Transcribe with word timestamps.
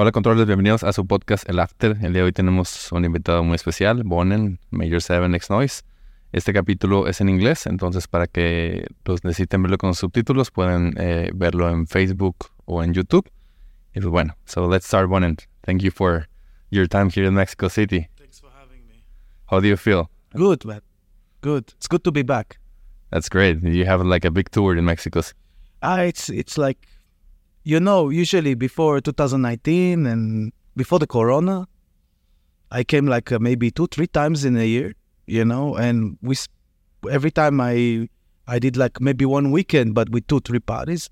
Hola 0.00 0.12
controles, 0.12 0.46
bienvenidos 0.46 0.84
a 0.84 0.92
su 0.92 1.08
podcast 1.08 1.48
El 1.50 1.58
After. 1.58 1.90
El 2.00 2.12
día 2.12 2.22
de 2.22 2.26
hoy 2.26 2.32
tenemos 2.32 2.92
un 2.92 3.04
invitado 3.04 3.42
muy 3.42 3.56
especial, 3.56 4.04
Bonen, 4.04 4.60
Major 4.70 5.02
7 5.02 5.26
X 5.34 5.50
Noise. 5.50 5.82
Este 6.30 6.52
capítulo 6.52 7.08
es 7.08 7.20
en 7.20 7.28
inglés, 7.28 7.66
entonces 7.66 8.06
para 8.06 8.28
que 8.28 8.86
los 9.04 9.24
necesiten 9.24 9.60
verlo 9.60 9.76
con 9.76 9.96
subtítulos 9.96 10.52
pueden 10.52 10.94
eh, 10.98 11.32
verlo 11.34 11.68
en 11.68 11.88
Facebook 11.88 12.36
o 12.64 12.84
en 12.84 12.94
YouTube. 12.94 13.28
Y 13.92 13.98
pues 13.98 14.06
bueno, 14.06 14.36
so 14.44 14.70
let's 14.70 14.86
start 14.86 15.08
Bonen. 15.08 15.36
Thank 15.62 15.82
you 15.82 15.90
for 15.90 16.28
your 16.70 16.86
time 16.86 17.10
here 17.12 17.26
in 17.26 17.34
Mexico 17.34 17.68
City. 17.68 18.06
Thanks 18.18 18.40
for 18.40 18.52
having 18.52 18.86
me. 18.86 19.02
How 19.50 19.60
do 19.60 19.66
you 19.66 19.76
feel? 19.76 20.08
Good, 20.32 20.64
man. 20.64 20.82
Good. 21.40 21.72
It's 21.76 21.88
good 21.88 22.04
to 22.04 22.12
be 22.12 22.22
back. 22.22 22.60
That's 23.10 23.28
great. 23.28 23.64
You 23.64 23.84
have 23.86 24.04
like 24.04 24.24
a 24.24 24.30
big 24.30 24.52
tour 24.52 24.76
in 24.76 24.84
Mexico. 24.84 25.22
Ah, 25.82 26.02
it's 26.02 26.30
it's 26.30 26.56
like, 26.56 26.86
you 27.68 27.78
know, 27.78 28.08
usually 28.08 28.54
before 28.54 28.98
2019 28.98 30.06
and 30.06 30.52
before 30.74 30.98
the 30.98 31.06
Corona, 31.06 31.68
I 32.70 32.82
came 32.82 33.06
like 33.06 33.30
uh, 33.30 33.38
maybe 33.38 33.70
two, 33.70 33.86
three 33.88 34.06
times 34.06 34.46
in 34.46 34.56
a 34.56 34.64
year. 34.64 34.94
You 35.26 35.44
know, 35.44 35.76
and 35.76 36.16
we 36.22 36.34
every 37.10 37.30
time 37.30 37.60
I 37.60 38.08
I 38.46 38.58
did 38.58 38.78
like 38.78 39.02
maybe 39.02 39.26
one 39.26 39.50
weekend, 39.50 39.94
but 39.94 40.08
with 40.08 40.26
two, 40.28 40.40
three 40.40 40.60
parties. 40.60 41.10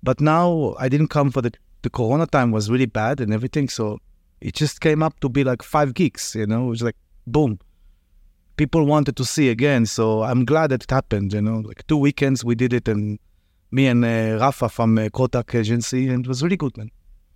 But 0.00 0.20
now 0.20 0.76
I 0.78 0.88
didn't 0.88 1.08
come 1.08 1.32
for 1.32 1.42
the 1.42 1.50
the 1.82 1.90
Corona 1.90 2.28
time 2.28 2.52
was 2.52 2.70
really 2.70 2.86
bad 2.86 3.20
and 3.20 3.34
everything, 3.34 3.68
so 3.68 3.98
it 4.40 4.54
just 4.54 4.80
came 4.80 5.02
up 5.02 5.18
to 5.18 5.28
be 5.28 5.42
like 5.42 5.64
five 5.64 5.94
gigs. 5.94 6.36
You 6.36 6.46
know, 6.46 6.66
it 6.66 6.70
was 6.70 6.82
like 6.82 6.96
boom. 7.26 7.58
People 8.56 8.84
wanted 8.84 9.16
to 9.16 9.24
see 9.24 9.48
again, 9.48 9.84
so 9.84 10.22
I'm 10.22 10.44
glad 10.44 10.70
that 10.70 10.84
it 10.84 10.90
happened. 10.92 11.32
You 11.32 11.42
know, 11.42 11.58
like 11.58 11.84
two 11.88 11.96
weekends 11.96 12.44
we 12.44 12.54
did 12.54 12.72
it, 12.72 12.86
and 12.86 13.18
me 13.70 13.86
and 13.86 14.04
uh, 14.04 14.38
Rafa 14.40 14.68
from 14.68 14.98
uh, 14.98 15.02
Kotak 15.08 15.54
Agency, 15.54 16.08
and 16.08 16.24
it 16.24 16.28
was 16.28 16.42
really 16.42 16.56
good, 16.56 16.76
man. 16.76 16.90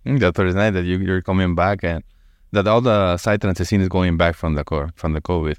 Mm, 0.05 0.19
That's 0.19 0.35
very 0.35 0.53
nice 0.53 0.73
that 0.73 0.83
you, 0.85 0.97
you're 0.99 1.21
coming 1.21 1.55
back 1.55 1.83
and 1.83 2.03
that 2.51 2.67
all 2.67 2.81
the 2.81 3.15
psytrance 3.17 3.65
scene 3.65 3.81
is 3.81 3.89
going 3.89 4.17
back 4.17 4.35
from 4.35 4.55
the 4.55 4.63
core 4.63 4.89
from 4.95 5.13
the 5.13 5.21
COVID. 5.21 5.55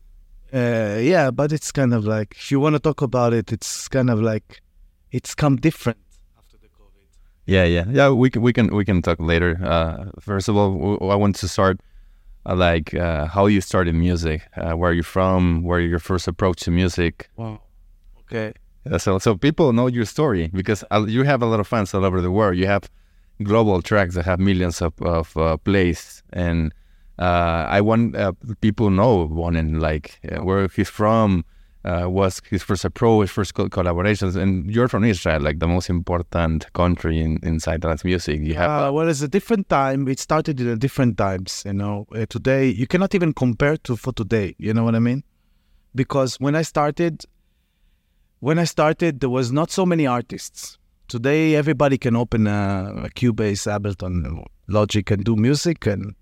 Uh, 0.52 0.98
yeah, 1.00 1.30
but 1.30 1.52
it's 1.52 1.72
kind 1.72 1.92
of 1.94 2.04
like 2.04 2.34
if 2.36 2.50
you 2.50 2.60
want 2.60 2.74
to 2.74 2.78
talk 2.80 3.02
about 3.02 3.32
it, 3.32 3.52
it's 3.52 3.88
kind 3.88 4.10
of 4.10 4.20
like 4.20 4.60
it's 5.10 5.34
come 5.34 5.56
different 5.56 5.98
after 6.38 6.56
the 6.58 6.68
COVID. 6.68 7.06
Yeah, 7.46 7.64
yeah, 7.64 7.84
yeah. 7.90 8.10
We 8.10 8.30
can 8.30 8.42
we 8.42 8.52
can 8.52 8.68
we 8.74 8.84
can 8.84 9.02
talk 9.02 9.18
later. 9.18 9.58
Uh, 9.64 10.10
first 10.20 10.48
of 10.48 10.56
all, 10.56 10.72
w- 10.72 11.10
I 11.10 11.16
want 11.16 11.34
to 11.36 11.48
start 11.48 11.80
uh, 12.46 12.54
like 12.54 12.94
uh, 12.94 13.26
how 13.26 13.46
you 13.46 13.60
started 13.60 13.94
music. 13.94 14.42
Uh, 14.56 14.72
where 14.74 14.90
are 14.90 14.94
you 14.94 15.02
from? 15.02 15.62
Where 15.64 15.80
your 15.80 15.98
first 15.98 16.28
approach 16.28 16.60
to 16.64 16.70
music? 16.70 17.30
Wow. 17.36 17.60
Okay. 18.20 18.52
So 18.98 19.18
so 19.18 19.36
people 19.36 19.72
know 19.72 19.86
your 19.86 20.04
story 20.04 20.50
because 20.52 20.84
uh, 20.90 21.04
you 21.08 21.24
have 21.24 21.42
a 21.42 21.46
lot 21.46 21.60
of 21.60 21.66
fans 21.66 21.94
all 21.94 22.04
over 22.04 22.20
the 22.20 22.30
world. 22.30 22.56
You 22.56 22.66
have 22.66 22.90
global 23.42 23.82
tracks 23.82 24.14
that 24.14 24.24
have 24.24 24.38
millions 24.38 24.82
of 24.82 24.92
of 25.00 25.36
uh, 25.36 25.56
plays, 25.56 26.22
and 26.32 26.72
uh, 27.18 27.66
I 27.68 27.80
want 27.80 28.14
uh, 28.16 28.32
people 28.60 28.90
know 28.90 29.26
one 29.26 29.56
and 29.56 29.80
like 29.80 30.20
uh, 30.30 30.42
where 30.44 30.68
he's 30.68 30.90
from. 30.90 31.44
Uh, 31.86 32.08
was 32.08 32.40
his 32.48 32.62
first 32.62 32.82
approach, 32.86 33.28
first 33.28 33.52
co- 33.52 33.68
collaborations, 33.68 34.36
and 34.36 34.70
you're 34.74 34.88
from 34.88 35.04
Israel, 35.04 35.38
like 35.42 35.58
the 35.58 35.66
most 35.66 35.90
important 35.90 36.72
country 36.72 37.20
in 37.20 37.38
in 37.42 37.58
psytrance 37.58 38.02
music. 38.04 38.40
You 38.40 38.54
have 38.54 38.70
Uh, 38.70 38.92
well, 38.92 39.06
it's 39.06 39.20
a 39.20 39.28
different 39.28 39.68
time. 39.68 40.08
It 40.08 40.18
started 40.18 40.58
in 40.62 40.68
a 40.68 40.76
different 40.76 41.18
times. 41.18 41.62
You 41.66 41.74
know, 41.74 42.06
uh, 42.16 42.24
today 42.36 42.68
you 42.80 42.86
cannot 42.86 43.14
even 43.14 43.34
compare 43.34 43.76
to 43.86 43.96
for 43.96 44.14
today. 44.14 44.54
You 44.58 44.72
know 44.72 44.82
what 44.82 44.94
I 44.94 44.98
mean? 44.98 45.24
Because 45.94 46.40
when 46.40 46.54
I 46.56 46.62
started, 46.62 47.24
when 48.44 48.58
I 48.58 48.64
started, 48.64 49.20
there 49.20 49.30
was 49.30 49.50
not 49.52 49.70
so 49.70 49.86
many 49.86 50.06
artists. 50.06 50.76
Today, 51.08 51.54
everybody 51.54 51.96
can 51.96 52.14
open 52.14 52.46
a, 52.46 52.92
a 53.04 53.08
Cubase, 53.08 53.66
Ableton, 53.66 54.44
Logic, 54.68 55.10
and 55.10 55.24
do 55.24 55.34
music, 55.34 55.86
and 55.86 56.14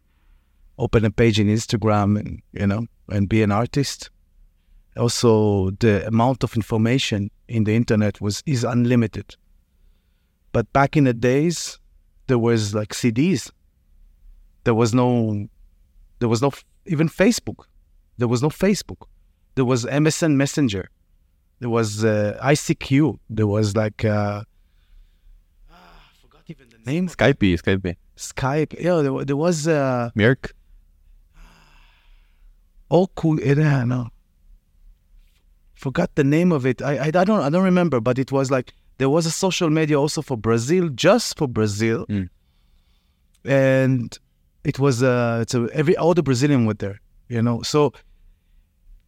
open 0.78 1.04
a 1.04 1.10
page 1.10 1.40
in 1.40 1.48
Instagram, 1.48 2.16
and 2.20 2.40
you 2.52 2.68
know, 2.68 2.86
and 3.08 3.28
be 3.28 3.42
an 3.42 3.50
artist. 3.50 4.08
Also, 4.96 5.70
the 5.80 6.06
amount 6.06 6.44
of 6.44 6.54
information 6.54 7.28
in 7.48 7.64
the 7.64 7.74
internet 7.74 8.20
was 8.20 8.40
is 8.46 8.62
unlimited. 8.62 9.34
But 10.52 10.72
back 10.72 10.96
in 10.96 11.02
the 11.02 11.14
days, 11.14 11.80
there 12.28 12.38
was 12.38 12.72
like 12.72 12.90
CDs. 12.90 13.50
There 14.62 14.74
was 14.74 14.94
no, 14.94 15.48
there 16.20 16.28
was 16.28 16.40
no 16.40 16.52
even 16.86 17.08
Facebook. 17.08 17.64
There 18.18 18.28
was 18.28 18.42
no 18.42 18.48
Facebook. 18.48 19.08
There 19.56 19.64
was 19.64 19.84
MSN 19.86 20.36
Messenger. 20.36 20.88
There 21.62 21.70
was 21.70 22.04
uh, 22.04 22.40
ICQ. 22.42 22.90
There 23.30 23.46
was 23.46 23.76
like 23.82 24.04
uh, 24.04 24.42
ah, 25.70 25.74
I 26.10 26.12
forgot 26.22 26.42
even 26.48 26.66
the 26.74 26.80
name. 26.90 27.06
Skype, 27.06 27.38
Skype, 27.62 27.94
Skype. 28.16 28.72
Yeah, 28.86 28.96
there, 29.04 29.24
there 29.28 29.36
was 29.46 29.68
uh, 29.68 30.10
mIRC. 30.16 30.42
oh 32.90 33.06
cool. 33.14 33.38
Yeah, 33.40 33.84
no. 33.84 34.08
Forgot 35.74 36.10
the 36.16 36.24
name 36.24 36.50
of 36.52 36.66
it. 36.66 36.82
I, 36.82 36.94
I 36.98 37.06
I 37.06 37.24
don't 37.28 37.42
I 37.46 37.50
don't 37.54 37.64
remember, 37.72 38.00
but 38.00 38.18
it 38.18 38.30
was 38.32 38.50
like 38.50 38.74
there 38.98 39.08
was 39.16 39.24
a 39.26 39.30
social 39.30 39.70
media 39.70 39.96
also 39.98 40.20
for 40.22 40.36
Brazil, 40.36 40.88
just 41.06 41.38
for 41.38 41.46
Brazil, 41.58 42.06
Mm. 42.08 42.28
and 43.44 44.18
it 44.64 44.78
was 44.78 45.02
uh 45.02 45.38
it's 45.42 45.54
a, 45.54 45.68
every 45.72 45.96
all 45.96 46.14
the 46.14 46.22
Brazilian 46.22 46.66
were 46.66 46.74
there, 46.84 46.98
you 47.28 47.42
know. 47.42 47.62
So 47.62 47.92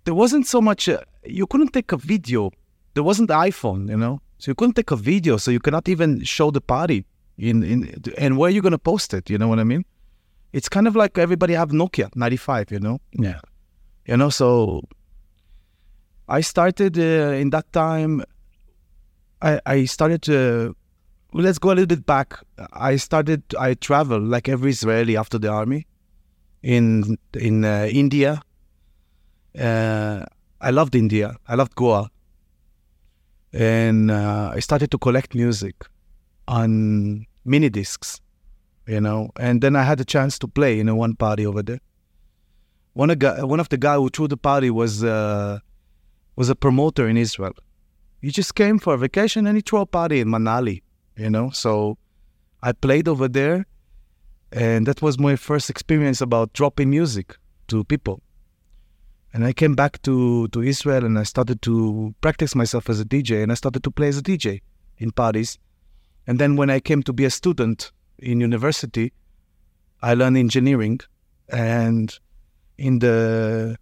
there 0.05 0.15
wasn't 0.15 0.47
so 0.47 0.61
much. 0.61 0.89
Uh, 0.89 1.01
you 1.27 1.47
couldn't 1.47 1.73
take 1.73 1.93
a 1.93 1.97
video. 1.97 2.51
There 2.95 3.03
wasn't 3.03 3.29
the 3.29 3.35
iPhone, 3.35 3.89
you 3.89 3.97
know. 3.97 4.21
So 4.39 4.51
you 4.51 4.55
couldn't 4.55 4.75
take 4.75 4.91
a 4.91 4.97
video. 4.97 5.37
So 5.37 5.51
you 5.51 5.61
cannot 5.61 5.89
even 5.89 6.23
show 6.25 6.51
the 6.51 6.61
party 6.61 7.05
in 7.39 7.63
in 7.63 8.03
and 8.19 8.39
where 8.39 8.51
you 8.51 8.63
gonna 8.63 8.79
post 8.79 9.15
it. 9.15 9.31
You 9.31 9.39
know 9.39 9.49
what 9.49 9.59
I 9.59 9.65
mean? 9.65 9.85
It's 10.53 10.69
kind 10.69 10.87
of 10.87 10.95
like 10.95 11.19
everybody 11.19 11.55
have 11.55 11.71
Nokia 11.71 12.15
95, 12.15 12.71
you 12.71 12.79
know. 12.79 13.01
Yeah. 13.13 13.41
You 14.07 14.17
know, 14.17 14.31
so 14.31 14.83
I 16.29 16.41
started 16.43 16.99
uh, 16.99 17.35
in 17.43 17.51
that 17.51 17.73
time. 17.73 18.23
I 19.43 19.61
I 19.67 19.85
started 19.87 20.23
to. 20.23 20.77
let's 21.33 21.59
go 21.59 21.71
a 21.71 21.75
little 21.75 21.87
bit 21.87 22.07
back. 22.07 22.39
I 22.73 22.97
started. 22.97 23.43
I 23.59 23.75
traveled 23.75 24.25
like 24.25 24.49
every 24.49 24.71
Israeli 24.71 25.17
after 25.17 25.39
the 25.39 25.49
army, 25.49 25.87
in 26.63 27.19
in 27.35 27.65
uh, 27.65 27.89
India. 27.91 28.41
Uh, 29.59 30.25
I 30.65 30.71
loved 30.71 30.95
India. 30.95 31.37
I 31.47 31.55
loved 31.57 31.75
Goa, 31.75 32.11
and 33.53 34.11
uh, 34.11 34.53
I 34.55 34.61
started 34.61 34.91
to 34.93 34.99
collect 34.99 35.35
music 35.35 35.77
on 36.49 37.27
mini 37.45 37.69
discs, 37.69 38.19
you 38.87 39.01
know. 39.01 39.31
And 39.39 39.61
then 39.61 39.77
I 39.77 39.83
had 39.83 40.01
a 40.01 40.07
chance 40.07 40.39
to 40.39 40.49
play 40.49 40.81
in 40.81 40.89
a 40.89 40.97
one 40.97 41.17
party 41.17 41.45
over 41.45 41.63
there. 41.63 41.81
One 42.95 43.11
of 43.11 43.19
guy, 43.19 43.45
one 43.45 43.61
of 43.61 43.69
the 43.69 43.77
guy 43.77 43.97
who 43.97 44.09
threw 44.09 44.27
the 44.27 44.39
party 44.39 44.71
was 44.71 45.05
uh, 45.05 45.59
was 46.37 46.49
a 46.49 46.55
promoter 46.55 47.07
in 47.09 47.19
Israel. 47.19 47.55
He 48.23 48.31
just 48.31 48.55
came 48.55 48.79
for 48.79 48.95
a 48.95 48.99
vacation 49.07 49.47
and 49.47 49.59
he 49.59 49.63
threw 49.63 49.81
a 49.81 49.87
party 49.87 50.21
in 50.21 50.29
Manali, 50.29 50.81
you 51.19 51.29
know. 51.29 51.51
So 51.51 51.99
I 52.63 52.73
played 52.73 53.07
over 53.07 53.29
there, 53.29 53.67
and 54.51 54.87
that 54.87 55.03
was 55.03 55.19
my 55.19 55.37
first 55.37 55.69
experience 55.69 56.23
about 56.23 56.55
dropping 56.55 56.89
music 56.89 57.37
to 57.69 57.85
people. 57.85 58.24
And 59.35 59.45
I 59.45 59.53
came 59.53 59.75
back 59.75 60.01
to, 60.03 60.49
to 60.49 60.63
Israel 60.63 61.05
and 61.05 61.19
I 61.19 61.25
started 61.25 61.61
to 61.63 62.15
practice 62.21 62.55
myself 62.55 62.89
as 62.89 63.01
a 63.01 63.05
DJ 63.05 63.43
and 63.43 63.51
I 63.51 63.57
started 63.57 63.83
to 63.83 63.91
play 63.91 64.07
as 64.07 64.17
a 64.17 64.23
DJ 64.23 64.63
in 64.99 65.11
parties. 65.11 65.59
And 66.27 66.39
then 66.39 66.55
when 66.55 66.71
I 66.71 66.79
came 66.79 67.03
to 67.03 67.13
be 67.13 67.25
a 67.25 67.31
student 67.31 67.91
in 68.21 68.41
university, 68.41 69.13
I 70.01 70.15
learned 70.15 70.37
engineering 70.37 71.01
and 71.49 72.17
in 72.79 73.01
the 73.01 73.77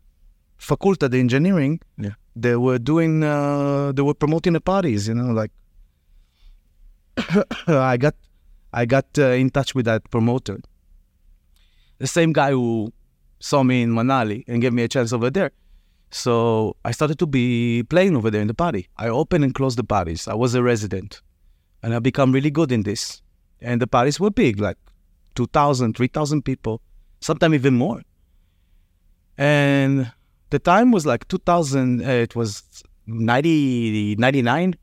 faculty 0.57 1.09
the 1.09 1.19
engineering 1.19 1.81
Yeah. 1.99 2.15
they 2.37 2.57
were 2.57 2.79
doing 2.79 3.23
uh, 3.23 3.93
they 3.93 4.03
were 4.03 4.15
promoting 4.15 4.53
the 4.55 4.61
parties 4.61 5.09
you 5.09 5.15
know 5.15 5.33
like 5.33 5.51
i 7.67 7.97
got 7.97 8.15
i 8.73 8.84
got 8.84 9.07
uh, 9.19 9.31
in 9.43 9.51
touch 9.51 9.75
with 9.75 9.87
that 9.87 10.09
promoter 10.11 10.59
the 11.98 12.07
same 12.07 12.33
guy 12.33 12.51
who 12.51 12.93
saw 13.42 13.65
me 13.65 13.83
in 13.83 13.91
manali 13.91 14.44
and 14.47 14.62
gave 14.62 14.72
me 14.72 14.84
a 14.84 14.89
chance 14.89 15.12
over 15.12 15.28
there. 15.28 15.50
So 16.10 16.77
i 16.84 16.92
started 16.92 17.18
to 17.18 17.27
be 17.27 17.83
playing 17.83 18.16
over 18.16 18.30
there 18.30 18.41
in 18.41 18.47
the 18.47 18.54
party. 18.54 18.89
I 18.97 19.09
opened 19.09 19.44
and 19.44 19.54
closed 19.54 19.78
the 19.78 19.84
parties. 19.84 20.28
I 20.28 20.34
was 20.34 20.54
a 20.54 20.62
resident 20.62 21.21
and 21.83 21.94
i 21.94 21.98
become 21.98 22.30
really 22.33 22.50
good 22.50 22.71
in 22.71 22.84
this. 22.84 23.21
And 23.60 23.80
the 23.80 23.86
parties 23.86 24.21
were 24.21 24.30
big 24.30 24.60
like 24.60 24.78
2000 25.34 25.97
3000 25.97 26.42
people 26.42 26.80
sometimes 27.21 27.54
even 27.54 27.74
more. 27.74 28.03
And 29.36 30.12
the 30.50 30.60
time 30.60 30.92
was 30.92 31.04
like 31.04 31.27
2000 31.27 32.00
uh, 32.00 32.09
it 32.09 32.36
was 32.36 32.62
90 33.06 34.16
99 34.16 34.77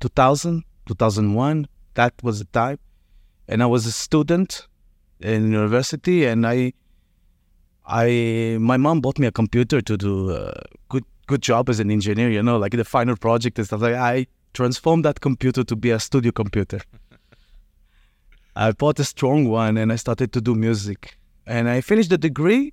2000 0.00 0.64
2001 0.86 1.68
that 1.94 2.14
was 2.22 2.38
the 2.38 2.46
time. 2.46 2.78
And 3.48 3.62
i 3.62 3.66
was 3.66 3.84
a 3.84 3.92
student 3.92 4.66
in 5.20 5.52
university 5.52 6.24
and 6.24 6.46
i 6.46 6.72
i 7.90 8.56
my 8.60 8.76
mom 8.76 9.00
bought 9.00 9.18
me 9.18 9.26
a 9.26 9.32
computer 9.32 9.80
to 9.80 9.96
do 9.96 10.30
a 10.30 10.52
good 10.88 11.04
good 11.26 11.42
job 11.42 11.68
as 11.68 11.80
an 11.80 11.90
engineer 11.90 12.30
you 12.30 12.42
know 12.42 12.56
like 12.56 12.72
the 12.72 12.84
final 12.84 13.16
project 13.16 13.58
and 13.58 13.66
stuff 13.66 13.82
like 13.82 13.94
i 13.94 14.26
transformed 14.52 15.04
that 15.04 15.20
computer 15.20 15.62
to 15.64 15.76
be 15.76 15.90
a 15.90 16.00
studio 16.00 16.32
computer 16.32 16.80
I 18.56 18.72
bought 18.72 18.98
a 18.98 19.04
strong 19.04 19.48
one 19.48 19.76
and 19.76 19.92
I 19.92 19.96
started 19.96 20.32
to 20.32 20.40
do 20.40 20.54
music. 20.54 21.16
And 21.46 21.68
I 21.68 21.80
finished 21.80 22.10
the 22.10 22.18
degree 22.18 22.72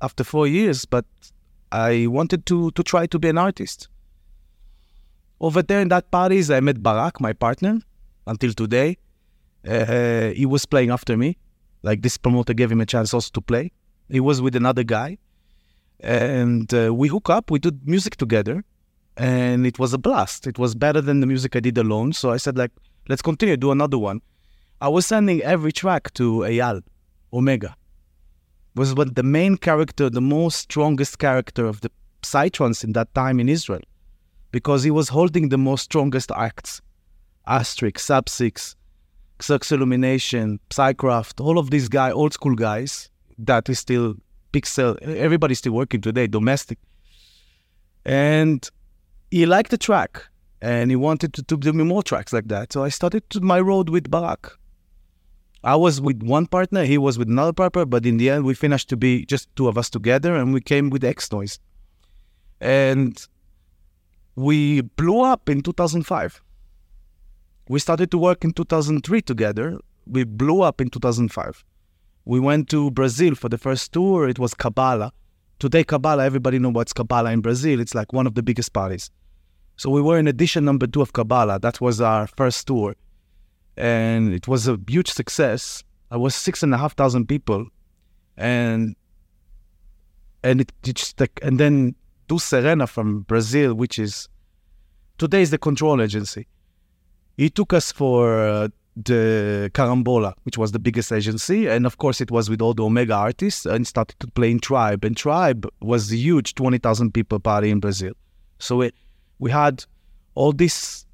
after 0.00 0.24
four 0.24 0.46
years, 0.46 0.84
but 0.84 1.04
I 1.72 2.06
wanted 2.06 2.46
to 2.46 2.70
to 2.70 2.82
try 2.82 3.06
to 3.06 3.18
be 3.18 3.28
an 3.28 3.38
artist. 3.38 3.88
Over 5.40 5.62
there 5.62 5.80
in 5.80 5.88
that 5.88 6.10
parties, 6.10 6.50
I 6.50 6.60
met 6.60 6.82
Barak, 6.82 7.20
my 7.20 7.32
partner, 7.32 7.80
until 8.26 8.52
today. 8.52 8.96
Uh, 9.68 10.28
he 10.30 10.46
was 10.46 10.64
playing 10.64 10.90
after 10.90 11.16
me. 11.16 11.36
Like 11.82 12.02
this 12.02 12.16
promoter 12.16 12.54
gave 12.54 12.70
him 12.70 12.80
a 12.80 12.86
chance 12.86 13.12
also 13.12 13.30
to 13.34 13.40
play. 13.40 13.72
He 14.08 14.20
was 14.20 14.40
with 14.40 14.54
another 14.54 14.84
guy, 14.84 15.18
and 16.00 16.72
uh, 16.72 16.94
we 16.94 17.08
hook 17.08 17.28
up. 17.28 17.50
We 17.50 17.58
did 17.58 17.86
music 17.86 18.16
together, 18.16 18.64
and 19.16 19.66
it 19.66 19.78
was 19.78 19.92
a 19.92 19.98
blast. 19.98 20.46
It 20.46 20.58
was 20.58 20.74
better 20.74 21.00
than 21.00 21.20
the 21.20 21.26
music 21.26 21.56
I 21.56 21.60
did 21.60 21.78
alone. 21.78 22.12
So 22.12 22.30
I 22.30 22.36
said, 22.36 22.56
like, 22.56 22.70
let's 23.08 23.22
continue, 23.22 23.56
do 23.56 23.72
another 23.72 23.98
one. 23.98 24.20
I 24.80 24.88
was 24.88 25.06
sending 25.06 25.42
every 25.42 25.72
track 25.72 26.12
to 26.14 26.40
Ayal 26.40 26.82
Omega. 27.32 27.74
Was 28.76 28.94
what 28.94 29.14
the 29.14 29.22
main 29.22 29.56
character, 29.56 30.10
the 30.10 30.20
most 30.20 30.56
strongest 30.56 31.18
character 31.18 31.66
of 31.66 31.80
the 31.80 31.90
Psytrance 32.22 32.84
in 32.84 32.92
that 32.92 33.14
time 33.14 33.40
in 33.40 33.48
Israel, 33.48 33.82
because 34.50 34.82
he 34.82 34.90
was 34.90 35.08
holding 35.08 35.48
the 35.48 35.58
most 35.58 35.84
strongest 35.84 36.30
acts, 36.36 36.82
Astrix, 37.48 38.00
Sub 38.00 38.28
Six, 38.28 38.76
Xerox 39.38 39.72
Illumination, 39.72 40.60
Psycraft, 40.70 41.40
all 41.40 41.58
of 41.58 41.70
these 41.70 41.88
guys, 41.88 42.12
old 42.12 42.32
school 42.32 42.54
guys 42.54 43.10
that 43.38 43.68
is 43.68 43.78
still 43.78 44.14
Pixel. 44.52 45.00
Everybody's 45.02 45.58
still 45.58 45.72
working 45.72 46.00
today, 46.00 46.26
domestic. 46.26 46.78
And 48.04 48.68
he 49.30 49.46
liked 49.46 49.70
the 49.70 49.78
track 49.78 50.24
and 50.62 50.90
he 50.90 50.96
wanted 50.96 51.34
to, 51.34 51.42
to 51.42 51.56
do 51.56 51.72
me 51.72 51.84
more 51.84 52.02
tracks 52.02 52.32
like 52.32 52.48
that. 52.48 52.72
So 52.72 52.84
I 52.84 52.88
started 52.88 53.24
my 53.42 53.60
road 53.60 53.88
with 53.88 54.10
Barak. 54.10 54.58
I 55.64 55.74
was 55.74 56.00
with 56.00 56.22
one 56.22 56.46
partner, 56.46 56.84
he 56.84 56.96
was 56.96 57.18
with 57.18 57.28
another 57.28 57.52
partner, 57.52 57.84
but 57.84 58.06
in 58.06 58.18
the 58.18 58.30
end, 58.30 58.44
we 58.44 58.54
finished 58.54 58.88
to 58.90 58.96
be 58.96 59.26
just 59.26 59.54
two 59.56 59.66
of 59.66 59.76
us 59.76 59.90
together, 59.90 60.36
and 60.36 60.54
we 60.54 60.60
came 60.60 60.90
with 60.90 61.02
X-Noize. 61.02 61.58
And 62.60 63.26
we 64.36 64.82
blew 64.82 65.22
up 65.22 65.48
in 65.48 65.62
2005. 65.62 66.40
We 67.68 67.80
started 67.80 68.12
to 68.12 68.18
work 68.18 68.44
in 68.44 68.52
2003 68.52 69.22
together. 69.22 69.80
We 70.06 70.22
blew 70.22 70.62
up 70.62 70.80
in 70.80 70.88
2005. 70.88 71.64
We 72.26 72.38
went 72.38 72.68
to 72.70 72.90
Brazil 72.90 73.34
for 73.34 73.48
the 73.48 73.56
first 73.56 73.92
tour. 73.92 74.28
It 74.28 74.38
was 74.38 74.52
Cabala. 74.52 75.12
Today, 75.58 75.84
Cabala, 75.84 76.24
everybody 76.24 76.58
knows 76.58 76.74
what's 76.74 76.92
Cabala 76.92 77.32
in 77.32 77.40
Brazil. 77.40 77.80
It's 77.80 77.94
like 77.94 78.12
one 78.12 78.26
of 78.26 78.34
the 78.34 78.42
biggest 78.42 78.74
parties. 78.74 79.10
So 79.76 79.88
we 79.88 80.02
were 80.02 80.18
in 80.18 80.28
edition 80.28 80.64
number 80.64 80.86
two 80.86 81.00
of 81.00 81.14
Cabala. 81.14 81.60
That 81.60 81.80
was 81.80 82.02
our 82.02 82.26
first 82.26 82.66
tour 82.66 82.94
and 83.76 84.32
it 84.32 84.48
was 84.48 84.68
a 84.68 84.78
huge 84.88 85.10
success. 85.10 85.84
I 86.10 86.16
was 86.16 86.34
six 86.34 86.62
and 86.62 86.72
a 86.74 86.78
half 86.78 86.94
thousand 86.94 87.26
people, 87.26 87.66
and 88.36 88.96
and 90.42 90.60
it, 90.60 90.72
just 90.82 91.20
like 91.20 91.38
and 91.42 91.60
then 91.60 91.94
Du 92.28 92.38
Serena 92.38 92.86
from 92.86 93.20
Brazil, 93.22 93.74
which 93.74 93.98
is 93.98 94.28
today 95.18 95.42
is 95.42 95.50
the 95.50 95.58
control 95.58 96.00
agency. 96.00 96.46
He 97.36 97.50
took 97.50 97.72
us 97.72 97.92
for 97.92 98.40
uh, 98.40 98.68
the 98.96 99.70
Carambola, 99.74 100.34
which 100.44 100.56
was 100.56 100.72
the 100.72 100.78
biggest 100.78 101.12
agency, 101.12 101.68
and 101.68 101.84
of 101.84 101.98
course 101.98 102.20
it 102.20 102.30
was 102.30 102.48
with 102.48 102.62
all 102.62 102.74
the 102.74 102.84
Omega 102.84 103.14
artists, 103.14 103.66
and 103.66 103.86
started 103.86 104.18
to 104.20 104.26
play 104.28 104.50
in 104.50 104.58
Tribe, 104.58 105.04
and 105.04 105.16
Tribe 105.16 105.68
was 105.80 106.10
a 106.10 106.16
huge 106.16 106.54
twenty 106.54 106.78
thousand 106.78 107.12
people 107.12 107.38
party 107.38 107.70
in 107.70 107.80
Brazil. 107.80 108.14
So 108.58 108.80
it, 108.80 108.94
we 109.38 109.50
had 109.50 109.84
all 110.34 110.52
this 110.52 111.04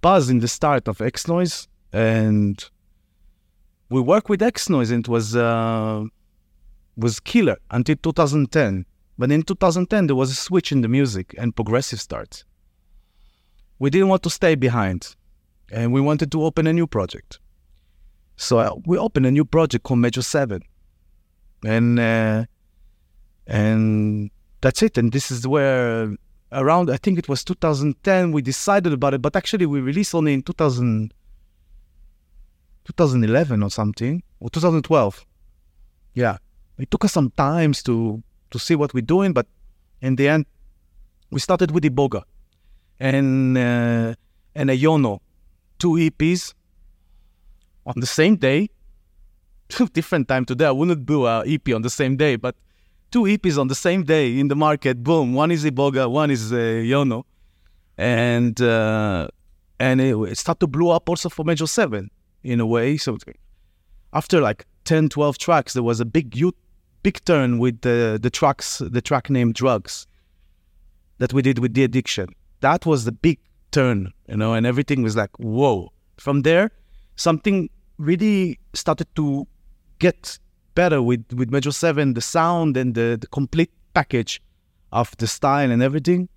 buzz 0.00 0.30
in 0.30 0.40
the 0.40 0.48
start 0.48 0.88
of 0.88 1.00
X-Noize, 1.00 1.66
and 1.92 2.62
we 3.88 4.00
worked 4.00 4.28
with 4.28 4.42
X-Noize, 4.42 4.92
and 4.92 5.06
it 5.06 5.08
was 5.08 5.34
uh, 5.34 6.04
was 6.96 7.20
killer 7.20 7.56
until 7.70 7.96
2010. 7.96 8.84
But 9.16 9.32
in 9.32 9.42
2010, 9.42 10.06
there 10.06 10.16
was 10.16 10.30
a 10.30 10.34
switch 10.34 10.70
in 10.70 10.82
the 10.82 10.88
music, 10.88 11.34
and 11.38 11.56
progressive 11.56 12.00
starts. 12.00 12.44
We 13.78 13.90
didn't 13.90 14.08
want 14.08 14.22
to 14.24 14.30
stay 14.30 14.54
behind, 14.54 15.16
and 15.70 15.92
we 15.92 16.00
wanted 16.00 16.32
to 16.32 16.44
open 16.44 16.66
a 16.66 16.72
new 16.72 16.86
project. 16.86 17.38
So 18.36 18.58
uh, 18.58 18.74
we 18.86 18.96
opened 18.96 19.26
a 19.26 19.30
new 19.30 19.44
project 19.44 19.84
called 19.84 20.00
Major 20.00 20.22
Seven, 20.22 20.62
and 21.64 21.98
uh, 21.98 22.44
and 23.46 24.30
that's 24.60 24.82
it. 24.82 24.96
And 24.96 25.12
this 25.12 25.30
is 25.30 25.46
where 25.46 26.14
around 26.52 26.90
I 26.90 26.96
think 26.96 27.18
it 27.18 27.28
was 27.28 27.44
2010 27.44 28.32
we 28.32 28.42
decided 28.42 28.92
about 28.92 29.14
it, 29.14 29.22
but 29.22 29.36
actually 29.36 29.66
we 29.66 29.80
released 29.80 30.14
only 30.14 30.32
in 30.34 30.42
2000, 30.42 31.12
2011 32.86 33.62
or 33.62 33.70
something 33.70 34.22
or 34.40 34.50
2012. 34.50 35.26
Yeah, 36.14 36.38
it 36.78 36.90
took 36.90 37.04
us 37.04 37.12
some 37.12 37.30
times 37.30 37.82
to 37.84 38.22
to 38.50 38.58
see 38.58 38.74
what 38.74 38.94
we're 38.94 39.02
doing, 39.02 39.32
but 39.32 39.46
in 40.00 40.16
the 40.16 40.28
end, 40.28 40.46
we 41.30 41.40
started 41.40 41.70
with 41.72 41.84
Iboga 41.84 42.22
and 43.00 43.58
uh, 43.58 44.14
and 44.54 44.70
a 44.70 44.76
Yono, 44.76 45.20
two 45.78 45.92
EPs 45.92 46.54
on 47.86 47.94
the 47.96 48.06
same 48.06 48.36
day. 48.36 48.70
Different 49.92 50.28
time 50.28 50.44
today. 50.44 50.66
I 50.66 50.70
wouldn't 50.70 51.04
do 51.04 51.26
a 51.26 51.44
EP 51.46 51.68
on 51.74 51.82
the 51.82 51.90
same 51.90 52.16
day, 52.16 52.36
but 52.36 52.56
two 53.10 53.22
EPs 53.22 53.58
on 53.58 53.68
the 53.68 53.74
same 53.74 54.04
day 54.04 54.38
in 54.38 54.48
the 54.48 54.56
market. 54.56 55.02
Boom, 55.02 55.34
one 55.34 55.50
is 55.50 55.64
Iboga, 55.64 56.10
one 56.10 56.30
is 56.30 56.52
uh, 56.52 56.56
Yono, 56.56 57.24
and 57.96 58.60
uh, 58.60 59.28
and 59.78 60.00
it, 60.00 60.16
it 60.16 60.38
started 60.38 60.60
to 60.60 60.66
blow 60.66 60.90
up 60.90 61.08
also 61.08 61.28
for 61.28 61.44
Major 61.44 61.66
Seven 61.66 62.10
in 62.42 62.60
a 62.60 62.66
way. 62.66 62.96
So 62.96 63.18
after 64.12 64.40
like 64.40 64.66
10, 64.84 65.10
12 65.10 65.38
tracks, 65.38 65.74
there 65.74 65.82
was 65.82 66.00
a 66.00 66.04
big 66.04 66.36
youth, 66.36 66.54
big 67.02 67.22
turn 67.24 67.58
with 67.58 67.80
the 67.82 68.18
the 68.20 68.30
tracks, 68.30 68.78
the 68.78 69.02
track 69.02 69.30
named 69.30 69.54
Drugs 69.54 70.06
that 71.18 71.32
we 71.32 71.42
did 71.42 71.58
with 71.58 71.74
the 71.74 71.84
addiction. 71.84 72.28
That 72.60 72.86
was 72.86 73.04
the 73.04 73.12
big 73.12 73.38
turn, 73.70 74.12
you 74.28 74.36
know, 74.36 74.54
and 74.54 74.66
everything 74.66 75.02
was 75.02 75.16
like 75.16 75.30
whoa. 75.38 75.92
From 76.16 76.42
there, 76.42 76.70
something 77.16 77.70
really 77.98 78.58
started 78.74 79.06
to 79.16 79.46
get 79.98 80.38
better 80.74 81.02
with 81.02 81.24
with 81.34 81.50
Major 81.50 81.72
Seven, 81.72 82.14
the 82.14 82.20
sound 82.20 82.76
and 82.76 82.94
the, 82.94 83.18
the 83.20 83.26
complete 83.28 83.70
package 83.94 84.40
of 84.92 85.16
the 85.18 85.26
style 85.26 85.70
and 85.70 85.82
everything. 85.82 86.28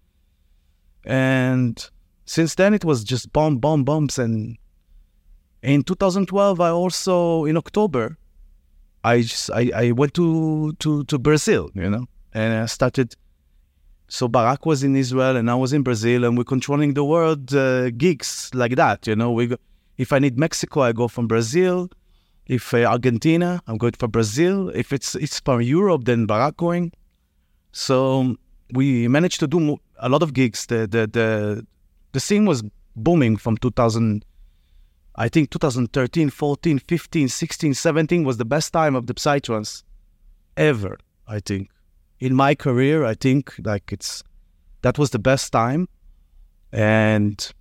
And 1.03 1.89
since 2.25 2.55
then, 2.55 2.73
it 2.73 2.85
was 2.85 3.03
just 3.03 3.31
bomb, 3.33 3.57
bomb, 3.57 3.83
bombs. 3.83 4.19
And 4.19 4.57
in 5.63 5.83
2012, 5.83 6.59
I 6.59 6.69
also 6.69 7.45
in 7.45 7.57
October, 7.57 8.17
I 9.03 9.21
just 9.21 9.49
I, 9.51 9.71
I 9.75 9.91
went 9.91 10.13
to 10.15 10.73
to 10.73 11.03
to 11.05 11.19
Brazil, 11.19 11.69
you 11.73 11.89
know, 11.89 12.05
and 12.33 12.53
I 12.53 12.65
started. 12.65 13.15
So 14.11 14.27
Barak 14.27 14.65
was 14.65 14.83
in 14.83 14.93
Israel 14.97 15.37
and 15.37 15.49
I 15.49 15.55
was 15.55 15.71
in 15.71 15.83
Brazil, 15.83 16.25
and 16.25 16.37
we're 16.37 16.43
controlling 16.43 16.95
the 16.95 17.05
world 17.05 17.55
uh, 17.55 17.91
gigs 17.91 18.51
like 18.53 18.75
that. 18.75 19.07
You 19.07 19.15
know, 19.15 19.31
we 19.31 19.47
go, 19.47 19.55
if 19.97 20.11
I 20.11 20.19
need 20.19 20.37
Mexico, 20.37 20.81
I 20.81 20.91
go 20.91 21.07
from 21.07 21.27
Brazil. 21.27 21.89
If 22.45 22.73
uh, 22.73 22.79
Argentina, 22.79 23.61
I'm 23.67 23.77
going 23.77 23.93
for 23.93 24.09
Brazil. 24.09 24.67
If 24.75 24.91
it's 24.91 25.15
it's 25.15 25.39
for 25.39 25.61
Europe, 25.61 26.03
then 26.03 26.25
Barak 26.25 26.57
going. 26.57 26.91
So 27.71 28.35
we 28.73 29.07
managed 29.07 29.39
to 29.39 29.47
do 29.47 29.77
a 29.97 30.09
lot 30.09 30.23
of 30.23 30.33
gigs. 30.33 30.65
The 30.65 30.79
the 30.87 31.07
the 31.07 31.65
the 32.11 32.19
scene 32.19 32.45
was 32.45 32.63
booming 32.97 33.37
from 33.37 33.55
2000. 33.55 34.25
I 35.15 35.29
think 35.29 35.51
2013, 35.51 36.29
14, 36.29 36.79
15, 36.79 37.29
16, 37.29 37.73
17 37.73 38.23
was 38.25 38.35
the 38.35 38.45
best 38.45 38.73
time 38.73 38.93
of 38.93 39.07
the 39.07 39.13
Psytrance 39.13 39.83
ever. 40.57 40.97
I 41.29 41.39
think 41.39 41.69
in 42.21 42.35
my 42.35 42.55
career, 42.55 43.03
I 43.03 43.15
think 43.15 43.53
like 43.65 43.91
it's 43.91 44.23
that 44.83 44.97
was 44.97 45.09
the 45.09 45.19
best 45.19 45.51
time, 45.51 45.89
and 46.71 47.51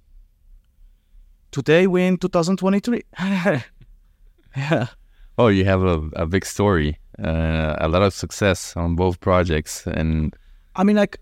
today 1.50 1.86
we're 1.86 2.06
in 2.06 2.18
2023. 2.18 3.02
Yeah. 4.56 4.88
Oh, 5.38 5.46
you 5.46 5.64
have 5.64 5.84
a, 5.84 6.02
a 6.14 6.26
big 6.26 6.44
story, 6.44 6.98
uh, 7.22 7.76
a 7.78 7.86
lot 7.86 8.02
of 8.02 8.12
success 8.12 8.76
on 8.76 8.96
both 8.96 9.20
projects, 9.20 9.86
and 9.86 10.34
I 10.74 10.82
mean, 10.82 10.96
like, 10.96 11.18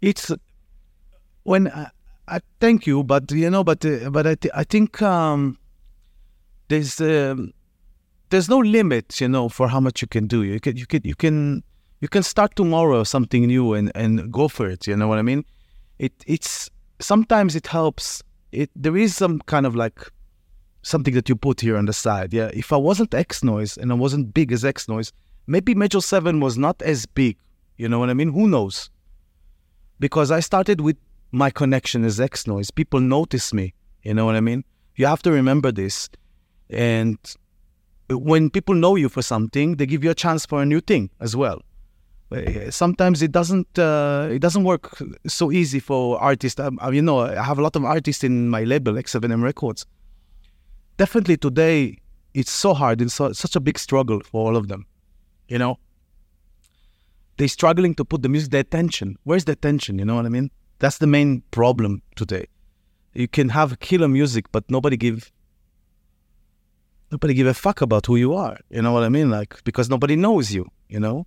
it's 0.00 0.30
when 1.42 1.66
I, 1.66 1.90
I 2.28 2.40
thank 2.60 2.86
you, 2.86 3.02
but 3.02 3.32
you 3.32 3.50
know, 3.50 3.64
but 3.64 3.84
uh, 3.84 4.10
but 4.10 4.28
I 4.28 4.36
th- 4.36 4.54
I 4.54 4.62
think 4.62 5.02
um, 5.02 5.58
there's 6.68 7.00
um, 7.00 7.52
there's 8.30 8.48
no 8.48 8.58
limit, 8.58 9.20
you 9.20 9.28
know, 9.28 9.48
for 9.48 9.68
how 9.68 9.80
much 9.80 10.02
you 10.02 10.08
can 10.08 10.26
do. 10.26 10.42
You 10.42 10.60
can 10.60 10.76
you 10.76 10.86
can 10.86 11.02
you 11.04 11.14
can 11.14 11.62
you 12.00 12.08
can 12.08 12.22
start 12.22 12.56
tomorrow 12.56 13.04
something 13.04 13.46
new 13.46 13.74
and 13.74 13.92
and 13.94 14.32
go 14.32 14.48
for 14.48 14.68
it. 14.68 14.86
You 14.86 14.96
know 14.96 15.08
what 15.08 15.18
I 15.18 15.22
mean? 15.22 15.44
It 15.98 16.12
it's 16.26 16.70
sometimes 17.00 17.54
it 17.56 17.66
helps. 17.66 18.22
It 18.52 18.70
there 18.76 18.96
is 18.96 19.16
some 19.16 19.40
kind 19.40 19.66
of 19.66 19.74
like 19.74 20.10
something 20.82 21.14
that 21.14 21.28
you 21.28 21.36
put 21.36 21.60
here 21.60 21.76
on 21.76 21.86
the 21.86 21.92
side. 21.92 22.32
Yeah, 22.32 22.50
if 22.52 22.72
I 22.72 22.76
wasn't 22.76 23.14
X-Noize 23.14 23.78
and 23.78 23.90
I 23.90 23.94
wasn't 23.94 24.34
big 24.34 24.52
as 24.52 24.64
X-Noize, 24.64 25.12
maybe 25.46 25.74
Major 25.74 26.00
Seven 26.00 26.40
was 26.40 26.58
not 26.58 26.80
as 26.82 27.06
big. 27.06 27.36
You 27.76 27.88
know 27.88 27.98
what 27.98 28.10
I 28.10 28.14
mean? 28.14 28.32
Who 28.32 28.48
knows? 28.48 28.90
Because 29.98 30.30
I 30.30 30.40
started 30.40 30.80
with 30.80 30.96
my 31.32 31.50
connection 31.50 32.04
as 32.04 32.20
X-Noize. 32.20 32.74
People 32.74 33.00
notice 33.00 33.52
me. 33.52 33.74
You 34.02 34.14
know 34.14 34.26
what 34.26 34.36
I 34.36 34.40
mean? 34.40 34.64
You 34.96 35.06
have 35.06 35.22
to 35.22 35.32
remember 35.32 35.72
this. 35.72 36.08
And 36.70 37.18
when 38.08 38.50
people 38.50 38.74
know 38.74 38.96
you 38.96 39.08
for 39.08 39.22
something, 39.22 39.76
they 39.76 39.86
give 39.86 40.04
you 40.04 40.10
a 40.10 40.14
chance 40.14 40.44
for 40.46 40.62
a 40.62 40.66
new 40.66 40.80
thing 40.80 41.10
as 41.20 41.36
well. 41.36 41.62
Uh, 42.30 42.70
sometimes 42.70 43.22
it 43.22 43.30
doesn't 43.32 43.78
uh, 43.78 44.28
it 44.30 44.40
doesn't 44.40 44.64
work 44.64 44.98
so 45.26 45.52
easy 45.52 45.78
for 45.78 46.20
artists. 46.20 46.58
Um, 46.58 46.78
you 46.92 47.02
know, 47.02 47.20
I 47.20 47.42
have 47.42 47.58
a 47.58 47.62
lot 47.62 47.76
of 47.76 47.84
artists 47.84 48.24
in 48.24 48.48
my 48.48 48.64
label, 48.64 48.94
X7M 48.94 49.42
Records. 49.42 49.86
Definitely 50.96 51.36
today, 51.36 51.98
it's 52.34 52.50
so 52.50 52.74
hard. 52.74 53.00
It's 53.00 53.14
so, 53.14 53.32
such 53.32 53.56
a 53.56 53.60
big 53.60 53.78
struggle 53.78 54.20
for 54.20 54.46
all 54.46 54.56
of 54.56 54.68
them. 54.68 54.86
You 55.48 55.58
know, 55.58 55.78
they're 57.36 57.48
struggling 57.48 57.94
to 57.96 58.04
put 58.04 58.22
the 58.22 58.28
music, 58.28 58.50
the 58.50 58.58
attention. 58.58 59.16
Where's 59.24 59.44
the 59.44 59.52
attention? 59.52 59.98
You 59.98 60.04
know 60.04 60.16
what 60.16 60.26
I 60.26 60.30
mean? 60.30 60.50
That's 60.78 60.98
the 60.98 61.06
main 61.06 61.42
problem 61.50 62.02
today. 62.16 62.46
You 63.12 63.28
can 63.28 63.48
have 63.50 63.78
killer 63.78 64.08
music, 64.08 64.50
but 64.50 64.68
nobody 64.68 64.96
give 64.96 65.30
nobody 67.14 67.32
give 67.32 67.46
a 67.46 67.54
fuck 67.54 67.80
about 67.80 68.06
who 68.06 68.16
you 68.16 68.34
are. 68.34 68.58
You 68.70 68.82
know 68.82 68.92
what 68.92 69.04
I 69.04 69.08
mean? 69.08 69.30
Like 69.30 69.62
because 69.62 69.88
nobody 69.88 70.16
knows 70.16 70.52
you. 70.52 70.66
You 70.88 71.00
know, 71.00 71.26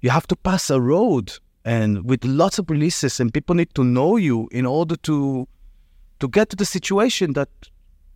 you 0.00 0.10
have 0.10 0.26
to 0.28 0.36
pass 0.36 0.70
a 0.70 0.80
road, 0.80 1.38
and 1.64 2.04
with 2.04 2.24
lots 2.24 2.58
of 2.58 2.70
releases, 2.70 3.20
and 3.20 3.32
people 3.32 3.54
need 3.54 3.72
to 3.74 3.84
know 3.84 4.16
you 4.16 4.48
in 4.50 4.64
order 4.66 4.96
to 5.08 5.46
to 6.20 6.28
get 6.28 6.48
to 6.50 6.56
the 6.56 6.64
situation 6.64 7.34
that 7.34 7.50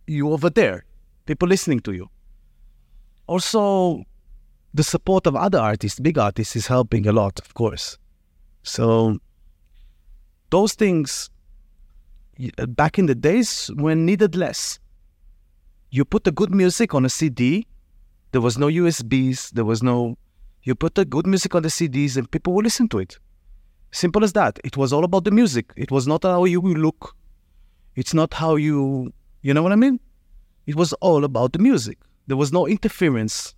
you 0.07 0.31
over 0.31 0.49
there, 0.49 0.83
people 1.27 1.47
listening 1.47 1.79
to 1.81 1.91
you. 1.91 2.09
Also, 3.27 4.03
the 4.73 4.83
support 4.83 5.27
of 5.27 5.35
other 5.35 5.59
artists, 5.59 5.99
big 5.99 6.17
artists, 6.17 6.55
is 6.55 6.65
helping 6.65 7.07
a 7.07 7.11
lot, 7.11 7.39
of 7.39 7.53
course. 7.53 7.97
So 8.63 9.19
those 10.49 10.73
things 10.73 11.29
back 12.69 12.97
in 12.97 13.05
the 13.05 13.15
days 13.15 13.69
when 13.75 14.05
needed 14.05 14.35
less. 14.35 14.79
You 15.91 16.05
put 16.05 16.23
the 16.23 16.31
good 16.31 16.53
music 16.53 16.93
on 16.93 17.05
a 17.05 17.09
CD. 17.09 17.67
There 18.31 18.41
was 18.41 18.57
no 18.57 18.67
USBs. 18.67 19.51
There 19.51 19.65
was 19.65 19.81
no. 19.81 20.17
You 20.63 20.75
put 20.75 20.95
the 20.95 21.05
good 21.05 21.25
music 21.25 21.55
on 21.55 21.63
the 21.63 21.69
CDs 21.69 22.17
and 22.17 22.29
people 22.29 22.53
will 22.53 22.63
listen 22.63 22.87
to 22.89 22.99
it. 22.99 23.17
Simple 23.91 24.23
as 24.23 24.33
that. 24.33 24.59
It 24.63 24.77
was 24.77 24.93
all 24.93 25.03
about 25.03 25.23
the 25.23 25.31
music. 25.31 25.73
It 25.75 25.89
was 25.89 26.07
not 26.07 26.23
how 26.23 26.43
you 26.45 26.61
look. 26.61 27.15
It's 27.95 28.13
not 28.13 28.33
how 28.33 28.55
you. 28.55 29.13
You 29.41 29.53
know 29.53 29.63
what 29.63 29.71
I 29.71 29.77
mean? 29.77 29.99
It 30.67 30.75
was 30.75 30.93
all 30.93 31.23
about 31.23 31.53
the 31.53 31.59
music. 31.59 31.97
There 32.27 32.37
was 32.37 32.53
no 32.53 32.67
interference 32.67 33.55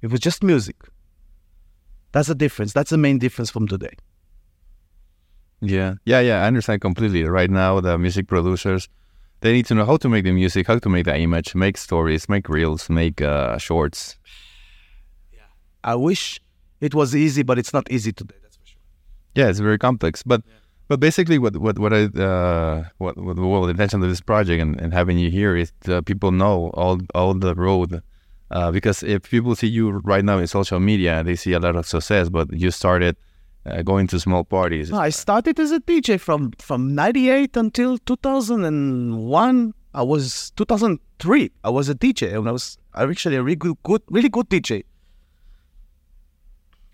it 0.00 0.10
was 0.10 0.20
just 0.20 0.42
music. 0.42 0.76
That's 2.12 2.28
the 2.28 2.34
difference. 2.34 2.72
That's 2.72 2.90
the 2.90 2.98
main 2.98 3.18
difference 3.18 3.50
from 3.50 3.66
today. 3.66 3.96
Yeah, 5.60 5.94
yeah, 6.04 6.20
yeah. 6.20 6.44
I 6.44 6.46
understand 6.46 6.80
completely. 6.80 7.24
Right 7.24 7.50
now, 7.50 7.80
the 7.80 7.98
music 7.98 8.28
producers 8.28 8.88
they 9.40 9.52
need 9.52 9.66
to 9.66 9.74
know 9.74 9.84
how 9.84 9.96
to 9.98 10.08
make 10.08 10.24
the 10.24 10.32
music, 10.32 10.66
how 10.66 10.78
to 10.78 10.88
make 10.88 11.04
the 11.04 11.16
image, 11.16 11.54
make 11.54 11.76
stories, 11.76 12.28
make 12.28 12.48
reels, 12.48 12.90
make 12.90 13.20
uh, 13.22 13.58
shorts. 13.58 14.16
Yeah, 15.32 15.40
I 15.84 15.94
wish 15.94 16.40
it 16.80 16.94
was 16.94 17.14
easy, 17.14 17.42
but 17.42 17.58
it's 17.58 17.72
not 17.72 17.90
easy 17.90 18.12
today. 18.12 18.36
That's 18.42 18.56
for 18.56 18.66
sure. 18.66 18.80
Yeah, 19.34 19.48
it's 19.48 19.60
very 19.60 19.78
complex. 19.78 20.22
But 20.22 20.42
yeah. 20.46 20.54
but 20.88 21.00
basically, 21.00 21.38
what 21.38 21.56
what 21.56 21.78
what 21.78 21.92
I 21.92 22.04
uh, 22.04 22.84
what, 22.98 23.16
what 23.16 23.36
well, 23.36 23.62
the 23.62 23.70
intention 23.70 24.02
of 24.02 24.08
this 24.08 24.20
project 24.20 24.60
and, 24.60 24.80
and 24.80 24.92
having 24.92 25.18
you 25.18 25.30
here 25.30 25.56
is 25.56 25.72
people 26.04 26.32
know 26.32 26.70
all 26.74 26.98
all 27.14 27.34
the 27.34 27.54
road 27.54 28.02
uh, 28.50 28.70
because 28.70 29.02
if 29.02 29.28
people 29.28 29.54
see 29.54 29.66
you 29.66 29.90
right 29.90 30.24
now 30.24 30.38
in 30.38 30.46
social 30.46 30.80
media, 30.80 31.22
they 31.22 31.36
see 31.36 31.52
a 31.52 31.60
lot 31.60 31.76
of 31.76 31.86
success, 31.86 32.28
but 32.28 32.52
you 32.52 32.70
started 32.70 33.16
uh, 33.70 33.82
going 33.82 34.06
to 34.08 34.20
small 34.20 34.44
parties. 34.44 34.92
I 34.92 35.10
started 35.10 35.58
as 35.60 35.70
a 35.70 35.80
DJ 35.80 36.18
from 36.20 36.52
from 36.58 36.94
'98 36.94 37.56
until 37.56 37.98
2001. 37.98 39.74
I 39.94 40.02
was 40.02 40.52
2003. 40.56 41.50
I 41.64 41.70
was 41.70 41.88
a 41.88 41.94
DJ, 41.94 42.36
and 42.36 42.48
I 42.48 42.52
was 42.52 42.78
actually 42.94 43.36
a 43.36 43.42
really 43.42 43.56
good, 43.56 43.76
good, 43.82 44.02
really 44.08 44.28
good 44.28 44.48
DJ. 44.48 44.84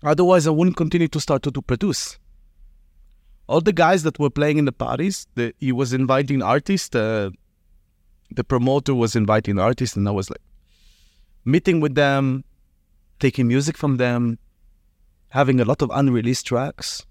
Otherwise, 0.03 0.47
I 0.47 0.51
wouldn't 0.51 0.77
continue 0.77 1.07
to 1.07 1.19
start 1.19 1.43
to, 1.43 1.51
to 1.51 1.61
produce. 1.61 2.17
All 3.47 3.61
the 3.61 3.73
guys 3.73 4.03
that 4.03 4.17
were 4.19 4.29
playing 4.29 4.57
in 4.57 4.65
the 4.65 4.71
parties, 4.71 5.27
the, 5.35 5.53
he 5.59 5.71
was 5.71 5.93
inviting 5.93 6.41
artists. 6.41 6.95
Uh, 6.95 7.29
the 8.31 8.43
promoter 8.43 8.95
was 8.95 9.15
inviting 9.15 9.59
artists, 9.59 9.95
and 9.95 10.07
I 10.07 10.11
was 10.11 10.29
like, 10.29 10.41
meeting 11.43 11.79
with 11.79 11.95
them, 11.95 12.43
taking 13.19 13.47
music 13.47 13.77
from 13.77 13.97
them, 13.97 14.39
having 15.35 15.59
a 15.59 15.65
lot 15.65 15.81
of 15.81 15.91
unreleased 15.93 16.45
tracks. 16.47 17.05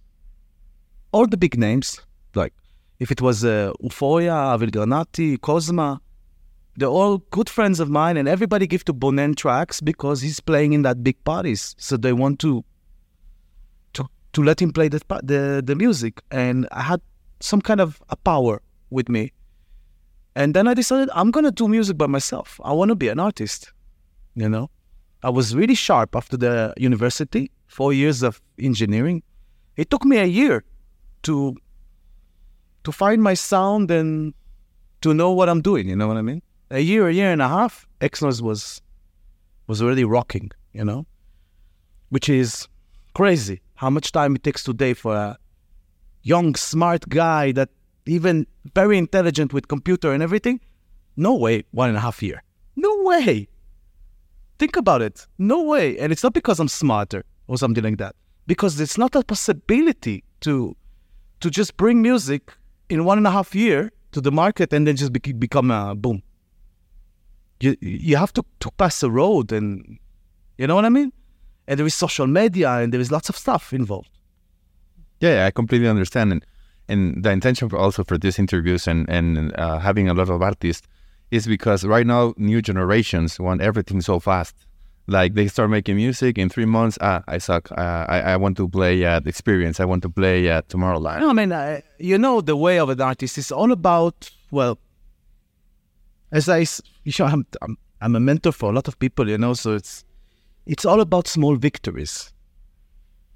All 1.13 1.27
the 1.27 1.37
big 1.37 1.59
names, 1.59 2.01
like 2.35 2.55
if 2.99 3.11
it 3.11 3.21
was 3.21 3.45
uh, 3.45 3.73
Euphoria, 3.83 4.33
Avel 4.33 4.71
Granati, 4.71 5.37
Cosma, 5.37 6.01
they're 6.77 6.89
all 6.89 7.19
good 7.37 7.51
friends 7.51 7.81
of 7.81 7.91
mine, 7.91 8.17
and 8.17 8.27
everybody 8.27 8.67
give 8.67 8.85
to 8.87 8.95
Bonen 8.95 9.37
tracks 9.37 9.83
because 9.83 10.23
he's 10.23 10.41
playing 10.41 10.73
in 10.73 10.83
that 10.83 11.05
big 11.05 11.23
parties. 11.25 11.77
So 11.79 11.99
they 11.99 12.15
want 12.15 12.41
to 12.41 12.65
to 13.93 14.09
to 14.33 14.43
let 14.43 14.61
him 14.61 14.73
play 14.73 14.89
the 14.89 15.01
the, 15.23 15.63
the 15.65 15.75
music, 15.75 16.23
and 16.31 16.67
I 16.73 16.83
had 16.83 17.03
some 17.41 17.61
kind 17.61 17.81
of 17.81 18.03
a 18.09 18.17
power 18.17 18.63
with 18.89 19.09
me. 19.11 19.33
And 20.35 20.55
then 20.55 20.67
I 20.67 20.73
decided 20.73 21.11
I'm 21.15 21.31
gonna 21.31 21.53
do 21.53 21.69
music 21.69 21.99
by 21.99 22.07
myself. 22.07 22.59
I 22.65 22.73
want 22.73 22.89
to 22.89 22.97
be 22.97 23.09
an 23.09 23.21
artist. 23.21 23.73
You 24.35 24.49
know, 24.49 24.71
I 25.23 25.29
was 25.29 25.55
really 25.55 25.77
sharp 25.77 26.17
after 26.17 26.39
the 26.39 26.73
university, 26.77 27.51
four 27.75 27.93
years 27.93 28.23
of 28.23 28.41
engineering. 28.59 29.23
It 29.77 29.91
took 29.91 30.05
me 30.05 30.19
a 30.19 30.31
year 30.41 30.63
to 31.23 31.57
to 32.85 32.93
find 32.93 33.21
my 33.23 33.35
sound 33.35 33.91
and 33.91 34.35
to 35.01 35.13
know 35.13 35.33
what 35.33 35.49
I'm 35.49 35.63
doing. 35.71 35.89
You 35.89 35.97
know 35.97 36.07
what 36.07 36.17
I 36.17 36.23
mean? 36.23 36.41
A 36.71 36.81
year, 36.81 37.09
a 37.09 37.13
year 37.13 37.31
and 37.33 37.43
a 37.43 37.49
half, 37.49 37.87
X-Noize 38.01 38.41
was 38.41 38.81
was 39.67 39.83
already 39.83 40.05
rocking. 40.05 40.51
You 40.73 40.85
know, 40.85 41.07
which 42.11 42.29
is 42.29 42.69
crazy 43.15 43.61
how 43.75 43.91
much 43.91 44.13
time 44.13 44.37
it 44.37 44.43
takes 44.45 44.63
today 44.63 44.95
for 44.95 45.15
a 45.17 45.39
young, 46.23 46.55
smart 46.55 47.09
guy 47.09 47.53
that 47.53 47.71
even 48.07 48.47
very 48.75 48.97
intelligent 48.99 49.53
with 49.53 49.67
computer 49.67 50.13
and 50.13 50.23
everything. 50.23 50.61
No 51.17 51.35
way, 51.35 51.65
one 51.73 51.89
and 51.89 51.99
a 51.99 52.01
half 52.01 52.23
year. 52.23 52.43
No 52.77 52.93
way. 53.03 53.49
Think 54.59 54.77
about 54.77 55.03
it. 55.03 55.27
No 55.39 55.63
way. 55.65 55.99
And 55.99 56.13
it's 56.13 56.23
not 56.23 56.35
because 56.35 56.61
I'm 56.61 56.69
smarter 56.69 57.25
or 57.47 57.59
something 57.59 57.85
like 57.85 57.99
that. 57.99 58.15
Because 58.47 58.81
it's 58.81 58.99
not 58.99 59.15
a 59.17 59.23
possibility 59.23 60.25
to 60.41 60.77
to 61.41 61.51
just 61.51 61.77
bring 61.77 62.01
music 62.03 62.53
in 62.89 63.05
one 63.05 63.19
and 63.19 63.27
a 63.27 63.31
half 63.31 63.55
year 63.55 63.91
to 64.13 64.21
the 64.21 64.33
market 64.33 64.73
and 64.73 64.87
then 64.87 64.97
just 64.97 65.13
be- 65.13 65.33
become 65.33 65.71
a 65.71 65.95
boom. 65.95 66.23
You 67.61 67.77
you 67.81 68.17
have 68.17 68.33
to, 68.35 68.45
to 68.61 68.71
pass 68.73 69.03
a 69.03 69.11
road 69.11 69.53
and 69.53 69.99
you 70.59 70.67
know 70.67 70.75
what 70.75 70.85
I 70.85 70.91
mean? 70.91 71.13
And 71.67 71.79
there 71.79 71.87
is 71.87 71.95
social 71.95 72.27
media 72.27 72.71
and 72.71 72.93
there 72.93 73.01
is 73.01 73.11
lots 73.11 73.29
of 73.29 73.37
stuff 73.37 73.73
involved. 73.73 74.11
Yeah, 75.21 75.47
I 75.47 75.51
completely 75.51 75.89
understand. 75.89 76.33
And 76.33 76.47
and 76.89 77.25
the 77.25 77.31
intention 77.31 77.69
for 77.69 77.79
also 77.79 78.05
for 78.05 78.19
these 78.19 78.39
interviews 78.39 78.87
and 78.87 79.09
and 79.09 79.55
uh, 79.59 79.79
having 79.79 80.09
a 80.09 80.15
lot 80.15 80.29
of 80.29 80.43
artists 80.43 80.87
is 81.31 81.47
because 81.47 81.85
right 81.85 82.07
now 82.07 82.35
new 82.37 82.61
generations 82.61 83.41
want 83.41 83.61
everything 83.61 84.01
so 84.01 84.21
fast. 84.21 84.55
Like 85.07 85.35
they 85.35 85.49
start 85.49 85.69
making 85.69 85.97
music 85.97 86.39
in 86.39 86.49
three 86.49 86.65
months. 86.65 86.97
Ah, 87.01 87.23
I 87.29 87.37
suck. 87.39 87.71
Uh, 87.73 88.07
I 88.09 88.21
I 88.33 88.37
want 88.37 88.57
to 88.57 88.69
play 88.69 89.05
at 89.05 89.27
Experience. 89.27 89.79
I 89.79 89.85
want 89.85 90.03
to 90.03 90.09
play 90.09 90.49
at 90.49 90.69
Tomorrowland. 90.69 91.21
No, 91.21 91.29
I 91.29 91.33
mean, 91.35 91.53
uh, 91.53 91.81
you 91.99 92.17
know, 92.17 92.41
the 92.41 92.57
way 92.57 92.79
of 92.79 92.89
an 92.89 93.01
artist 93.01 93.37
is 93.37 93.53
all 93.53 93.71
about 93.71 94.31
well. 94.51 94.79
As 96.33 96.49
I, 96.49 96.67
you 97.05 97.13
know, 97.19 97.27
I'm, 97.27 97.47
I'm 97.61 97.77
I'm 98.01 98.17
a 98.17 98.21
mentor 98.21 98.53
for 98.53 98.71
a 98.71 98.75
lot 98.75 98.89
of 98.89 98.99
people, 98.99 99.29
you 99.29 99.37
know, 99.37 99.53
so 99.53 99.75
it's 99.75 100.05
it's 100.67 100.87
all 100.87 101.01
about 101.01 101.29
small 101.29 101.57
victories. 101.57 102.33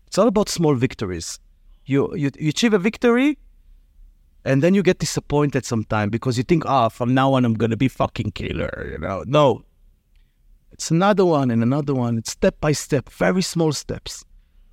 It's 0.07 0.17
all 0.17 0.29
about 0.29 0.49
small 0.49 0.75
victories. 0.75 1.39
You 1.85 2.15
you, 2.17 2.31
you 2.39 2.49
achieve 2.49 2.73
a 2.73 2.79
victory, 2.79 3.37
and 4.47 4.63
then 4.63 4.73
you 4.75 4.83
get 4.83 5.01
disappointed 5.01 5.67
sometimes 5.67 6.11
because 6.11 6.39
you 6.39 6.45
think, 6.45 6.65
ah, 6.65 6.87
oh, 6.87 6.89
from 6.89 7.13
now 7.13 7.35
on 7.35 7.45
I'm 7.45 7.55
gonna 7.55 7.77
be 7.77 7.89
fucking 7.89 8.31
killer, 8.33 8.89
you 8.91 8.99
know. 8.99 9.23
No. 9.27 9.65
It's 10.79 10.93
another 10.93 11.25
one 11.25 11.51
and 11.51 11.63
another 11.63 11.93
one. 11.93 12.19
It's 12.19 12.31
step 12.31 12.61
by 12.61 12.71
step, 12.71 13.11
very 13.11 13.43
small 13.43 13.73
steps. 13.73 14.25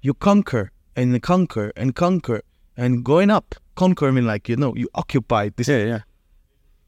You 0.02 0.14
conquer 0.14 0.72
and 0.96 1.20
conquer 1.22 1.74
and 1.76 1.96
conquer 1.96 2.42
and 2.78 3.04
going 3.04 3.32
up. 3.32 3.56
Conquer 3.74 4.08
I 4.08 4.12
mean 4.12 4.28
like, 4.28 4.48
you 4.48 4.56
know, 4.56 4.76
you 4.76 4.88
occupy 4.94 5.50
this 5.56 5.68
Yeah, 5.68 5.84
yeah. 5.84 6.00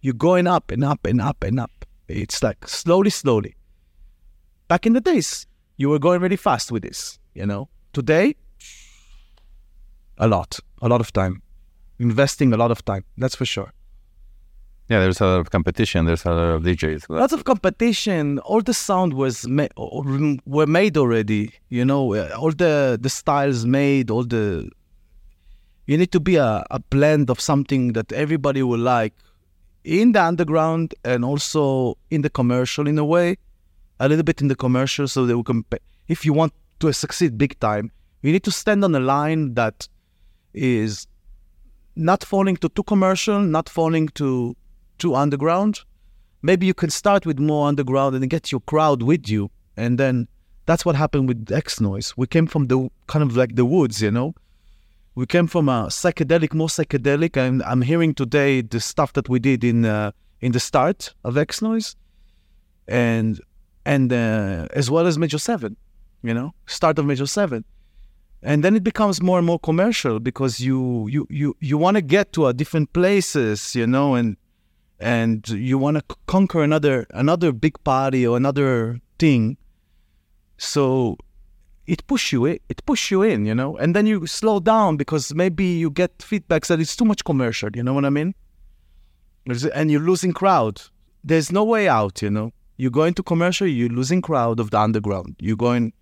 You're 0.02 0.14
going 0.14 0.46
up 0.46 0.70
and 0.70 0.84
up 0.84 1.06
and 1.06 1.20
up 1.20 1.44
and 1.44 1.60
up. 1.60 1.86
It's 2.08 2.44
like 2.44 2.68
slowly, 2.68 3.10
slowly. 3.10 3.56
Back 4.68 4.86
in 4.86 4.94
the 4.94 5.02
days, 5.02 5.48
you 5.78 5.90
were 5.90 6.00
going 6.00 6.22
really 6.22 6.38
fast 6.38 6.72
with 6.72 6.84
this, 6.84 7.18
you 7.34 7.46
know. 7.46 7.70
Today, 7.94 8.36
a 10.20 10.28
lot, 10.28 10.60
a 10.82 10.88
lot 10.88 11.02
of 11.02 11.12
time 11.12 11.42
investing 12.00 12.54
a 12.54 12.58
lot 12.58 12.72
of 12.72 12.84
time. 12.86 13.04
That's 13.18 13.36
for 13.36 13.46
sure. 13.46 13.74
Yeah, 14.90 15.00
there's 15.02 15.20
a 15.20 15.26
lot 15.26 15.40
of 15.42 15.50
competition. 15.52 16.06
There's 16.06 16.26
a 16.26 16.32
lot 16.32 16.50
of 16.56 16.64
DJs. 16.64 17.10
Lots 17.10 17.34
of 17.34 17.44
competition. 17.44 18.40
All 18.40 18.62
the 18.62 18.74
sound 18.74 19.14
was 19.14 19.46
ma- 19.48 19.68
were 20.46 20.66
made 20.66 20.96
already. 20.98 21.52
You 21.70 21.84
know, 21.84 22.14
uh, 22.14 22.30
all 22.38 22.52
the 22.52 22.98
the 23.02 23.10
styles 23.10 23.66
made. 23.66 24.10
All 24.10 24.24
the 24.24 24.70
you 25.88 25.98
need 25.98 26.12
to 26.12 26.20
be 26.20 26.36
a, 26.38 26.66
a 26.72 26.80
blend 26.80 27.30
of 27.30 27.40
something 27.40 27.94
that 27.94 28.12
everybody 28.12 28.62
will 28.64 28.80
like. 28.80 29.14
in 29.88 30.12
the 30.12 30.22
underground 30.22 30.94
and 31.06 31.24
also 31.24 31.98
in 32.12 32.22
the 32.22 32.30
commercial 32.30 32.88
in 32.88 32.98
a 33.00 33.06
way, 33.06 33.38
a 34.00 34.08
little 34.10 34.24
bit 34.24 34.42
in 34.42 34.48
the 34.50 34.56
commercial 34.56 35.08
so 35.08 35.26
that 35.26 35.38
we 35.38 35.44
can. 35.44 35.64
If 36.08 36.26
you 36.26 36.34
want 36.34 36.54
to 36.82 36.92
succeed 36.94 37.38
big 37.38 37.58
time, 37.60 37.92
you 38.22 38.32
need 38.34 38.44
to 38.44 38.52
stand 38.52 38.84
on 38.84 38.94
a 38.96 39.00
line 39.00 39.54
that 39.54 39.88
is 40.54 41.08
not 41.96 42.24
falling 42.24 42.58
to 42.58 42.70
too 42.70 42.84
commercial, 42.84 43.40
not 43.40 43.70
falling 43.70 44.10
to 44.10 44.56
too 44.98 45.16
underground. 45.16 45.82
Maybe 46.42 46.66
you 46.66 46.74
can 46.74 46.90
start 46.90 47.26
with 47.26 47.40
more 47.40 47.68
underground 47.68 48.16
and 48.16 48.30
get 48.30 48.52
your 48.52 48.62
crowd 48.62 49.02
with 49.02 49.30
you, 49.30 49.50
and 49.76 49.98
then 49.98 50.28
that's 50.66 50.86
what 50.86 50.96
happened 50.96 51.28
with 51.28 51.52
X-Noize. 51.52 52.14
We 52.18 52.28
came 52.28 52.48
from 52.48 52.68
the 52.68 52.90
kind 53.08 53.24
of 53.24 53.36
like 53.36 53.56
the 53.56 53.66
woods, 53.66 54.02
you 54.02 54.12
know. 54.12 54.36
We 55.16 55.26
came 55.26 55.48
from 55.48 55.68
a 55.68 55.88
psychedelic, 55.88 56.54
more 56.54 56.68
psychedelic, 56.68 57.38
and 57.38 57.64
I'm 57.64 57.82
hearing 57.82 58.14
today 58.14 58.62
the 58.62 58.80
stuff 58.80 59.14
that 59.14 59.28
we 59.30 59.40
did 59.40 59.64
in 59.64 59.86
uh, 59.86 60.12
in 60.42 60.52
the 60.52 60.60
start 60.60 61.14
of 61.24 61.38
X-Noize, 61.38 61.96
and 62.88 63.42
and 63.86 64.14
uh, 64.14 64.68
as 64.74 64.92
well 64.92 65.08
as 65.08 65.18
Major 65.18 65.40
Seven, 65.40 65.76
you 66.22 66.34
know, 66.34 66.54
start 66.66 67.00
of 67.00 67.06
Major 67.06 67.26
Seven 67.26 67.64
and 68.44 68.64
then 68.64 68.76
it 68.76 68.84
becomes 68.84 69.22
more 69.22 69.38
and 69.38 69.48
more 69.48 69.60
commercial 69.60 70.20
because 70.20 70.60
you 70.60 71.08
you 71.08 71.26
you 71.30 71.56
you 71.60 71.78
want 71.78 71.96
to 71.96 72.02
get 72.02 72.32
to 72.34 72.46
a 72.46 72.54
different 72.54 72.92
places 72.94 73.76
you 73.76 73.88
know 73.88 74.16
and 74.16 74.38
and 75.00 75.48
you 75.50 75.78
want 75.78 75.98
to 75.98 76.16
conquer 76.26 76.64
another 76.64 77.06
another 77.12 77.52
big 77.52 77.82
party 77.84 78.26
or 78.26 78.36
another 78.38 79.00
thing 79.20 79.58
so 80.58 81.18
it 81.86 82.06
push 82.08 82.34
you 82.34 82.46
it, 82.46 82.62
it 82.70 82.84
push 82.86 83.12
you 83.12 83.22
in 83.22 83.46
you 83.46 83.54
know 83.54 83.78
and 83.78 83.96
then 83.96 84.06
you 84.06 84.26
slow 84.26 84.60
down 84.60 84.98
because 84.98 85.34
maybe 85.34 85.66
you 85.66 85.90
get 85.90 86.18
feedbacks 86.18 86.68
that 86.68 86.80
it's 86.80 86.96
too 86.96 87.06
much 87.06 87.24
commercial 87.24 87.70
you 87.76 87.84
know 87.84 87.94
what 87.94 88.06
i 88.06 88.10
mean 88.10 88.34
and 89.74 89.92
you're 89.92 90.02
losing 90.02 90.34
crowd 90.34 90.82
there's 91.24 91.52
no 91.52 91.64
way 91.64 91.88
out 91.88 92.22
you 92.22 92.30
know 92.30 92.52
you 92.78 92.90
go 92.90 93.04
into 93.04 93.24
commercial 93.24 93.68
you're 93.68 93.90
losing 93.90 94.22
crowd 94.22 94.60
of 94.60 94.72
the 94.72 94.80
underground 94.80 95.36
you're 95.40 95.56
going 95.56 95.94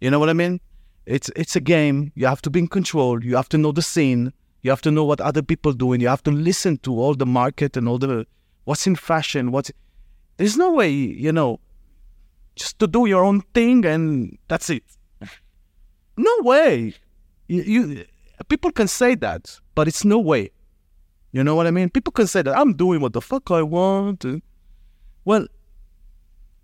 you 0.00 0.10
know 0.10 0.18
what 0.18 0.28
i 0.28 0.32
mean 0.32 0.60
it's 1.06 1.30
it's 1.36 1.56
a 1.56 1.60
game. 1.60 2.12
You 2.14 2.26
have 2.26 2.42
to 2.42 2.50
be 2.50 2.58
in 2.60 2.68
control. 2.68 3.24
You 3.24 3.36
have 3.36 3.48
to 3.50 3.58
know 3.58 3.72
the 3.72 3.82
scene. 3.82 4.32
You 4.66 4.70
have 4.70 4.82
to 4.82 4.90
know 4.90 5.04
what 5.04 5.20
other 5.20 5.42
people 5.42 5.72
doing. 5.72 6.00
You 6.00 6.08
have 6.08 6.24
to 6.24 6.32
listen 6.32 6.78
to 6.78 6.98
all 6.98 7.14
the 7.14 7.24
market 7.24 7.76
and 7.76 7.86
all 7.86 7.98
the 7.98 8.26
what's 8.64 8.84
in 8.84 8.96
fashion. 8.96 9.52
What's 9.52 9.70
there's 10.38 10.56
no 10.56 10.72
way 10.72 10.90
you 10.90 11.30
know 11.30 11.60
just 12.56 12.80
to 12.80 12.88
do 12.88 13.06
your 13.06 13.22
own 13.22 13.42
thing 13.54 13.86
and 13.86 14.36
that's 14.48 14.68
it. 14.68 14.82
No 16.16 16.32
way. 16.40 16.94
You, 17.46 17.62
you 17.62 18.04
people 18.48 18.72
can 18.72 18.88
say 18.88 19.14
that, 19.14 19.56
but 19.76 19.86
it's 19.86 20.04
no 20.04 20.18
way. 20.18 20.50
You 21.30 21.44
know 21.44 21.54
what 21.54 21.68
I 21.68 21.70
mean? 21.70 21.88
People 21.88 22.10
can 22.10 22.26
say 22.26 22.42
that 22.42 22.58
I'm 22.58 22.74
doing 22.74 23.00
what 23.00 23.12
the 23.12 23.20
fuck 23.20 23.52
I 23.52 23.62
want. 23.62 24.24
Well, 25.24 25.46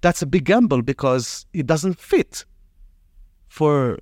that's 0.00 0.22
a 0.22 0.26
big 0.26 0.46
gamble 0.46 0.82
because 0.82 1.46
it 1.52 1.68
doesn't 1.68 2.00
fit 2.00 2.46
for 3.46 4.00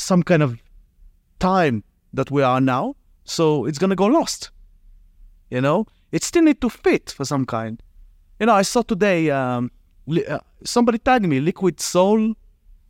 some 0.00 0.24
kind 0.24 0.42
of 0.42 0.60
time 1.38 1.84
that 2.12 2.32
we 2.32 2.42
are 2.42 2.60
now. 2.60 2.96
So 3.24 3.66
it's 3.66 3.78
gonna 3.78 3.96
go 3.96 4.06
lost. 4.06 4.50
You 5.50 5.60
know, 5.60 5.86
it 6.12 6.22
still 6.22 6.42
need 6.42 6.60
to 6.60 6.70
fit 6.70 7.10
for 7.10 7.24
some 7.24 7.46
kind. 7.46 7.82
You 8.40 8.46
know, 8.46 8.54
I 8.54 8.62
saw 8.62 8.82
today 8.82 9.30
um, 9.30 9.70
li- 10.06 10.26
uh, 10.26 10.40
somebody 10.64 10.98
tagged 10.98 11.26
me, 11.26 11.40
Liquid 11.40 11.80
Soul, 11.80 12.34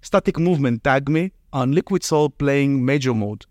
Static 0.00 0.38
Movement 0.38 0.85
tagged 0.85 1.09
me 1.09 1.33
on 1.53 1.73
Liquid 1.73 2.05
Soul 2.05 2.31
playing 2.31 2.85
Major 2.85 3.14
Mode 3.14 3.47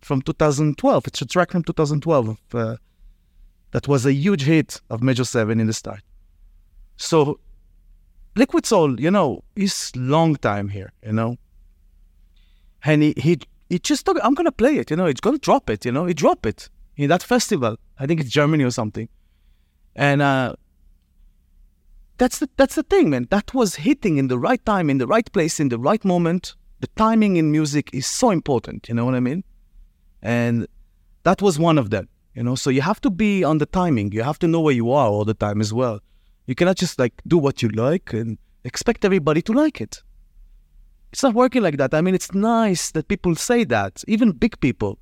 from 0.00 0.22
2012. 0.22 1.06
It's 1.06 1.22
a 1.22 1.26
track 1.26 1.50
from 1.52 1.64
2012 1.64 2.38
uh, 2.54 2.76
that 3.72 3.88
was 3.88 4.06
a 4.06 4.12
huge 4.12 4.42
hit 4.42 4.80
of 4.90 5.02
Major 5.02 5.24
Seven 5.24 5.60
in 5.60 5.66
the 5.66 5.72
start. 5.72 6.00
So 6.96 7.40
Liquid 8.36 8.66
Soul, 8.66 9.00
you 9.00 9.10
know, 9.10 9.42
is 9.54 9.92
long 9.96 10.36
time 10.36 10.68
here. 10.68 10.92
You 11.04 11.12
know, 11.12 11.36
and 12.84 13.02
he 13.02 13.14
he, 13.16 13.40
he 13.68 13.78
just 13.78 14.04
thought, 14.04 14.16
I'm 14.22 14.34
gonna 14.34 14.52
play 14.52 14.76
it, 14.76 14.90
you 14.90 14.96
know, 14.96 15.06
it's 15.06 15.20
gonna 15.20 15.38
drop 15.38 15.70
it, 15.70 15.84
you 15.84 15.92
know, 15.92 16.06
it 16.06 16.16
dropped 16.16 16.46
it 16.46 16.68
in 16.96 17.08
that 17.08 17.22
festival. 17.22 17.76
I 17.98 18.06
think 18.06 18.20
it's 18.20 18.30
Germany 18.30 18.64
or 18.64 18.70
something. 18.70 19.08
And 19.94 20.22
uh, 20.22 20.54
that's 22.18 22.38
the 22.38 22.48
that's 22.56 22.74
the 22.74 22.82
thing, 22.82 23.10
man. 23.10 23.26
That 23.30 23.54
was 23.54 23.76
hitting 23.76 24.18
in 24.18 24.28
the 24.28 24.38
right 24.38 24.64
time, 24.64 24.90
in 24.90 24.98
the 24.98 25.06
right 25.06 25.30
place, 25.32 25.58
in 25.58 25.68
the 25.68 25.78
right 25.78 26.04
moment. 26.04 26.54
The 26.80 26.88
timing 26.88 27.36
in 27.36 27.50
music 27.50 27.90
is 27.94 28.06
so 28.06 28.30
important, 28.30 28.88
you 28.88 28.94
know 28.94 29.06
what 29.06 29.14
I 29.14 29.20
mean? 29.20 29.44
And 30.20 30.66
that 31.22 31.40
was 31.40 31.58
one 31.58 31.78
of 31.78 31.88
them, 31.88 32.08
you 32.34 32.42
know. 32.42 32.54
So 32.54 32.68
you 32.68 32.82
have 32.82 33.00
to 33.00 33.10
be 33.10 33.42
on 33.42 33.58
the 33.58 33.66
timing. 33.66 34.12
You 34.12 34.22
have 34.22 34.38
to 34.40 34.48
know 34.48 34.60
where 34.60 34.74
you 34.74 34.90
are 34.92 35.08
all 35.08 35.24
the 35.24 35.34
time 35.34 35.60
as 35.62 35.72
well. 35.72 36.00
You 36.46 36.54
cannot 36.54 36.76
just 36.76 36.98
like 36.98 37.14
do 37.26 37.38
what 37.38 37.62
you 37.62 37.70
like 37.70 38.12
and 38.12 38.36
expect 38.64 39.04
everybody 39.04 39.40
to 39.42 39.52
like 39.52 39.80
it. 39.80 40.02
It's 41.16 41.22
not 41.22 41.34
working 41.34 41.62
like 41.62 41.78
that. 41.78 41.94
I 41.94 42.02
mean, 42.02 42.14
it's 42.14 42.34
nice 42.34 42.90
that 42.90 43.08
people 43.08 43.34
say 43.36 43.64
that, 43.64 44.04
even 44.06 44.32
big 44.32 44.60
people, 44.60 44.98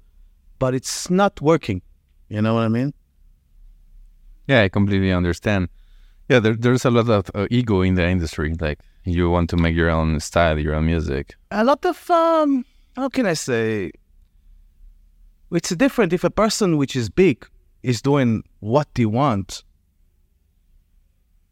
but 0.61 0.73
it's 0.73 1.11
not 1.11 1.41
working. 1.41 1.83
You 2.29 2.41
know 2.41 2.55
what 2.55 2.61
I 2.61 2.69
mean? 2.69 2.95
Yeah, 4.47 4.63
I 4.63 4.69
completely 4.69 5.11
understand. 5.11 5.71
Yeah, 6.29 6.39
there, 6.39 6.55
there's 6.55 6.85
a 6.85 6.91
lot 6.93 7.11
of 7.11 7.33
uh, 7.35 7.49
ego 7.51 7.81
in 7.81 7.97
the 7.97 8.07
industry. 8.07 8.55
Like 8.61 8.79
you 9.03 9.29
want 9.29 9.51
to 9.51 9.57
make 9.57 9.75
your 9.75 9.91
own 9.91 10.21
style, 10.21 10.57
your 10.57 10.77
own 10.77 10.87
music. 10.87 11.35
A 11.51 11.65
lot 11.65 11.85
of 11.85 12.09
um, 12.09 12.65
how 12.95 13.09
can 13.09 13.27
I 13.27 13.35
say? 13.35 13.91
It's 15.51 15.71
different 15.71 16.13
if 16.13 16.23
a 16.23 16.31
person 16.31 16.77
which 16.77 16.95
is 16.95 17.11
big 17.11 17.45
is 17.83 18.01
doing 18.01 18.45
what 18.61 18.87
he 18.95 19.05
wants. 19.05 19.65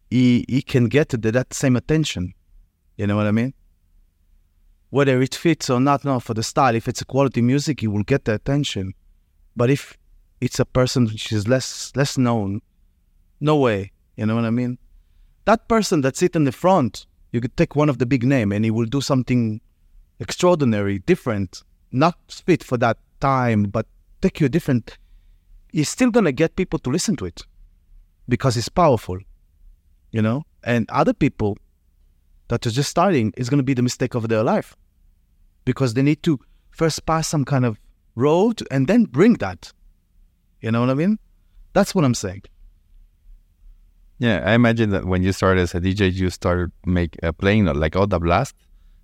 He 0.09 0.45
he 0.49 0.63
can 0.63 0.85
get 0.85 1.09
that 1.09 1.53
same 1.53 1.75
attention. 1.75 2.33
You 2.97 3.09
know 3.09 3.17
what 3.17 3.27
I 3.27 3.33
mean? 3.33 3.55
Whether 4.93 5.23
it 5.23 5.35
fits 5.35 5.71
or 5.71 5.81
not, 5.81 6.05
no, 6.05 6.21
for 6.21 6.35
the 6.35 6.43
style. 6.43 6.75
If 6.75 6.87
it's 6.87 7.01
a 7.01 7.07
quality 7.07 7.41
music, 7.41 7.83
you 7.83 7.91
will 7.91 8.03
get 8.03 8.27
the 8.27 8.35
attention. 8.35 8.93
But 9.57 9.71
if 9.71 9.97
it's 10.43 10.61
a 10.61 10.67
person 10.67 11.07
which 11.07 11.33
is 11.33 11.49
less 11.49 11.97
less 11.97 12.19
known, 12.19 12.61
no 13.41 13.57
way. 13.57 13.91
You 14.17 14.27
know 14.27 14.35
what 14.35 14.45
I 14.45 14.51
mean? 14.51 14.77
That 15.47 15.67
person 15.67 16.03
that 16.03 16.19
sit 16.19 16.37
in 16.37 16.45
the 16.45 16.53
front, 16.53 17.07
you 17.33 17.41
could 17.41 17.57
take 17.57 17.75
one 17.75 17.89
of 17.89 17.97
the 17.97 18.05
big 18.05 18.23
name 18.23 18.53
and 18.53 18.67
he 18.67 18.71
will 18.71 18.85
do 18.85 19.01
something 19.01 19.63
extraordinary, 20.21 20.99
different, 20.99 21.63
not 21.91 22.19
fit 22.29 22.63
for 22.63 22.77
that 22.77 22.99
time, 23.19 23.63
but 23.63 23.87
take 24.21 24.41
you 24.41 24.47
a 24.47 24.51
different. 24.51 24.99
He's 25.73 25.89
still 25.89 26.11
gonna 26.11 26.33
get 26.33 26.55
people 26.55 26.79
to 26.81 26.91
listen 26.91 27.17
to 27.17 27.25
it 27.25 27.41
because 28.29 28.59
it's 28.59 28.69
powerful, 28.69 29.19
you 30.11 30.21
know. 30.21 30.45
And 30.63 30.85
other 30.91 31.15
people 31.15 31.57
that 32.49 32.67
are 32.67 32.71
just 32.71 32.91
starting 32.91 33.33
is 33.39 33.49
gonna 33.49 33.63
be 33.63 33.73
the 33.73 33.81
mistake 33.81 34.15
of 34.15 34.29
their 34.29 34.43
life 34.43 34.77
because 35.65 35.95
they 35.95 36.03
need 36.03 36.23
to 36.23 36.39
first 36.71 37.07
pass 37.07 37.29
some 37.29 37.45
kind 37.45 37.65
of 37.65 37.79
road 38.15 38.63
and 38.71 38.87
then 38.87 39.05
bring 39.05 39.35
that. 39.35 39.73
You 40.61 40.71
know 40.71 40.81
what 40.81 40.91
I 40.91 40.95
mean? 40.95 41.19
That's 41.73 41.95
what 41.95 42.05
I'm 42.05 42.15
saying. 42.15 42.43
Yeah, 44.19 44.43
I 44.45 44.53
imagine 44.53 44.91
that 44.91 45.05
when 45.05 45.23
you 45.23 45.33
started 45.33 45.63
as 45.63 45.75
a 45.75 45.81
DJ, 45.81 46.13
you 46.13 46.31
started 46.31 46.71
make 46.87 47.19
uh, 47.25 47.33
playing 47.33 47.65
like 47.65 47.97
all 47.97 48.07
the 48.07 48.21
blast, 48.21 48.55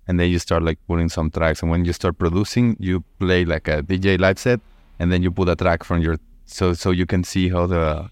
and 0.07 0.17
then 0.19 0.29
you 0.29 0.39
start 0.39 0.63
like 0.63 0.79
putting 0.87 1.09
some 1.09 1.29
tracks. 1.29 1.61
And 1.61 1.69
when 1.69 1.83
you 1.83 1.91
start 1.91 2.17
producing, 2.17 2.77
you 2.79 3.03
play 3.19 3.43
like 3.43 3.67
a 3.67 3.83
DJ 3.83 4.17
live 4.17 4.39
set, 4.39 4.61
and 4.97 5.11
then 5.11 5.21
you 5.21 5.29
put 5.29 5.49
a 5.49 5.57
track 5.57 5.83
from 5.83 6.01
your 6.01 6.17
so 6.45 6.73
so 6.73 6.91
you 6.91 7.05
can 7.05 7.23
see 7.25 7.49
how 7.49 7.67
the. 7.67 8.09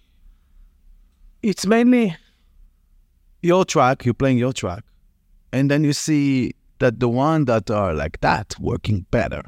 It's 1.42 1.66
mainly 1.66 2.18
your 3.42 3.64
track. 3.64 4.04
You're 4.04 4.14
playing 4.14 4.40
your 4.40 4.52
track, 4.52 4.84
and 5.54 5.72
then 5.72 5.86
you 5.86 5.94
see 5.94 6.56
that 6.80 7.00
the 7.00 7.10
one 7.10 7.46
that 7.46 7.70
are 7.70 7.94
like 7.94 8.20
that 8.22 8.56
working 8.60 9.06
better 9.12 9.44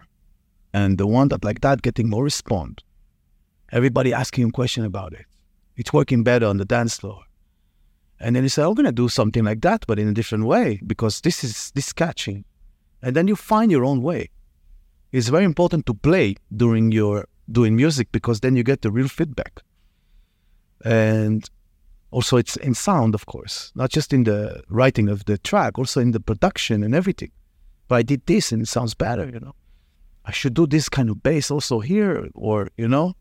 and 0.74 0.98
the 0.98 1.08
one 1.08 1.30
that 1.30 1.44
like 1.44 1.62
that 1.62 1.82
getting 1.82 2.10
more 2.10 2.24
respond. 2.24 2.84
Everybody 3.72 4.14
asking 4.14 4.46
him 4.46 4.52
question 4.52 4.86
about 4.86 5.14
it. 5.14 5.26
It's 5.76 5.94
working 5.94 6.24
better 6.24 6.46
on 6.46 6.58
the 6.58 6.66
dance 6.66 6.98
floor. 6.98 7.24
And 8.20 8.36
then 8.36 8.44
you 8.44 8.50
say 8.50 8.64
i'm 8.64 8.74
going 8.74 8.86
to 8.86 8.92
do 8.92 9.08
something 9.08 9.46
like 9.46 9.62
that 9.62 9.86
but 9.88 9.98
in 9.98 10.08
a 10.10 10.14
different 10.14 10.46
way 10.46 10.82
because 10.86 11.22
this 11.22 11.44
is 11.44 11.72
this 11.72 11.94
catching 11.94 12.44
and 13.02 13.16
then 13.16 13.28
you 13.28 13.36
find 13.36 13.72
your 13.72 13.86
own 13.86 14.02
way. 14.02 14.30
It's 15.12 15.30
very 15.30 15.46
important 15.46 15.86
to 15.88 15.94
play 15.94 16.36
during 16.56 16.92
your 16.92 17.28
doing 17.52 17.76
music 17.76 18.12
because 18.12 18.42
then 18.42 18.56
you 18.56 18.64
get 18.64 18.82
the 18.82 18.92
real 18.92 19.08
feedback. 19.08 19.62
And 20.84 21.50
also 22.12 22.38
it's 22.38 22.56
in 22.58 22.74
sound 22.74 23.14
of 23.14 23.26
course 23.26 23.72
not 23.76 23.90
just 23.90 24.14
in 24.14 24.24
the 24.24 24.64
writing 24.70 25.10
of 25.10 25.26
the 25.26 25.38
track 25.38 25.78
also 25.78 26.00
in 26.02 26.12
the 26.12 26.20
production 26.20 26.84
and 26.84 26.96
everything. 26.96 27.32
But 27.88 27.96
i 27.96 28.04
did 28.04 28.26
this 28.26 28.52
and 28.52 28.62
it 28.62 28.68
sounds 28.68 28.94
better 28.94 29.26
you 29.26 29.40
know. 29.40 29.56
I 30.26 30.32
should 30.32 30.54
do 30.54 30.68
this 30.68 30.90
kind 30.90 31.10
of 31.10 31.24
bass 31.24 31.50
also 31.50 31.80
here 31.80 32.30
or 32.36 32.70
you 32.78 32.88
know. 32.88 33.16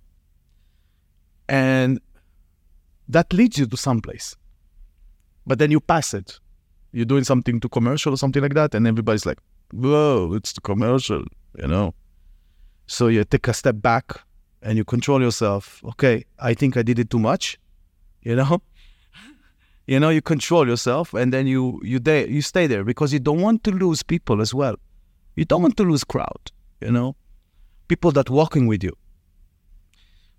And 1.49 2.01
that 3.09 3.33
leads 3.33 3.59
you 3.59 3.67
to 3.67 3.77
someplace 3.77 4.37
but 5.47 5.59
then 5.59 5.71
you 5.71 5.81
pass 5.81 6.13
it. 6.13 6.39
You're 6.93 7.07
doing 7.07 7.25
something 7.25 7.59
to 7.61 7.69
commercial 7.69 8.13
or 8.13 8.17
something 8.19 8.43
like 8.43 8.55
that 8.55 8.75
and 8.75 8.87
everybody's 8.87 9.27
like 9.27 9.39
whoa 9.73 10.33
it's 10.35 10.53
the 10.53 10.61
commercial 10.61 11.25
you 11.59 11.69
know. 11.69 11.95
So 12.87 13.09
you 13.09 13.25
take 13.25 13.49
a 13.49 13.53
step 13.55 13.77
back 13.83 14.21
and 14.63 14.77
you 14.79 14.85
control 14.85 15.21
yourself. 15.21 15.83
Okay 15.85 16.25
i 16.39 16.55
think 16.55 16.77
i 16.79 16.83
did 16.83 16.99
it 16.99 17.11
too 17.11 17.19
much 17.19 17.59
You 18.23 18.37
know, 18.37 18.61
you 19.89 19.99
know, 19.99 20.11
you 20.11 20.21
control 20.21 20.69
yourself, 20.69 21.15
and 21.15 21.33
then 21.33 21.47
you 21.47 21.81
you 21.83 21.99
you 22.07 22.43
stay 22.43 22.67
there 22.67 22.85
because 22.85 23.11
you 23.11 23.19
don't 23.19 23.41
want 23.41 23.65
to 23.65 23.71
lose 23.71 24.03
people 24.03 24.43
as 24.43 24.53
well. 24.53 24.77
You 25.35 25.47
don't 25.47 25.63
want 25.63 25.79
to 25.79 25.83
lose 25.83 26.05
crowd. 26.05 26.53
You 26.83 26.93
know, 26.93 27.17
people 27.89 28.13
that 28.13 28.29
walking 28.29 28.67
with 28.67 28.85
you. 28.85 28.95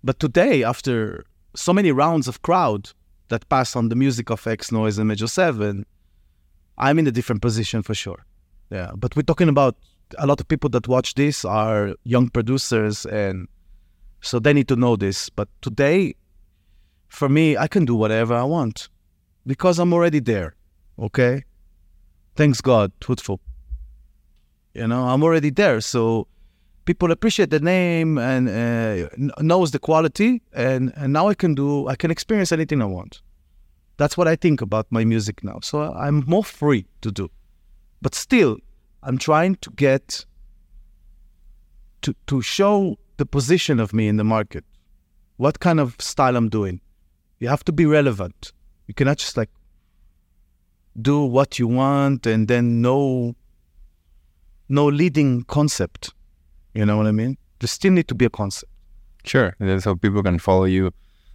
But 0.04 0.20
today, 0.20 0.62
after 0.62 1.24
so 1.56 1.72
many 1.72 1.90
rounds 1.90 2.28
of 2.28 2.42
crowd 2.42 2.92
that 3.28 3.48
pass 3.48 3.74
on 3.74 3.88
the 3.88 3.96
music 3.96 4.30
of 4.30 4.46
X-Noize 4.46 4.98
and 4.98 5.08
Major 5.08 5.26
Seven, 5.26 5.84
I'm 6.78 6.98
in 7.00 7.06
a 7.08 7.10
different 7.10 7.42
position 7.42 7.82
for 7.82 7.94
sure. 7.94 8.24
Yeah, 8.70 8.92
but 8.94 9.16
we're 9.16 9.22
talking 9.22 9.48
about 9.48 9.76
a 10.18 10.28
lot 10.28 10.40
of 10.40 10.46
people 10.46 10.70
that 10.70 10.86
watch 10.86 11.14
this 11.14 11.44
are 11.44 11.96
young 12.04 12.28
producers, 12.28 13.04
and 13.04 13.48
so 14.20 14.38
they 14.38 14.52
need 14.52 14.68
to 14.68 14.76
know 14.76 14.94
this. 14.94 15.28
But 15.28 15.48
today, 15.60 16.14
for 17.08 17.28
me, 17.28 17.56
I 17.56 17.66
can 17.66 17.84
do 17.84 17.96
whatever 17.96 18.34
I 18.34 18.44
want 18.44 18.88
because 19.50 19.80
I'm 19.80 19.92
already 19.92 20.20
there. 20.20 20.54
Okay, 20.96 21.44
thanks 22.36 22.60
God, 22.60 22.92
truthful. 23.00 23.40
You 24.74 24.86
know, 24.86 25.02
I'm 25.08 25.24
already 25.24 25.50
there, 25.50 25.80
so 25.80 26.28
people 26.84 27.10
appreciate 27.10 27.50
the 27.50 27.58
name 27.58 28.16
and 28.16 28.48
uh, 28.48 29.08
knows 29.40 29.72
the 29.72 29.80
quality, 29.80 30.40
and 30.52 30.92
and 30.94 31.12
now 31.12 31.26
I 31.32 31.34
can 31.34 31.52
do 31.56 31.88
I 31.88 31.96
can 31.96 32.10
experience 32.12 32.52
anything 32.52 32.80
I 32.80 32.84
want. 32.98 33.22
That's 33.96 34.16
what 34.16 34.28
I 34.28 34.36
think 34.36 34.62
about 34.62 34.86
my 34.90 35.04
music 35.04 35.42
now. 35.42 35.58
So 35.62 35.76
I'm 36.04 36.22
more 36.34 36.44
free 36.44 36.86
to 37.00 37.10
do, 37.10 37.28
but 38.00 38.14
still, 38.14 38.52
I'm 39.02 39.18
trying 39.18 39.56
to 39.64 39.70
get 39.86 40.26
to 42.02 42.14
to 42.26 42.40
show 42.40 42.98
the 43.16 43.26
position 43.26 43.80
of 43.80 43.92
me 43.92 44.06
in 44.06 44.16
the 44.16 44.28
market, 44.36 44.64
what 45.38 45.58
kind 45.58 45.80
of 45.80 45.96
style 45.98 46.36
I'm 46.36 46.48
doing. 46.48 46.80
You 47.40 47.48
have 47.48 47.64
to 47.64 47.72
be 47.72 47.86
relevant. 47.86 48.52
You 48.90 48.94
cannot 48.94 49.18
just 49.18 49.36
like 49.36 49.50
do 51.00 51.24
what 51.24 51.60
you 51.60 51.68
want 51.68 52.26
and 52.26 52.48
then 52.48 52.82
no 52.82 53.36
no 54.68 54.86
leading 54.86 55.44
concept. 55.44 56.12
You 56.74 56.84
know 56.84 56.96
what 56.96 57.06
I 57.06 57.12
mean? 57.12 57.38
There 57.60 57.68
still 57.68 57.92
need 57.92 58.08
to 58.08 58.16
be 58.16 58.24
a 58.24 58.30
concept. 58.30 58.72
Sure. 59.22 59.54
So 59.78 59.94
people 59.94 60.24
can 60.24 60.40
follow 60.40 60.64
you, 60.64 60.90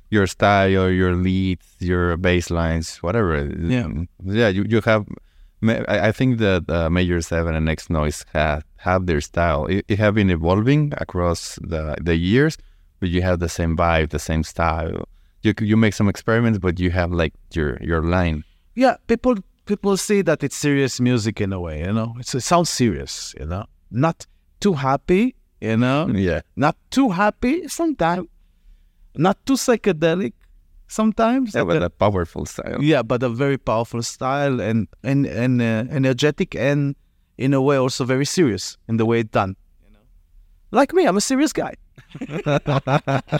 your 0.10 0.28
style, 0.28 0.89
your 0.89 1.15
leads, 1.15 1.65
your 1.80 2.18
bass 2.18 2.50
lines, 2.50 2.98
whatever. 2.98 3.46
Yeah. 3.46 3.88
Yeah. 4.26 4.50
You, 4.50 4.65
you 4.68 4.82
have, 4.82 5.06
I 5.88 6.12
think 6.12 6.39
that 6.39 6.70
uh, 6.70 6.89
Major 6.89 7.22
7 7.22 7.56
and 7.56 7.70
X-Noize 7.70 8.26
have, 8.34 8.65
have 8.80 9.06
their 9.06 9.22
style. 9.22 9.65
It, 9.68 9.86
it 9.88 9.98
have 10.00 10.15
been 10.15 10.30
evolving 10.30 10.91
across 10.98 11.58
the, 11.62 11.96
the 12.02 12.18
years, 12.18 12.58
but 13.00 13.08
you 13.08 13.22
have 13.22 13.39
the 13.39 13.48
same 13.48 13.78
vibe, 13.78 14.10
the 14.10 14.20
same 14.20 14.44
style. 14.44 15.06
You, 15.46 15.54
you 15.62 15.78
make 15.78 15.94
some 15.94 16.10
experiments, 16.10 16.58
but 16.58 16.80
you 16.80 16.90
have 16.92 17.12
like 17.12 17.34
your, 17.54 17.78
your 17.82 18.02
line. 18.02 18.44
Yeah. 18.74 18.96
People, 19.08 19.36
people 19.66 19.96
see 19.96 20.22
that 20.24 20.44
it's 20.44 20.56
serious 20.56 21.00
music 21.00 21.40
in 21.40 21.54
a 21.54 21.60
way, 21.60 21.80
you 21.82 21.94
know, 21.94 22.16
it's, 22.20 22.34
it 22.34 22.42
sounds 22.42 22.70
serious, 22.70 23.36
you 23.40 23.46
know, 23.46 23.66
not 23.92 24.26
too 24.60 24.74
happy, 24.74 25.36
you 25.62 25.78
know? 25.78 26.08
Yeah. 26.14 26.42
Not 26.56 26.76
too 26.90 27.10
happy 27.10 27.68
sometimes, 27.68 28.28
not 29.16 29.38
too 29.46 29.54
psychedelic 29.54 30.34
sometimes. 30.88 31.54
Yeah, 31.54 31.64
but 31.64 31.84
a 31.84 31.90
powerful 31.90 32.46
style. 32.46 32.82
Yeah, 32.82 33.04
but 33.04 33.24
a 33.24 33.30
very 33.30 33.58
powerful 33.58 34.02
style 34.04 34.60
and 34.60 34.88
and 35.04 35.26
and 35.26 35.62
uh, 35.62 35.86
energetic 35.90 36.56
and 36.56 36.96
in 37.38 37.54
a 37.54 37.62
way 37.62 37.78
also 37.78 38.06
very 38.06 38.26
serious 38.26 38.78
in 38.88 38.98
the 38.98 39.06
way 39.06 39.20
it's 39.20 39.32
done. 39.32 39.56
You 39.86 39.94
know, 39.94 40.00
like 40.72 40.94
me, 40.94 41.06
I'm 41.06 41.18
a 41.18 41.22
serious 41.22 41.54
guy. 41.54 41.76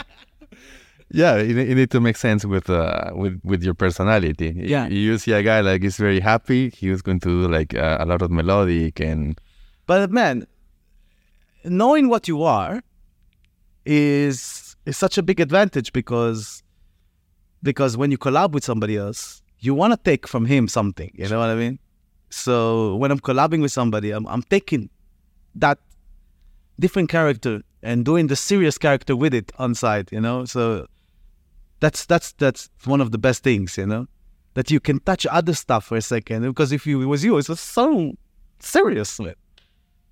yeah, 1.16 1.36
you, 1.38 1.58
you, 1.58 1.74
need 1.74 1.90
to 1.92 2.00
make 2.00 2.16
sense 2.16 2.44
with 2.44 2.68
uh 2.68 3.10
with 3.14 3.40
with 3.42 3.62
your 3.62 3.72
personality. 3.72 4.52
Yeah, 4.54 4.86
you 4.88 5.16
see 5.16 5.32
a 5.32 5.42
guy 5.42 5.60
like 5.62 5.82
he's 5.82 5.96
very 5.96 6.20
happy. 6.20 6.68
He 6.70 6.90
was 6.90 7.00
going 7.00 7.20
to 7.20 7.28
do 7.28 7.48
like 7.48 7.74
uh, 7.74 7.96
a 8.00 8.04
lot 8.04 8.20
of 8.20 8.30
melodic 8.30 9.00
and. 9.00 9.40
But 9.86 10.10
man, 10.10 10.46
knowing 11.64 12.08
what 12.08 12.28
you 12.28 12.42
are 12.42 12.82
is 13.86 14.76
is 14.84 14.96
such 14.98 15.16
a 15.16 15.22
big 15.22 15.40
advantage 15.40 15.92
because 15.94 16.62
because 17.62 17.96
when 17.96 18.10
you 18.10 18.18
collab 18.18 18.52
with 18.52 18.64
somebody 18.64 18.98
else, 18.98 19.42
you 19.60 19.72
want 19.72 19.94
to 19.94 19.96
take 19.96 20.28
from 20.28 20.44
him 20.44 20.68
something. 20.68 21.10
You 21.14 21.28
know 21.30 21.38
what 21.38 21.48
I 21.48 21.54
mean? 21.54 21.78
So 22.28 22.96
when 22.96 23.10
I'm 23.10 23.20
collabing 23.20 23.62
with 23.62 23.72
somebody, 23.72 24.10
I'm, 24.10 24.26
I'm 24.26 24.42
taking 24.42 24.90
that 25.54 25.78
different 26.78 27.08
character 27.08 27.62
and 27.82 28.04
doing 28.04 28.26
the 28.26 28.36
serious 28.36 28.76
character 28.76 29.16
with 29.16 29.32
it 29.32 29.50
on 29.58 29.74
side. 29.74 30.10
You 30.12 30.20
know, 30.20 30.44
so 30.44 30.86
that's 31.80 32.06
that's 32.06 32.32
that's 32.32 32.70
one 32.84 33.00
of 33.00 33.10
the 33.10 33.18
best 33.18 33.42
things. 33.42 33.76
You 33.78 33.86
know, 33.86 34.06
that 34.54 34.70
you 34.70 34.80
can 34.80 35.00
touch 35.00 35.26
other 35.26 35.54
stuff 35.54 35.86
for 35.86 35.96
a 35.96 36.02
second 36.02 36.42
because 36.42 36.72
if 36.72 36.86
you, 36.86 37.02
it 37.02 37.06
was 37.06 37.24
you, 37.24 37.36
it 37.38 37.48
was 37.48 37.60
so 37.60 38.12
serious. 38.58 39.18
Man 39.20 39.34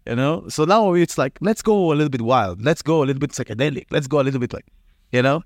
you 0.07 0.15
know 0.15 0.47
so 0.49 0.65
now 0.65 0.93
it's 0.93 1.17
like 1.17 1.39
let's 1.41 1.63
go 1.63 1.93
a 1.93 1.95
little 1.95 2.09
bit 2.09 2.21
wild 2.21 2.63
let's 2.63 2.83
go 2.83 3.03
a 3.03 3.05
little 3.05 3.21
bit 3.21 3.31
psychedelic 3.31 3.87
let's 3.91 4.07
go 4.07 4.21
a 4.21 4.23
little 4.23 4.41
bit 4.41 4.53
like 4.53 4.67
you 5.13 5.23
know 5.23 5.43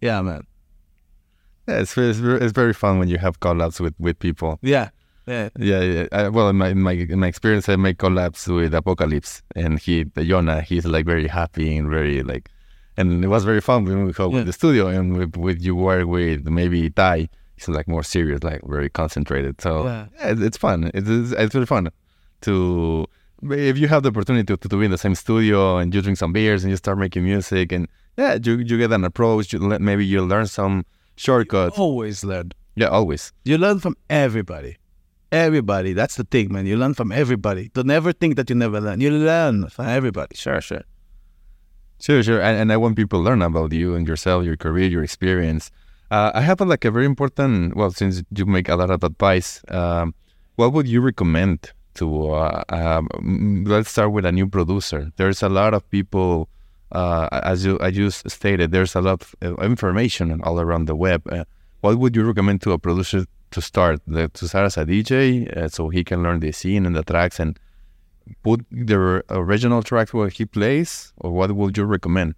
yeah 0.00 0.20
man 0.22 0.46
yeah 1.66 1.80
it's, 1.80 1.96
it's, 1.98 2.18
it's 2.18 2.52
very 2.52 2.72
fun 2.72 2.98
when 2.98 3.08
you 3.08 3.18
have 3.18 3.38
collabs 3.40 3.80
with 3.80 3.94
with 3.98 4.18
people 4.18 4.58
yeah 4.62 4.88
yeah 5.26 5.50
yeah, 5.58 5.80
yeah. 5.80 6.06
I, 6.12 6.28
well 6.28 6.48
in 6.48 6.56
my, 6.56 6.68
in 6.68 6.80
my 6.80 6.92
in 6.92 7.18
my 7.18 7.26
experience 7.26 7.68
i 7.68 7.76
make 7.76 7.98
collabs 7.98 8.48
with 8.54 8.74
apocalypse 8.74 9.42
and 9.54 9.78
he 9.78 10.04
Jonah 10.04 10.62
he's 10.62 10.86
like 10.86 11.04
very 11.04 11.28
happy 11.28 11.76
and 11.76 11.90
very 11.90 12.22
like 12.22 12.50
and 12.98 13.24
it 13.24 13.28
was 13.28 13.44
very 13.44 13.60
fun 13.60 13.84
when 13.84 14.04
we 14.04 14.12
go 14.12 14.28
yeah. 14.30 14.42
the 14.42 14.52
studio 14.52 14.88
and 14.88 15.16
with, 15.16 15.36
with 15.36 15.62
you 15.62 15.74
work 15.76 16.06
with 16.06 16.46
maybe 16.48 16.90
Tai 16.90 17.28
he's 17.54 17.68
like 17.68 17.88
more 17.88 18.02
serious 18.02 18.42
like 18.42 18.60
very 18.64 18.90
concentrated. 18.90 19.60
So 19.60 19.84
yeah. 19.84 20.06
yeah 20.18 20.34
it's 20.46 20.56
fun. 20.56 20.90
It's, 20.94 21.08
it's 21.32 21.54
really 21.54 21.66
fun 21.66 21.90
to 22.42 23.06
if 23.42 23.78
you 23.78 23.86
have 23.86 24.02
the 24.02 24.08
opportunity 24.08 24.44
to, 24.44 24.56
to, 24.56 24.76
be 24.76 24.84
in 24.84 24.90
the 24.90 24.98
same 24.98 25.14
studio 25.14 25.78
and 25.78 25.94
you 25.94 26.02
drink 26.02 26.18
some 26.18 26.32
beers 26.32 26.64
and 26.64 26.72
you 26.72 26.76
start 26.76 26.98
making 26.98 27.22
music 27.24 27.70
and 27.70 27.86
yeah 28.16 28.36
you, 28.42 28.56
you 28.58 28.76
get 28.76 28.90
an 28.92 29.04
approach 29.04 29.52
you, 29.52 29.60
maybe 29.78 30.04
you 30.04 30.22
learn 30.22 30.46
some 30.46 30.84
shortcuts. 31.14 31.76
You 31.76 31.82
always 31.84 32.24
learn. 32.24 32.50
Yeah 32.74 32.88
always. 32.88 33.32
You 33.44 33.58
learn 33.58 33.78
from 33.78 33.96
everybody. 34.10 34.76
Everybody. 35.30 35.92
That's 35.92 36.16
the 36.16 36.24
thing 36.24 36.52
man. 36.52 36.66
You 36.66 36.76
learn 36.76 36.94
from 36.94 37.12
everybody. 37.12 37.70
Don't 37.74 37.90
ever 37.90 38.12
think 38.12 38.34
that 38.36 38.50
you 38.50 38.56
never 38.56 38.80
learn. 38.80 39.00
You 39.00 39.10
learn 39.10 39.68
from 39.68 39.86
everybody. 39.86 40.34
Sure 40.34 40.60
sure 40.60 40.82
sure 42.00 42.22
sure 42.22 42.40
and, 42.40 42.58
and 42.58 42.72
i 42.72 42.76
want 42.76 42.96
people 42.96 43.20
to 43.20 43.24
learn 43.24 43.42
about 43.42 43.72
you 43.72 43.94
and 43.94 44.06
yourself 44.06 44.44
your 44.44 44.56
career 44.56 44.86
your 44.88 45.02
experience 45.02 45.70
uh, 46.10 46.30
i 46.34 46.40
have 46.40 46.60
a, 46.60 46.64
like 46.64 46.84
a 46.84 46.90
very 46.90 47.06
important 47.06 47.76
well 47.76 47.90
since 47.90 48.22
you 48.34 48.46
make 48.46 48.68
a 48.68 48.76
lot 48.76 48.90
of 48.90 49.02
advice 49.04 49.62
um, 49.68 50.14
what 50.56 50.72
would 50.72 50.88
you 50.88 51.00
recommend 51.00 51.72
to 51.98 52.30
uh, 52.30 52.62
um, 52.68 53.64
let's 53.66 53.90
start 53.90 54.12
with 54.12 54.24
a 54.24 54.32
new 54.32 54.46
producer. 54.46 55.10
There's 55.16 55.42
a 55.42 55.48
lot 55.48 55.74
of 55.74 55.88
people, 55.90 56.48
uh, 56.92 57.28
as 57.32 57.64
you 57.64 57.78
as 57.80 57.96
you 57.96 58.10
stated, 58.10 58.70
there's 58.70 58.94
a 58.94 59.00
lot 59.00 59.22
of 59.22 59.34
information 59.60 60.40
all 60.42 60.60
around 60.60 60.86
the 60.86 60.94
web. 60.94 61.20
Uh, 61.30 61.44
what 61.80 61.98
would 61.98 62.14
you 62.16 62.24
recommend 62.24 62.62
to 62.62 62.72
a 62.72 62.78
producer 62.78 63.26
to 63.50 63.60
start? 63.60 64.00
To 64.06 64.48
start 64.48 64.66
as 64.66 64.76
a 64.76 64.84
DJ, 64.84 65.12
uh, 65.56 65.68
so 65.68 65.88
he 65.88 66.04
can 66.04 66.22
learn 66.22 66.40
the 66.40 66.52
scene 66.52 66.86
and 66.86 66.94
the 66.94 67.02
tracks 67.02 67.40
and 67.40 67.58
put 68.42 68.64
the 68.70 69.22
original 69.30 69.82
tracks 69.82 70.12
where 70.12 70.28
he 70.28 70.44
plays, 70.44 71.12
or 71.18 71.30
what 71.32 71.52
would 71.52 71.76
you 71.76 71.84
recommend? 71.84 72.34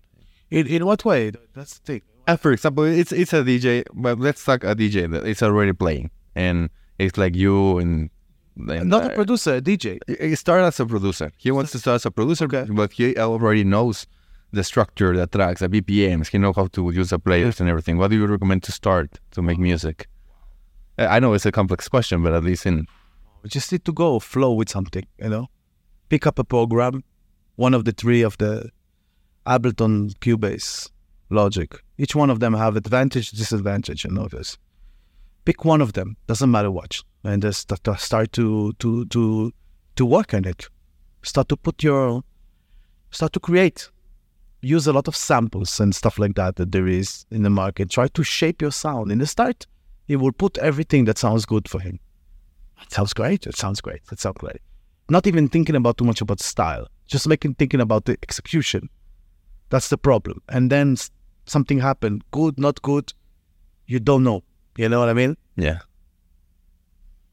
In 0.50 0.66
in 0.66 0.86
what 0.86 1.04
way? 1.04 1.32
That's 1.54 1.78
the 1.78 1.84
thing. 1.84 2.02
Uh, 2.26 2.36
for 2.36 2.52
example, 2.52 2.84
it's 2.84 3.12
it's 3.12 3.32
a 3.32 3.42
DJ, 3.42 3.84
but 3.94 4.18
let's 4.18 4.44
talk 4.44 4.64
a 4.64 4.74
DJ 4.74 5.10
that 5.10 5.26
is 5.26 5.42
already 5.42 5.72
playing, 5.72 6.10
and 6.34 6.70
it's 6.98 7.16
like 7.16 7.34
you 7.34 7.78
and 7.78 8.10
and, 8.56 8.90
Not 8.90 9.06
a 9.06 9.10
producer, 9.10 9.56
a 9.56 9.62
DJ. 9.62 9.98
He 10.20 10.34
started 10.34 10.66
as 10.66 10.80
a 10.80 10.86
producer. 10.86 11.32
He 11.38 11.50
wants 11.50 11.72
to 11.72 11.78
start 11.78 11.96
as 11.96 12.06
a 12.06 12.10
producer, 12.10 12.44
okay. 12.44 12.66
but 12.68 12.92
he 12.92 13.16
already 13.16 13.64
knows 13.64 14.06
the 14.52 14.64
structure, 14.64 15.16
the 15.16 15.26
tracks, 15.26 15.60
the 15.60 15.68
BPMs. 15.68 16.28
He 16.28 16.38
knows 16.38 16.56
how 16.56 16.66
to 16.66 16.90
use 16.90 17.10
the 17.10 17.18
players 17.18 17.60
and 17.60 17.68
everything. 17.68 17.96
What 17.96 18.10
do 18.10 18.16
you 18.16 18.26
recommend 18.26 18.62
to 18.64 18.72
start 18.72 19.18
to 19.30 19.42
make 19.42 19.58
music? 19.58 20.08
I 20.98 21.20
know 21.20 21.32
it's 21.32 21.46
a 21.46 21.52
complex 21.52 21.88
question, 21.88 22.22
but 22.22 22.34
at 22.34 22.44
least 22.44 22.66
in 22.66 22.86
we 23.42 23.48
just 23.48 23.72
need 23.72 23.84
to 23.86 23.92
go 23.92 24.18
flow 24.18 24.52
with 24.52 24.68
something, 24.68 25.06
you 25.18 25.28
know. 25.28 25.48
Pick 26.10 26.26
up 26.26 26.38
a 26.38 26.44
program, 26.44 27.02
one 27.56 27.72
of 27.72 27.86
the 27.86 27.92
three 27.92 28.20
of 28.20 28.36
the 28.36 28.68
Ableton 29.46 30.12
Cubase 30.18 30.90
Logic. 31.30 31.74
Each 31.96 32.14
one 32.14 32.28
of 32.28 32.40
them 32.40 32.52
have 32.52 32.76
advantage, 32.76 33.30
disadvantage, 33.30 34.04
and 34.04 34.18
others. 34.18 34.58
Pick 35.46 35.64
one 35.64 35.80
of 35.80 35.94
them, 35.94 36.16
doesn't 36.26 36.50
matter 36.50 36.70
what 36.70 37.00
and 37.24 37.42
just 37.42 37.72
start 37.98 38.32
to 38.32 38.72
to 38.74 39.04
to 39.06 39.52
to 39.96 40.06
work 40.06 40.34
on 40.34 40.44
it. 40.44 40.68
Start 41.22 41.48
to 41.48 41.56
put 41.56 41.82
your 41.82 42.22
start 43.10 43.32
to 43.34 43.40
create. 43.40 43.90
Use 44.62 44.86
a 44.86 44.92
lot 44.92 45.08
of 45.08 45.16
samples 45.16 45.80
and 45.80 45.94
stuff 45.94 46.18
like 46.18 46.34
that 46.34 46.56
that 46.56 46.72
there 46.72 46.86
is 46.86 47.24
in 47.30 47.42
the 47.42 47.50
market. 47.50 47.90
Try 47.90 48.08
to 48.08 48.22
shape 48.22 48.60
your 48.60 48.72
sound. 48.72 49.10
In 49.10 49.18
the 49.18 49.26
start, 49.26 49.66
he 50.06 50.16
will 50.16 50.32
put 50.32 50.58
everything 50.58 51.06
that 51.06 51.18
sounds 51.18 51.46
good 51.46 51.68
for 51.68 51.80
him. 51.80 51.98
It 52.82 52.92
sounds 52.92 53.14
great. 53.14 53.46
It 53.46 53.56
sounds 53.56 53.80
great. 53.80 54.02
It 54.12 54.20
sounds 54.20 54.38
great. 54.38 54.60
Not 55.10 55.26
even 55.26 55.48
thinking 55.48 55.74
about 55.74 55.98
too 55.98 56.04
much 56.04 56.20
about 56.20 56.38
style. 56.38 56.86
Just 57.08 57.26
making 57.26 57.54
thinking 57.54 57.80
about 57.80 58.04
the 58.04 58.16
execution. 58.22 58.88
That's 59.68 59.88
the 59.88 59.98
problem. 59.98 60.40
And 60.48 60.70
then 60.70 60.96
something 61.46 61.80
happened. 61.80 62.22
Good, 62.30 62.60
not 62.60 62.80
good. 62.80 63.12
you 63.88 63.98
don't 63.98 64.22
know. 64.22 64.44
You 64.76 64.88
know 64.88 65.00
what 65.00 65.08
I 65.08 65.14
mean? 65.14 65.36
Yeah. 65.56 65.80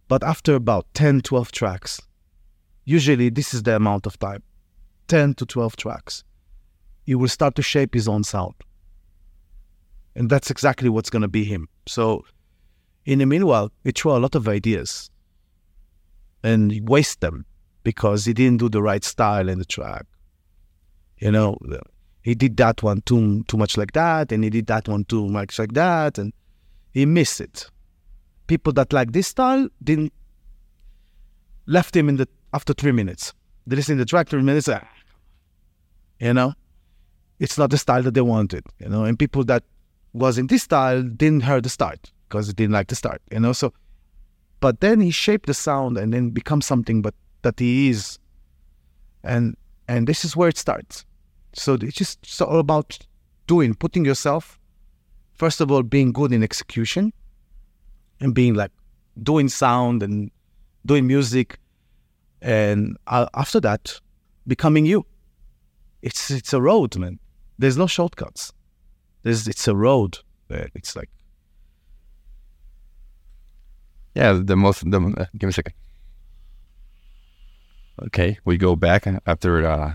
But 0.07 0.23
after 0.23 0.55
about 0.55 0.87
10, 0.95 1.21
12 1.21 1.51
tracks, 1.51 2.01
usually 2.85 3.29
this 3.29 3.53
is 3.53 3.61
the 3.61 3.75
amount 3.75 4.07
of 4.07 4.17
time 4.17 4.41
10 5.07 5.35
to 5.35 5.45
12 5.45 5.75
tracks, 5.75 6.23
he 7.05 7.13
will 7.13 7.27
start 7.27 7.53
to 7.55 7.61
shape 7.61 7.93
his 7.93 8.07
own 8.07 8.23
sound. 8.23 8.55
And 10.15 10.31
that's 10.31 10.49
exactly 10.49 10.89
what's 10.89 11.11
going 11.11 11.21
to 11.21 11.27
be 11.27 11.43
him. 11.43 11.69
So, 11.85 12.25
in 13.05 13.19
the 13.19 13.27
meanwhile, 13.27 13.71
he 13.83 13.91
throw 13.91 14.17
a 14.17 14.19
lot 14.19 14.33
of 14.33 14.47
ideas 14.47 15.11
and 16.43 16.71
he 16.71 16.81
waste 16.81 17.21
them 17.21 17.45
because 17.87 18.25
he 18.25 18.33
didn't 18.33 18.57
do 18.57 18.67
the 18.67 18.81
right 18.81 19.05
style 19.05 19.47
in 19.47 19.59
the 19.59 19.63
track. 19.63 20.05
You 21.19 21.31
know, 21.31 21.57
he 22.21 22.35
did 22.35 22.57
that 22.57 22.83
one 22.83 22.99
too 23.03 23.45
too 23.45 23.55
much 23.55 23.77
like 23.77 23.93
that, 23.93 24.33
and 24.33 24.43
he 24.43 24.49
did 24.49 24.67
that 24.67 24.89
one 24.89 25.05
too 25.05 25.29
much 25.29 25.57
like 25.57 25.71
that, 25.71 26.17
and 26.17 26.33
he 26.91 27.05
missed 27.05 27.39
it. 27.39 27.71
People 28.47 28.73
that 28.73 28.91
like 28.91 29.13
this 29.13 29.27
style 29.27 29.69
didn't 29.81 30.11
left 31.65 31.95
him 31.95 32.09
in 32.09 32.17
the 32.17 32.27
after 32.53 32.73
three 32.73 32.91
minutes. 32.91 33.33
They 33.65 33.77
listen 33.77 33.95
to 33.95 34.03
the 34.03 34.09
track 34.09 34.27
three 34.27 34.41
minutes, 34.41 34.67
ah, 34.67 34.85
you 36.19 36.33
know, 36.33 36.55
it's 37.39 37.57
not 37.57 37.69
the 37.69 37.77
style 37.77 38.03
that 38.03 38.15
they 38.15 38.25
wanted, 38.35 38.65
you 38.79 38.89
know, 38.89 39.05
and 39.05 39.17
people 39.17 39.45
that 39.45 39.63
was 40.11 40.37
in 40.37 40.47
this 40.47 40.63
style 40.63 41.03
didn't 41.03 41.45
hear 41.45 41.61
the 41.61 41.69
start 41.69 42.11
because 42.27 42.47
they 42.47 42.53
didn't 42.53 42.73
like 42.73 42.87
the 42.87 42.95
start, 42.95 43.21
you 43.31 43.39
know. 43.39 43.53
So, 43.53 43.71
but 44.59 44.81
then 44.81 44.99
he 44.99 45.11
shaped 45.11 45.47
the 45.47 45.53
sound 45.53 45.97
and 45.97 46.13
then 46.13 46.31
become 46.31 46.61
something, 46.61 47.01
but 47.01 47.15
that 47.47 47.59
he 47.59 47.89
is, 47.89 48.19
and 49.23 49.55
and 49.87 50.07
this 50.07 50.25
is 50.25 50.35
where 50.35 50.49
it 50.49 50.57
starts. 50.57 51.05
So 51.53 51.73
it's 51.73 51.95
just 51.95 52.41
all 52.41 52.59
about 52.59 52.99
doing, 53.47 53.73
putting 53.73 54.05
yourself, 54.05 54.59
first 55.33 55.61
of 55.61 55.71
all, 55.71 55.83
being 55.83 56.11
good 56.11 56.31
in 56.33 56.43
execution, 56.43 57.13
and 58.19 58.33
being 58.33 58.53
like 58.53 58.71
doing 59.23 59.47
sound 59.49 60.03
and 60.03 60.29
doing 60.85 61.07
music, 61.07 61.57
and 62.41 62.97
after 63.07 63.59
that, 63.61 63.99
becoming 64.45 64.85
you. 64.85 65.05
It's 66.01 66.29
it's 66.29 66.53
a 66.53 66.61
road, 66.61 66.97
man. 66.97 67.19
There's 67.57 67.77
no 67.77 67.87
shortcuts. 67.87 68.51
There's 69.23 69.47
it's 69.47 69.67
a 69.67 69.75
road. 69.75 70.19
It's 70.49 70.95
like 70.95 71.09
Yeah, 74.17 74.41
the 74.43 74.55
most. 74.55 74.89
The, 74.89 74.99
give 75.37 75.47
me 75.47 75.49
a 75.49 75.53
second. 75.53 75.75
Okay, 78.05 78.37
we 78.45 78.57
go 78.57 78.75
back 78.75 79.07
after 79.25 79.65
uh, 79.65 79.93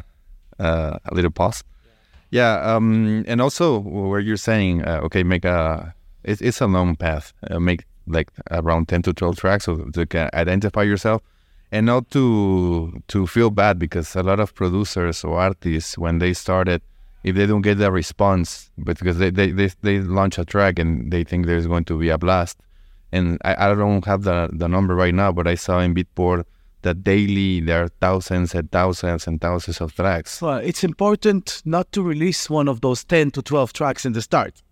uh, 0.59 0.99
a 1.05 1.15
little 1.15 1.31
pause. 1.31 1.63
Yeah, 2.31 2.55
um, 2.75 3.25
and 3.29 3.41
also 3.41 3.79
where 3.79 4.19
you're 4.19 4.37
saying, 4.37 4.83
uh, 4.83 5.01
okay, 5.05 5.23
make 5.23 5.45
a 5.45 5.95
it's, 6.25 6.41
it's 6.41 6.61
a 6.61 6.67
long 6.67 6.97
path. 6.97 7.33
Uh, 7.49 7.61
make 7.61 7.85
like 8.07 8.31
around 8.51 8.89
ten 8.89 9.03
to 9.03 9.13
twelve 9.13 9.37
tracks, 9.37 9.67
so 9.67 9.77
to 9.77 10.07
can 10.07 10.31
identify 10.35 10.83
yourself, 10.83 11.23
and 11.71 11.87
not 11.87 12.11
to 12.11 13.01
to 13.09 13.27
feel 13.27 13.51
bad 13.51 13.79
because 13.79 14.17
a 14.17 14.23
lot 14.23 14.41
of 14.41 14.55
producers 14.55 15.23
or 15.23 15.39
artists 15.39 15.97
when 15.97 16.19
they 16.19 16.33
started, 16.33 16.83
if 17.23 17.37
they 17.37 17.47
don't 17.47 17.63
get 17.63 17.79
that 17.79 17.93
response, 17.93 18.71
but 18.79 18.99
because 18.99 19.19
they 19.19 19.31
they, 19.31 19.51
they, 19.51 19.69
they 19.83 20.01
launch 20.01 20.39
a 20.39 20.45
track 20.45 20.79
and 20.79 21.13
they 21.13 21.23
think 21.23 21.47
there's 21.47 21.69
going 21.69 21.85
to 21.85 21.99
be 21.99 22.09
a 22.09 22.19
blast, 22.19 22.59
and 23.13 23.39
I, 23.45 23.71
I 23.71 23.75
don't 23.75 24.05
have 24.07 24.23
the 24.23 24.49
the 24.53 24.69
number 24.69 24.97
right 24.97 25.15
now, 25.15 25.31
but 25.31 25.47
I 25.47 25.55
saw 25.55 25.79
in 25.79 25.95
Beatport 25.95 26.45
that 26.83 27.03
daily 27.03 27.61
there 27.61 27.85
are 27.85 27.89
thousands 28.01 28.55
and 28.55 28.71
thousands 28.71 29.27
and 29.27 29.41
thousands 29.41 29.81
of 29.81 29.95
tracks. 29.95 30.43
Well, 30.43 30.59
it's 30.59 30.85
important 30.85 31.63
not 31.65 31.91
to 31.93 32.03
release 32.03 32.51
one 32.51 32.69
of 32.69 32.81
those 32.81 33.05
10 33.05 33.31
to 33.33 33.43
12 33.43 33.73
tracks 33.73 34.05
in 34.05 34.13
the 34.13 34.23
start. 34.23 34.63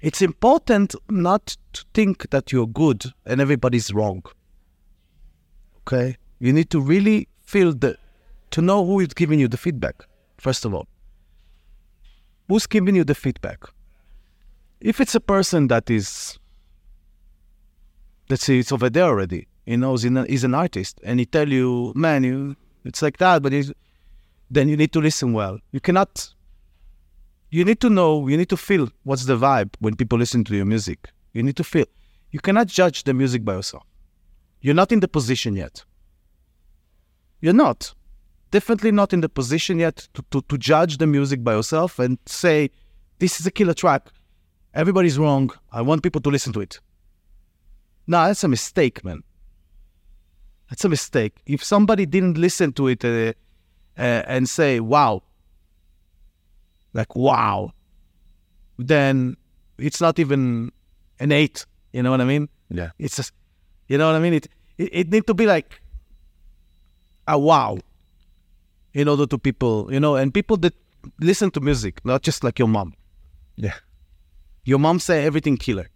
It's 0.00 0.20
important 0.20 0.94
not 1.08 1.56
to 1.74 1.84
think 1.94 2.30
that 2.30 2.50
you're 2.50 2.66
good 2.66 3.04
and 3.24 3.40
everybody's 3.40 3.92
wrong. 3.92 4.24
Okay? 5.82 6.16
You 6.40 6.52
need 6.52 6.70
to 6.70 6.80
really 6.80 7.28
feel 7.42 7.72
the, 7.72 7.96
to 8.50 8.60
know 8.60 8.84
who 8.84 8.98
is 8.98 9.14
giving 9.14 9.38
you 9.38 9.46
the 9.46 9.56
feedback, 9.56 10.04
first 10.38 10.64
of 10.64 10.74
all. 10.74 10.88
Who's 12.48 12.66
giving 12.66 12.96
you 12.96 13.04
the 13.04 13.14
feedback? 13.14 13.60
If 14.80 15.00
it's 15.00 15.14
a 15.14 15.20
person 15.20 15.68
that 15.68 15.88
is, 15.88 16.38
let's 18.28 18.44
say 18.44 18.58
it's 18.58 18.72
over 18.72 18.90
there 18.90 19.04
already, 19.04 19.46
he 19.64 19.76
knows 19.76 20.02
he's 20.02 20.44
an 20.44 20.54
artist, 20.54 21.00
and 21.04 21.20
he 21.20 21.26
tell 21.26 21.48
you, 21.48 21.92
man, 21.94 22.24
you 22.24 22.56
it's 22.84 23.02
like 23.02 23.18
that, 23.18 23.42
but 23.42 23.52
then 24.50 24.68
you 24.68 24.76
need 24.76 24.92
to 24.92 25.00
listen 25.00 25.32
well. 25.32 25.58
You 25.70 25.80
cannot. 25.80 26.34
You 27.50 27.64
need 27.64 27.80
to 27.80 27.90
know. 27.90 28.26
You 28.28 28.36
need 28.36 28.48
to 28.48 28.56
feel 28.56 28.88
what's 29.04 29.24
the 29.26 29.36
vibe 29.36 29.74
when 29.78 29.94
people 29.94 30.18
listen 30.18 30.42
to 30.44 30.56
your 30.56 30.64
music. 30.64 31.10
You 31.32 31.42
need 31.42 31.56
to 31.56 31.64
feel. 31.64 31.86
You 32.30 32.40
cannot 32.40 32.66
judge 32.66 33.04
the 33.04 33.14
music 33.14 33.44
by 33.44 33.54
yourself. 33.54 33.84
You're 34.60 34.74
not 34.74 34.92
in 34.92 35.00
the 35.00 35.08
position 35.08 35.54
yet. 35.54 35.84
You're 37.40 37.52
not. 37.52 37.94
Definitely 38.50 38.92
not 38.92 39.12
in 39.12 39.20
the 39.20 39.28
position 39.28 39.78
yet 39.78 40.08
to, 40.14 40.24
to, 40.30 40.42
to 40.42 40.58
judge 40.58 40.98
the 40.98 41.06
music 41.06 41.42
by 41.42 41.54
yourself 41.54 41.98
and 41.98 42.18
say, 42.26 42.70
this 43.18 43.40
is 43.40 43.46
a 43.46 43.50
killer 43.50 43.74
track. 43.74 44.10
Everybody's 44.74 45.18
wrong. 45.18 45.50
I 45.70 45.82
want 45.82 46.02
people 46.02 46.20
to 46.22 46.30
listen 46.30 46.52
to 46.54 46.60
it. 46.60 46.80
No, 48.06 48.26
that's 48.26 48.44
a 48.44 48.48
mistake, 48.48 49.04
man. 49.04 49.22
That's 50.72 50.86
a 50.86 50.88
mistake. 50.88 51.42
If 51.44 51.62
somebody 51.62 52.06
didn't 52.06 52.38
listen 52.38 52.72
to 52.72 52.88
it 52.88 53.04
uh, 53.04 53.34
uh, 53.98 54.22
and 54.26 54.48
say, 54.48 54.80
wow, 54.80 55.22
like, 56.94 57.14
wow, 57.14 57.72
then 58.78 59.36
it's 59.76 60.00
not 60.00 60.18
even 60.18 60.72
an 61.20 61.30
eight. 61.30 61.66
You 61.92 62.02
know 62.02 62.10
what 62.10 62.22
I 62.22 62.24
mean? 62.24 62.48
Yeah. 62.70 62.88
It's 62.98 63.16
just, 63.16 63.34
you 63.86 63.98
know 63.98 64.06
what 64.06 64.16
I 64.16 64.18
mean? 64.18 64.32
It, 64.32 64.48
it, 64.78 64.88
it 64.92 65.10
need 65.10 65.26
to 65.26 65.34
be 65.34 65.44
like 65.44 65.82
a 67.28 67.38
wow 67.38 67.76
in 68.94 69.08
order 69.08 69.26
to 69.26 69.36
people, 69.36 69.92
you 69.92 70.00
know, 70.00 70.16
and 70.16 70.32
people 70.32 70.56
that 70.56 70.74
listen 71.20 71.50
to 71.50 71.60
music, 71.60 72.02
not 72.02 72.22
just 72.22 72.42
like 72.42 72.58
your 72.58 72.68
mom. 72.68 72.94
Yeah. 73.56 73.74
Your 74.64 74.78
mom 74.78 75.00
say 75.00 75.26
everything 75.26 75.58
killer. 75.58 75.90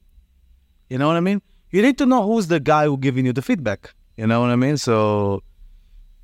You 0.91 0.99
know 0.99 1.07
what 1.07 1.17
I 1.17 1.21
mean? 1.21 1.41
You 1.71 1.81
need 1.81 1.97
to 1.97 2.05
know 2.05 2.27
who's 2.27 2.49
the 2.49 2.61
guy 2.61 2.85
who 2.85 2.99
giving 2.99 3.25
you 3.25 3.33
the 3.33 3.41
feedback. 3.41 3.95
You 4.17 4.27
know 4.27 4.41
what 4.41 4.51
I 4.51 4.57
mean? 4.57 4.79
So, 4.79 5.43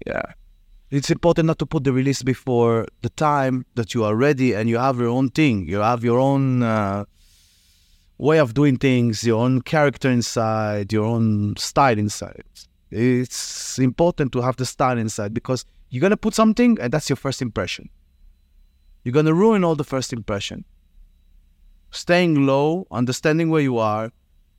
yeah, 0.07 0.23
it's 0.91 1.11
important 1.11 1.47
not 1.47 1.59
to 1.59 1.67
put 1.67 1.85
the 1.85 1.93
release 1.93 2.23
before 2.23 2.87
the 3.03 3.11
time 3.11 3.67
that 3.75 3.95
you 3.95 4.05
are 4.05 4.17
ready 4.17 4.55
and 4.55 4.69
you 4.69 4.79
have 4.79 4.99
your 4.99 5.09
own 5.09 5.29
thing. 5.29 5.67
You 5.67 5.79
have 5.79 6.03
your 6.03 6.19
own 6.19 6.63
uh, 6.63 7.05
way 8.19 8.39
of 8.39 8.55
doing 8.55 8.77
things, 8.79 9.25
your 9.25 9.43
own 9.43 9.61
character 9.61 10.11
inside, 10.11 10.93
your 10.93 11.05
own 11.05 11.57
style 11.57 11.99
inside. 11.99 12.45
It's 12.91 13.79
important 13.79 14.33
to 14.33 14.41
have 14.43 14.57
the 14.57 14.67
style 14.67 14.99
inside 14.99 15.35
because 15.35 15.65
you're 15.91 16.03
gonna 16.03 16.17
put 16.17 16.35
something 16.35 16.79
and 16.81 16.93
that's 16.93 17.11
your 17.11 17.17
first 17.17 17.43
impression. 17.43 17.91
You're 19.05 19.13
gonna 19.13 19.35
ruin 19.35 19.65
all 19.65 19.75
the 19.75 19.85
first 19.85 20.13
impression. 20.13 20.65
Staying 21.91 22.47
low, 22.47 22.87
understanding 22.91 23.51
where 23.51 23.61
you 23.61 23.77
are, 23.77 24.13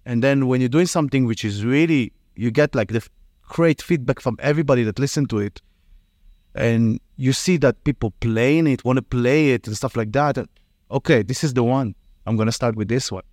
and 0.05 0.23
then 0.23 0.47
when 0.47 0.61
you're 0.61 0.69
doing 0.69 0.85
something 0.85 1.25
which 1.25 1.43
is 1.43 1.65
really 1.65 2.13
you 2.35 2.51
get 2.51 2.75
like 2.75 2.89
the 2.89 3.07
great 3.47 3.81
feedback 3.81 4.19
from 4.19 4.37
everybody 4.39 4.83
that 4.83 4.99
listened 4.99 5.29
to 5.31 5.39
it. 5.39 5.61
And 6.55 6.99
you 7.17 7.33
see 7.33 7.57
that 7.57 7.83
people 7.83 8.11
playing 8.19 8.67
it, 8.67 8.83
want 8.83 8.97
to 8.97 9.01
play 9.03 9.51
it 9.51 9.67
and 9.67 9.75
stuff 9.75 9.95
like 9.95 10.11
that. 10.13 10.37
Okay, 10.91 11.23
this 11.23 11.43
is 11.43 11.53
the 11.53 11.63
one. 11.63 11.95
I'm 12.25 12.35
going 12.35 12.45
to 12.45 12.51
start 12.51 12.75
with 12.75 12.87
this 12.87 13.11
one. 13.11 13.23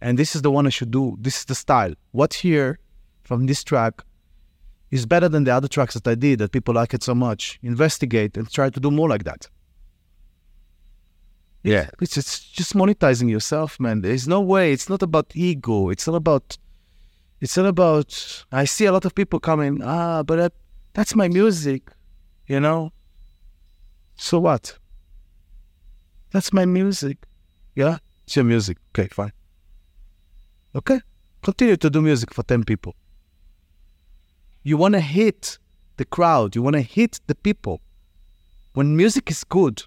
And 0.00 0.18
this 0.18 0.34
is 0.34 0.42
the 0.42 0.50
one 0.50 0.66
I 0.66 0.70
should 0.70 0.90
do. 0.90 1.16
This 1.20 1.38
is 1.38 1.44
the 1.44 1.54
style. 1.54 1.94
What 2.12 2.34
here 2.34 2.78
from 3.22 3.46
this 3.46 3.62
track 3.62 4.02
is 4.90 5.06
better 5.06 5.28
than 5.28 5.44
the 5.44 5.52
other 5.52 5.68
tracks 5.68 5.94
that 5.94 6.06
I 6.06 6.14
did 6.14 6.38
that 6.40 6.52
people 6.52 6.74
like 6.74 6.94
it 6.94 7.02
so 7.02 7.14
much. 7.14 7.58
Investigate 7.62 8.36
and 8.36 8.50
try 8.50 8.70
to 8.70 8.80
do 8.80 8.90
more 8.90 9.08
like 9.08 9.24
that. 9.24 9.48
Yeah. 11.62 11.88
It's, 12.00 12.16
it's 12.16 12.40
just 12.40 12.74
monetizing 12.74 13.30
yourself, 13.30 13.78
man. 13.78 14.02
There's 14.02 14.26
no 14.26 14.40
way. 14.40 14.72
It's 14.72 14.88
not 14.88 15.02
about 15.02 15.32
ego. 15.34 15.88
It's 15.90 16.06
not 16.06 16.16
about 16.16 16.58
it's 17.42 17.56
not 17.56 17.66
about. 17.66 18.44
I 18.52 18.64
see 18.64 18.84
a 18.84 18.92
lot 18.92 19.04
of 19.04 19.16
people 19.16 19.40
coming. 19.40 19.82
Ah, 19.82 20.22
but 20.22 20.54
that's 20.94 21.16
my 21.16 21.26
music, 21.26 21.90
you 22.46 22.60
know. 22.60 22.92
So 24.14 24.38
what? 24.38 24.78
That's 26.30 26.52
my 26.52 26.64
music. 26.64 27.26
Yeah, 27.74 27.98
it's 28.24 28.36
your 28.36 28.44
music. 28.44 28.78
Okay, 28.90 29.08
fine. 29.08 29.32
Okay, 30.76 31.00
continue 31.42 31.76
to 31.76 31.90
do 31.90 32.00
music 32.00 32.32
for 32.32 32.44
ten 32.44 32.62
people. 32.62 32.94
You 34.62 34.76
want 34.76 34.94
to 34.94 35.00
hit 35.00 35.58
the 35.96 36.04
crowd. 36.04 36.54
You 36.54 36.62
want 36.62 36.76
to 36.76 36.82
hit 36.82 37.20
the 37.26 37.34
people. 37.34 37.80
When 38.74 38.96
music 38.96 39.32
is 39.32 39.42
good, 39.42 39.82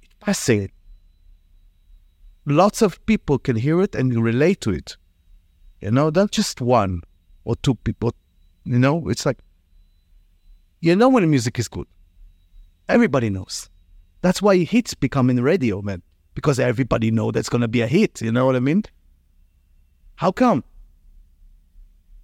it's 0.00 0.14
passing. 0.20 0.70
Lots 2.46 2.82
of 2.82 3.04
people 3.04 3.38
can 3.40 3.56
hear 3.56 3.82
it 3.82 3.96
and 3.96 4.22
relate 4.22 4.60
to 4.60 4.70
it. 4.70 4.96
You 5.80 5.90
know, 5.90 6.10
not 6.10 6.30
just 6.30 6.60
one 6.60 7.02
or 7.44 7.56
two 7.56 7.74
people. 7.74 8.14
You 8.64 8.78
know, 8.78 9.08
it's 9.08 9.24
like, 9.24 9.38
you 10.80 10.94
know 10.96 11.08
when 11.08 11.22
the 11.22 11.28
music 11.28 11.58
is 11.58 11.68
good. 11.68 11.86
Everybody 12.88 13.30
knows. 13.30 13.70
That's 14.20 14.42
why 14.42 14.58
hits 14.58 14.94
become 14.94 15.30
in 15.30 15.42
radio, 15.42 15.80
man. 15.82 16.02
because 16.38 16.60
everybody 16.60 17.10
know 17.10 17.32
that's 17.32 17.48
gonna 17.48 17.66
be 17.66 17.80
a 17.80 17.88
hit. 17.88 18.22
You 18.22 18.30
know 18.30 18.46
what 18.46 18.54
I 18.54 18.60
mean? 18.60 18.84
How 20.14 20.30
come? 20.30 20.62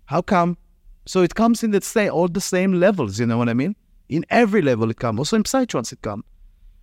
How 0.04 0.22
come? 0.22 0.56
So 1.04 1.22
it 1.22 1.34
comes 1.34 1.64
in 1.64 1.72
the 1.72 1.80
same 1.80 2.12
all 2.12 2.28
the 2.28 2.40
same 2.40 2.74
levels. 2.74 3.18
You 3.18 3.26
know 3.26 3.38
what 3.38 3.48
I 3.48 3.54
mean? 3.54 3.74
In 4.08 4.24
every 4.30 4.62
level 4.62 4.88
it 4.88 4.98
comes. 4.98 5.18
Also 5.18 5.34
in 5.34 5.42
psytrance 5.42 5.92
it 5.92 6.00
comes. 6.00 6.22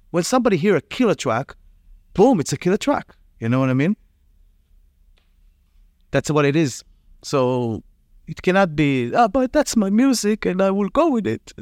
When 0.09 0.23
somebody 0.23 0.57
hear 0.57 0.75
a 0.75 0.81
killer 0.81 1.15
track, 1.15 1.55
boom, 2.13 2.41
it's 2.41 2.51
a 2.51 2.57
killer 2.57 2.75
track. 2.75 3.15
You 3.39 3.47
know 3.47 3.61
what 3.61 3.69
I 3.69 3.75
mean? 3.75 3.95
That's 6.11 6.29
what 6.29 6.45
it 6.45 6.55
is. 6.55 6.83
So 7.23 7.83
it 8.27 8.41
cannot 8.41 8.75
be, 8.75 9.13
ah, 9.15 9.27
but 9.27 9.51
that's 9.51 9.75
my 9.75 9.89
music 9.89 10.45
and 10.45 10.61
I 10.61 10.71
will 10.71 10.89
go 10.89 11.09
with 11.09 11.27
it. 11.27 11.53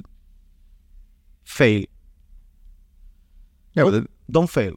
Fail. 1.44 1.86
Yeah, 3.74 3.84
don't, 3.84 3.92
but 3.92 4.12
don't 4.32 4.50
fail. 4.50 4.74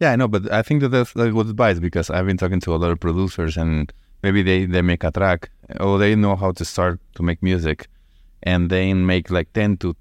Yeah, 0.00 0.12
I 0.12 0.16
know, 0.16 0.28
but 0.28 0.50
I 0.52 0.62
think 0.62 0.80
that 0.82 0.90
that's 0.90 1.16
like 1.16 1.32
good 1.32 1.48
advice 1.48 1.80
because 1.80 2.10
I've 2.10 2.26
been 2.26 2.36
talking 2.36 2.60
to 2.60 2.74
a 2.74 2.76
lot 2.76 2.90
of 2.90 3.00
producers 3.00 3.56
and 3.56 3.92
maybe 4.22 4.42
they, 4.42 4.66
they 4.66 4.82
make 4.82 5.04
a 5.04 5.10
track 5.10 5.50
or 5.80 5.98
they 5.98 6.14
know 6.14 6.36
how 6.36 6.52
to 6.52 6.64
start 6.64 7.00
to 7.16 7.22
make 7.22 7.42
music 7.42 7.88
and 8.42 8.70
then 8.70 9.06
make 9.06 9.30
like 9.30 9.52
10 9.52 9.78
to 9.78 9.96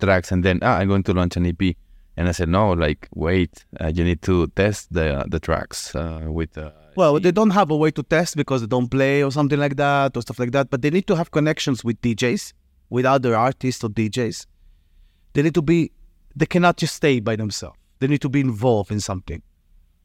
tracks 0.00 0.32
and 0.32 0.44
then, 0.44 0.60
ah, 0.62 0.78
I'm 0.78 0.88
going 0.88 1.02
to 1.04 1.12
launch 1.12 1.36
an 1.36 1.46
EP. 1.46 1.76
And 2.16 2.28
I 2.28 2.32
said, 2.32 2.48
no, 2.48 2.72
like, 2.72 3.08
wait, 3.14 3.64
uh, 3.80 3.92
you 3.94 4.02
need 4.02 4.22
to 4.22 4.48
test 4.48 4.92
the 4.92 5.24
the 5.28 5.38
tracks 5.38 5.94
uh, 5.94 6.24
with. 6.26 6.58
Uh, 6.58 6.72
well, 6.98 7.20
they 7.20 7.30
don't 7.30 7.50
have 7.50 7.70
a 7.70 7.76
way 7.76 7.92
to 7.92 8.02
test 8.02 8.36
because 8.36 8.60
they 8.60 8.66
don't 8.66 8.90
play 8.90 9.22
or 9.22 9.30
something 9.30 9.60
like 9.60 9.76
that 9.76 10.16
or 10.16 10.20
stuff 10.20 10.40
like 10.40 10.50
that. 10.50 10.68
But 10.68 10.82
they 10.82 10.90
need 10.90 11.06
to 11.06 11.14
have 11.14 11.30
connections 11.30 11.84
with 11.84 12.00
DJs, 12.00 12.52
with 12.90 13.06
other 13.06 13.36
artists 13.36 13.84
or 13.84 13.88
DJs. 13.88 14.46
They 15.34 15.42
need 15.42 15.54
to 15.54 15.62
be. 15.62 15.92
They 16.34 16.46
cannot 16.46 16.76
just 16.76 16.96
stay 16.96 17.20
by 17.20 17.36
themselves. 17.36 17.78
They 18.00 18.08
need 18.08 18.20
to 18.22 18.28
be 18.28 18.40
involved 18.40 18.90
in 18.90 18.98
something. 18.98 19.40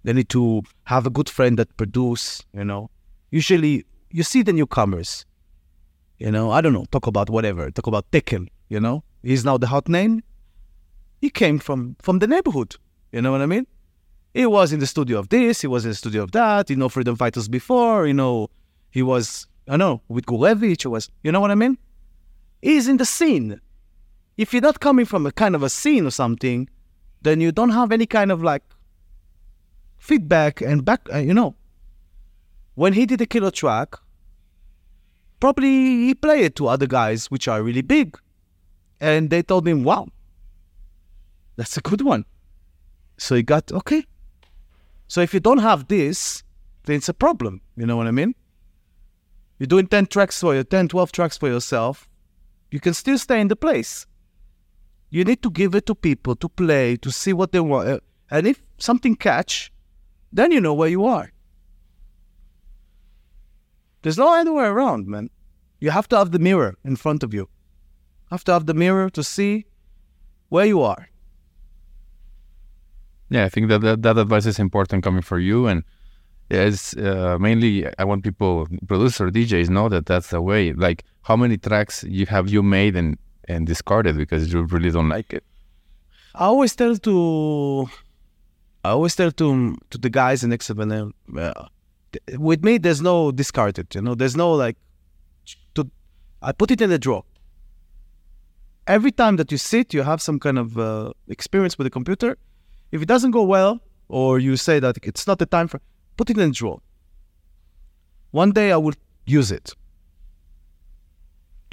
They 0.03 0.13
need 0.13 0.29
to 0.29 0.61
have 0.83 1.07
a 1.07 1.09
good 1.09 1.29
friend 1.29 1.57
that 1.57 1.75
produce. 1.77 2.43
You 2.53 2.63
know, 2.63 2.91
usually 3.31 3.85
you 4.11 4.21
see 4.21 4.43
the 4.43 4.53
newcomers. 4.53 5.25
You 6.19 6.29
know, 6.29 6.51
I 6.51 6.61
don't 6.61 6.73
know. 6.73 6.85
Talk 6.91 7.07
about 7.07 7.31
whatever. 7.31 7.71
Talk 7.71 7.87
about 7.87 8.05
Tekel. 8.11 8.45
You 8.69 8.79
know, 8.79 9.03
he's 9.23 9.43
now 9.43 9.57
the 9.57 9.67
hot 9.67 9.89
name 9.89 10.21
he 11.21 11.31
came 11.31 11.57
from 11.57 11.95
from 12.01 12.19
the 12.19 12.27
neighborhood. 12.27 12.75
You 13.11 13.21
know 13.23 13.31
what 13.31 13.41
I 13.41 13.47
mean? 13.47 13.65
He 14.33 14.45
was 14.45 14.73
in 14.73 14.79
the 14.79 14.87
studio 14.87 15.19
of 15.19 15.29
this, 15.29 15.61
he 15.61 15.67
was 15.67 15.85
in 15.85 15.91
the 15.91 15.95
studio 15.95 16.23
of 16.23 16.31
that. 16.31 16.69
You 16.69 16.75
know, 16.75 16.89
Freedom 16.89 17.15
Fighters 17.15 17.47
before. 17.47 18.07
You 18.07 18.13
know, 18.13 18.49
he 18.89 19.03
was 19.03 19.47
I 19.67 19.77
know 19.77 20.01
with 20.07 20.25
Gurevich. 20.25 20.83
he 20.83 20.87
Was 20.87 21.09
you 21.23 21.31
know 21.31 21.39
what 21.39 21.51
I 21.51 21.55
mean? 21.55 21.77
He's 22.61 22.87
in 22.87 22.97
the 22.97 23.05
scene. 23.05 23.59
If 24.37 24.53
you're 24.53 24.61
not 24.61 24.79
coming 24.79 25.05
from 25.05 25.25
a 25.25 25.31
kind 25.31 25.55
of 25.55 25.61
a 25.61 25.69
scene 25.69 26.05
or 26.05 26.11
something, 26.11 26.67
then 27.21 27.39
you 27.39 27.51
don't 27.51 27.69
have 27.69 27.91
any 27.91 28.05
kind 28.05 28.31
of 28.31 28.41
like 28.41 28.63
feedback 29.97 30.61
and 30.61 30.83
back. 30.83 31.01
Uh, 31.13 31.19
you 31.19 31.33
know, 31.33 31.55
when 32.75 32.93
he 32.93 33.05
did 33.05 33.19
the 33.19 33.27
killer 33.27 33.51
track, 33.51 33.95
probably 35.39 36.07
he 36.07 36.15
played 36.15 36.45
it 36.45 36.55
to 36.55 36.67
other 36.67 36.87
guys 36.87 37.29
which 37.29 37.47
are 37.47 37.61
really 37.61 37.81
big, 37.83 38.17
and 38.99 39.29
they 39.29 39.43
told 39.43 39.67
him, 39.67 39.83
"Wow, 39.83 40.07
that's 41.55 41.77
a 41.77 41.81
good 41.81 42.01
one. 42.01 42.25
So 43.17 43.35
he 43.35 43.43
got, 43.43 43.71
okay. 43.71 44.05
So 45.07 45.21
if 45.21 45.33
you 45.33 45.39
don't 45.39 45.59
have 45.59 45.87
this, 45.87 46.43
then 46.85 46.97
it's 46.97 47.09
a 47.09 47.13
problem. 47.13 47.61
You 47.75 47.85
know 47.85 47.97
what 47.97 48.07
I 48.07 48.11
mean? 48.11 48.35
You're 49.59 49.67
doing 49.67 49.87
10 49.87 50.07
tracks 50.07 50.39
for 50.39 50.55
you, 50.55 50.63
10, 50.63 50.89
12 50.89 51.11
tracks 51.11 51.37
for 51.37 51.47
yourself. 51.47 52.09
You 52.71 52.79
can 52.79 52.93
still 52.93 53.17
stay 53.17 53.39
in 53.39 53.47
the 53.47 53.55
place. 53.55 54.05
You 55.09 55.23
need 55.23 55.43
to 55.43 55.51
give 55.51 55.75
it 55.75 55.85
to 55.85 55.95
people 55.95 56.35
to 56.37 56.49
play, 56.49 56.97
to 56.97 57.11
see 57.11 57.33
what 57.33 57.51
they 57.51 57.59
want. 57.59 57.87
Uh, 57.87 57.99
and 58.31 58.47
if 58.47 58.63
something 58.79 59.15
catch, 59.15 59.71
then 60.31 60.51
you 60.51 60.59
know 60.59 60.73
where 60.73 60.89
you 60.89 61.05
are. 61.05 61.31
There's 64.01 64.17
no 64.17 64.33
other 64.33 64.51
way 64.51 64.65
around, 64.65 65.07
man. 65.07 65.29
You 65.79 65.91
have 65.91 66.07
to 66.09 66.17
have 66.17 66.31
the 66.31 66.39
mirror 66.39 66.75
in 66.83 66.95
front 66.95 67.23
of 67.23 67.33
you. 67.33 67.47
Have 68.31 68.43
to 68.45 68.53
have 68.53 68.65
the 68.65 68.73
mirror 68.73 69.09
to 69.11 69.23
see 69.23 69.65
where 70.49 70.65
you 70.65 70.81
are. 70.81 71.09
Yeah, 73.33 73.45
I 73.45 73.49
think 73.49 73.69
that 73.69 73.81
that, 73.81 74.03
that 74.03 74.19
advice 74.19 74.45
is 74.45 74.59
important 74.59 75.03
coming 75.03 75.23
for 75.23 75.39
you, 75.39 75.65
and 75.65 75.83
it's 76.51 76.95
uh, 76.95 77.39
mainly 77.39 77.83
I 77.97 78.03
want 78.03 78.23
people, 78.23 78.67
producers, 78.87 79.31
DJs, 79.31 79.69
know 79.69 79.89
that 79.89 80.05
that's 80.05 80.29
the 80.29 80.39
way. 80.39 80.71
Like, 80.71 81.03
how 81.23 81.35
many 81.35 81.57
tracks 81.57 82.03
you 82.03 82.27
have 82.27 82.47
you 82.47 82.61
made 82.61 82.95
and 82.95 83.17
and 83.47 83.65
discarded 83.65 84.17
because 84.17 84.53
you 84.53 84.61
really 84.65 84.91
don't 84.91 85.09
like 85.09 85.33
it? 85.33 85.43
I 86.35 86.45
always 86.45 86.75
tell 86.75 86.95
to, 86.95 87.89
I 88.85 88.89
always 88.89 89.15
tell 89.15 89.31
to 89.31 89.77
to 89.89 89.97
the 89.97 90.11
guys 90.11 90.43
in 90.43 90.51
X7M, 90.51 91.13
uh, 91.35 91.53
with 92.37 92.63
me 92.63 92.77
there's 92.77 93.01
no 93.01 93.31
discarded. 93.31 93.95
You 93.95 94.01
know, 94.01 94.13
there's 94.13 94.35
no 94.35 94.51
like, 94.53 94.77
to, 95.73 95.89
I 96.43 96.51
put 96.51 96.69
it 96.69 96.81
in 96.81 96.91
the 96.91 96.99
drawer. 96.99 97.23
Every 98.85 99.11
time 99.11 99.37
that 99.37 99.51
you 99.51 99.57
sit, 99.57 99.91
you 99.91 100.03
have 100.03 100.21
some 100.21 100.39
kind 100.39 100.59
of 100.59 100.77
uh, 100.77 101.13
experience 101.27 101.79
with 101.79 101.85
the 101.87 101.95
computer 101.99 102.37
if 102.93 103.01
it 103.01 103.07
doesn't 103.07 103.31
go 103.31 103.41
well, 103.41 103.81
or 104.07 104.37
you 104.37 104.55
say 104.55 104.79
that 104.79 104.99
it's 105.01 105.25
not 105.25 105.39
the 105.39 105.47
time 105.47 105.67
for, 105.67 105.81
put 106.15 106.29
it 106.29 106.37
in 106.37 106.49
the 106.49 106.53
drawer. 106.53 106.79
One 108.29 108.51
day 108.51 108.71
I 108.71 108.77
will 108.77 108.93
use 109.25 109.51
it. 109.51 109.73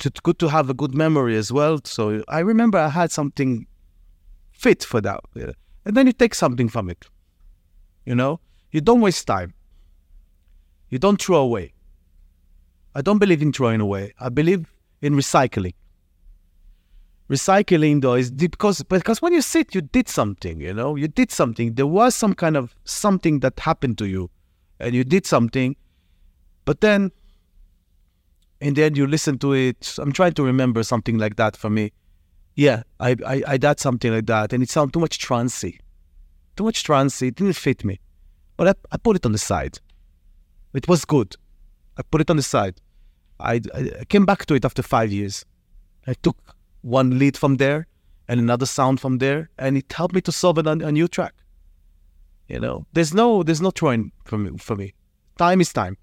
It's 0.03 0.19
good 0.21 0.39
to 0.39 0.49
have 0.49 0.71
a 0.71 0.75
good 0.75 0.95
memory 0.95 1.37
as 1.37 1.53
well. 1.53 1.79
So 1.85 2.25
I 2.27 2.39
remember 2.39 2.79
I 2.79 2.89
had 2.89 3.13
something 3.13 3.67
fit 4.51 4.83
for 4.83 5.03
that. 5.03 5.21
And 5.85 5.95
then 5.95 6.07
you 6.07 6.15
take 6.15 6.35
something 6.35 6.71
from 6.71 6.89
it. 6.89 7.05
You 8.07 8.15
know, 8.15 8.41
you 8.71 8.81
don't 8.81 9.03
waste 9.03 9.27
time. 9.27 9.53
You 10.89 10.99
don't 10.99 11.21
throw 11.21 11.37
away. 11.37 11.75
I 12.95 13.03
don't 13.03 13.19
believe 13.19 13.43
in 13.43 13.53
throwing 13.53 13.83
away. 13.83 14.15
I 14.19 14.31
believe 14.31 14.73
in 15.03 15.13
recycling 15.13 15.75
recycling 17.31 18.03
though 18.03 18.15
is 18.15 18.31
because 18.33 18.83
because 18.83 19.23
when 19.23 19.33
you 19.33 19.41
sit 19.41 19.73
you 19.75 19.81
did 19.81 20.09
something 20.09 20.61
you 20.61 20.75
know? 20.75 20.97
You 20.97 21.09
did 21.09 21.31
something. 21.31 21.75
There 21.75 21.87
was 21.87 22.15
some 22.15 22.35
kind 22.35 22.57
of 22.57 22.75
something 22.85 23.41
that 23.41 23.59
happened 23.61 23.99
to 23.99 24.07
you 24.07 24.31
and 24.81 24.95
you 24.95 25.05
did 25.05 25.25
something 25.25 25.77
but 26.65 26.81
then 26.81 27.13
in 28.61 28.75
the 28.75 28.83
end 28.83 28.99
you 28.99 29.07
listen 29.07 29.39
to 29.39 29.53
it. 29.53 29.97
I'm 29.99 30.13
trying 30.13 30.35
to 30.35 30.43
remember 30.43 30.83
something 30.83 31.19
like 31.19 31.37
that 31.37 31.57
for 31.57 31.71
me. 31.71 31.93
Yeah 32.57 32.83
i 32.99 33.17
i, 33.25 33.43
I 33.47 33.57
did 33.57 33.79
something 33.79 34.13
like 34.13 34.27
that 34.27 34.53
and 34.53 34.63
it 34.63 34.69
sounded 34.69 34.93
too 34.93 35.01
much 35.01 35.19
trancy. 35.19 35.79
Too 36.57 36.65
much 36.65 36.83
trancy. 36.83 37.29
It 37.29 37.37
didn't 37.37 37.55
fit 37.55 37.85
me. 37.85 38.01
But 38.57 38.69
I, 38.69 38.75
I 38.93 38.97
put 38.99 39.17
it 39.17 39.25
on 39.25 39.33
the 39.33 39.39
side. 39.39 39.79
It 40.75 40.89
was 40.89 41.05
good. 41.05 41.37
I 41.97 42.03
put 42.03 42.21
it 42.21 42.29
on 42.29 42.37
the 42.37 42.43
side. 42.43 42.81
I, 43.39 43.61
I 43.75 44.05
came 44.09 44.27
back 44.27 44.47
to 44.47 44.55
it 44.55 44.65
after 44.65 44.83
five 44.83 45.11
years. 45.13 45.45
I 46.07 46.15
took 46.15 46.37
one 46.83 47.19
lead 47.19 47.37
from 47.37 47.57
there 47.57 47.87
and 48.29 48.41
another 48.41 48.67
sound 48.67 49.01
from 49.01 49.19
there, 49.19 49.51
and 49.59 49.77
it 49.77 49.93
helped 49.93 50.15
me 50.15 50.21
to 50.21 50.33
solve 50.33 50.59
a, 50.59 50.63
a 50.63 50.93
new 50.93 51.09
track. 51.09 51.35
You 52.49 52.61
know, 52.61 52.87
there's 52.93 53.15
no 53.15 53.43
there's 53.43 53.61
no 53.61 53.71
trying 53.71 54.13
for 54.25 54.39
me, 54.39 54.59
for 54.59 54.77
me. 54.77 54.95
Time 55.39 55.61
is 55.61 55.73
time. 55.73 55.97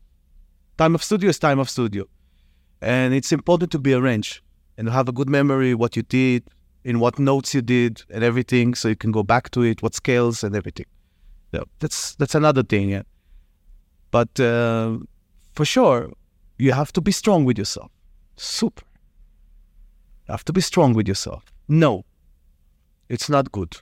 Time 0.78 0.96
of 0.96 1.04
studio 1.04 1.30
is 1.30 1.40
time 1.40 1.60
of 1.60 1.70
studio, 1.70 2.06
and 2.82 3.14
it's 3.14 3.32
important 3.32 3.72
to 3.72 3.80
be 3.80 3.94
arranged 3.94 4.42
and 4.78 4.90
have 4.90 5.10
a 5.10 5.12
good 5.12 5.30
memory 5.30 5.74
what 5.74 5.96
you 5.96 6.04
did, 6.04 6.44
in 6.84 7.00
what 7.00 7.20
notes 7.20 7.54
you 7.54 7.62
did, 7.62 8.02
and 8.10 8.24
everything, 8.24 8.76
so 8.76 8.88
you 8.88 8.96
can 8.96 9.12
go 9.12 9.24
back 9.24 9.50
to 9.52 9.62
it, 9.64 9.82
what 9.82 9.94
scales 9.94 10.44
and 10.44 10.56
everything. 10.56 10.86
Yeah, 11.52 11.64
that's 11.80 12.16
that's 12.16 12.36
another 12.36 12.64
thing. 12.64 12.90
Yeah. 12.90 13.04
But 14.12 14.40
uh, 14.40 15.00
for 15.54 15.66
sure, 15.66 16.12
you 16.58 16.72
have 16.72 16.94
to 16.94 17.02
be 17.02 17.12
strong 17.12 17.46
with 17.46 17.58
yourself. 17.58 17.92
Super. 18.38 18.87
You 20.28 20.34
have 20.34 20.46
to 20.46 20.54
be 20.54 20.62
strong 20.62 20.94
with 20.94 21.08
yourself. 21.08 21.46
No, 21.68 22.04
it's 23.10 23.30
not 23.30 23.52
good. 23.52 23.78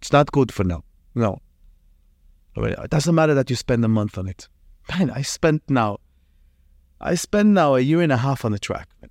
It's 0.00 0.12
not 0.12 0.30
good 0.32 0.52
for 0.52 0.64
now. 0.64 0.84
No. 1.14 1.38
It 2.56 2.90
doesn't 2.90 3.14
matter 3.14 3.34
that 3.34 3.48
you 3.48 3.56
spend 3.56 3.84
a 3.84 3.88
month 3.88 4.18
on 4.18 4.28
it. 4.28 4.48
Man, 4.90 5.10
I 5.10 5.22
spent 5.22 5.62
now, 5.68 5.98
I 7.00 7.14
spent 7.14 7.50
now 7.50 7.76
a 7.76 7.80
year 7.80 8.02
and 8.02 8.12
a 8.12 8.16
half 8.18 8.44
on 8.44 8.52
the 8.52 8.58
track. 8.58 8.88
Man. 9.00 9.10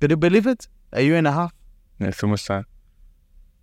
Can 0.00 0.10
you 0.10 0.16
believe 0.16 0.46
it? 0.46 0.68
A 0.92 1.02
year 1.02 1.16
and 1.16 1.26
a 1.26 1.32
half? 1.32 1.52
Yeah, 1.98 2.10
so 2.10 2.26
much 2.26 2.44
time. 2.44 2.66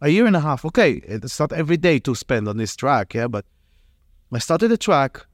A 0.02 0.10
year 0.10 0.26
and 0.26 0.36
a 0.36 0.42
half. 0.42 0.66
Okay, 0.66 0.94
it's 1.06 1.40
not 1.40 1.54
every 1.54 1.78
day 1.78 2.00
to 2.00 2.16
spend 2.16 2.48
on 2.48 2.58
this 2.58 2.76
track, 2.76 3.14
yeah, 3.14 3.28
but 3.28 3.46
I 4.34 4.40
started 4.40 4.70
the 4.70 4.78
track 4.78 5.26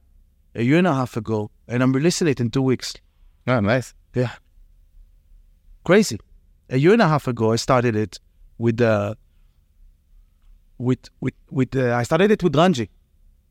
a 0.54 0.62
year 0.62 0.78
and 0.78 0.86
a 0.86 0.94
half 0.94 1.16
ago, 1.16 1.50
and 1.66 1.82
I'm 1.82 1.92
releasing 1.92 2.28
it 2.28 2.38
in 2.38 2.50
two 2.50 2.62
weeks. 2.62 2.94
Oh, 3.48 3.58
nice. 3.60 3.94
Yeah. 4.14 4.32
Crazy. 5.90 6.20
A 6.68 6.76
year 6.76 6.92
and 6.92 7.02
a 7.02 7.08
half 7.08 7.26
ago, 7.26 7.50
I 7.50 7.56
started 7.56 7.96
it 7.96 8.20
with 8.58 8.80
uh, 8.80 9.16
with 10.78 11.00
with 11.20 11.34
with 11.50 11.74
uh, 11.74 11.96
I 11.96 12.04
started 12.04 12.30
it 12.30 12.44
with 12.44 12.54
Ranji. 12.54 12.88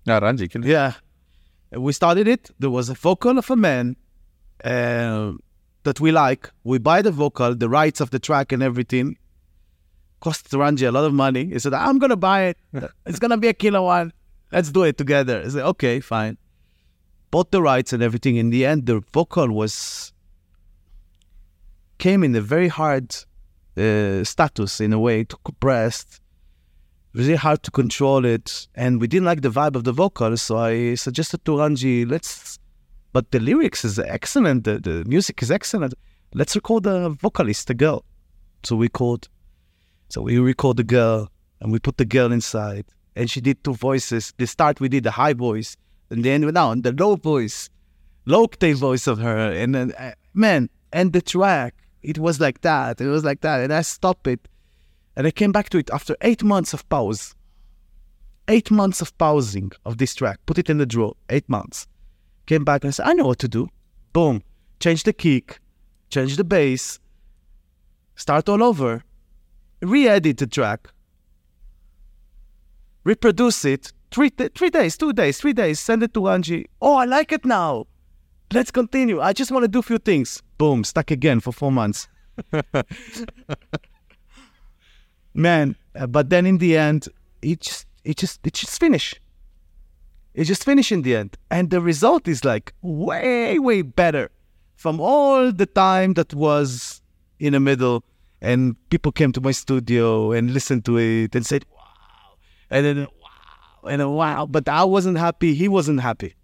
Yeah, 0.05 0.19
Ranji. 0.19 0.49
Yeah, 0.61 0.93
we 1.73 1.91
started 1.91 2.29
it. 2.29 2.49
There 2.57 2.69
was 2.69 2.87
a 2.87 2.93
vocal 2.93 3.37
of 3.37 3.51
a 3.51 3.57
man 3.57 3.97
uh, 4.63 5.33
that 5.83 5.99
we 5.99 6.13
like. 6.13 6.49
We 6.63 6.77
buy 6.77 7.01
the 7.01 7.11
vocal, 7.11 7.55
the 7.55 7.67
rights 7.67 7.99
of 7.99 8.11
the 8.11 8.19
track, 8.19 8.53
and 8.53 8.63
everything. 8.63 9.17
Cost 10.21 10.47
Ranji 10.53 10.85
a 10.85 10.93
lot 10.93 11.03
of 11.03 11.13
money. 11.13 11.43
He 11.47 11.59
said, 11.59 11.73
"I'm 11.73 11.99
gonna 11.99 12.15
buy 12.15 12.39
it. 12.51 12.57
It's 13.05 13.19
gonna 13.19 13.35
be 13.35 13.49
a 13.49 13.53
killer 13.53 13.81
one." 13.81 14.13
let's 14.53 14.71
do 14.71 14.83
it 14.83 14.97
together. 14.97 15.43
I 15.45 15.49
said, 15.49 15.65
okay, 15.73 15.99
fine. 15.99 16.37
Bought 17.31 17.51
the 17.51 17.61
rights 17.61 17.91
and 17.91 18.01
everything. 18.01 18.37
In 18.37 18.49
the 18.49 18.65
end, 18.65 18.85
the 18.85 19.01
vocal 19.11 19.49
was 19.49 20.13
came 21.99 22.23
in 22.23 22.33
a 22.35 22.41
very 22.41 22.69
hard 22.69 23.15
uh, 23.77 24.23
status 24.23 24.81
in 24.81 24.91
a 24.93 24.99
way, 24.99 25.23
to 25.25 25.37
compressed, 25.43 26.21
really 27.13 27.35
hard 27.35 27.61
to 27.63 27.71
control 27.71 28.25
it, 28.25 28.67
and 28.75 28.99
we 28.99 29.07
didn't 29.07 29.25
like 29.25 29.41
the 29.41 29.49
vibe 29.49 29.75
of 29.75 29.83
the 29.83 29.91
vocals. 29.91 30.41
So 30.41 30.57
I 30.57 30.95
suggested 30.95 31.45
to 31.45 31.59
Ranji, 31.59 32.05
let's. 32.05 32.57
But 33.11 33.31
the 33.31 33.39
lyrics 33.39 33.83
is 33.83 33.97
excellent. 33.97 34.65
The, 34.65 34.79
the 34.79 35.03
music 35.05 35.41
is 35.41 35.49
excellent. 35.49 35.95
Let's 36.33 36.55
record 36.55 36.85
a 36.85 37.09
vocalist, 37.09 37.69
a 37.71 37.73
girl. 37.73 38.05
So 38.63 38.75
we 38.75 38.87
called. 38.87 39.29
So 40.09 40.21
we 40.21 40.37
record 40.39 40.77
the 40.77 40.83
girl, 40.83 41.29
and 41.59 41.71
we 41.71 41.79
put 41.79 41.97
the 41.97 42.05
girl 42.05 42.31
inside, 42.31 42.85
and 43.15 43.29
she 43.29 43.41
did 43.41 43.63
two 43.63 43.73
voices. 43.73 44.33
The 44.37 44.47
start 44.47 44.79
we 44.79 44.89
did 44.89 45.03
the 45.03 45.11
high 45.11 45.33
voice, 45.33 45.75
and 46.09 46.23
then 46.23 46.45
we 46.45 46.51
now 46.51 46.73
the 46.75 46.91
low 46.91 47.15
voice, 47.15 47.69
low 48.25 48.43
octave 48.43 48.77
voice 48.77 49.07
of 49.07 49.19
her, 49.19 49.51
and 49.51 49.75
then 49.75 49.91
uh, 49.93 50.13
man, 50.33 50.69
and 50.91 51.13
the 51.13 51.21
track 51.21 51.75
it 52.01 52.17
was 52.17 52.39
like 52.39 52.61
that. 52.61 53.01
It 53.01 53.07
was 53.07 53.23
like 53.23 53.41
that. 53.41 53.61
And 53.61 53.73
I 53.73 53.81
stopped 53.81 54.27
it. 54.27 54.47
And 55.15 55.27
I 55.27 55.31
came 55.31 55.51
back 55.51 55.69
to 55.69 55.77
it 55.77 55.89
after 55.89 56.15
eight 56.21 56.43
months 56.43 56.73
of 56.73 56.87
pause. 56.89 57.35
Eight 58.47 58.71
months 58.71 59.01
of 59.01 59.17
pausing 59.17 59.71
of 59.85 59.97
this 59.97 60.15
track. 60.15 60.39
Put 60.45 60.57
it 60.57 60.69
in 60.69 60.77
the 60.77 60.85
drawer. 60.85 61.15
Eight 61.29 61.47
months. 61.49 61.87
Came 62.45 62.63
back 62.63 62.83
and 62.83 62.89
I 62.89 62.91
said, 62.91 63.07
I 63.07 63.13
know 63.13 63.27
what 63.27 63.39
to 63.39 63.47
do. 63.47 63.67
Boom. 64.13 64.41
Change 64.79 65.03
the 65.03 65.13
kick. 65.13 65.59
Change 66.09 66.37
the 66.37 66.43
bass. 66.43 66.99
Start 68.15 68.49
all 68.49 68.63
over. 68.63 69.03
Re-edit 69.81 70.37
the 70.37 70.47
track. 70.47 70.89
Reproduce 73.03 73.65
it. 73.65 73.93
Three, 74.11 74.29
three 74.29 74.69
days, 74.69 74.97
two 74.97 75.13
days, 75.13 75.37
three 75.37 75.53
days. 75.53 75.79
Send 75.79 76.01
it 76.03 76.13
to 76.15 76.25
Ranji. 76.25 76.67
Oh, 76.81 76.95
I 76.95 77.05
like 77.05 77.31
it 77.31 77.45
now. 77.45 77.85
Let's 78.51 78.71
continue. 78.71 79.21
I 79.21 79.33
just 79.33 79.51
want 79.51 79.63
to 79.63 79.67
do 79.67 79.79
a 79.79 79.83
few 79.83 79.99
things. 79.99 80.41
Boom, 80.57 80.83
stuck 80.83 81.11
again 81.11 81.39
for 81.39 81.51
four 81.51 81.71
months. 81.71 82.07
Man, 85.33 85.75
uh, 85.95 86.07
but 86.07 86.29
then 86.29 86.47
in 86.47 86.57
the 86.57 86.75
end, 86.75 87.07
it 87.41 87.61
just, 87.61 87.85
it 88.03 88.17
just, 88.17 88.39
it 88.43 88.53
just 88.53 88.79
finished. 88.79 89.19
It 90.33 90.45
just 90.45 90.63
finished 90.63 90.91
in 90.91 91.03
the 91.03 91.15
end, 91.15 91.37
and 91.51 91.69
the 91.69 91.81
result 91.81 92.27
is 92.27 92.43
like 92.43 92.73
way, 92.81 93.59
way 93.59 93.81
better 93.83 94.31
from 94.75 94.99
all 94.99 95.51
the 95.51 95.65
time 95.65 96.13
that 96.13 96.33
was 96.33 97.01
in 97.39 97.53
the 97.53 97.59
middle. 97.59 98.03
And 98.41 98.75
people 98.89 99.11
came 99.11 99.31
to 99.33 99.41
my 99.41 99.51
studio 99.51 100.31
and 100.31 100.53
listened 100.53 100.85
to 100.85 100.97
it 100.97 101.35
and 101.35 101.45
said, 101.45 101.65
"Wow," 101.75 102.37
and 102.69 102.85
then 102.85 102.97
wow, 102.99 103.89
and 103.89 103.99
then 103.99 104.09
wow. 104.11 104.45
But 104.45 104.69
I 104.69 104.85
wasn't 104.85 105.17
happy. 105.17 105.53
He 105.55 105.67
wasn't 105.67 105.99
happy. 105.99 106.35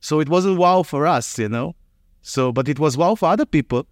So 0.00 0.20
it 0.20 0.28
wasn't 0.28 0.58
wow 0.58 0.82
for 0.82 1.06
us, 1.06 1.38
you 1.38 1.48
know. 1.48 1.76
So, 2.22 2.52
but 2.52 2.68
it 2.68 2.78
was 2.78 2.96
wow 2.96 3.14
for 3.14 3.28
other 3.28 3.46
people. 3.46 3.86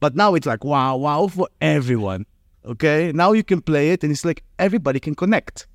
But 0.00 0.16
now 0.16 0.34
it's 0.34 0.46
like 0.46 0.64
wow, 0.64 0.96
wow 0.96 1.28
for 1.28 1.48
everyone. 1.60 2.26
Okay, 2.64 3.12
now 3.14 3.32
you 3.32 3.44
can 3.44 3.60
play 3.60 3.90
it, 3.90 4.02
and 4.02 4.10
it's 4.10 4.24
like 4.24 4.42
everybody 4.58 5.00
can 5.00 5.14
connect. 5.14 5.66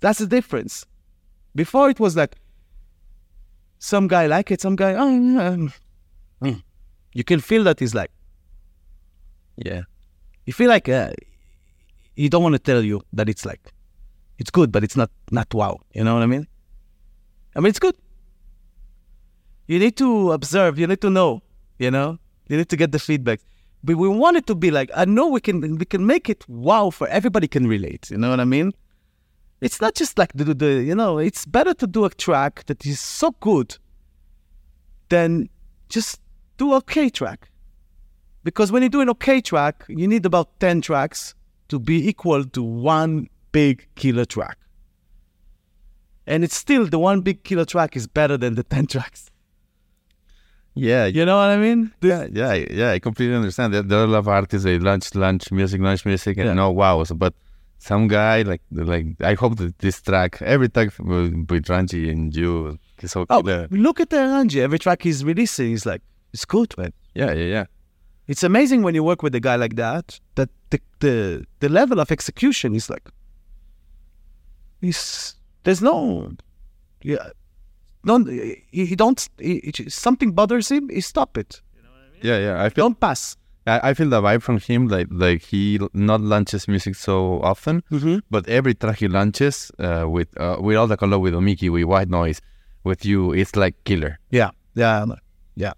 That's 0.00 0.18
the 0.18 0.26
difference. 0.26 0.86
Before 1.54 1.90
it 1.90 2.00
was 2.00 2.16
like 2.16 2.36
some 3.78 4.08
guy 4.08 4.26
like 4.26 4.50
it, 4.50 4.60
some 4.60 4.76
guy. 4.76 4.94
Oh, 4.94 5.68
yeah. 6.42 6.54
You 7.14 7.24
can 7.24 7.40
feel 7.40 7.62
that 7.64 7.78
he's 7.78 7.94
like, 7.94 8.10
yeah. 9.56 9.82
You 10.46 10.52
feel 10.52 10.68
like 10.68 10.88
uh, 10.88 11.12
he 12.16 12.28
don't 12.28 12.42
want 12.42 12.54
to 12.54 12.58
tell 12.58 12.82
you 12.82 13.02
that 13.12 13.28
it's 13.28 13.44
like, 13.44 13.72
it's 14.38 14.50
good, 14.50 14.72
but 14.72 14.82
it's 14.82 14.96
not 14.96 15.10
not 15.30 15.52
wow. 15.52 15.78
You 15.94 16.04
know 16.04 16.14
what 16.14 16.22
I 16.22 16.26
mean? 16.26 16.46
I 17.54 17.60
mean, 17.60 17.70
it's 17.70 17.78
good. 17.78 17.96
You 19.66 19.78
need 19.78 19.96
to 19.98 20.32
observe. 20.32 20.78
You 20.78 20.86
need 20.86 21.00
to 21.02 21.10
know. 21.10 21.42
You 21.78 21.90
know, 21.90 22.18
you 22.48 22.56
need 22.56 22.68
to 22.68 22.76
get 22.76 22.92
the 22.92 22.98
feedback. 22.98 23.40
But 23.84 23.96
we 23.96 24.08
want 24.08 24.36
it 24.36 24.46
to 24.46 24.54
be 24.54 24.70
like 24.70 24.90
I 24.94 25.04
know 25.04 25.28
we 25.28 25.40
can 25.40 25.76
we 25.76 25.84
can 25.84 26.06
make 26.06 26.28
it 26.28 26.48
wow 26.48 26.90
for 26.90 27.08
everybody 27.08 27.48
can 27.48 27.66
relate. 27.66 28.10
You 28.10 28.18
know 28.18 28.30
what 28.30 28.40
I 28.40 28.44
mean? 28.44 28.72
It's 29.60 29.80
not 29.80 29.94
just 29.94 30.18
like 30.18 30.32
the, 30.34 30.54
the 30.54 30.82
you 30.82 30.94
know. 30.94 31.18
It's 31.18 31.44
better 31.44 31.74
to 31.74 31.86
do 31.86 32.04
a 32.04 32.10
track 32.10 32.64
that 32.66 32.86
is 32.86 33.00
so 33.00 33.32
good 33.40 33.76
than 35.08 35.48
just 35.88 36.20
do 36.58 36.74
okay 36.74 37.10
track. 37.10 37.50
Because 38.44 38.72
when 38.72 38.82
you 38.82 38.88
do 38.88 39.00
an 39.00 39.10
okay 39.10 39.40
track, 39.40 39.84
you 39.88 40.06
need 40.06 40.26
about 40.26 40.58
ten 40.60 40.80
tracks 40.80 41.34
to 41.68 41.78
be 41.78 42.08
equal 42.08 42.44
to 42.44 42.62
one 42.62 43.28
big 43.50 43.86
killer 43.94 44.24
track 44.24 44.58
and 46.26 46.44
it's 46.44 46.56
still 46.56 46.86
the 46.86 46.98
one 46.98 47.20
big 47.20 47.42
killer 47.44 47.64
track 47.64 47.96
is 47.96 48.06
better 48.06 48.36
than 48.36 48.54
the 48.54 48.62
10 48.74 48.86
tracks. 48.86 49.30
Yeah. 50.74 51.06
You 51.06 51.26
know 51.26 51.36
what 51.36 51.50
i 51.50 51.56
mean? 51.56 51.92
Yeah 52.00 52.26
yeah 52.32 52.54
yeah 52.54 52.90
i 52.92 52.98
completely 52.98 53.34
understand. 53.36 53.74
There, 53.74 53.82
there 53.82 54.00
are 54.00 54.04
a 54.04 54.06
lot 54.06 54.18
of 54.20 54.28
artists 54.28 54.64
they 54.64 54.78
launch 54.78 55.14
launch 55.14 55.52
music 55.52 55.80
launch 55.80 56.06
music 56.06 56.38
and 56.38 56.46
yeah. 56.46 56.54
no 56.54 56.70
wow. 56.70 57.04
So, 57.04 57.14
but 57.14 57.34
some 57.78 58.06
guy 58.06 58.42
like 58.42 58.62
like 58.70 59.06
i 59.22 59.34
hope 59.34 59.56
that 59.56 59.76
this 59.80 60.00
track 60.00 60.40
every 60.40 60.68
track 60.68 60.90
with 61.00 61.68
Ranji 61.68 62.10
and 62.10 62.34
you 62.34 62.78
is 63.00 63.10
so 63.10 63.26
oh, 63.28 63.66
look 63.70 64.00
at 64.00 64.10
the 64.10 64.18
Ranji. 64.18 64.62
Every 64.62 64.78
track 64.78 65.02
he's 65.02 65.24
releasing 65.24 65.70
he's 65.70 65.84
like 65.84 66.00
it's 66.32 66.44
good 66.44 66.76
man. 66.78 66.92
Yeah 67.14 67.32
yeah 67.32 67.46
yeah. 67.56 67.64
It's 68.28 68.44
amazing 68.44 68.82
when 68.82 68.94
you 68.94 69.02
work 69.02 69.22
with 69.22 69.34
a 69.34 69.40
guy 69.40 69.56
like 69.56 69.76
that 69.76 70.20
that 70.36 70.48
the 70.70 70.80
the, 71.00 71.44
the 71.60 71.68
level 71.68 72.00
of 72.00 72.10
execution 72.10 72.74
is 72.74 72.88
like 72.88 73.10
he's 74.80 75.34
there's 75.64 75.82
no, 75.82 76.32
yeah, 77.02 77.30
no. 78.04 78.24
He, 78.24 78.96
don't. 78.96 79.28
He, 79.38 79.72
something 79.88 80.32
bothers 80.32 80.68
him. 80.70 80.88
He 80.88 81.00
stop 81.00 81.38
it. 81.38 81.60
You 81.76 81.82
know 81.82 81.90
what 81.90 81.98
I 81.98 82.12
mean? 82.12 82.20
Yeah, 82.22 82.38
yeah. 82.38 82.64
I 82.64 82.68
feel 82.68 82.86
don't 82.86 83.00
pass. 83.00 83.36
I, 83.66 83.90
I 83.90 83.94
feel 83.94 84.08
the 84.08 84.20
vibe 84.20 84.42
from 84.42 84.58
him, 84.58 84.88
like 84.88 85.06
like 85.10 85.42
he 85.42 85.78
not 85.92 86.20
launches 86.20 86.66
music 86.66 86.96
so 86.96 87.40
often, 87.42 87.82
mm-hmm. 87.90 88.18
but 88.30 88.48
every 88.48 88.74
track 88.74 88.98
he 88.98 89.08
launches 89.08 89.70
uh, 89.78 90.06
with 90.08 90.28
uh, 90.40 90.56
with 90.60 90.76
all 90.76 90.86
the 90.86 90.96
color 90.96 91.18
with 91.18 91.34
Omiki, 91.34 91.68
with 91.68 91.84
White 91.84 92.08
Noise, 92.08 92.40
with 92.84 93.04
you, 93.04 93.32
it's 93.32 93.54
like 93.54 93.74
killer. 93.84 94.18
Yeah, 94.30 94.50
yeah, 94.74 95.06
yeah. 95.54 95.72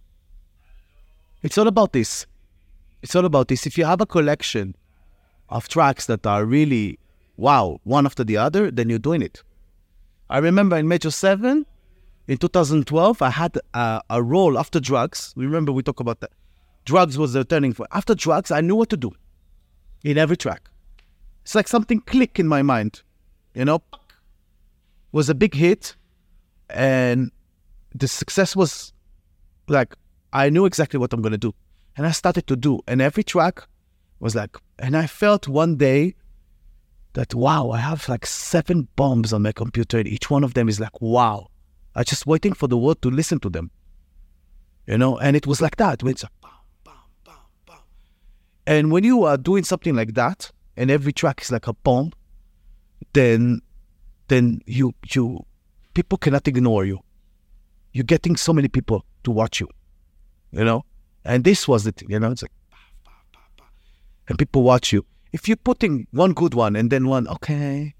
It's 1.42 1.58
all 1.58 1.68
about 1.68 1.92
this. 1.92 2.26
It's 3.02 3.14
all 3.14 3.26
about 3.26 3.48
this. 3.48 3.66
If 3.66 3.76
you 3.76 3.84
have 3.84 4.00
a 4.00 4.06
collection 4.06 4.74
of 5.50 5.68
tracks 5.68 6.06
that 6.06 6.26
are 6.26 6.46
really 6.46 6.98
wow, 7.36 7.80
one 7.84 8.06
after 8.06 8.24
the 8.24 8.36
other, 8.36 8.70
then 8.70 8.88
you're 8.88 8.98
doing 8.98 9.20
it. 9.20 9.42
I 10.30 10.38
remember 10.38 10.76
in 10.76 10.88
Major 10.88 11.10
7 11.10 11.66
in 12.26 12.38
2012, 12.38 13.22
I 13.22 13.30
had 13.30 13.58
a, 13.74 14.02
a 14.08 14.22
role 14.22 14.58
after 14.58 14.80
drugs. 14.80 15.32
Remember, 15.36 15.72
we 15.72 15.82
talked 15.82 16.00
about 16.00 16.20
that. 16.20 16.30
Drugs 16.84 17.18
was 17.18 17.32
the 17.32 17.44
turning 17.44 17.74
point. 17.74 17.90
After 17.92 18.14
drugs, 18.14 18.50
I 18.50 18.60
knew 18.60 18.76
what 18.76 18.90
to 18.90 18.96
do 18.96 19.12
in 20.02 20.18
every 20.18 20.36
track. 20.36 20.70
It's 21.42 21.54
like 21.54 21.68
something 21.68 22.00
click 22.00 22.38
in 22.38 22.48
my 22.48 22.62
mind, 22.62 23.02
you 23.54 23.64
know? 23.64 23.82
Was 25.12 25.28
a 25.28 25.34
big 25.34 25.54
hit, 25.54 25.94
and 26.70 27.30
the 27.94 28.08
success 28.08 28.56
was 28.56 28.92
like, 29.68 29.94
I 30.32 30.50
knew 30.50 30.66
exactly 30.66 30.98
what 30.98 31.12
I'm 31.12 31.22
going 31.22 31.32
to 31.32 31.38
do. 31.38 31.54
And 31.96 32.06
I 32.06 32.10
started 32.10 32.46
to 32.48 32.56
do. 32.56 32.80
And 32.88 33.00
every 33.00 33.22
track 33.22 33.62
was 34.18 34.34
like, 34.34 34.56
and 34.78 34.96
I 34.96 35.06
felt 35.06 35.46
one 35.46 35.76
day 35.76 36.16
that 37.14 37.34
wow, 37.34 37.70
I 37.70 37.78
have 37.78 38.08
like 38.08 38.26
seven 38.26 38.88
bombs 38.96 39.32
on 39.32 39.42
my 39.42 39.52
computer, 39.52 39.98
and 39.98 40.06
each 40.06 40.30
one 40.30 40.44
of 40.44 40.54
them 40.54 40.68
is 40.68 40.78
like 40.78 41.00
wow. 41.00 41.48
I'm 41.96 42.04
just 42.04 42.26
waiting 42.26 42.52
for 42.52 42.66
the 42.66 42.76
world 42.76 43.00
to 43.02 43.10
listen 43.10 43.38
to 43.40 43.48
them. 43.48 43.70
You 44.86 44.98
know, 44.98 45.16
and 45.18 45.36
it 45.36 45.46
was 45.46 45.62
like 45.62 45.76
that. 45.76 46.02
It's 46.02 46.24
like, 46.24 46.32
bam, 46.42 46.50
bam, 46.84 46.94
bam, 47.24 47.34
bam. 47.66 47.76
And 48.66 48.92
when 48.92 49.04
you 49.04 49.24
are 49.24 49.36
doing 49.36 49.64
something 49.64 49.94
like 49.94 50.14
that, 50.14 50.50
and 50.76 50.90
every 50.90 51.12
track 51.12 51.40
is 51.40 51.52
like 51.52 51.66
a 51.68 51.72
bomb, 51.72 52.12
then 53.12 53.62
then 54.28 54.60
you 54.66 54.92
you 55.14 55.46
people 55.94 56.18
cannot 56.18 56.48
ignore 56.48 56.84
you. 56.84 57.00
You're 57.92 58.04
getting 58.04 58.36
so 58.36 58.52
many 58.52 58.68
people 58.68 59.04
to 59.22 59.30
watch 59.30 59.60
you. 59.60 59.68
You 60.50 60.64
know? 60.64 60.84
And 61.24 61.44
this 61.44 61.66
was 61.66 61.84
the 61.84 61.92
thing, 61.92 62.10
you 62.10 62.18
know, 62.18 62.32
it's 62.32 62.42
like 62.42 62.52
and 64.28 64.38
people 64.38 64.62
watch 64.62 64.92
you 64.92 65.04
if 65.34 65.48
you're 65.48 65.56
putting 65.56 66.06
one 66.12 66.32
good 66.32 66.54
one 66.54 66.76
and 66.76 66.90
then 66.92 67.08
one 67.08 67.26
okay, 67.26 67.92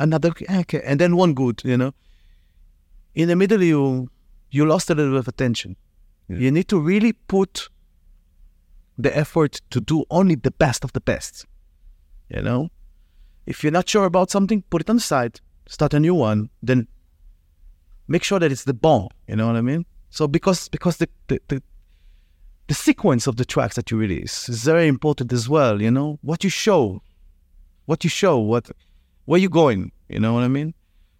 another 0.00 0.32
okay, 0.50 0.82
and 0.84 1.00
then 1.00 1.14
one 1.16 1.32
good, 1.32 1.62
you 1.64 1.76
know, 1.76 1.92
in 3.14 3.28
the 3.28 3.36
middle 3.36 3.62
you 3.62 4.10
you 4.50 4.66
lost 4.66 4.90
a 4.90 4.94
little 4.94 5.12
bit 5.12 5.20
of 5.20 5.28
attention. 5.28 5.76
Yeah. 6.28 6.38
You 6.38 6.50
need 6.50 6.66
to 6.68 6.80
really 6.80 7.12
put 7.12 7.68
the 8.98 9.16
effort 9.16 9.60
to 9.70 9.80
do 9.80 10.04
only 10.10 10.34
the 10.34 10.50
best 10.50 10.82
of 10.82 10.92
the 10.94 11.00
best. 11.00 11.46
You 12.28 12.42
know, 12.42 12.70
if 13.46 13.62
you're 13.62 13.78
not 13.78 13.88
sure 13.88 14.04
about 14.04 14.32
something, 14.32 14.62
put 14.68 14.82
it 14.82 14.90
on 14.90 14.96
the 14.96 15.02
side, 15.02 15.40
start 15.68 15.94
a 15.94 16.00
new 16.00 16.14
one, 16.14 16.50
then 16.60 16.88
make 18.08 18.24
sure 18.24 18.40
that 18.40 18.50
it's 18.50 18.64
the 18.64 18.74
bomb. 18.74 19.10
You 19.28 19.36
know 19.36 19.46
what 19.46 19.56
I 19.56 19.60
mean? 19.60 19.86
So 20.10 20.26
because 20.26 20.68
because 20.70 20.96
the, 20.96 21.08
the, 21.28 21.40
the 21.46 21.62
the 22.66 22.74
sequence 22.74 23.26
of 23.26 23.36
the 23.36 23.44
tracks 23.44 23.76
that 23.76 23.90
you 23.90 23.96
release 23.96 24.48
is 24.48 24.64
very 24.64 24.88
important 24.88 25.32
as 25.32 25.48
well. 25.48 25.82
You 25.82 25.90
know 25.90 26.18
what 26.22 26.44
you 26.44 26.50
show, 26.50 27.02
what 27.86 28.04
you 28.04 28.10
show, 28.10 28.38
what 28.38 28.70
where 29.26 29.40
you 29.40 29.48
going. 29.48 29.92
You 30.08 30.20
know 30.20 30.32
what 30.34 30.44
I 30.44 30.48
mean? 30.48 30.74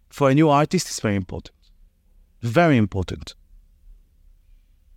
For 0.09 0.29
a 0.29 0.33
new 0.33 0.49
artist, 0.49 0.87
it's 0.87 0.99
very 0.99 1.15
important. 1.15 1.51
Very 2.41 2.77
important. 2.77 3.35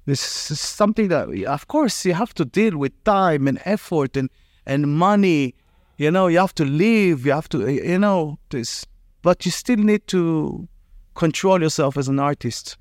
This 0.06 0.50
is 0.50 0.60
something 0.60 1.08
that, 1.08 1.28
of 1.44 1.68
course, 1.68 2.06
you 2.06 2.14
have 2.14 2.32
to 2.34 2.44
deal 2.44 2.78
with 2.78 2.92
time 3.04 3.46
and 3.46 3.60
effort 3.64 4.16
and, 4.16 4.30
and 4.64 4.96
money. 4.96 5.54
You 5.98 6.10
know, 6.10 6.28
you 6.28 6.38
have 6.38 6.54
to 6.54 6.64
live, 6.64 7.26
you 7.26 7.32
have 7.32 7.48
to, 7.50 7.70
you 7.70 7.98
know, 7.98 8.38
this. 8.50 8.86
But 9.20 9.44
you 9.44 9.50
still 9.50 9.76
need 9.76 10.06
to 10.08 10.68
control 11.14 11.60
yourself 11.60 11.96
as 11.96 12.08
an 12.08 12.18
artist. 12.18 12.78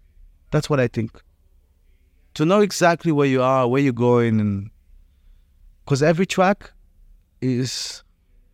That's 0.51 0.69
what 0.69 0.79
I 0.79 0.87
think. 0.87 1.21
To 2.37 2.45
know 2.45 2.61
exactly 2.61 3.11
where 3.11 3.25
you 3.25 3.41
are, 3.41 3.67
where 3.67 3.81
you're 3.81 3.93
going, 3.93 4.39
and 4.39 4.69
because 5.83 6.03
every 6.03 6.27
track 6.27 6.71
is 7.41 8.03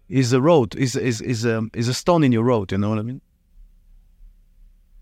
is 0.08 0.32
a 0.32 0.40
road, 0.40 0.74
is 0.76 0.96
is 0.96 1.20
is 1.20 1.44
a 1.44 1.68
is 1.74 1.90
a 1.90 1.94
stone 1.94 2.24
in 2.24 2.32
your 2.32 2.44
road. 2.44 2.72
You 2.72 2.78
know 2.78 2.90
what 2.92 3.00
I 3.00 3.02
mean? 3.02 3.20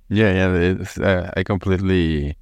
Yeah, 0.09 0.33
yeah. 0.33 0.85
Uh, 0.99 1.29
I 1.37 1.43
completely 1.43 2.35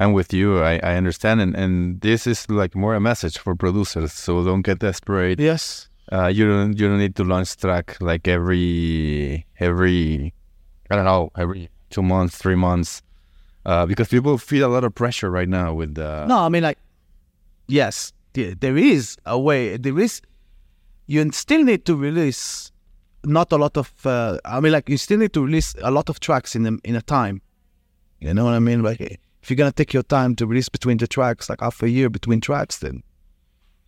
I'm 0.00 0.14
with 0.14 0.32
you. 0.32 0.60
I, 0.60 0.80
I 0.82 0.96
understand, 0.96 1.40
and, 1.40 1.54
and 1.54 2.00
this 2.00 2.26
is 2.26 2.50
like 2.50 2.74
more 2.74 2.96
a 2.96 3.00
message 3.00 3.38
for 3.38 3.54
producers. 3.54 4.12
So 4.12 4.42
don't 4.42 4.62
get 4.62 4.80
desperate. 4.80 5.38
Yes. 5.38 5.88
Uh, 6.10 6.26
you 6.26 6.44
don't 6.44 6.76
you 6.76 6.88
don't 6.88 6.98
need 6.98 7.14
to 7.14 7.22
launch 7.22 7.56
track 7.56 7.96
like 8.00 8.26
every 8.26 9.46
every 9.60 10.34
I 10.90 10.96
don't 10.96 11.04
know 11.04 11.30
every 11.36 11.68
two 11.90 12.02
months, 12.02 12.36
three 12.36 12.56
months, 12.56 13.00
uh, 13.68 13.84
because 13.84 14.08
people 14.08 14.38
feel 14.38 14.66
a 14.66 14.72
lot 14.72 14.82
of 14.82 14.94
pressure 14.94 15.30
right 15.30 15.48
now 15.48 15.74
with 15.74 15.94
the. 15.94 16.24
No, 16.24 16.38
I 16.38 16.48
mean 16.48 16.62
like, 16.62 16.78
yes, 17.66 18.14
there 18.32 18.78
is 18.78 19.18
a 19.26 19.38
way. 19.38 19.76
There 19.76 19.98
is. 20.00 20.22
You 21.06 21.30
still 21.32 21.64
need 21.64 21.84
to 21.84 21.94
release, 21.94 22.72
not 23.24 23.52
a 23.52 23.56
lot 23.56 23.76
of. 23.76 23.92
Uh, 24.06 24.38
I 24.46 24.60
mean, 24.60 24.72
like 24.72 24.88
you 24.88 24.96
still 24.96 25.18
need 25.18 25.34
to 25.34 25.44
release 25.44 25.74
a 25.82 25.90
lot 25.90 26.08
of 26.08 26.18
tracks 26.18 26.56
in 26.56 26.64
a, 26.66 26.78
in 26.82 26.96
a 26.96 27.02
time. 27.02 27.42
You 28.20 28.32
know 28.32 28.46
what 28.46 28.54
I 28.54 28.58
mean? 28.58 28.82
Like 28.82 29.02
if 29.02 29.50
you're 29.50 29.56
gonna 29.58 29.70
take 29.70 29.92
your 29.92 30.02
time 30.02 30.34
to 30.36 30.46
release 30.46 30.70
between 30.70 30.96
the 30.96 31.06
tracks, 31.06 31.50
like 31.50 31.60
half 31.60 31.82
a 31.82 31.90
year 31.90 32.08
between 32.08 32.40
tracks, 32.40 32.78
then 32.78 33.02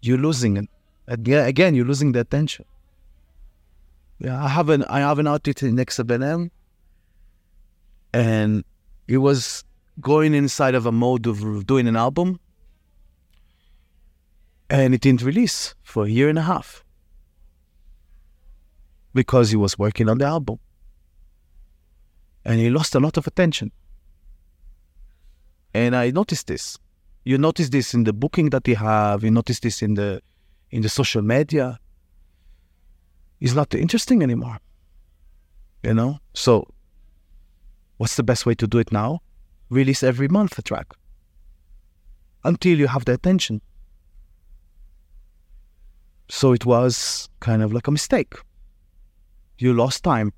you're 0.02 0.18
losing 0.18 0.58
it. 0.58 0.68
Again, 1.08 1.74
you're 1.74 1.86
losing 1.86 2.12
the 2.12 2.20
attention. 2.20 2.66
Yeah, 4.18 4.44
I 4.44 4.48
have 4.48 4.68
an 4.68 4.84
I 4.84 4.98
have 5.00 5.18
an 5.18 5.26
artist 5.26 5.62
in 5.62 5.76
X7M, 5.76 6.50
and 8.12 8.62
it 9.08 9.16
was 9.16 9.64
going 10.00 10.34
inside 10.34 10.74
of 10.74 10.86
a 10.86 10.92
mode 10.92 11.26
of 11.26 11.66
doing 11.66 11.88
an 11.88 11.96
album, 11.96 12.38
and 14.68 14.94
it 14.94 15.00
didn't 15.00 15.22
release 15.22 15.74
for 15.82 16.04
a 16.04 16.08
year 16.08 16.28
and 16.28 16.38
a 16.38 16.42
half 16.42 16.84
because 19.14 19.50
he 19.50 19.56
was 19.56 19.78
working 19.78 20.08
on 20.08 20.18
the 20.18 20.24
album, 20.24 20.58
and 22.44 22.60
he 22.60 22.70
lost 22.70 22.94
a 22.94 23.00
lot 23.00 23.16
of 23.16 23.26
attention. 23.26 23.72
And 25.74 25.94
I 25.94 26.10
noticed 26.10 26.46
this. 26.46 26.78
You 27.24 27.38
notice 27.38 27.68
this 27.68 27.94
in 27.94 28.04
the 28.04 28.12
booking 28.12 28.50
that 28.50 28.66
you 28.66 28.76
have. 28.76 29.22
You 29.22 29.30
notice 29.30 29.60
this 29.60 29.82
in 29.82 29.94
the 29.94 30.22
in 30.70 30.82
the 30.82 30.88
social 30.88 31.22
media. 31.22 31.78
It's 33.40 33.54
not 33.54 33.74
interesting 33.74 34.22
anymore. 34.22 34.58
You 35.82 35.94
know. 35.94 36.18
So, 36.34 36.66
what's 37.98 38.16
the 38.16 38.22
best 38.22 38.46
way 38.46 38.54
to 38.54 38.66
do 38.66 38.78
it 38.78 38.92
now? 38.92 39.20
Release 39.70 40.02
every 40.02 40.28
month 40.28 40.58
a 40.58 40.62
track 40.62 40.92
until 42.44 42.78
you 42.78 42.88
have 42.88 43.04
the 43.04 43.12
attention. 43.12 43.62
So 46.28 46.52
it 46.52 46.66
was 46.66 47.28
kind 47.40 47.62
of 47.62 47.72
like 47.72 47.86
a 47.86 47.90
mistake. 47.90 48.34
You 49.58 49.72
lost 49.72 50.04
time. 50.04 50.32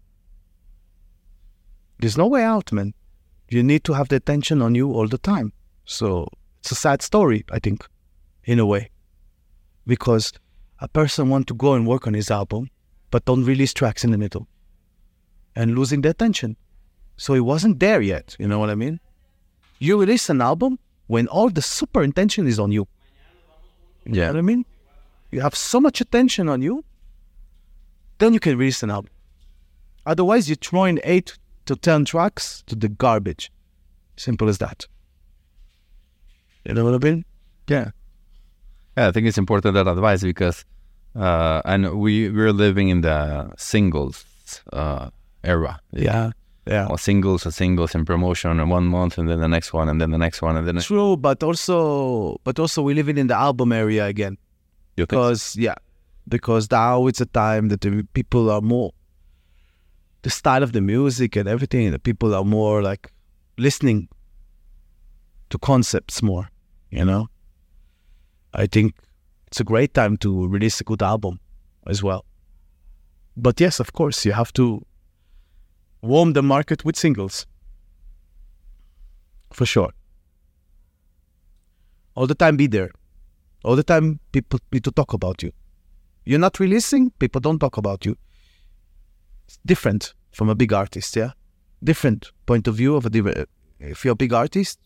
There's 1.99 2.17
no 2.17 2.27
way 2.27 2.43
out, 2.43 2.73
man 2.73 2.95
you 3.53 3.63
need 3.63 3.85
to 3.85 3.93
have 3.93 4.09
the 4.09 4.17
attention 4.17 4.63
on 4.63 4.75
you 4.75 4.93
all 4.93 5.07
the 5.07 5.19
time. 5.19 5.53
So 5.85 6.27
it's 6.61 6.73
a 6.73 6.75
sad 6.75 7.03
story, 7.03 7.45
I 7.51 7.59
think, 7.59 7.87
in 8.45 8.59
a 8.59 8.67
way, 8.67 8.91
because 9.87 10.33
a 10.79 10.89
person 10.89 11.29
want 11.29 11.47
to 11.49 11.55
go 11.55 11.75
and 11.75 11.87
work 11.87 12.07
on 12.07 12.15
his 12.15 12.31
album, 12.31 12.71
but 13.11 13.25
don't 13.25 13.45
release 13.45 13.75
tracks 13.75 14.05
in 14.05 14.11
the 14.11 14.19
middle, 14.19 14.49
and 15.55 15.75
losing 15.75 16.01
the 16.01 16.09
attention. 16.09 16.57
So 17.17 17.35
he 17.35 17.41
wasn't 17.41 17.79
there 17.79 18.01
yet. 18.01 18.37
You 18.39 18.49
know 18.49 18.59
what 18.59 18.71
I 18.71 18.75
mean? 18.75 19.01
You 19.83 19.99
release 19.99 20.31
an 20.31 20.41
album 20.41 20.79
when 21.09 21.27
all 21.27 21.51
the 21.51 21.61
super 21.61 22.03
attention 22.03 22.47
is 22.47 22.61
on 22.61 22.71
you. 22.71 22.87
You 24.05 24.15
yeah. 24.15 24.27
know 24.27 24.35
what 24.35 24.39
I 24.39 24.43
mean? 24.43 24.65
You 25.33 25.41
have 25.41 25.57
so 25.57 25.81
much 25.81 26.01
attention 26.01 26.49
on 26.49 26.63
you, 26.63 26.85
then 28.19 28.33
you 28.33 28.39
can 28.39 28.57
release 28.57 28.85
an 28.85 28.91
album. 28.93 29.11
Otherwise, 30.07 30.49
you're 30.49 30.63
throwing 30.71 31.01
eight 31.03 31.37
to 31.67 31.75
10 31.75 32.05
tracks 32.05 32.63
to 32.69 32.77
the 32.77 32.89
garbage. 32.89 33.51
Simple 34.17 34.49
as 34.49 34.59
that. 34.59 34.87
You 36.65 36.75
know 36.75 36.85
what 36.85 36.95
I 36.95 36.99
mean? 36.99 37.25
Yeah. 37.67 37.91
Yeah, 38.97 39.09
I 39.09 39.11
think 39.11 39.27
it's 39.27 39.39
important 39.39 39.75
that 39.75 39.89
advice 39.89 40.23
because, 40.23 40.65
uh, 41.17 41.61
and 41.65 41.99
we 41.99 42.31
we're 42.31 42.53
living 42.53 42.89
in 42.89 43.01
the 43.01 43.51
singles 43.57 44.25
uh, 44.73 45.11
era. 45.43 45.81
Yeah, 45.91 46.31
yeah. 46.67 46.87
Or 46.89 46.99
singles, 46.99 47.45
or 47.45 47.51
singles, 47.51 47.95
and 47.95 48.07
promotion, 48.07 48.61
and 48.61 48.71
one 48.71 48.85
month, 48.85 49.19
and 49.19 49.29
then 49.29 49.41
the 49.41 49.49
next 49.49 49.73
one, 49.73 49.89
and 49.89 50.01
then 50.01 50.11
the 50.11 50.19
next 50.19 50.43
one, 50.43 50.57
and 50.57 50.67
then 50.67 50.79
true. 50.79 51.17
But 51.17 51.43
also, 51.43 52.41
but 52.45 52.59
also, 52.59 52.83
we're 52.83 52.95
living 52.95 53.19
in 53.19 53.27
the 53.27 53.37
album 53.37 53.73
area 53.73 54.07
again. 54.07 54.39
You 54.97 55.05
because 55.05 55.43
so? 55.43 55.61
yeah, 55.61 55.75
because 56.29 56.71
now 56.71 57.07
it's 57.07 57.21
a 57.21 57.27
time 57.27 57.69
that 57.69 57.81
the 57.81 58.07
people 58.13 58.51
are 58.51 58.61
more 58.61 58.93
the 60.23 60.31
style 60.31 60.63
of 60.63 60.73
the 60.73 60.81
music 60.81 61.37
and 61.37 61.49
everything. 61.49 61.91
The 61.91 61.99
people 61.99 62.35
are 62.35 62.45
more 62.45 62.83
like 62.83 63.13
listening 63.59 64.09
to 65.51 65.59
concepts 65.59 66.23
more. 66.23 66.49
You 66.91 67.05
know, 67.05 67.29
I 68.55 68.67
think 68.67 68.95
it's 69.49 69.61
a 69.61 69.65
great 69.65 69.95
time 69.95 70.17
to 70.19 70.49
release 70.49 70.81
a 70.81 70.85
good 70.85 71.03
album 71.03 71.41
as 71.87 72.03
well. 72.03 72.25
But 73.37 73.61
yes, 73.61 73.81
of 73.81 73.93
course, 73.93 74.25
you 74.25 74.33
have 74.33 74.53
to 74.55 74.85
warm 76.03 76.33
the 76.33 76.43
market 76.43 76.85
with 76.85 76.97
singles 76.97 77.47
for 79.53 79.65
sure. 79.65 79.91
All 82.15 82.27
the 82.27 82.35
time, 82.35 82.57
be 82.57 82.67
there. 82.67 82.91
All 83.65 83.77
the 83.77 83.83
time, 83.83 84.19
people 84.33 84.59
need 84.73 84.85
to 84.85 84.91
talk 84.91 85.13
about 85.13 85.43
you. 85.43 85.53
You're 86.25 86.41
not 86.41 86.59
releasing, 86.59 87.11
people 87.13 87.41
don't 87.41 87.59
talk 87.59 87.77
about 87.77 88.05
you 88.05 88.17
It's 89.47 89.59
different 89.65 90.15
from 90.33 90.49
a 90.49 90.55
big 90.55 90.73
artist, 90.73 91.17
yeah? 91.17 91.33
Different 91.83 92.33
point 92.47 92.69
of 92.69 92.75
view 92.75 92.97
of 92.97 93.07
a 93.07 93.11
different. 93.11 93.39
Uh, 93.39 93.45
if 93.79 94.05
you're 94.05 94.13
a 94.13 94.17
big 94.17 94.33
artist, 94.33 94.79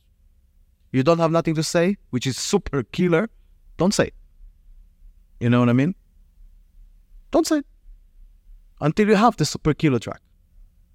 you 0.93 1.03
don't 1.03 1.19
have 1.19 1.31
nothing 1.31 1.55
to 1.55 1.63
say, 1.63 1.97
which 2.11 2.27
is 2.27 2.39
super 2.39 2.83
killer, 2.83 3.29
don't 3.77 3.93
say. 3.93 4.13
You 5.41 5.51
know 5.51 5.61
what 5.61 5.69
I 5.69 5.75
mean? 5.75 5.95
Don't 7.31 7.47
say. 7.47 7.63
Until 8.81 9.09
you 9.09 9.17
have 9.17 9.37
the 9.37 9.45
super 9.45 9.75
killer 9.75 9.99
track. 9.99 10.21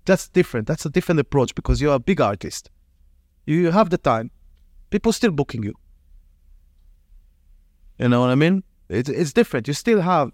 That's 0.05 0.27
different. 0.27 0.67
That's 0.67 0.85
a 0.85 0.89
different 0.89 1.19
approach 1.19 1.53
because 1.55 1.81
you're 1.81 1.95
a 1.95 1.99
big 1.99 2.21
artist. 2.21 2.69
You 3.45 3.71
have 3.71 3.89
the 3.89 3.97
time. 3.97 4.31
People 4.89 5.13
still 5.13 5.31
booking 5.31 5.63
you. 5.63 5.73
You 7.97 8.09
know 8.09 8.19
what 8.19 8.29
I 8.29 8.35
mean? 8.35 8.63
It's, 8.89 9.09
it's 9.09 9.33
different. 9.33 9.67
You 9.67 9.73
still 9.73 10.01
have 10.01 10.31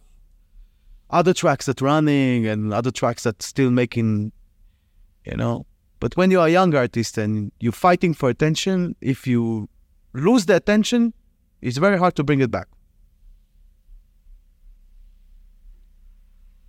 other 1.10 1.34
tracks 1.34 1.66
that 1.68 1.82
running 1.82 2.48
and 2.48 2.74
other 2.74 2.92
tracks 2.92 3.24
that 3.24 3.42
still 3.42 3.72
making, 3.72 4.32
you 5.26 5.36
know. 5.36 5.66
But 6.00 6.16
when 6.16 6.32
you're 6.32 6.46
a 6.46 6.50
young 6.50 6.74
artist 6.76 7.18
and 7.18 7.52
you're 7.60 7.72
fighting 7.72 8.14
for 8.14 8.30
attention, 8.30 8.96
if 9.02 9.28
you 9.28 9.68
lose 10.14 10.46
the 10.46 10.56
attention, 10.56 11.14
it's 11.62 11.78
very 11.78 11.98
hard 11.98 12.16
to 12.16 12.24
bring 12.24 12.40
it 12.40 12.52
back. 12.52 12.68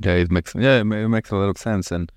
Yeah, 0.01 0.15
it 0.15 0.31
makes 0.31 0.55
yeah 0.55 0.79
it 0.81 0.85
makes 0.85 1.31
a 1.31 1.37
lot 1.37 1.49
of 1.49 1.59
sense, 1.59 1.91
and 1.91 2.11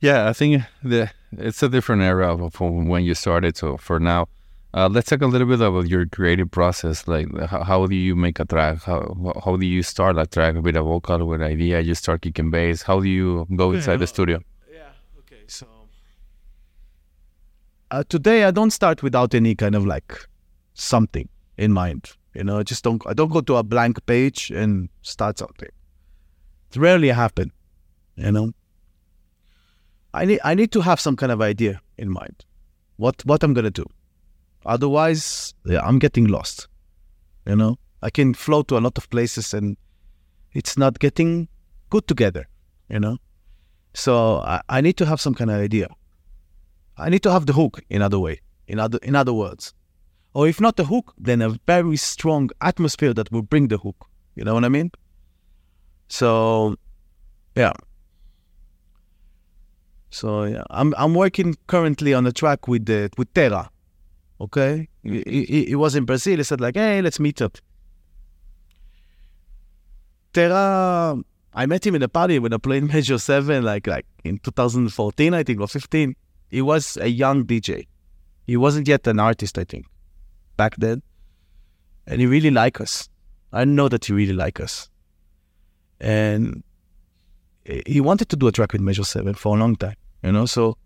yeah, 0.00 0.28
I 0.28 0.32
think 0.32 0.62
the 0.82 1.10
it's 1.32 1.62
a 1.62 1.68
different 1.68 2.02
era 2.02 2.36
from 2.50 2.88
when 2.88 3.04
you 3.04 3.14
started. 3.14 3.56
So 3.56 3.76
for 3.76 3.98
now, 4.00 4.28
uh, 4.74 4.88
let's 4.90 5.08
talk 5.10 5.22
a 5.22 5.26
little 5.26 5.46
bit 5.46 5.60
about 5.60 5.88
your 5.88 6.06
creative 6.06 6.50
process. 6.50 7.08
Like, 7.08 7.26
how, 7.46 7.62
how, 7.64 7.86
do 7.86 7.94
you 7.94 8.14
make 8.14 8.38
a 8.38 8.44
track? 8.44 8.82
How 8.82 9.14
how 9.44 9.56
do 9.56 9.66
you 9.66 9.82
start 9.82 10.18
a 10.18 10.26
track 10.26 10.54
with 10.56 10.76
a 10.76 10.82
vocal, 10.82 11.26
with 11.26 11.40
an 11.40 11.46
idea? 11.46 11.80
You 11.80 11.94
start 11.94 12.22
kicking 12.22 12.50
bass. 12.50 12.82
How 12.82 13.00
do 13.00 13.08
you 13.08 13.46
go 13.56 13.72
inside 13.72 13.98
the 13.98 14.06
studio? 14.06 14.40
Yeah. 14.72 14.90
Okay. 15.20 15.42
So 15.46 15.66
uh, 17.90 18.04
today 18.08 18.44
I 18.44 18.50
don't 18.50 18.70
start 18.70 19.02
without 19.02 19.34
any 19.34 19.54
kind 19.54 19.74
of 19.74 19.86
like 19.86 20.14
something 20.74 21.28
in 21.56 21.72
mind. 21.72 22.12
You 22.34 22.44
know, 22.44 22.58
I 22.58 22.62
just 22.62 22.84
don't. 22.84 23.02
I 23.06 23.14
don't 23.14 23.32
go 23.32 23.40
to 23.40 23.56
a 23.56 23.62
blank 23.62 24.04
page 24.06 24.50
and 24.50 24.88
start 25.02 25.38
something. 25.38 25.70
It 26.70 26.76
rarely 26.76 27.08
happen. 27.08 27.50
You 28.16 28.32
know. 28.32 28.52
I 30.14 30.24
need 30.24 30.40
I 30.44 30.54
need 30.54 30.72
to 30.72 30.80
have 30.80 31.00
some 31.00 31.16
kind 31.16 31.32
of 31.32 31.40
idea 31.40 31.80
in 31.96 32.10
mind. 32.10 32.44
What 32.96 33.24
what 33.24 33.42
I'm 33.42 33.54
gonna 33.54 33.70
do 33.70 33.84
Otherwise, 34.68 35.54
yeah, 35.64 35.80
I'm 35.80 35.98
getting 35.98 36.26
lost. 36.26 36.68
You 37.46 37.56
know, 37.56 37.78
I 38.02 38.10
can 38.10 38.34
flow 38.34 38.62
to 38.62 38.76
a 38.76 38.80
lot 38.80 38.98
of 38.98 39.08
places 39.08 39.54
and 39.54 39.76
it's 40.52 40.76
not 40.76 40.98
getting 40.98 41.48
good 41.90 42.06
together. 42.06 42.46
You 42.90 43.00
know, 43.00 43.16
So 43.94 44.38
I, 44.38 44.60
I 44.68 44.80
need 44.80 44.96
to 44.98 45.06
have 45.06 45.20
some 45.20 45.34
kind 45.34 45.50
of 45.50 45.56
idea. 45.56 45.88
I 46.96 47.08
need 47.10 47.22
to 47.22 47.32
have 47.32 47.46
the 47.46 47.52
hook 47.52 47.80
in 47.88 48.02
other 48.02 48.18
way, 48.18 48.40
in 48.66 48.78
other 48.78 48.98
in 49.02 49.14
other 49.14 49.32
words. 49.32 49.74
Or 50.34 50.46
if 50.46 50.60
not 50.60 50.76
the 50.76 50.84
hook, 50.84 51.14
then 51.18 51.40
a 51.42 51.50
very 51.66 51.96
strong 51.96 52.50
atmosphere 52.60 53.14
that 53.14 53.32
will 53.32 53.42
bring 53.42 53.68
the 53.68 53.78
hook. 53.78 54.06
You 54.34 54.44
know 54.44 54.54
what 54.54 54.64
I 54.64 54.68
mean? 54.68 54.90
So 56.08 56.76
yeah. 57.56 57.72
So 60.10 60.44
yeah, 60.44 60.62
I'm 60.70 60.94
I'm 60.96 61.14
working 61.14 61.56
currently 61.66 62.14
on 62.14 62.26
a 62.26 62.32
track 62.32 62.66
with 62.68 62.86
the 62.86 63.10
with 63.16 63.32
Terra. 63.34 63.70
Okay, 64.40 64.88
he, 65.02 65.22
he, 65.22 65.64
he 65.66 65.74
was 65.74 65.94
in 65.94 66.04
Brazil. 66.04 66.36
He 66.36 66.44
said 66.44 66.60
like, 66.60 66.76
hey, 66.76 67.02
let's 67.02 67.18
meet 67.18 67.42
up. 67.42 67.58
Terra, 70.32 71.16
I 71.52 71.66
met 71.66 71.86
him 71.86 71.94
in 71.94 72.02
a 72.02 72.08
party 72.08 72.38
when 72.38 72.52
I 72.52 72.58
played 72.58 72.84
Major 72.92 73.18
Seven, 73.18 73.64
like 73.64 73.86
like 73.86 74.06
in 74.24 74.38
2014, 74.38 75.34
I 75.34 75.42
think, 75.42 75.60
or 75.60 75.68
15. 75.68 76.14
He 76.50 76.62
was 76.62 76.96
a 76.98 77.08
young 77.08 77.44
DJ. 77.44 77.86
He 78.46 78.56
wasn't 78.56 78.88
yet 78.88 79.06
an 79.06 79.20
artist, 79.20 79.58
I 79.58 79.64
think, 79.64 79.86
back 80.56 80.76
then, 80.76 81.02
and 82.06 82.20
he 82.20 82.26
really 82.26 82.50
liked 82.50 82.80
us. 82.80 83.10
I 83.52 83.64
know 83.64 83.88
that 83.88 84.06
he 84.06 84.14
really 84.14 84.32
liked 84.32 84.60
us, 84.60 84.88
and 86.00 86.62
he 87.86 88.00
wanted 88.00 88.28
to 88.30 88.36
do 88.36 88.48
a 88.48 88.52
track 88.52 88.72
with 88.72 88.80
Major 88.80 89.04
Seven 89.04 89.34
for 89.34 89.56
a 89.56 89.60
long 89.60 89.76
time, 89.76 89.96
you 90.22 90.32
know. 90.32 90.46
So, 90.46 90.76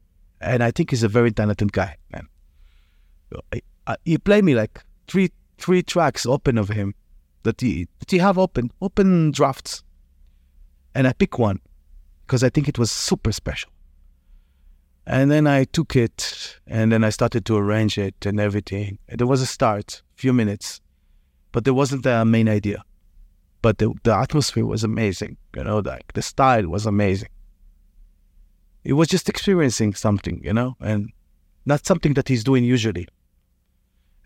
and 0.41 0.62
I 0.62 0.70
think 0.70 0.91
he's 0.91 1.03
a 1.03 1.09
very 1.09 1.30
talented 1.30 1.72
guy, 1.72 1.97
man. 2.12 2.28
He 4.05 4.18
played 4.18 4.45
me 4.45 4.55
like 4.55 4.83
three 5.07 5.30
three 5.59 5.83
tracks 5.83 6.26
open 6.26 6.59
of 6.59 6.68
him 6.68 6.95
that 7.45 7.61
he 7.61 7.89
that 8.01 8.11
he 8.11 8.18
have 8.18 8.39
open 8.39 8.70
open 8.80 9.30
drafts, 9.30 9.83
and 10.95 11.07
I 11.07 11.12
pick 11.12 11.39
one 11.39 11.61
because 12.26 12.43
I 12.43 12.51
think 12.51 12.68
it 12.68 12.78
was 12.78 12.91
super 12.91 13.33
special. 13.33 13.70
And 15.05 15.30
then 15.30 15.49
I 15.49 15.64
took 15.64 15.97
it, 15.97 16.59
and 16.66 16.93
then 16.93 17.03
I 17.03 17.11
started 17.11 17.45
to 17.47 17.57
arrange 17.57 17.99
it 17.99 18.24
and 18.24 18.39
everything. 18.39 18.99
There 19.09 19.26
was 19.26 19.43
a 19.43 19.47
start, 19.47 20.01
few 20.14 20.33
minutes, 20.33 20.80
but 21.51 21.64
there 21.64 21.74
wasn't 21.74 22.07
a 22.07 22.24
main 22.24 22.49
idea. 22.49 22.85
But 23.63 23.79
the 23.79 23.93
the 24.03 24.15
atmosphere 24.15 24.67
was 24.67 24.85
amazing, 24.85 25.37
you 25.57 25.65
know, 25.65 25.79
like 25.79 26.13
the 26.13 26.23
style 26.23 26.67
was 26.69 26.85
amazing. 26.85 27.29
It 28.85 28.95
was 28.95 29.09
just 29.09 29.29
experiencing 29.29 29.95
something, 29.95 30.43
you 30.45 30.53
know, 30.53 30.77
and 30.81 31.13
not 31.65 31.87
something 31.87 32.15
that 32.15 32.29
he's 32.29 32.43
doing 32.43 32.65
usually. 32.65 33.07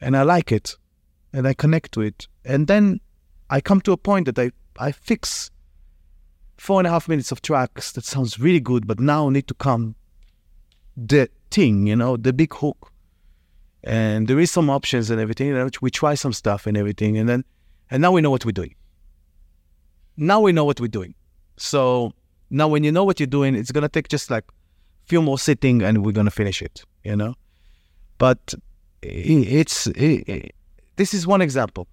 And 0.01 0.17
I 0.17 0.23
like 0.23 0.53
it, 0.53 0.77
and 1.33 1.47
I 1.47 1.53
connect 1.53 1.93
to 1.93 2.01
it, 2.01 2.27
and 2.45 2.67
then 2.67 3.01
I 3.51 3.61
come 3.61 3.81
to 3.83 3.93
a 3.93 3.97
point 3.97 4.27
that 4.27 4.39
I, 4.39 4.51
I 4.79 4.93
fix 4.93 5.51
four 6.57 6.81
and 6.81 6.87
a 6.87 6.91
half 6.91 7.09
minutes 7.09 7.31
of 7.33 7.43
tracks 7.43 7.93
that 7.93 8.05
sounds 8.05 8.39
really 8.39 8.61
good, 8.61 8.87
but 8.87 8.99
now 8.99 9.29
need 9.29 9.47
to 9.49 9.55
come 9.55 9.95
the 10.97 11.29
thing, 11.51 11.87
you 11.87 11.97
know, 11.97 12.17
the 12.17 12.33
big 12.33 12.55
hook. 12.55 12.91
And 13.85 14.27
there 14.27 14.41
is 14.41 14.51
some 14.51 14.71
options 14.71 15.11
and 15.11 15.21
everything. 15.21 15.55
And 15.55 15.77
we 15.81 15.91
try 15.91 16.15
some 16.15 16.33
stuff 16.33 16.67
and 16.67 16.77
everything, 16.77 17.19
and 17.19 17.29
then 17.29 17.45
and 17.91 18.03
now 18.03 18.13
we 18.13 18.21
know 18.21 18.31
what 18.31 18.45
we're 18.45 18.53
doing. 18.53 18.75
Now 20.17 20.41
we 20.41 20.53
know 20.53 20.65
what 20.65 20.81
we're 20.81 20.89
doing. 20.89 21.15
So 21.57 22.13
now 22.51 22.69
when 22.69 22.85
you 22.85 22.93
know 22.93 23.05
what 23.05 23.21
you're 23.21 23.27
doing, 23.27 23.55
it's 23.55 23.73
gonna 23.73 23.89
take 23.89 24.09
just 24.09 24.31
like 24.31 24.45
a 24.49 25.07
few 25.07 25.23
more 25.23 25.39
sitting 25.39 25.83
and 25.83 26.05
we're 26.05 26.13
gonna 26.13 26.31
finish 26.31 26.63
it, 26.63 26.85
you 27.05 27.17
know. 27.17 27.35
But 28.19 28.55
it's 29.03 29.87
it, 29.89 30.29
it, 30.29 30.55
this 30.97 31.13
is 31.13 31.27
one 31.27 31.43
example. 31.43 31.87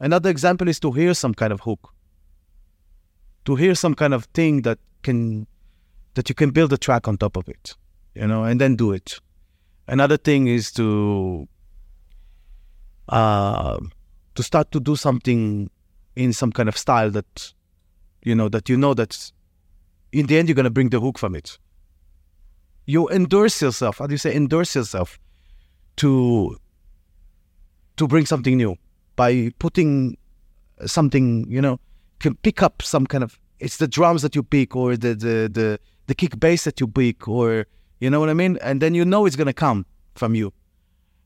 Another 0.00 0.30
example 0.30 0.68
is 0.68 0.78
to 0.80 0.92
hear 0.92 1.14
some 1.14 1.34
kind 1.34 1.52
of 1.52 1.60
hook, 1.60 1.92
to 3.44 3.56
hear 3.56 3.74
some 3.74 3.94
kind 3.94 4.14
of 4.14 4.24
thing 4.26 4.62
that 4.62 4.78
can 5.02 5.46
that 6.14 6.28
you 6.28 6.34
can 6.34 6.50
build 6.50 6.72
a 6.72 6.78
track 6.78 7.08
on 7.08 7.16
top 7.16 7.36
of 7.36 7.48
it, 7.48 7.74
you 8.14 8.26
know, 8.26 8.44
and 8.44 8.60
then 8.60 8.76
do 8.76 8.92
it. 8.92 9.18
Another 9.86 10.16
thing 10.16 10.46
is 10.46 10.70
to 10.72 11.48
uh, 13.08 13.78
to 14.34 14.42
start 14.42 14.70
to 14.72 14.80
do 14.80 14.94
something 14.94 15.70
in 16.18 16.32
some 16.32 16.52
kind 16.52 16.68
of 16.68 16.76
style 16.76 17.10
that 17.10 17.54
you 18.22 18.34
know 18.34 18.48
that 18.48 18.68
you 18.68 18.76
know 18.76 18.94
that 18.94 19.32
in 20.12 20.26
the 20.26 20.36
end 20.38 20.48
you're 20.48 20.60
gonna 20.60 20.76
bring 20.78 20.90
the 20.90 21.00
hook 21.00 21.18
from 21.18 21.34
it. 21.34 21.58
You 22.86 23.08
endorse 23.08 23.62
yourself. 23.62 23.98
How 23.98 24.06
do 24.06 24.14
you 24.14 24.18
say 24.18 24.34
endorse 24.34 24.74
yourself 24.74 25.18
to 25.96 26.56
to 27.96 28.08
bring 28.08 28.26
something 28.26 28.56
new? 28.56 28.76
by 29.18 29.50
putting 29.58 30.16
something, 30.86 31.44
you 31.50 31.60
know, 31.60 31.80
can 32.20 32.36
pick 32.36 32.62
up 32.62 32.80
some 32.80 33.04
kind 33.04 33.24
of 33.24 33.38
it's 33.58 33.78
the 33.78 33.88
drums 33.88 34.22
that 34.22 34.36
you 34.36 34.42
pick 34.44 34.76
or 34.76 34.96
the 34.96 35.12
the 35.26 35.36
the, 35.58 35.80
the 36.06 36.14
kick 36.14 36.38
bass 36.38 36.62
that 36.64 36.80
you 36.80 36.86
pick 36.86 37.26
or 37.26 37.66
you 37.98 38.08
know 38.08 38.20
what 38.20 38.30
I 38.30 38.34
mean? 38.34 38.56
And 38.62 38.80
then 38.80 38.94
you 38.94 39.04
know 39.04 39.26
it's 39.26 39.36
gonna 39.36 39.52
come 39.52 39.84
from 40.14 40.36
you. 40.36 40.52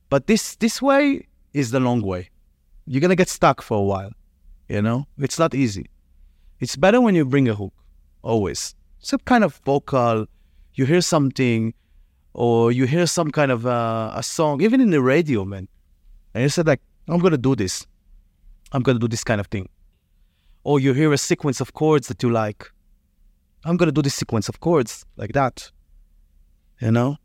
But 0.09 0.26
this 0.26 0.57
this 0.57 0.80
way 0.80 1.28
is 1.53 1.70
the 1.70 1.80
long 1.80 2.01
way. 2.01 2.30
You're 2.86 3.03
gonna 3.03 3.22
get 3.22 3.28
stuck 3.28 3.61
for 3.61 3.76
a 3.76 3.86
while. 3.93 4.12
You 4.72 4.80
know? 4.80 5.06
It's 5.18 5.38
not 5.38 5.54
easy. 5.54 5.84
It's 6.58 6.76
better 6.76 6.98
when 6.98 7.14
you 7.14 7.26
bring 7.26 7.46
a 7.46 7.54
hook, 7.54 7.74
always. 8.22 8.74
Some 9.00 9.20
kind 9.26 9.44
of 9.44 9.60
vocal, 9.66 10.24
you 10.72 10.86
hear 10.86 11.02
something, 11.02 11.74
or 12.32 12.72
you 12.72 12.86
hear 12.86 13.06
some 13.06 13.30
kind 13.30 13.52
of 13.52 13.66
uh, 13.66 14.12
a 14.14 14.22
song, 14.22 14.62
even 14.62 14.80
in 14.80 14.88
the 14.88 15.02
radio, 15.02 15.44
man. 15.44 15.68
And 16.32 16.44
you 16.44 16.48
said 16.48 16.66
like, 16.66 16.80
I'm 17.06 17.20
to 17.20 17.36
do 17.36 17.54
this. 17.54 17.86
I'm 18.72 18.82
to 18.82 18.98
do 18.98 19.08
this 19.08 19.22
kind 19.22 19.42
of 19.42 19.48
thing. 19.48 19.68
Or 20.64 20.80
you 20.80 20.94
hear 20.94 21.12
a 21.12 21.18
sequence 21.18 21.60
of 21.60 21.74
chords 21.74 22.08
that 22.08 22.22
you 22.22 22.30
like. 22.30 22.72
I'm 23.66 23.76
to 23.76 23.92
do 23.92 24.00
this 24.00 24.14
sequence 24.14 24.48
of 24.48 24.60
chords 24.60 25.04
like 25.18 25.34
that. 25.34 25.70
You 26.80 26.92
know? 26.92 27.18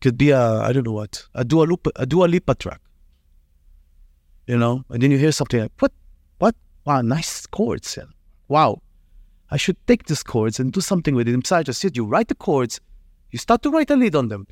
Could 0.00 0.16
be 0.16 0.30
a, 0.30 0.38
I 0.38 0.72
don't 0.72 0.86
know 0.86 0.92
what, 0.92 1.26
a 1.34 1.44
Dua 1.44 1.64
Lipa, 1.64 1.90
a 1.96 2.06
Dua 2.06 2.26
Lipa 2.26 2.54
track. 2.54 2.80
You 4.46 4.56
know? 4.56 4.84
And 4.88 5.02
then 5.02 5.10
you 5.10 5.18
hear 5.18 5.32
something 5.32 5.58
like, 5.58 5.72
what? 5.80 5.90
Wow, 6.84 7.02
nice 7.02 7.46
chords. 7.46 7.98
Wow. 8.48 8.82
I 9.50 9.56
should 9.56 9.76
take 9.86 10.06
these 10.06 10.22
chords 10.22 10.58
and 10.58 10.72
do 10.72 10.80
something 10.80 11.14
with 11.14 11.28
it. 11.28 11.34
Inside, 11.34 11.66
just 11.66 11.80
sit, 11.80 11.96
you 11.96 12.04
write 12.04 12.28
the 12.28 12.34
chords, 12.34 12.80
you 13.30 13.38
start 13.38 13.62
to 13.62 13.70
write 13.70 13.90
a 13.90 13.96
lead 13.96 14.14
on 14.14 14.28
them. 14.28 14.46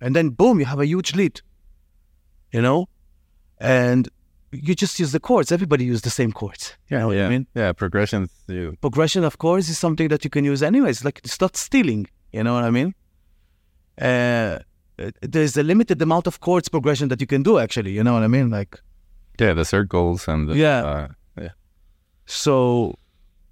And 0.00 0.16
then 0.16 0.30
boom, 0.30 0.60
you 0.60 0.66
have 0.66 0.80
a 0.80 0.86
huge 0.86 1.14
lead. 1.14 1.40
You 2.52 2.62
know? 2.62 2.88
and 3.58 4.08
you 4.52 4.74
just 4.74 4.98
use 4.98 5.12
the 5.12 5.20
chords. 5.20 5.52
Everybody 5.52 5.84
use 5.84 6.02
the 6.02 6.10
same 6.10 6.32
chords. 6.32 6.76
You 6.88 6.98
know 6.98 7.10
yeah. 7.10 7.26
I 7.26 7.28
mean? 7.28 7.46
Yeah, 7.54 7.72
progressions. 7.72 8.30
You 8.48 8.76
progression, 8.80 9.24
of 9.24 9.38
course, 9.38 9.68
is 9.68 9.78
something 9.78 10.08
that 10.08 10.24
you 10.24 10.30
can 10.30 10.44
use 10.44 10.62
anyways. 10.62 11.04
Like 11.04 11.20
it's 11.24 11.40
not 11.40 11.56
stealing. 11.56 12.06
You 12.32 12.44
know 12.44 12.54
what 12.54 12.64
I 12.64 12.70
mean? 12.70 12.94
Uh, 14.00 14.58
there's 15.20 15.56
a 15.56 15.62
limited 15.62 16.00
amount 16.02 16.26
of 16.26 16.40
chords 16.40 16.68
progression 16.68 17.08
that 17.08 17.20
you 17.20 17.26
can 17.26 17.42
do. 17.42 17.58
Actually, 17.58 17.92
you 17.92 18.04
know 18.04 18.14
what 18.14 18.22
I 18.22 18.28
mean? 18.28 18.50
Like 18.50 18.80
yeah, 19.38 19.52
the 19.52 19.64
circles 19.64 20.28
and 20.28 20.48
the, 20.48 20.56
yeah, 20.56 20.84
uh, 20.84 20.98
yeah. 21.00 21.08
So 22.26 22.98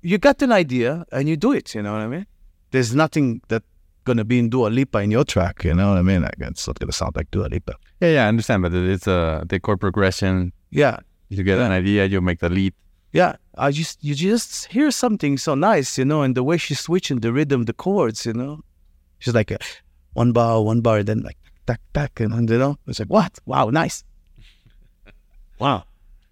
you 0.02 0.18
got 0.18 0.42
an 0.42 0.52
idea 0.52 1.06
and 1.10 1.28
you 1.28 1.36
do 1.36 1.52
it. 1.52 1.74
You 1.74 1.82
know 1.82 1.92
what 1.92 2.02
I 2.02 2.08
mean? 2.08 2.26
There's 2.70 2.94
nothing 2.94 3.40
that 3.48 3.62
gonna 4.04 4.24
be 4.24 4.38
in 4.38 4.50
Dua 4.50 4.68
Lipa 4.68 4.98
in 4.98 5.10
your 5.10 5.24
track. 5.24 5.64
You 5.64 5.74
know 5.74 5.90
what 5.90 5.98
I 5.98 6.02
mean? 6.02 6.22
Like, 6.22 6.34
it's 6.38 6.66
not 6.66 6.78
gonna 6.78 6.92
sound 6.92 7.16
like 7.16 7.30
Dua 7.30 7.46
Lipa. 7.46 7.74
Yeah, 8.00 8.08
yeah, 8.08 8.24
I 8.26 8.28
understand, 8.28 8.62
but 8.62 8.74
it's 8.74 9.06
a 9.06 9.12
uh, 9.12 9.44
the 9.46 9.58
chord 9.60 9.80
progression. 9.80 10.52
Yeah, 10.70 10.98
you 11.28 11.42
get 11.42 11.58
yeah. 11.58 11.66
an 11.66 11.72
idea, 11.72 12.04
you 12.06 12.20
make 12.20 12.40
the 12.40 12.48
lead. 12.48 12.74
Yeah, 13.12 13.36
I 13.56 13.70
just 13.70 14.02
you 14.02 14.14
just 14.14 14.66
hear 14.66 14.90
something 14.90 15.38
so 15.38 15.54
nice, 15.54 15.96
you 15.96 16.04
know, 16.04 16.22
and 16.22 16.34
the 16.34 16.42
way 16.42 16.58
she's 16.58 16.80
switching 16.80 17.20
the 17.20 17.32
rhythm, 17.32 17.64
the 17.64 17.72
chords, 17.72 18.26
you 18.26 18.32
know, 18.32 18.60
she's 19.20 19.34
like 19.34 19.52
uh, 19.52 19.58
one 20.14 20.32
bar, 20.32 20.62
one 20.62 20.80
bar, 20.80 21.02
then 21.02 21.20
like 21.20 21.38
tack 21.66 21.80
tack, 21.94 22.20
and, 22.20 22.34
and 22.34 22.50
you 22.50 22.58
know, 22.58 22.76
it's 22.86 22.98
like 22.98 23.08
what? 23.08 23.38
Wow, 23.46 23.70
nice. 23.70 24.04
wow. 25.58 25.84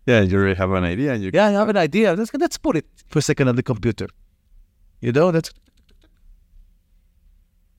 Yeah, 0.06 0.20
you 0.20 0.36
already 0.36 0.56
have 0.56 0.72
an 0.72 0.84
idea. 0.84 1.14
You 1.14 1.30
yeah, 1.32 1.48
I 1.48 1.50
have 1.52 1.68
an 1.68 1.76
idea. 1.76 2.14
Let's 2.14 2.34
let's 2.34 2.58
put 2.58 2.76
it 2.76 2.86
for 3.08 3.20
a 3.20 3.22
second 3.22 3.48
on 3.48 3.56
the 3.56 3.62
computer. 3.62 4.08
You 5.00 5.12
know, 5.12 5.30
that's 5.30 5.50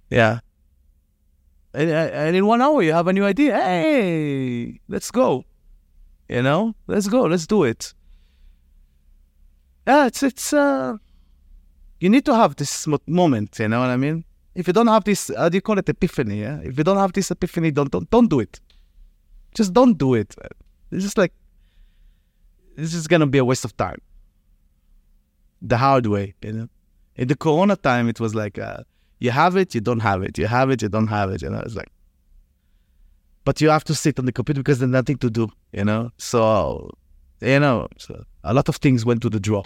yeah. 0.10 0.40
And, 1.74 1.90
and 1.90 2.36
in 2.36 2.46
one 2.46 2.62
hour, 2.62 2.82
you 2.84 2.94
have 2.94 3.08
a 3.08 3.14
new 3.14 3.26
idea. 3.26 3.56
Hey, 3.56 4.80
let's 4.88 5.10
go. 5.10 5.44
You 6.30 6.44
know, 6.44 6.76
let's 6.88 7.08
go. 7.08 7.24
Let's 7.24 7.48
do 7.48 7.64
it. 7.64 7.94
Yeah, 9.88 10.06
it's 10.06 10.24
it's. 10.24 10.54
Uh, 10.54 10.98
you 12.00 12.10
need 12.10 12.26
to 12.26 12.36
have 12.36 12.56
this 12.56 12.88
moment. 13.08 13.60
You 13.60 13.68
know 13.68 13.80
what 13.80 13.90
I 13.90 13.98
mean? 13.98 14.24
If 14.56 14.68
you 14.68 14.74
don't 14.74 14.88
have 14.88 15.04
this, 15.04 15.32
how 15.36 15.50
do 15.50 15.58
you 15.58 15.62
call 15.62 15.80
it 15.80 15.90
epiphany? 15.90 16.42
Yeah. 16.42 16.60
If 16.64 16.78
you 16.78 16.84
don't 16.84 16.98
have 16.98 17.12
this 17.12 17.32
epiphany, 17.32 17.72
don't 17.72 17.92
don't 17.92 18.10
don't 18.10 18.30
do 18.30 18.40
it. 18.40 18.60
Just 19.56 19.74
don't 19.74 19.98
do 19.98 20.14
it. 20.14 20.36
It's 20.92 21.04
just 21.04 21.18
like 21.18 21.34
this 22.76 22.94
is 22.94 23.08
gonna 23.08 23.28
be 23.28 23.38
a 23.38 23.46
waste 23.46 23.66
of 23.66 23.76
time. 23.78 24.02
The 25.62 25.78
hard 25.78 26.08
way, 26.08 26.36
you 26.42 26.54
know. 26.54 26.68
In 27.16 27.28
the 27.28 27.36
Corona 27.36 27.76
time, 27.76 28.10
it 28.10 28.20
was 28.20 28.34
like. 28.36 28.58
Uh, 28.58 28.84
you 29.24 29.32
have 29.32 29.56
it, 29.56 29.74
you 29.74 29.80
don't 29.80 30.02
have 30.02 30.22
it. 30.22 30.38
You 30.38 30.48
have 30.48 30.70
it, 30.70 30.82
you 30.82 30.90
don't 30.90 31.08
have 31.08 31.30
it. 31.32 31.42
You 31.42 31.50
know, 31.50 31.60
it's 31.60 31.76
like, 31.76 31.92
but 33.46 33.62
you 33.62 33.70
have 33.70 33.86
to 33.86 33.96
sit 33.96 34.20
on 34.20 34.26
the 34.26 34.34
computer 34.34 34.60
because 34.60 34.80
there's 34.80 34.92
nothing 34.92 35.18
to 35.20 35.30
do. 35.30 35.48
You 35.72 35.86
know, 35.86 36.12
so 36.18 36.92
you 37.40 37.58
know, 37.58 37.88
so 37.98 38.26
a 38.44 38.54
lot 38.54 38.68
of 38.68 38.76
things 38.78 39.06
went 39.06 39.22
to 39.22 39.30
the 39.30 39.40
draw. 39.40 39.64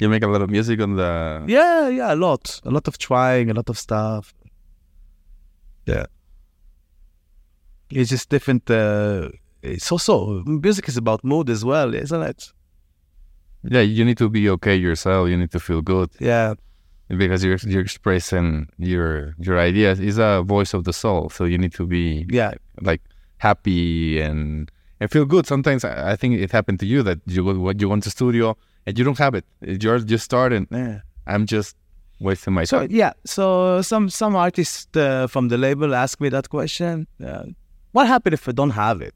You 0.00 0.08
make 0.08 0.24
a 0.24 0.26
lot 0.26 0.42
of 0.42 0.50
music 0.50 0.80
on 0.80 0.96
the. 0.96 1.44
Yeah, 1.46 1.88
yeah, 1.88 2.12
a 2.12 2.16
lot, 2.16 2.60
a 2.64 2.70
lot 2.70 2.88
of 2.88 2.98
trying, 2.98 3.50
a 3.50 3.54
lot 3.54 3.68
of 3.68 3.78
stuff. 3.78 4.34
Yeah, 5.86 6.06
it's 7.90 8.10
just 8.10 8.28
different. 8.28 8.68
Uh, 8.68 9.28
it's 9.74 9.90
also 9.92 10.42
music 10.46 10.88
is 10.88 10.96
about 10.96 11.22
mood 11.24 11.48
as 11.50 11.64
well, 11.64 11.94
isn't 11.94 12.22
it? 12.22 12.52
Yeah, 13.64 13.80
you 13.82 14.04
need 14.04 14.18
to 14.18 14.28
be 14.28 14.48
okay 14.50 14.76
yourself. 14.76 15.28
You 15.28 15.36
need 15.36 15.50
to 15.50 15.60
feel 15.60 15.82
good 15.82 16.10
Yeah, 16.20 16.54
because 17.08 17.44
you're 17.44 17.58
you're 17.66 17.82
expressing 17.82 18.68
your 18.78 19.34
your 19.38 19.58
ideas. 19.58 19.98
It's 20.00 20.18
a 20.18 20.42
voice 20.42 20.74
of 20.74 20.84
the 20.84 20.92
soul, 20.92 21.30
so 21.30 21.44
you 21.44 21.58
need 21.58 21.74
to 21.74 21.86
be 21.86 22.26
yeah, 22.30 22.52
like 22.80 23.02
happy 23.38 24.20
and 24.20 24.70
and 25.00 25.10
feel 25.10 25.24
good. 25.24 25.46
Sometimes 25.46 25.84
I 25.84 26.12
I 26.12 26.16
think 26.16 26.34
it 26.40 26.50
happened 26.52 26.78
to 26.80 26.86
you 26.86 27.02
that 27.02 27.18
you 27.26 27.44
what 27.44 27.80
you 27.80 27.88
want 27.88 28.02
to 28.04 28.10
studio 28.10 28.56
and 28.86 28.98
you 28.98 29.04
don't 29.04 29.18
have 29.18 29.34
it. 29.34 29.44
You're 29.60 29.98
just 30.00 30.24
starting. 30.24 30.66
yeah. 30.70 31.00
I'm 31.26 31.44
just 31.44 31.76
wasting 32.20 32.54
my 32.54 32.64
So 32.64 32.78
time. 32.80 32.90
yeah, 32.90 33.12
so 33.24 33.82
some 33.82 34.08
some 34.08 34.34
artists 34.36 34.86
uh, 34.96 35.26
from 35.28 35.48
the 35.48 35.58
label 35.58 35.94
ask 35.94 36.20
me 36.20 36.28
that 36.30 36.48
question. 36.48 37.06
Uh, 37.22 37.44
what 37.92 38.06
happened 38.06 38.34
if 38.34 38.48
I 38.48 38.52
don't 38.52 38.70
have 38.86 39.00
it? 39.02 39.14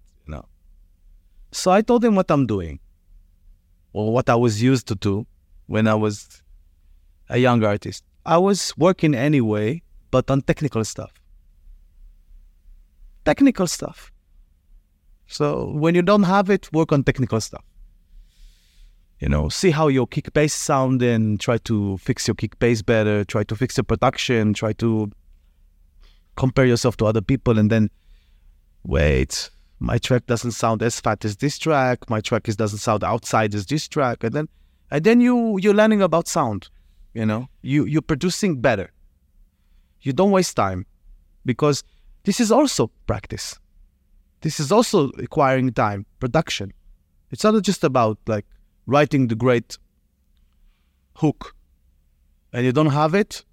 So 1.53 1.71
I 1.71 1.83
told 1.83 2.05
him 2.05 2.15
what 2.15 2.31
I'm 2.31 2.47
doing, 2.47 2.81
or 3.93 4.13
what 4.13 4.29
I 4.31 4.35
was 4.35 4.63
used 4.63 4.89
to 4.89 4.95
do 4.95 5.27
when 5.67 5.87
I 5.87 5.95
was 5.95 6.43
a 7.29 7.39
young 7.39 7.63
artist. 7.63 8.05
I 8.25 8.39
was 8.39 8.73
working 8.79 9.15
anyway, 9.15 9.83
but 10.11 10.31
on 10.31 10.41
technical 10.43 10.85
stuff. 10.85 11.13
Technical 13.25 13.67
stuff. 13.67 14.11
So 15.27 15.71
when 15.73 15.95
you 15.95 16.03
don't 16.03 16.25
have 16.25 16.51
it, 16.51 16.73
work 16.73 16.93
on 16.93 17.05
technical 17.05 17.41
stuff. 17.41 17.65
You 19.19 19.29
know, 19.29 19.49
see 19.49 19.71
how 19.71 19.89
your 19.89 20.07
kick 20.07 20.33
bass 20.33 20.53
sound 20.53 21.01
and 21.03 21.39
try 21.39 21.59
to 21.59 21.97
fix 21.99 22.27
your 22.27 22.35
kick 22.35 22.59
bass 22.59 22.83
better, 22.83 23.25
try 23.25 23.45
to 23.45 23.55
fix 23.55 23.77
your 23.77 23.85
production, 23.85 24.53
try 24.53 24.73
to 24.75 25.11
compare 26.37 26.67
yourself 26.67 26.97
to 26.97 27.07
other 27.07 27.21
people 27.21 27.59
and 27.59 27.71
then 27.71 27.91
wait, 28.85 29.51
my 29.83 29.99
track 29.99 30.27
doesn't 30.27 30.53
sound 30.53 30.81
as 30.81 31.01
fat 31.01 31.25
as 31.25 31.37
this 31.39 31.59
track, 31.59 32.09
my 32.09 32.21
track 32.21 32.49
is 32.49 32.57
doesn't 32.57 32.79
sound 32.79 33.03
outside 33.03 33.53
as 33.55 33.67
this 33.67 33.89
track 33.89 34.23
and 34.23 34.33
then 34.33 34.49
and 34.93 35.03
then 35.03 35.21
you 35.21 35.59
you're 35.59 35.75
learning 35.75 36.03
about 36.03 36.29
sound, 36.29 36.69
you 37.15 37.27
know. 37.27 37.49
You 37.63 37.85
you're 37.87 38.03
producing 38.03 38.61
better. 38.61 38.91
You 40.03 40.13
don't 40.13 40.31
waste 40.31 40.55
time 40.57 40.87
because 41.45 41.83
this 42.23 42.39
is 42.39 42.53
also 42.53 42.91
practice. 43.07 43.59
This 44.43 44.61
is 44.61 44.71
also 44.71 45.11
acquiring 45.19 45.73
time, 45.73 46.07
production. 46.21 46.73
It's 47.33 47.43
not 47.43 47.61
just 47.63 47.83
about 47.83 48.19
like 48.27 48.47
writing 48.87 49.27
the 49.27 49.35
great 49.35 49.79
hook 51.17 51.57
and 52.53 52.65
you 52.65 52.73
don't 52.73 52.91
have 52.91 53.15
it, 53.15 53.45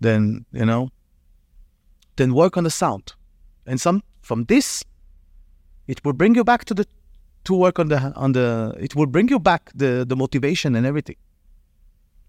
then, 0.00 0.44
you 0.52 0.66
know, 0.66 0.90
then 2.16 2.34
work 2.34 2.56
on 2.56 2.64
the 2.64 2.70
sound. 2.70 3.14
And 3.66 3.80
some 3.80 4.02
from 4.20 4.44
this, 4.44 4.84
it 5.88 6.04
will 6.04 6.12
bring 6.12 6.34
you 6.34 6.44
back 6.44 6.64
to 6.66 6.74
the 6.74 6.86
to 7.44 7.54
work 7.54 7.78
on 7.78 7.88
the 7.88 7.98
on 8.16 8.32
the 8.32 8.74
it 8.78 8.94
will 8.96 9.06
bring 9.06 9.28
you 9.28 9.38
back 9.38 9.70
the 9.74 10.04
the 10.06 10.16
motivation 10.16 10.74
and 10.76 10.86
everything. 10.86 11.16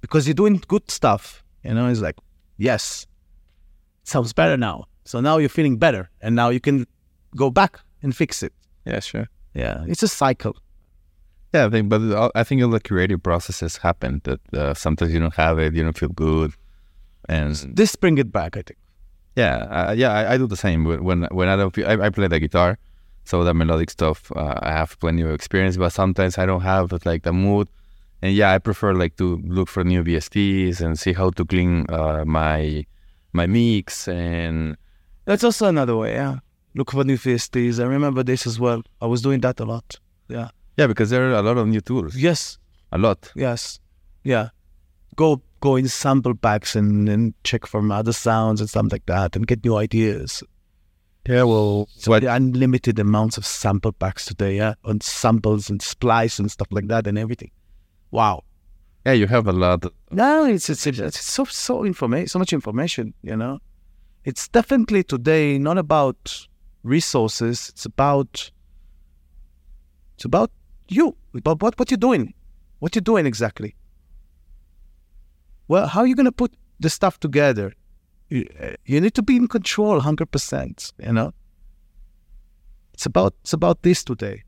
Because 0.01 0.27
you're 0.27 0.35
doing 0.35 0.61
good 0.67 0.89
stuff. 0.91 1.43
You 1.63 1.73
know, 1.73 1.87
it's 1.89 2.01
like, 2.01 2.15
yes, 2.57 3.07
sounds 4.03 4.31
better 4.33 4.57
now. 4.57 4.85
So 5.05 5.19
now 5.21 5.37
you're 5.37 5.49
feeling 5.49 5.77
better 5.77 6.09
and 6.21 6.35
now 6.35 6.49
you 6.49 6.59
can 6.59 6.85
go 7.35 7.49
back 7.49 7.79
and 8.03 8.15
fix 8.15 8.43
it. 8.43 8.53
Yeah, 8.85 8.99
sure. 8.99 9.27
Yeah. 9.53 9.83
It's 9.87 10.03
a 10.03 10.07
cycle. 10.07 10.55
Yeah, 11.53 11.65
I 11.65 11.69
think, 11.69 11.89
but 11.89 12.31
I 12.35 12.43
think 12.43 12.61
all 12.61 12.69
the 12.69 12.79
creative 12.79 13.23
processes 13.23 13.77
happen 13.77 14.21
that 14.25 14.39
uh, 14.53 14.73
sometimes 14.73 15.13
you 15.13 15.19
don't 15.19 15.33
have 15.35 15.57
it, 15.59 15.73
you 15.73 15.83
don't 15.83 15.97
feel 15.97 16.09
good, 16.09 16.51
and 17.29 17.55
This 17.73 17.95
bring 17.95 18.17
it 18.17 18.31
back, 18.31 18.57
I 18.57 18.61
think. 18.61 18.77
yeah, 19.35 19.55
uh, 19.69 19.93
yeah, 19.93 20.11
I, 20.11 20.33
I 20.33 20.37
do 20.37 20.45
the 20.45 20.57
same 20.57 20.83
when 20.83 21.03
when, 21.03 21.23
when 21.31 21.47
I 21.47 21.55
don't 21.55 21.73
feel. 21.73 21.87
I, 21.87 21.93
I 22.07 22.09
play 22.09 22.27
the 22.27 22.39
guitar, 22.39 22.77
so 23.27 23.43
the 23.43 23.53
melodic 23.53 23.89
stuff 23.89 24.31
uh, 24.35 24.55
I 24.61 24.71
have 24.71 24.97
plenty 24.99 25.21
of 25.21 25.31
experience, 25.31 25.75
but 25.77 25.89
sometimes 25.91 26.37
I 26.37 26.45
don't 26.45 26.61
have 26.61 26.85
like 27.05 27.23
the 27.23 27.33
mood, 27.33 27.67
and 28.21 28.33
yeah, 28.33 28.53
I 28.55 28.57
prefer 28.59 28.93
like 28.93 29.15
to 29.17 29.37
look 29.45 29.67
for 29.69 29.83
new 29.83 30.03
VSTs 30.03 30.81
and 30.81 30.97
see 30.97 31.13
how 31.13 31.29
to 31.31 31.43
clean 31.45 31.85
uh, 31.89 32.23
my 32.25 32.85
my 33.33 33.45
mix 33.45 34.07
and 34.07 34.77
That's 35.25 35.43
also 35.43 35.67
another 35.67 35.95
way, 35.97 36.13
yeah. 36.13 36.39
Look 36.73 36.91
for 36.91 37.03
new 37.03 37.17
VSTs. 37.17 37.79
I 37.79 37.85
remember 37.85 38.23
this 38.23 38.47
as 38.47 38.59
well. 38.59 38.81
I 39.01 39.07
was 39.07 39.21
doing 39.21 39.41
that 39.41 39.59
a 39.59 39.65
lot. 39.65 39.87
Yeah. 40.29 40.49
yeah, 40.77 40.87
because 40.87 41.09
there 41.09 41.23
are 41.29 41.33
a 41.33 41.41
lot 41.41 41.57
of 41.57 41.67
new 41.67 41.81
tools, 41.81 42.15
Yes. 42.15 42.57
a 42.91 42.97
lot. 42.97 43.31
Yes. 43.35 43.79
Yeah. 44.23 44.49
Go 45.15 45.41
go 45.59 45.75
in 45.75 45.87
sample 45.87 46.35
packs 46.35 46.75
and, 46.75 47.09
and 47.09 47.33
check 47.43 47.65
for 47.65 47.81
other 47.91 48.13
sounds 48.13 48.61
and 48.61 48.69
stuff 48.69 48.87
like 48.91 49.05
that 49.07 49.35
and 49.35 49.47
get 49.47 49.63
new 49.65 49.75
ideas. 49.75 50.43
Yeah, 51.27 51.43
well, 51.43 51.89
So 51.91 52.17
the 52.17 52.33
unlimited 52.33 52.97
amounts 52.99 53.37
of 53.37 53.45
sample 53.45 53.91
packs 53.91 54.25
today, 54.25 54.55
yeah, 54.55 54.75
on 54.85 55.01
samples 55.01 55.69
and 55.69 55.81
splice 55.81 56.39
and 56.39 56.49
stuff 56.49 56.69
like 56.71 56.87
that 56.87 57.05
and 57.05 57.17
everything. 57.17 57.51
Wow. 58.11 58.45
yeah, 59.05 59.11
you 59.11 59.27
have 59.27 59.45
a 59.45 59.51
lot. 59.51 59.85
No, 60.09 60.45
it's 60.45 60.69
it's, 60.69 60.87
it's, 60.87 60.99
it's 60.99 61.19
so 61.19 61.43
so 61.43 61.83
information, 61.83 62.27
so 62.27 62.39
much 62.39 62.53
information. 62.53 63.13
You 63.23 63.35
know, 63.35 63.59
it's 64.23 64.47
definitely 64.47 65.03
today 65.03 65.57
not 65.57 65.77
about 65.77 66.47
resources. 66.83 67.69
It's 67.69 67.85
about 67.85 68.49
it's 70.15 70.23
about 70.23 70.51
you, 70.87 71.17
about 71.35 71.61
what 71.61 71.77
what 71.77 71.91
you're 71.91 71.97
doing, 71.97 72.33
what 72.79 72.95
you're 72.95 73.01
doing 73.01 73.25
exactly. 73.25 73.75
Well, 75.67 75.87
how 75.87 76.01
are 76.01 76.07
you 76.07 76.15
gonna 76.15 76.31
put 76.31 76.53
the 76.79 76.89
stuff 76.89 77.19
together? 77.19 77.73
You, 78.29 78.47
uh, 78.61 78.71
you 78.85 78.99
need 78.99 79.13
to 79.15 79.23
be 79.23 79.35
in 79.35 79.47
control, 79.47 79.99
hundred 80.01 80.31
percent. 80.31 80.91
You 80.99 81.13
know, 81.13 81.33
it's 82.93 83.05
about 83.05 83.33
it's 83.41 83.53
about 83.53 83.83
this 83.83 84.03
today. 84.03 84.43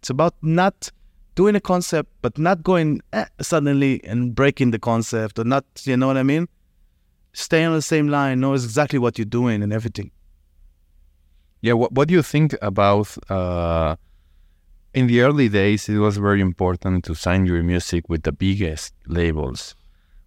It's 0.00 0.10
about 0.10 0.34
not 0.42 0.90
doing 1.36 1.54
a 1.54 1.60
concept, 1.60 2.10
but 2.22 2.36
not 2.38 2.64
going 2.64 3.00
eh, 3.12 3.26
suddenly 3.40 4.02
and 4.04 4.34
breaking 4.34 4.72
the 4.72 4.78
concept, 4.78 5.38
or 5.38 5.44
not, 5.44 5.64
you 5.84 5.96
know 5.96 6.08
what 6.08 6.16
I 6.16 6.22
mean? 6.24 6.48
Stay 7.32 7.62
on 7.64 7.74
the 7.74 7.82
same 7.82 8.08
line, 8.08 8.40
knows 8.40 8.64
exactly 8.64 8.98
what 8.98 9.18
you're 9.18 9.26
doing 9.26 9.62
and 9.62 9.72
everything. 9.72 10.10
Yeah, 11.60 11.74
what, 11.74 11.92
what 11.92 12.08
do 12.08 12.14
you 12.14 12.22
think 12.22 12.56
about 12.62 13.16
uh, 13.30 13.96
in 14.94 15.06
the 15.06 15.20
early 15.20 15.48
days? 15.48 15.88
It 15.88 15.98
was 15.98 16.16
very 16.16 16.40
important 16.40 17.04
to 17.04 17.14
sign 17.14 17.44
your 17.46 17.62
music 17.62 18.08
with 18.08 18.22
the 18.22 18.32
biggest 18.32 18.94
labels. 19.06 19.74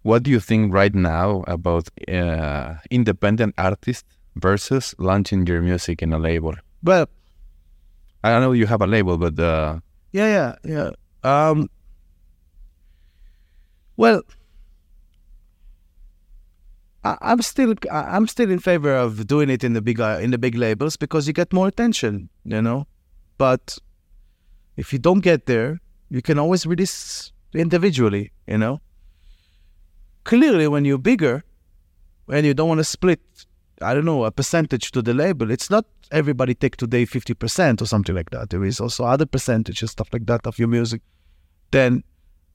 What 0.02 0.22
do 0.22 0.30
you 0.30 0.40
think 0.40 0.72
right 0.72 0.94
now 0.94 1.44
about 1.46 1.88
uh, 2.08 2.74
independent 2.90 3.54
artists 3.58 4.08
versus 4.36 4.94
launching 4.98 5.46
your 5.46 5.60
music 5.60 6.02
in 6.02 6.12
a 6.12 6.18
label? 6.18 6.54
Well, 6.82 7.06
I 8.24 8.38
know 8.40 8.52
you 8.52 8.66
have 8.66 8.80
a 8.80 8.86
label, 8.86 9.18
but 9.18 9.38
uh, 9.38 9.80
yeah, 10.12 10.26
yeah, 10.26 10.54
yeah. 10.64 10.90
Um, 11.22 11.68
well, 13.96 14.22
I, 17.04 17.16
I'm 17.20 17.42
still 17.42 17.74
I'm 17.90 18.26
still 18.26 18.50
in 18.50 18.58
favor 18.58 18.94
of 18.94 19.26
doing 19.26 19.50
it 19.50 19.64
in 19.64 19.74
the 19.74 19.82
big 19.82 20.00
in 20.00 20.30
the 20.30 20.38
big 20.38 20.54
labels 20.54 20.96
because 20.96 21.26
you 21.26 21.34
get 21.34 21.52
more 21.52 21.68
attention, 21.68 22.30
you 22.44 22.62
know. 22.62 22.86
But 23.36 23.78
if 24.76 24.92
you 24.92 24.98
don't 24.98 25.20
get 25.20 25.46
there, 25.46 25.80
you 26.08 26.22
can 26.22 26.38
always 26.38 26.66
release 26.66 27.32
individually, 27.54 28.32
you 28.46 28.58
know. 28.58 28.80
Clearly, 30.30 30.68
when 30.68 30.84
you're 30.84 30.96
bigger, 30.96 31.42
and 32.28 32.46
you 32.46 32.54
don't 32.54 32.68
want 32.68 32.78
to 32.78 32.84
split, 32.84 33.18
I 33.82 33.94
don't 33.94 34.04
know, 34.04 34.24
a 34.24 34.30
percentage 34.30 34.92
to 34.92 35.02
the 35.02 35.12
label, 35.12 35.50
it's 35.50 35.70
not 35.70 35.86
everybody 36.12 36.54
take 36.54 36.76
today 36.76 37.04
50% 37.04 37.82
or 37.82 37.84
something 37.84 38.14
like 38.14 38.30
that. 38.30 38.50
There 38.50 38.62
is 38.62 38.78
also 38.78 39.02
other 39.06 39.26
percentages, 39.26 39.90
stuff 39.90 40.08
like 40.12 40.26
that 40.26 40.46
of 40.46 40.56
your 40.56 40.68
music. 40.68 41.02
Then 41.72 42.04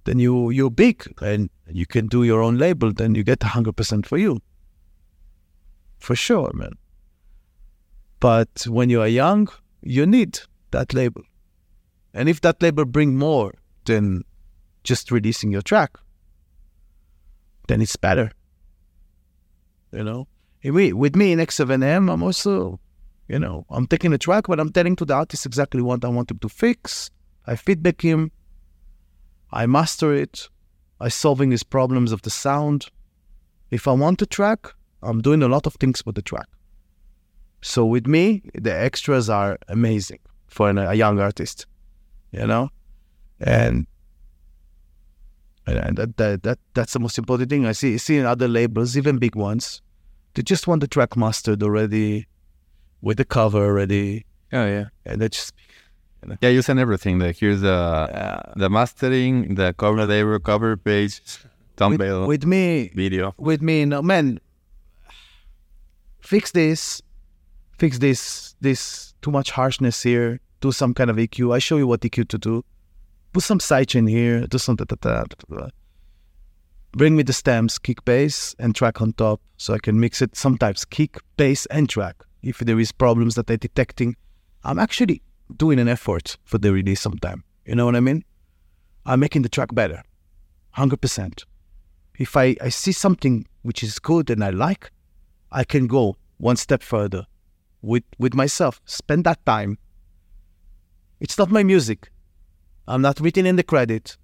then 0.05 0.19
you 0.19 0.51
you're 0.51 0.71
big 0.71 1.03
and 1.21 1.49
you 1.67 1.85
can 1.85 2.07
do 2.07 2.23
your 2.23 2.41
own 2.41 2.57
label, 2.57 2.93
then 2.93 3.13
you 3.13 3.25
get 3.25 3.39
100% 3.39 4.05
for 4.05 4.17
you. 4.17 4.39
For 5.99 6.15
sure, 6.15 6.51
man. 6.53 6.77
But 8.21 8.65
when 8.69 8.89
you 8.89 9.01
are 9.01 9.09
young, 9.09 9.49
you 9.81 10.05
need 10.05 10.39
that 10.71 10.93
label. 10.93 11.23
And 12.13 12.29
if 12.29 12.39
that 12.39 12.61
label 12.61 12.85
bring 12.85 13.17
more 13.17 13.53
than 13.83 14.23
just 14.85 15.11
releasing 15.11 15.51
your 15.51 15.61
track, 15.61 15.97
then 17.67 17.81
it's 17.81 17.95
better. 17.95 18.31
You 19.91 20.03
know? 20.03 20.27
We, 20.63 20.93
with 20.93 21.15
me 21.15 21.31
in 21.31 21.39
X7M, 21.39 22.11
I'm 22.11 22.23
also, 22.23 22.79
you 23.27 23.37
know, 23.39 23.65
I'm 23.69 23.85
taking 23.85 24.13
a 24.13 24.17
track, 24.17 24.47
but 24.47 24.59
I'm 24.59 24.71
telling 24.71 24.95
to 24.97 25.05
the 25.05 25.13
artist 25.13 25.45
exactly 25.45 25.81
what 25.81 26.03
I 26.03 26.07
want 26.07 26.31
him 26.31 26.39
to 26.39 26.49
fix. 26.49 27.11
I 27.45 27.55
feedback 27.55 28.01
him. 28.01 28.31
I 29.51 29.67
master 29.67 30.13
it. 30.13 30.49
I 30.99 31.09
solving 31.09 31.51
his 31.51 31.63
problems 31.63 32.11
of 32.11 32.23
the 32.23 32.29
sound. 32.29 32.87
If 33.69 33.87
I 33.87 33.91
want 33.91 34.21
a 34.21 34.25
track, 34.25 34.73
I'm 35.03 35.21
doing 35.21 35.43
a 35.43 35.47
lot 35.47 35.67
of 35.67 35.75
things 35.75 36.05
with 36.05 36.15
the 36.15 36.21
track. 36.21 36.47
So 37.61 37.85
with 37.85 38.07
me, 38.07 38.41
the 38.53 38.73
extras 38.73 39.29
are 39.29 39.57
amazing 39.67 40.19
for 40.47 40.69
a 40.69 40.93
young 40.93 41.19
artist, 41.19 41.65
you 42.31 42.45
know, 42.45 42.69
and 43.39 43.87
And 45.67 45.97
that, 45.97 46.17
that, 46.17 46.43
that 46.43 46.59
that's 46.73 46.93
the 46.93 46.99
most 46.99 47.17
important 47.17 47.49
thing. 47.49 47.65
I 47.65 47.71
see 47.73 47.97
see 47.97 48.17
in 48.17 48.25
other 48.25 48.47
labels, 48.47 48.95
even 48.97 49.17
big 49.17 49.35
ones, 49.35 49.81
they 50.35 50.43
just 50.43 50.67
want 50.67 50.81
the 50.81 50.87
track 50.87 51.17
mastered 51.17 51.63
already, 51.63 52.27
with 53.01 53.17
the 53.17 53.25
cover 53.25 53.63
already, 53.65 54.25
Oh 54.53 54.65
yeah. 54.65 54.85
and 55.05 55.21
they 55.21 55.29
just 55.29 55.53
Yeah, 56.41 56.49
you 56.49 56.61
send 56.61 56.79
everything. 56.79 57.19
Like 57.19 57.37
here's 57.37 57.61
the 57.61 57.73
uh, 57.73 58.53
the 58.55 58.69
mastering, 58.69 59.55
the 59.55 59.73
cover 59.73 60.05
label, 60.05 60.39
cover 60.39 60.77
page, 60.77 61.19
with, 61.25 61.47
thumbnail, 61.77 62.27
with 62.27 62.45
me 62.45 62.91
video. 62.95 63.33
with 63.37 63.61
me. 63.61 63.85
No 63.85 64.01
man, 64.01 64.39
fix 66.21 66.51
this, 66.51 67.01
fix 67.77 67.97
this, 67.99 68.55
this 68.61 69.13
too 69.21 69.31
much 69.31 69.51
harshness 69.51 70.01
here. 70.03 70.39
Do 70.61 70.71
some 70.71 70.93
kind 70.93 71.09
of 71.09 71.17
EQ. 71.17 71.53
I 71.53 71.59
show 71.59 71.77
you 71.77 71.87
what 71.87 72.01
EQ 72.01 72.27
to 72.29 72.37
do. 72.37 72.63
Put 73.35 73.43
some 73.43 73.59
sidechain 73.59 74.09
here. 74.09 74.47
Do 74.47 74.57
some 74.57 74.77
da, 74.77 74.85
da, 74.85 74.95
da, 74.95 75.23
da. 75.49 75.67
Bring 76.93 77.15
me 77.15 77.23
the 77.23 77.33
stems, 77.33 77.77
kick, 77.77 78.03
bass, 78.05 78.55
and 78.57 78.73
track 78.73 79.01
on 79.01 79.11
top, 79.13 79.41
so 79.57 79.73
I 79.73 79.79
can 79.79 79.99
mix 79.99 80.21
it. 80.21 80.35
Sometimes 80.35 80.85
kick, 80.85 81.17
bass, 81.35 81.65
and 81.65 81.89
track. 81.89 82.15
If 82.41 82.59
there 82.59 82.79
is 82.79 82.91
problems 82.93 83.35
that 83.35 83.51
I'm 83.51 83.57
detecting, 83.57 84.15
I'm 84.63 84.79
actually 84.79 85.21
doing 85.57 85.79
an 85.79 85.89
effort 85.89 86.37
for 86.45 86.57
the 86.57 86.71
release 86.71 87.01
sometime. 87.01 87.43
You 87.65 87.75
know 87.75 87.85
what 87.85 87.95
I 87.95 87.99
mean? 87.99 88.23
I'm 89.05 89.19
making 89.19 89.41
the 89.41 89.49
track 89.49 89.75
better, 89.75 90.01
hundred 90.71 91.01
percent 91.01 91.43
if 92.17 92.37
I, 92.37 92.55
I 92.61 92.69
see 92.69 92.91
something 92.91 93.45
which 93.63 93.83
is 93.83 93.99
good 93.99 94.29
and 94.29 94.43
I 94.43 94.49
like, 94.51 94.91
I 95.51 95.63
can 95.63 95.87
go 95.87 96.15
one 96.37 96.55
step 96.55 96.83
further 96.83 97.25
with 97.81 98.03
with 98.17 98.33
myself. 98.33 98.81
Spend 98.85 99.23
that 99.25 99.45
time. 99.45 99.77
It's 101.19 101.37
not 101.37 101.51
my 101.51 101.63
music. 101.63 102.09
I'm 102.87 103.01
not 103.01 103.19
written 103.19 103.45
in 103.45 103.55
the 103.55 103.63
credit. 103.63 104.17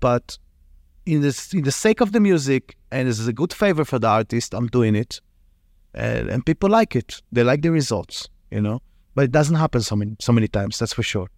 But 0.00 0.38
in 1.04 1.20
the 1.20 1.50
in 1.52 1.62
the 1.62 1.72
sake 1.72 2.00
of 2.00 2.12
the 2.12 2.20
music 2.20 2.76
and 2.90 3.08
as 3.08 3.26
a 3.26 3.32
good 3.32 3.52
favor 3.52 3.84
for 3.84 3.98
the 3.98 4.08
artist, 4.08 4.54
I'm 4.54 4.66
doing 4.66 4.94
it. 4.94 5.20
And, 5.94 6.28
and 6.28 6.44
people 6.44 6.68
like 6.68 6.94
it. 6.94 7.22
They 7.32 7.42
like 7.42 7.62
the 7.62 7.70
results, 7.70 8.28
you 8.50 8.60
know. 8.60 8.82
But 9.14 9.24
it 9.24 9.32
doesn't 9.32 9.56
happen 9.56 9.80
so 9.80 9.96
many 9.96 10.16
so 10.20 10.32
many 10.32 10.48
times, 10.48 10.78
that's 10.78 10.92
for 10.92 11.02
sure. 11.02 11.28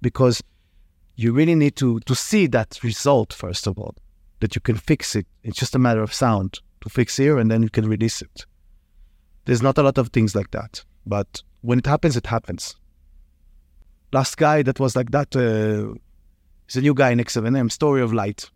Because 0.00 0.42
you 1.16 1.32
really 1.32 1.54
need 1.54 1.76
to 1.76 2.00
to 2.00 2.14
see 2.14 2.46
that 2.48 2.78
result 2.82 3.32
first 3.32 3.66
of 3.66 3.78
all 3.78 3.94
that 4.40 4.54
you 4.54 4.60
can 4.60 4.76
fix 4.76 5.14
it. 5.14 5.26
It's 5.44 5.58
just 5.58 5.74
a 5.74 5.78
matter 5.78 6.02
of 6.02 6.12
sound 6.12 6.58
to 6.80 6.88
fix 6.88 7.16
here 7.16 7.38
and 7.38 7.50
then 7.50 7.62
you 7.62 7.70
can 7.70 7.88
release 7.88 8.20
it. 8.20 8.44
There's 9.44 9.62
not 9.62 9.78
a 9.78 9.82
lot 9.82 9.98
of 9.98 10.08
things 10.08 10.34
like 10.34 10.50
that, 10.50 10.84
but 11.06 11.42
when 11.62 11.78
it 11.78 11.86
happens, 11.86 12.16
it 12.16 12.26
happens. 12.26 12.76
Last 14.12 14.36
guy 14.36 14.62
that 14.62 14.78
was 14.78 14.94
like 14.94 15.10
that 15.10 15.34
uh, 15.34 15.94
is 16.68 16.76
a 16.76 16.80
new 16.80 16.94
guy 16.94 17.10
in 17.10 17.18
X7M, 17.18 17.72
Story 17.72 18.02
of 18.02 18.12
Light. 18.12 18.50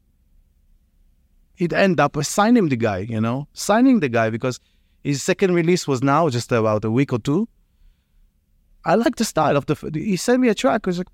He'd 1.55 1.73
end 1.73 1.99
up 1.99 2.23
signing 2.23 2.69
the 2.69 2.77
guy, 2.77 2.99
you 2.99 3.21
know, 3.21 3.49
signing 3.55 4.01
the 4.01 4.11
guy 4.11 4.29
because 4.29 4.61
his 5.03 5.23
second 5.23 5.55
release 5.55 5.89
was 5.89 6.03
now 6.03 6.29
just 6.29 6.53
about 6.53 6.85
a 6.85 6.91
week 6.91 7.13
or 7.13 7.19
two. 7.19 7.49
I 8.85 8.95
like 8.95 9.17
the 9.17 9.25
style 9.25 9.57
of 9.57 9.67
the. 9.67 9.91
He 9.95 10.17
sent 10.17 10.41
me 10.41 10.49
a 10.49 10.55
track. 10.55 10.83
I 10.85 10.91
was 10.91 10.99
like, 10.99 11.09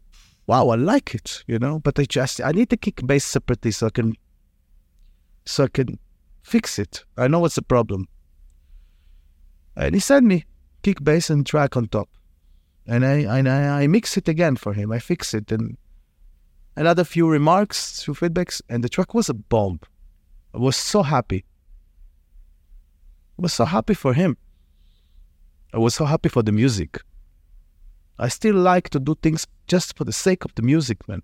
wow, 0.47 0.69
I 0.69 0.77
like 0.77 1.15
it, 1.15 1.45
you 1.47 1.59
know. 1.59 1.79
But 1.79 1.99
I 1.99 2.05
just 2.05 2.41
I 2.41 2.51
need 2.53 2.71
to 2.71 2.77
kick 2.77 3.07
bass 3.07 3.25
separately 3.25 3.71
so 3.71 3.87
I 3.87 3.91
can 3.91 4.15
so 5.47 5.65
I 5.65 5.69
can 5.69 5.99
fix 6.43 6.79
it. 6.79 7.05
I 7.17 7.29
know 7.29 7.39
what's 7.41 7.55
the 7.55 7.63
problem. 7.63 8.09
And 9.77 9.95
he 9.95 10.01
sent 10.01 10.27
me 10.27 10.45
kick 10.83 11.03
bass 11.03 11.31
and 11.31 11.47
track 11.47 11.77
on 11.77 11.89
top. 11.89 12.09
And 12.87 13.05
I, 13.05 13.39
and 13.39 13.49
I 13.49 13.83
I 13.83 13.87
mix 13.87 14.17
it 14.17 14.29
again 14.29 14.57
for 14.57 14.73
him. 14.73 14.91
I 14.91 14.99
fix 14.99 15.35
it 15.35 15.53
and 15.53 15.77
another 16.77 17.05
few 17.05 17.29
remarks, 17.29 18.03
few 18.03 18.15
feedbacks, 18.15 18.61
and 18.69 18.83
the 18.83 18.89
track 18.89 19.15
was 19.15 19.29
a 19.29 19.35
bomb. 19.35 19.81
I 20.55 20.59
was 20.59 20.77
so 20.77 21.03
happy. 21.03 21.45
I 23.39 23.43
was 23.43 23.53
so 23.53 23.65
happy 23.65 23.95
for 23.95 24.15
him. 24.15 24.37
I 25.73 25.79
was 25.79 25.95
so 25.95 26.05
happy 26.05 26.29
for 26.29 26.43
the 26.43 26.53
music. 26.53 27.01
I 28.19 28.29
still 28.29 28.57
like 28.57 28.91
to 28.91 29.01
do 29.01 29.15
things 29.23 29.47
just 29.67 29.97
for 29.97 30.05
the 30.05 30.13
sake 30.13 30.45
of 30.45 30.55
the 30.55 30.63
music, 30.63 31.09
man. 31.09 31.23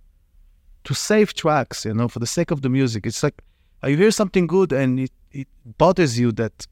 To 0.85 0.95
save 0.95 1.35
tracks, 1.35 1.85
you 1.85 1.93
know, 1.93 2.09
for 2.09 2.19
the 2.19 2.27
sake 2.27 2.51
of 2.51 2.63
the 2.63 2.69
music. 2.69 3.07
It's 3.07 3.23
like 3.23 3.43
you 3.85 3.97
hear 3.97 4.11
something 4.11 4.47
good 4.47 4.73
and 4.73 5.01
it, 5.01 5.13
it 5.33 5.49
bothers 5.77 6.19
you 6.19 6.33
that 6.33 6.67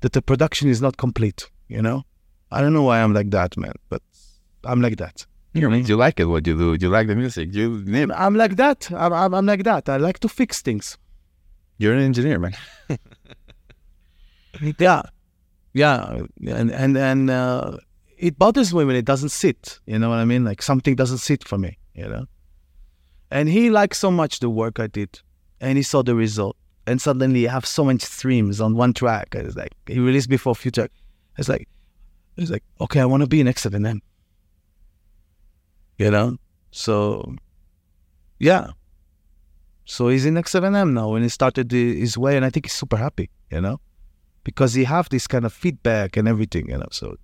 that 0.00 0.14
the 0.14 0.22
production 0.22 0.68
is 0.68 0.82
not 0.82 0.96
complete, 0.96 1.48
you 1.68 1.80
know? 1.80 2.04
I 2.50 2.60
don't 2.60 2.72
know 2.72 2.82
why 2.82 3.00
I'm 3.00 3.14
like 3.14 3.30
that, 3.30 3.56
man, 3.56 3.74
but 3.88 4.02
I'm 4.64 4.80
like 4.80 4.96
that. 4.96 5.26
You, 5.54 5.70
you 5.70 5.96
like 5.96 6.18
it 6.18 6.24
what 6.24 6.46
you 6.46 6.56
do. 6.56 6.78
Do 6.78 6.86
You 6.86 6.90
like 6.90 7.08
the 7.08 7.14
music. 7.14 7.52
You 7.52 7.82
need. 7.84 8.10
I'm 8.10 8.34
like 8.34 8.56
that. 8.56 8.90
I'm, 8.92 9.12
I'm, 9.12 9.34
I'm 9.34 9.46
like 9.46 9.64
that. 9.64 9.88
I 9.88 9.98
like 9.98 10.18
to 10.20 10.28
fix 10.28 10.62
things. 10.62 10.96
You're 11.76 11.94
an 11.94 12.00
engineer, 12.02 12.38
man. 12.38 12.54
Yeah, 14.78 15.02
yeah, 15.72 16.24
and 16.46 16.70
and 16.70 16.96
and 16.96 17.30
uh, 17.30 17.78
it 18.18 18.38
bothers 18.38 18.74
me 18.74 18.84
when 18.84 18.96
it 18.96 19.04
doesn't 19.04 19.30
sit. 19.30 19.80
You 19.86 19.98
know 19.98 20.10
what 20.10 20.18
I 20.18 20.24
mean? 20.24 20.44
Like 20.44 20.62
something 20.62 20.94
doesn't 20.94 21.18
sit 21.18 21.44
for 21.44 21.58
me. 21.58 21.78
You 21.94 22.08
know. 22.08 22.26
And 23.30 23.48
he 23.48 23.70
liked 23.70 23.96
so 23.96 24.10
much 24.10 24.40
the 24.40 24.50
work 24.50 24.78
I 24.78 24.88
did, 24.88 25.20
and 25.60 25.78
he 25.78 25.82
saw 25.82 26.02
the 26.02 26.14
result, 26.14 26.56
and 26.86 27.00
suddenly 27.00 27.48
I 27.48 27.52
have 27.52 27.64
so 27.64 27.84
many 27.84 27.98
streams 28.00 28.60
on 28.60 28.76
one 28.76 28.92
track. 28.92 29.34
It's 29.34 29.56
like 29.56 29.72
he 29.86 29.98
released 29.98 30.28
before 30.28 30.54
future. 30.54 30.88
It's 31.38 31.48
like, 31.48 31.66
it's 32.36 32.50
like 32.50 32.62
okay, 32.82 33.00
I 33.00 33.06
want 33.06 33.22
to 33.22 33.26
be 33.26 33.40
an 33.40 33.46
X7M. 33.46 34.00
You 35.98 36.10
know, 36.10 36.36
so 36.70 37.34
yeah. 38.38 38.72
So 39.84 40.08
he's 40.08 40.26
in 40.26 40.34
X7M 40.34 40.92
now, 40.92 41.14
and 41.14 41.24
he 41.24 41.28
started 41.28 41.70
his 41.70 42.16
way, 42.16 42.36
and 42.36 42.44
I 42.44 42.50
think 42.50 42.66
he's 42.66 42.72
super 42.72 42.96
happy. 42.96 43.30
You 43.50 43.60
know 43.60 43.80
because 44.44 44.74
he 44.74 44.84
have 44.84 45.08
this 45.08 45.26
kind 45.26 45.44
of 45.44 45.52
feedback 45.52 46.16
and 46.16 46.26
everything, 46.26 46.68
you 46.68 46.78
know. 46.78 46.88
So 46.90 47.16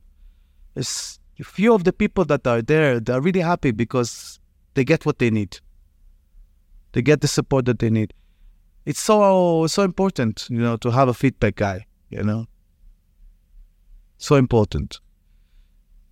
it's 0.77 1.19
a 1.41 1.45
few 1.45 1.75
of 1.75 1.85
the 1.85 1.93
people 1.93 2.25
that 2.27 2.47
are 2.47 2.63
there, 2.63 3.01
they're 3.01 3.21
really 3.21 3.41
happy 3.41 3.71
because 3.71 4.39
they 4.75 4.85
get 4.85 5.05
what 5.05 5.19
they 5.19 5.31
need. 5.31 5.59
They 6.93 7.03
get 7.03 7.21
the 7.21 7.29
support 7.29 7.65
that 7.67 7.79
they 7.79 7.91
need. 7.91 8.15
It's 8.87 9.01
so 9.01 9.67
so 9.67 9.83
important, 9.83 10.47
you 10.49 10.59
know, 10.59 10.77
to 10.79 10.91
have 10.91 11.09
a 11.09 11.15
feedback 11.15 11.57
guy, 11.57 11.87
you 12.09 12.23
know. 12.23 12.47
So 14.17 14.37
important. 14.37 15.01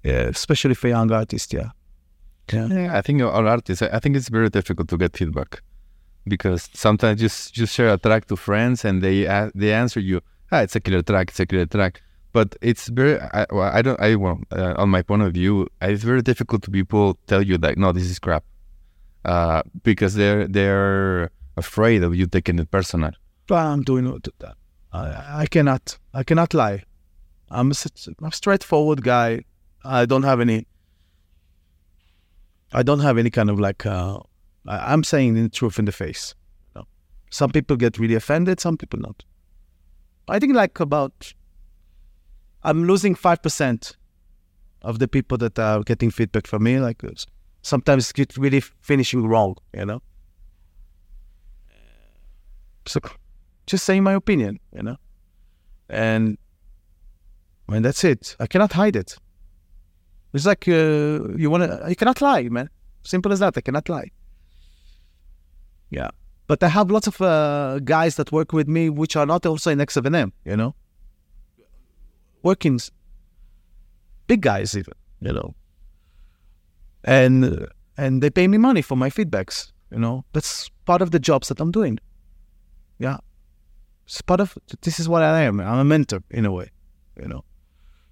Yeah, 0.02 0.28
especially 0.28 0.74
for 0.74 0.88
young 0.88 1.10
artists, 1.10 1.52
yeah. 1.52 1.70
Yeah. 2.52 2.66
Yeah, 2.68 2.96
I 2.98 3.02
think 3.02 3.22
all 3.22 3.46
artists. 3.48 3.82
I 3.82 3.98
think 3.98 4.16
it's 4.16 4.28
very 4.28 4.48
difficult 4.50 4.88
to 4.88 4.96
get 4.96 5.16
feedback 5.16 5.62
because 6.28 6.68
sometimes 6.74 7.20
you 7.20 7.26
s- 7.26 7.50
you 7.54 7.66
share 7.66 7.92
a 7.92 7.98
track 7.98 8.26
to 8.26 8.36
friends 8.36 8.84
and 8.84 9.02
they 9.02 9.24
a- 9.26 9.50
they 9.54 9.72
answer 9.72 10.00
you, 10.00 10.20
ah, 10.52 10.60
it's 10.60 10.76
a 10.76 10.80
killer 10.80 11.02
track, 11.02 11.30
it's 11.30 11.40
a 11.40 11.46
killer 11.46 11.66
track. 11.66 12.02
But 12.32 12.54
it's 12.60 12.88
very. 12.88 13.18
I, 13.20 13.46
well, 13.50 13.70
I 13.78 13.82
don't. 13.82 13.98
I 14.00 14.14
well, 14.14 14.38
uh, 14.52 14.74
on 14.76 14.90
my 14.90 15.02
point 15.02 15.22
of 15.22 15.32
view, 15.32 15.66
it's 15.80 16.04
very 16.04 16.22
difficult 16.22 16.62
to 16.64 16.70
people 16.70 17.18
tell 17.26 17.42
you 17.42 17.56
like, 17.56 17.78
no, 17.78 17.92
this 17.92 18.04
is 18.10 18.18
crap, 18.18 18.44
uh, 19.24 19.62
because 19.82 20.14
they're 20.14 20.46
they're 20.46 21.30
afraid 21.56 22.02
of 22.02 22.14
you 22.14 22.26
taking 22.26 22.58
it 22.58 22.70
personal. 22.70 23.12
But 23.48 23.64
I'm 23.66 23.82
doing 23.82 24.06
it. 24.06 24.28
I, 24.92 25.42
I 25.42 25.46
cannot. 25.46 25.98
I 26.12 26.22
cannot 26.24 26.52
lie. 26.54 26.82
I'm 27.50 27.68
a, 27.68 27.70
s- 27.70 28.08
I'm 28.20 28.26
a 28.26 28.32
straightforward 28.32 29.02
guy. 29.02 29.44
I 29.84 30.04
don't 30.06 30.24
have 30.24 30.40
any. 30.40 30.66
I 32.72 32.82
don't 32.82 33.00
have 33.00 33.18
any 33.18 33.30
kind 33.30 33.50
of 33.50 33.58
like. 33.58 33.86
Uh, 33.86 34.18
I'm 34.68 35.04
saying 35.04 35.34
the 35.34 35.48
truth 35.48 35.78
in 35.78 35.84
the 35.84 35.92
face. 35.92 36.34
You 36.74 36.80
know? 36.80 36.86
Some 37.30 37.50
people 37.50 37.76
get 37.76 37.98
really 37.98 38.14
offended. 38.14 38.60
Some 38.60 38.76
people 38.76 38.98
not. 38.98 39.24
I 40.28 40.38
think 40.38 40.54
like 40.54 40.80
about. 40.80 41.32
I'm 42.62 42.84
losing 42.84 43.14
five 43.14 43.42
percent 43.42 43.96
of 44.82 44.98
the 44.98 45.06
people 45.08 45.38
that 45.38 45.58
are 45.58 45.82
getting 45.82 46.10
feedback 46.10 46.46
from 46.46 46.64
me. 46.64 46.80
Like 46.80 47.02
it's- 47.04 47.26
sometimes 47.62 48.12
get 48.12 48.36
really 48.36 48.60
finishing 48.60 49.26
wrong. 49.26 49.56
You 49.74 49.86
know. 49.86 50.02
So, 52.86 53.00
just 53.66 53.84
saying 53.84 54.02
my 54.02 54.14
opinion. 54.14 54.58
You 54.74 54.82
know. 54.82 54.96
And 55.88 56.38
and 57.68 57.84
that's 57.84 58.02
it. 58.04 58.36
I 58.40 58.46
cannot 58.46 58.72
hide 58.72 58.96
it. 58.96 59.16
It's 60.36 60.44
like 60.44 60.68
uh, 60.68 61.34
you 61.42 61.48
want 61.48 61.62
to. 61.62 61.86
You 61.88 61.96
cannot 61.96 62.20
lie, 62.20 62.42
man. 62.50 62.68
Simple 63.04 63.32
as 63.32 63.38
that. 63.38 63.56
I 63.56 63.62
cannot 63.62 63.88
lie. 63.88 64.10
Yeah, 65.88 66.10
but 66.46 66.62
I 66.62 66.68
have 66.68 66.90
lots 66.90 67.06
of 67.06 67.18
uh, 67.22 67.78
guys 67.78 68.16
that 68.16 68.32
work 68.32 68.52
with 68.52 68.68
me, 68.68 68.90
which 68.90 69.16
are 69.16 69.24
not 69.24 69.46
also 69.46 69.70
in 69.70 69.78
X7M. 69.78 70.32
You 70.44 70.58
know, 70.58 70.74
working 72.42 72.78
big 74.26 74.42
guys 74.42 74.76
even. 74.76 74.92
You 75.22 75.32
know, 75.32 75.54
and 77.04 77.66
and 77.96 78.22
they 78.22 78.28
pay 78.28 78.46
me 78.46 78.58
money 78.58 78.82
for 78.82 78.96
my 78.96 79.08
feedbacks. 79.08 79.72
You 79.90 80.00
know, 80.00 80.26
that's 80.34 80.68
part 80.84 81.00
of 81.00 81.12
the 81.12 81.18
jobs 81.18 81.48
that 81.48 81.60
I'm 81.60 81.70
doing. 81.70 81.98
Yeah, 82.98 83.16
it's 84.04 84.20
part 84.20 84.40
of. 84.40 84.58
This 84.82 85.00
is 85.00 85.08
what 85.08 85.22
I 85.22 85.44
am. 85.44 85.60
I'm 85.60 85.78
a 85.78 85.84
mentor 85.84 86.22
in 86.30 86.44
a 86.44 86.52
way. 86.52 86.68
You 87.18 87.28
know, 87.28 87.42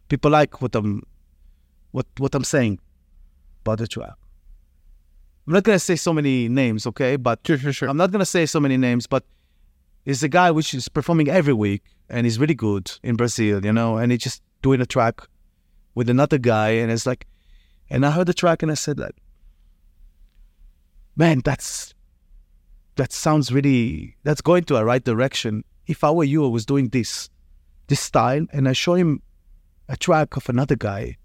people 0.09 0.31
like 0.31 0.63
what 0.63 0.75
I'm 0.75 1.03
what 1.95 2.07
what 2.19 2.35
I'm 2.35 2.43
saying 2.43 2.81
about 3.63 3.79
the 3.79 3.87
track. 3.87 4.17
I'm 5.47 5.53
not 5.53 5.63
gonna 5.63 5.79
say 5.79 5.95
so 5.95 6.13
many 6.13 6.49
names, 6.49 6.89
okay? 6.89 7.15
But 7.15 7.39
Sure, 7.47 7.57
sure, 7.57 7.73
sure. 7.73 7.89
I'm 7.89 7.97
not 7.97 8.11
gonna 8.11 8.27
say 8.27 8.47
so 8.47 8.59
many 8.59 8.77
names, 8.77 9.07
but 9.07 9.25
he's 10.05 10.25
a 10.25 10.29
guy 10.29 10.51
which 10.51 10.75
is 10.75 10.89
performing 10.89 11.29
every 11.29 11.53
week 11.53 11.85
and 12.11 12.27
he's 12.27 12.41
really 12.41 12.55
good 12.55 12.91
in 13.05 13.15
Brazil, 13.15 13.65
you 13.65 13.73
know, 13.73 13.97
and 13.97 14.11
he's 14.11 14.23
just 14.23 14.43
doing 14.61 14.81
a 14.81 14.87
track 14.87 15.21
with 15.95 16.11
another 16.11 16.37
guy 16.37 16.71
and 16.71 16.91
it's 16.91 17.07
like 17.07 17.29
and 17.89 18.05
I 18.05 18.11
heard 18.11 18.27
the 18.27 18.35
track 18.35 18.65
and 18.65 18.73
I 18.73 18.75
said 18.75 18.99
like 18.99 19.15
Man, 21.15 21.43
that's 21.45 21.95
that 22.97 23.13
sounds 23.13 23.53
really 23.53 24.17
that's 24.25 24.41
going 24.41 24.65
to 24.65 24.77
a 24.77 24.85
right 24.85 25.05
direction. 25.05 25.63
If 25.87 26.03
I 26.03 26.11
were 26.11 26.25
you, 26.25 26.45
I 26.45 26.49
was 26.49 26.67
doing 26.67 26.89
this, 26.89 27.31
this 27.87 28.01
style, 28.01 28.47
and 28.53 28.69
I 28.69 28.73
show 28.73 28.95
him 28.95 29.23
a 29.89 29.97
track 29.97 30.37
of 30.37 30.49
another 30.49 30.75
guy 30.75 31.19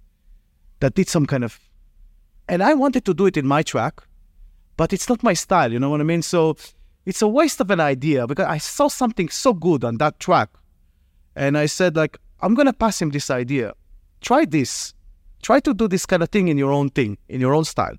that 0.80 0.96
did 0.96 1.10
some 1.10 1.26
kind 1.26 1.44
of 1.44 1.60
and 2.50 2.64
I 2.64 2.74
wanted 2.74 3.06
to 3.06 3.14
do 3.14 3.28
it 3.28 3.38
in 3.38 3.46
my 3.46 3.62
track, 3.62 4.02
but 4.76 4.92
it's 4.92 5.08
not 5.08 5.22
my 5.22 5.34
style, 5.34 5.72
you 5.72 5.80
know 5.80 5.92
what 5.92 6.02
I 6.02 6.04
mean? 6.04 6.24
So 6.24 6.58
it's 7.06 7.22
a 7.22 7.28
waste 7.28 7.62
of 7.62 7.70
an 7.70 7.80
idea 7.80 8.26
because 8.26 8.48
I 8.48 8.58
saw 8.58 8.88
something 8.88 9.30
so 9.30 9.54
good 9.54 9.84
on 9.84 9.98
that 9.98 10.20
track. 10.20 10.50
And 11.36 11.58
I 11.58 11.68
said, 11.68 11.96
like, 11.96 12.18
I'm 12.42 12.56
gonna 12.56 12.74
pass 12.74 13.00
him 13.00 13.12
this 13.12 13.30
idea. 13.30 13.74
Try 14.22 14.46
this. 14.46 14.96
Try 15.44 15.60
to 15.60 15.76
do 15.76 15.88
this 15.88 16.08
kind 16.08 16.24
of 16.24 16.30
thing 16.30 16.48
in 16.48 16.58
your 16.58 16.72
own 16.72 16.90
thing, 16.90 17.20
in 17.30 17.40
your 17.40 17.54
own 17.54 17.66
style. 17.66 17.96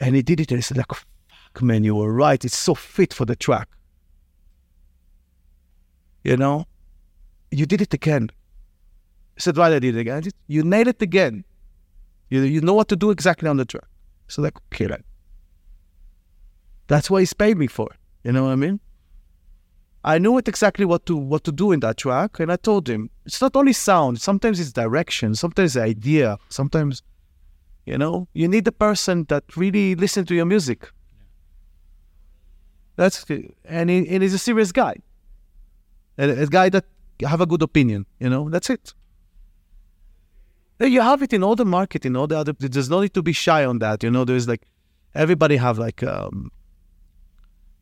And 0.00 0.16
he 0.16 0.22
did 0.22 0.40
it 0.40 0.50
and 0.50 0.58
he 0.58 0.62
said, 0.62 0.76
like, 0.76 0.92
fuck 0.92 1.62
man, 1.62 1.84
you 1.84 1.94
were 1.94 2.12
right. 2.12 2.44
It's 2.44 2.58
so 2.58 2.74
fit 2.74 3.14
for 3.14 3.24
the 3.24 3.36
track. 3.36 3.68
You 6.24 6.36
know? 6.36 6.66
You 7.52 7.66
did 7.66 7.80
it 7.80 7.94
again. 7.94 8.30
I 9.36 9.40
said, 9.40 9.56
right, 9.56 9.72
I 9.72 9.78
did 9.78 9.96
it 9.96 10.00
again. 10.00 10.24
You 10.48 10.64
nailed 10.64 10.88
it 10.88 11.00
again. 11.00 11.44
You, 12.30 12.42
you 12.42 12.60
know 12.60 12.74
what 12.74 12.88
to 12.88 12.96
do 12.96 13.10
exactly 13.10 13.48
on 13.48 13.56
the 13.56 13.64
track. 13.64 13.88
So 14.28 14.42
like, 14.42 14.56
okay, 14.72 14.86
then. 14.86 15.02
That's 16.86 17.10
what 17.10 17.18
he's 17.18 17.32
paid 17.32 17.56
me 17.56 17.66
for. 17.66 17.88
You 18.24 18.32
know 18.32 18.44
what 18.44 18.52
I 18.52 18.56
mean? 18.56 18.80
I 20.04 20.18
knew 20.18 20.38
it 20.38 20.48
exactly 20.48 20.84
what 20.84 21.06
to 21.06 21.16
what 21.16 21.44
to 21.44 21.52
do 21.52 21.72
in 21.72 21.80
that 21.80 21.96
track, 21.96 22.38
and 22.40 22.52
I 22.52 22.56
told 22.56 22.88
him 22.88 23.10
it's 23.26 23.40
not 23.40 23.56
only 23.56 23.72
sound. 23.72 24.20
Sometimes 24.20 24.60
it's 24.60 24.72
direction. 24.72 25.34
Sometimes 25.34 25.74
the 25.74 25.82
idea. 25.82 26.38
Sometimes, 26.48 27.02
you 27.84 27.98
know, 27.98 28.28
you 28.32 28.48
need 28.48 28.64
the 28.64 28.72
person 28.72 29.24
that 29.28 29.44
really 29.56 29.94
listen 29.96 30.24
to 30.26 30.34
your 30.34 30.46
music. 30.46 30.90
That's 32.96 33.24
and 33.64 33.90
he, 33.90 34.08
and 34.08 34.22
he's 34.22 34.34
a 34.34 34.38
serious 34.38 34.72
guy. 34.72 34.96
A, 36.16 36.42
a 36.42 36.46
guy 36.46 36.68
that 36.70 36.84
have 37.22 37.40
a 37.40 37.46
good 37.46 37.62
opinion. 37.62 38.06
You 38.18 38.30
know, 38.30 38.48
that's 38.48 38.70
it. 38.70 38.94
You 40.80 41.00
have 41.00 41.22
it 41.22 41.32
in 41.32 41.42
all 41.42 41.56
the 41.56 41.64
market, 41.64 42.06
in 42.06 42.14
all 42.14 42.26
the 42.26 42.38
other. 42.38 42.52
There's 42.52 42.88
no 42.88 43.00
need 43.00 43.14
to 43.14 43.22
be 43.22 43.32
shy 43.32 43.64
on 43.64 43.80
that. 43.80 44.02
You 44.02 44.10
know, 44.10 44.24
there's 44.24 44.46
like 44.46 44.62
everybody 45.14 45.56
have 45.56 45.78
like 45.78 46.02
um, 46.02 46.52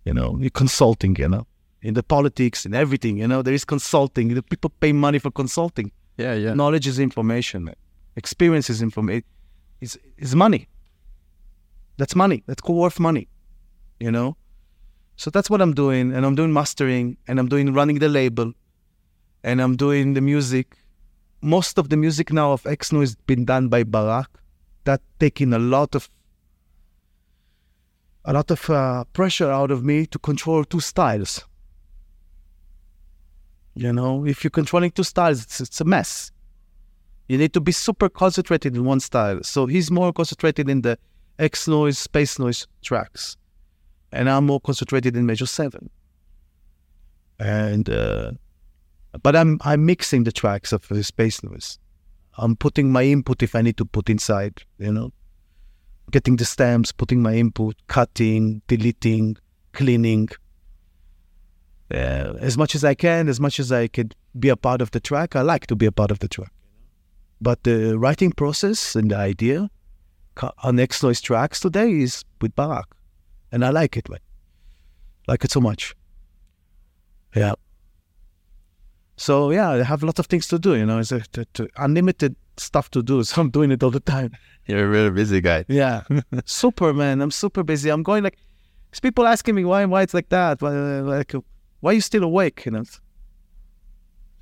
you 0.04 0.14
know, 0.14 0.40
consulting. 0.54 1.16
You 1.16 1.28
know, 1.28 1.46
in 1.82 1.94
the 1.94 2.02
politics 2.02 2.64
and 2.64 2.74
everything. 2.74 3.18
You 3.18 3.28
know, 3.28 3.42
there 3.42 3.54
is 3.54 3.64
consulting. 3.64 4.34
The 4.34 4.42
people 4.42 4.70
pay 4.80 4.92
money 4.92 5.18
for 5.18 5.30
consulting. 5.30 5.92
Yeah, 6.16 6.34
yeah. 6.34 6.54
Knowledge 6.54 6.86
is 6.86 6.98
information. 6.98 7.64
man. 7.64 7.76
Experience 8.16 8.68
is 8.70 8.82
information. 8.82 9.24
It's, 9.80 9.96
it's 10.18 10.34
money. 10.34 10.68
That's 11.98 12.16
money. 12.16 12.42
That's 12.46 12.62
worth 12.64 12.98
money. 12.98 13.28
You 14.00 14.10
know? 14.10 14.36
So 15.16 15.30
that's 15.30 15.48
what 15.48 15.62
I'm 15.62 15.74
doing. 15.74 16.12
And 16.12 16.26
I'm 16.26 16.34
doing 16.34 16.52
mastering 16.52 17.16
and 17.28 17.38
I'm 17.38 17.48
doing 17.48 17.72
running 17.72 17.98
the 17.98 18.08
label 18.08 18.52
and 19.44 19.60
I'm 19.62 19.76
doing 19.76 20.14
the 20.14 20.20
music. 20.20 20.76
Most 21.40 21.78
of 21.78 21.88
the 21.88 21.96
music 21.96 22.32
now 22.32 22.52
of 22.52 22.66
X-Noize 22.66 23.00
has 23.00 23.14
been 23.14 23.44
done 23.44 23.68
by 23.68 23.82
Barak. 23.84 24.30
That 24.84 25.00
taking 25.18 25.52
a 25.52 25.58
lot 25.58 25.94
of 25.94 26.08
a 28.24 28.32
lot 28.32 28.50
of 28.50 28.68
uh, 28.68 29.04
pressure 29.12 29.50
out 29.50 29.70
of 29.70 29.84
me 29.84 30.06
to 30.06 30.18
control 30.18 30.64
two 30.64 30.80
styles. 30.80 31.44
You 33.74 33.92
know, 33.92 34.26
if 34.26 34.42
you're 34.42 34.50
controlling 34.50 34.90
two 34.90 35.04
styles, 35.04 35.42
it's, 35.42 35.60
it's 35.60 35.80
a 35.80 35.84
mess. 35.84 36.32
You 37.28 37.38
need 37.38 37.52
to 37.52 37.60
be 37.60 37.72
super 37.72 38.08
concentrated 38.08 38.74
in 38.74 38.84
one 38.84 39.00
style. 39.00 39.42
So 39.42 39.66
he's 39.66 39.90
more 39.90 40.12
concentrated 40.12 40.68
in 40.68 40.82
the 40.82 40.98
X-Noize, 41.38 41.96
space 41.96 42.38
noise 42.38 42.66
tracks, 42.82 43.36
and 44.10 44.30
I'm 44.30 44.46
more 44.46 44.60
concentrated 44.60 45.16
in 45.16 45.26
major 45.26 45.46
seven. 45.46 45.90
And 47.38 47.90
uh, 47.90 48.32
but 49.22 49.36
I'm 49.36 49.58
I'm 49.62 49.86
mixing 49.86 50.24
the 50.24 50.32
tracks 50.32 50.72
of 50.72 50.86
the 50.88 51.02
space 51.04 51.42
noise. 51.42 51.78
I'm 52.38 52.56
putting 52.56 52.92
my 52.92 53.04
input 53.04 53.42
if 53.42 53.54
I 53.54 53.62
need 53.62 53.76
to 53.78 53.84
put 53.84 54.10
inside. 54.10 54.62
You 54.78 54.92
know, 54.92 55.12
getting 56.10 56.36
the 56.36 56.44
stems, 56.44 56.92
putting 56.92 57.22
my 57.22 57.34
input, 57.34 57.76
cutting, 57.86 58.62
deleting, 58.66 59.36
cleaning. 59.72 60.28
Uh, 61.92 62.34
as 62.40 62.58
much 62.58 62.74
as 62.74 62.84
I 62.84 62.94
can, 62.94 63.28
as 63.28 63.38
much 63.38 63.60
as 63.60 63.70
I 63.70 63.86
could 63.86 64.14
be 64.38 64.48
a 64.48 64.56
part 64.56 64.80
of 64.80 64.90
the 64.90 65.00
track, 65.00 65.36
I 65.36 65.42
like 65.42 65.66
to 65.68 65.76
be 65.76 65.86
a 65.86 65.92
part 65.92 66.10
of 66.10 66.18
the 66.18 66.28
track. 66.28 66.52
But 67.40 67.62
the 67.62 67.98
writing 67.98 68.32
process 68.32 68.96
and 68.96 69.10
the 69.10 69.16
idea 69.16 69.70
on 70.62 70.80
X-Noize 70.80 71.22
tracks 71.22 71.60
today 71.60 71.92
is 71.92 72.24
with 72.40 72.54
Barak. 72.54 72.86
And 73.52 73.64
I 73.64 73.70
like 73.70 73.96
it, 73.96 74.08
man. 74.08 74.18
Like 75.28 75.44
it 75.44 75.52
so 75.52 75.60
much. 75.60 75.94
Yeah. 77.34 77.54
So, 79.16 79.50
yeah, 79.50 79.70
I 79.70 79.82
have 79.82 80.02
lots 80.02 80.18
of 80.18 80.26
things 80.26 80.46
to 80.48 80.58
do, 80.58 80.74
you 80.74 80.84
know, 80.84 80.98
it's 80.98 81.12
a, 81.12 81.20
to, 81.20 81.44
to 81.54 81.68
unlimited 81.78 82.36
stuff 82.58 82.90
to 82.90 83.02
do. 83.02 83.22
So 83.24 83.40
I'm 83.40 83.50
doing 83.50 83.70
it 83.70 83.82
all 83.82 83.90
the 83.90 84.00
time. 84.00 84.32
You're 84.66 84.84
a 84.84 84.88
really 84.88 85.10
busy 85.10 85.40
guy. 85.40 85.64
Yeah. 85.68 86.02
super, 86.44 86.92
man. 86.92 87.20
I'm 87.22 87.30
super 87.30 87.62
busy. 87.62 87.90
I'm 87.90 88.02
going 88.02 88.24
like, 88.24 88.36
people 89.02 89.26
asking 89.26 89.54
me 89.54 89.64
why, 89.64 89.84
why 89.84 90.02
it's 90.02 90.14
like 90.14 90.28
that. 90.30 90.60
Why, 90.60 90.70
like, 91.00 91.32
why 91.80 91.90
are 91.90 91.94
you 91.94 92.00
still 92.00 92.24
awake? 92.24 92.66
You 92.66 92.72
know, 92.72 92.84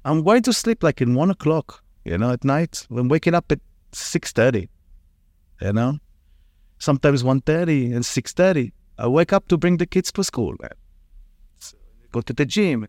I'm 0.05 0.22
going 0.22 0.43
to 0.43 0.53
sleep 0.53 0.83
like 0.83 1.01
in 1.01 1.14
one 1.14 1.31
o'clock, 1.31 1.83
you 2.05 2.18
know, 2.18 2.31
at 2.31 2.45
night. 2.45 2.87
I'm 2.91 3.09
waking 3.09 3.35
up 3.35 3.51
at 3.51 3.61
6.30, 3.93 4.68
you 5.61 5.72
know, 5.72 5.99
sometimes 6.79 7.22
1.30 7.22 7.95
and 7.95 8.05
6.30. 8.05 8.72
I 8.99 9.09
wake 9.09 9.33
up 9.33 9.49
to 9.49 9.57
bring 9.57 9.79
the 9.79 9.87
kids 9.87 10.12
to 10.12 10.25
school, 10.25 10.55
man. 10.61 10.70
So, 11.59 11.77
go 12.12 12.20
to 12.20 12.33
the 12.33 12.47
gym. 12.47 12.87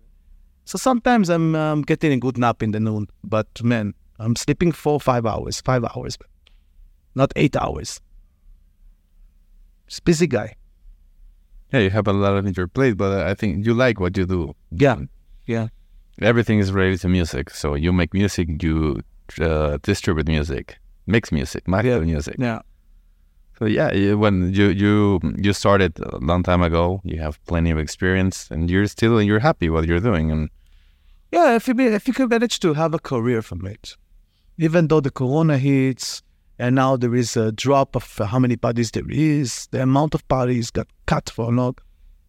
So 0.65 0.77
sometimes 0.77 1.29
I'm 1.29 1.55
um, 1.55 1.81
getting 1.83 2.11
a 2.11 2.17
good 2.17 2.37
nap 2.37 2.63
in 2.63 2.71
the 2.71 2.79
noon, 2.79 3.07
but 3.23 3.47
man, 3.63 3.93
I'm 4.19 4.35
sleeping 4.35 4.71
four, 4.71 4.99
five 4.99 5.25
hours, 5.25 5.61
five 5.61 5.83
hours, 5.83 6.17
not 7.13 7.31
eight 7.35 7.55
hours. 7.55 8.01
Just 9.87 10.03
busy 10.03 10.25
guy. 10.27 10.55
Yeah, 11.71 11.79
you 11.81 11.89
have 11.91 12.07
a 12.07 12.13
lot 12.13 12.33
on 12.33 12.51
your 12.53 12.67
plate, 12.67 12.97
but 12.97 13.27
I 13.27 13.35
think 13.35 13.65
you 13.65 13.73
like 13.73 13.99
what 13.99 14.17
you 14.17 14.25
do. 14.25 14.55
Yeah, 14.71 14.97
yeah, 15.45 15.67
Everything 16.21 16.59
is 16.59 16.71
related 16.71 17.01
to 17.01 17.09
music. 17.09 17.49
So 17.49 17.75
you 17.75 17.91
make 17.91 18.13
music, 18.13 18.63
you 18.63 19.01
uh, 19.39 19.77
distribute 19.83 20.27
music, 20.27 20.77
mix 21.05 21.31
music, 21.31 21.67
master 21.67 22.01
music. 22.01 22.35
yeah. 22.39 22.61
So 23.57 23.65
yeah, 23.65 24.13
when 24.13 24.53
you 24.53 24.67
you 24.67 25.19
you 25.37 25.53
started 25.53 25.97
a 25.99 26.17
long 26.17 26.43
time 26.43 26.61
ago, 26.61 27.01
you 27.03 27.19
have 27.21 27.43
plenty 27.45 27.71
of 27.71 27.77
experience, 27.77 28.49
and 28.51 28.69
you're 28.69 28.87
still 28.87 29.21
you're 29.21 29.39
happy 29.39 29.69
what 29.69 29.85
you're 29.85 30.01
doing, 30.01 30.31
and 30.31 30.49
Yeah, 31.31 31.55
if 31.55 31.67
you 31.67 31.75
if 31.79 32.07
you 32.07 32.13
can 32.13 32.27
manage 32.27 32.59
to 32.59 32.73
have 32.73 32.93
a 32.93 32.99
career 32.99 33.41
from 33.41 33.65
it, 33.65 33.95
even 34.57 34.87
though 34.87 35.01
the 35.01 35.11
corona 35.11 35.57
hits 35.57 36.21
and 36.57 36.75
now 36.75 36.95
there 36.95 37.15
is 37.15 37.35
a 37.35 37.51
drop 37.51 37.95
of 37.95 38.05
how 38.17 38.39
many 38.39 38.55
parties 38.55 38.91
there 38.91 39.09
is, 39.09 39.67
the 39.71 39.81
amount 39.81 40.15
of 40.15 40.25
parties 40.27 40.71
got 40.71 40.87
cut 41.05 41.29
for 41.29 41.51
a 41.51 41.55
long. 41.55 41.75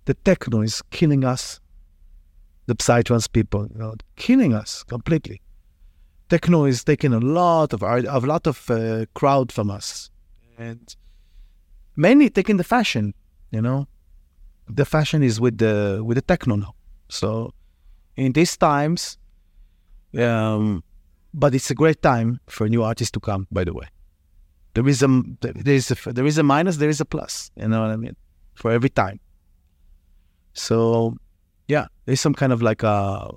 The 0.04 0.14
techno 0.14 0.62
is 0.62 0.82
killing 0.90 1.24
us. 1.24 1.60
The 2.66 2.74
psytrance 2.74 3.30
people, 3.30 3.68
you 3.72 3.78
know, 3.78 3.94
killing 4.16 4.52
us 4.52 4.82
completely. 4.82 5.40
Techno 6.28 6.64
is 6.64 6.82
taking 6.82 7.12
a 7.12 7.20
lot 7.20 7.72
of 7.72 7.82
a 7.82 8.18
lot 8.18 8.46
of 8.48 8.68
uh, 8.68 9.06
crowd 9.14 9.52
from 9.52 9.70
us, 9.70 10.10
and 10.58 10.96
mainly 11.96 12.30
taking 12.30 12.58
the 12.58 12.64
fashion. 12.64 13.14
You 13.50 13.62
know, 13.62 13.88
the 14.68 14.84
fashion 14.84 15.22
is 15.22 15.40
with 15.40 15.58
the 15.58 16.02
with 16.04 16.16
the 16.16 16.22
techno 16.22 16.56
now. 16.56 16.74
So 17.08 17.54
in 18.16 18.32
these 18.32 18.56
times, 18.56 19.18
um, 20.18 20.82
but 21.34 21.54
it's 21.54 21.70
a 21.70 21.74
great 21.74 22.02
time 22.02 22.40
for 22.46 22.68
new 22.68 22.82
artists 22.82 23.12
to 23.12 23.20
come. 23.20 23.46
By 23.50 23.64
the 23.64 23.74
way, 23.74 23.86
there 24.74 24.86
is 24.86 25.02
a 25.02 25.22
there 25.40 25.74
is 25.74 25.90
a 25.90 26.12
there 26.12 26.26
is 26.26 26.38
a 26.38 26.42
minus, 26.42 26.76
there 26.76 26.88
is 26.88 27.00
a 27.00 27.04
plus. 27.04 27.50
You 27.56 27.68
know 27.68 27.80
what 27.80 27.90
I 27.90 27.96
mean? 27.96 28.16
For 28.54 28.70
every 28.70 28.90
time. 28.90 29.20
So, 30.54 31.14
yeah, 31.68 31.86
there's 32.06 32.20
some 32.20 32.34
kind 32.34 32.52
of 32.52 32.62
like 32.62 32.82
a. 32.82 33.30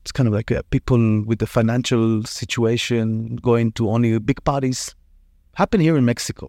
It's 0.00 0.10
kind 0.10 0.26
of 0.26 0.34
like 0.34 0.50
uh 0.50 0.62
people 0.70 1.22
with 1.24 1.38
the 1.38 1.46
financial 1.46 2.24
situation 2.24 3.36
going 3.36 3.70
to 3.72 3.88
only 3.88 4.18
big 4.18 4.42
parties. 4.42 4.96
Happen 5.54 5.80
here 5.80 5.96
in 5.96 6.04
Mexico 6.04 6.48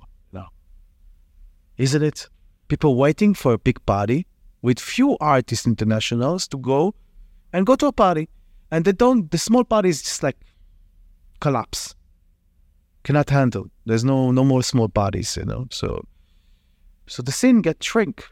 isn't 1.77 2.03
it? 2.03 2.29
People 2.67 2.95
waiting 2.95 3.33
for 3.33 3.53
a 3.53 3.57
big 3.57 3.83
party 3.85 4.25
with 4.61 4.79
few 4.79 5.17
artists 5.19 5.67
internationals 5.67 6.47
to 6.47 6.57
go 6.57 6.95
and 7.51 7.65
go 7.65 7.75
to 7.75 7.87
a 7.87 7.91
party 7.91 8.29
and 8.71 8.85
they 8.85 8.93
don't 8.93 9.29
the 9.31 9.37
small 9.37 9.63
parties 9.63 10.01
just 10.01 10.23
like 10.23 10.37
collapse 11.39 11.93
cannot 13.03 13.29
handle 13.29 13.65
there's 13.85 14.05
no 14.05 14.31
no 14.31 14.43
more 14.45 14.63
small 14.63 14.87
parties 14.87 15.35
you 15.35 15.43
know 15.43 15.67
so 15.69 16.01
So 17.07 17.21
the 17.21 17.31
scene 17.31 17.61
get 17.61 17.83
shrink. 17.83 18.25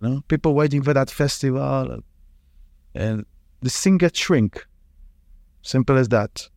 You 0.00 0.08
know, 0.08 0.20
people 0.28 0.54
waiting 0.54 0.82
for 0.82 0.94
that 0.94 1.10
festival, 1.10 2.00
and, 2.94 3.26
the 3.60 3.70
scene 3.70 3.98
get 3.98 4.16
shrink. 4.16 4.66
Simple 5.62 5.96
as 5.96 6.08
that. 6.10 6.48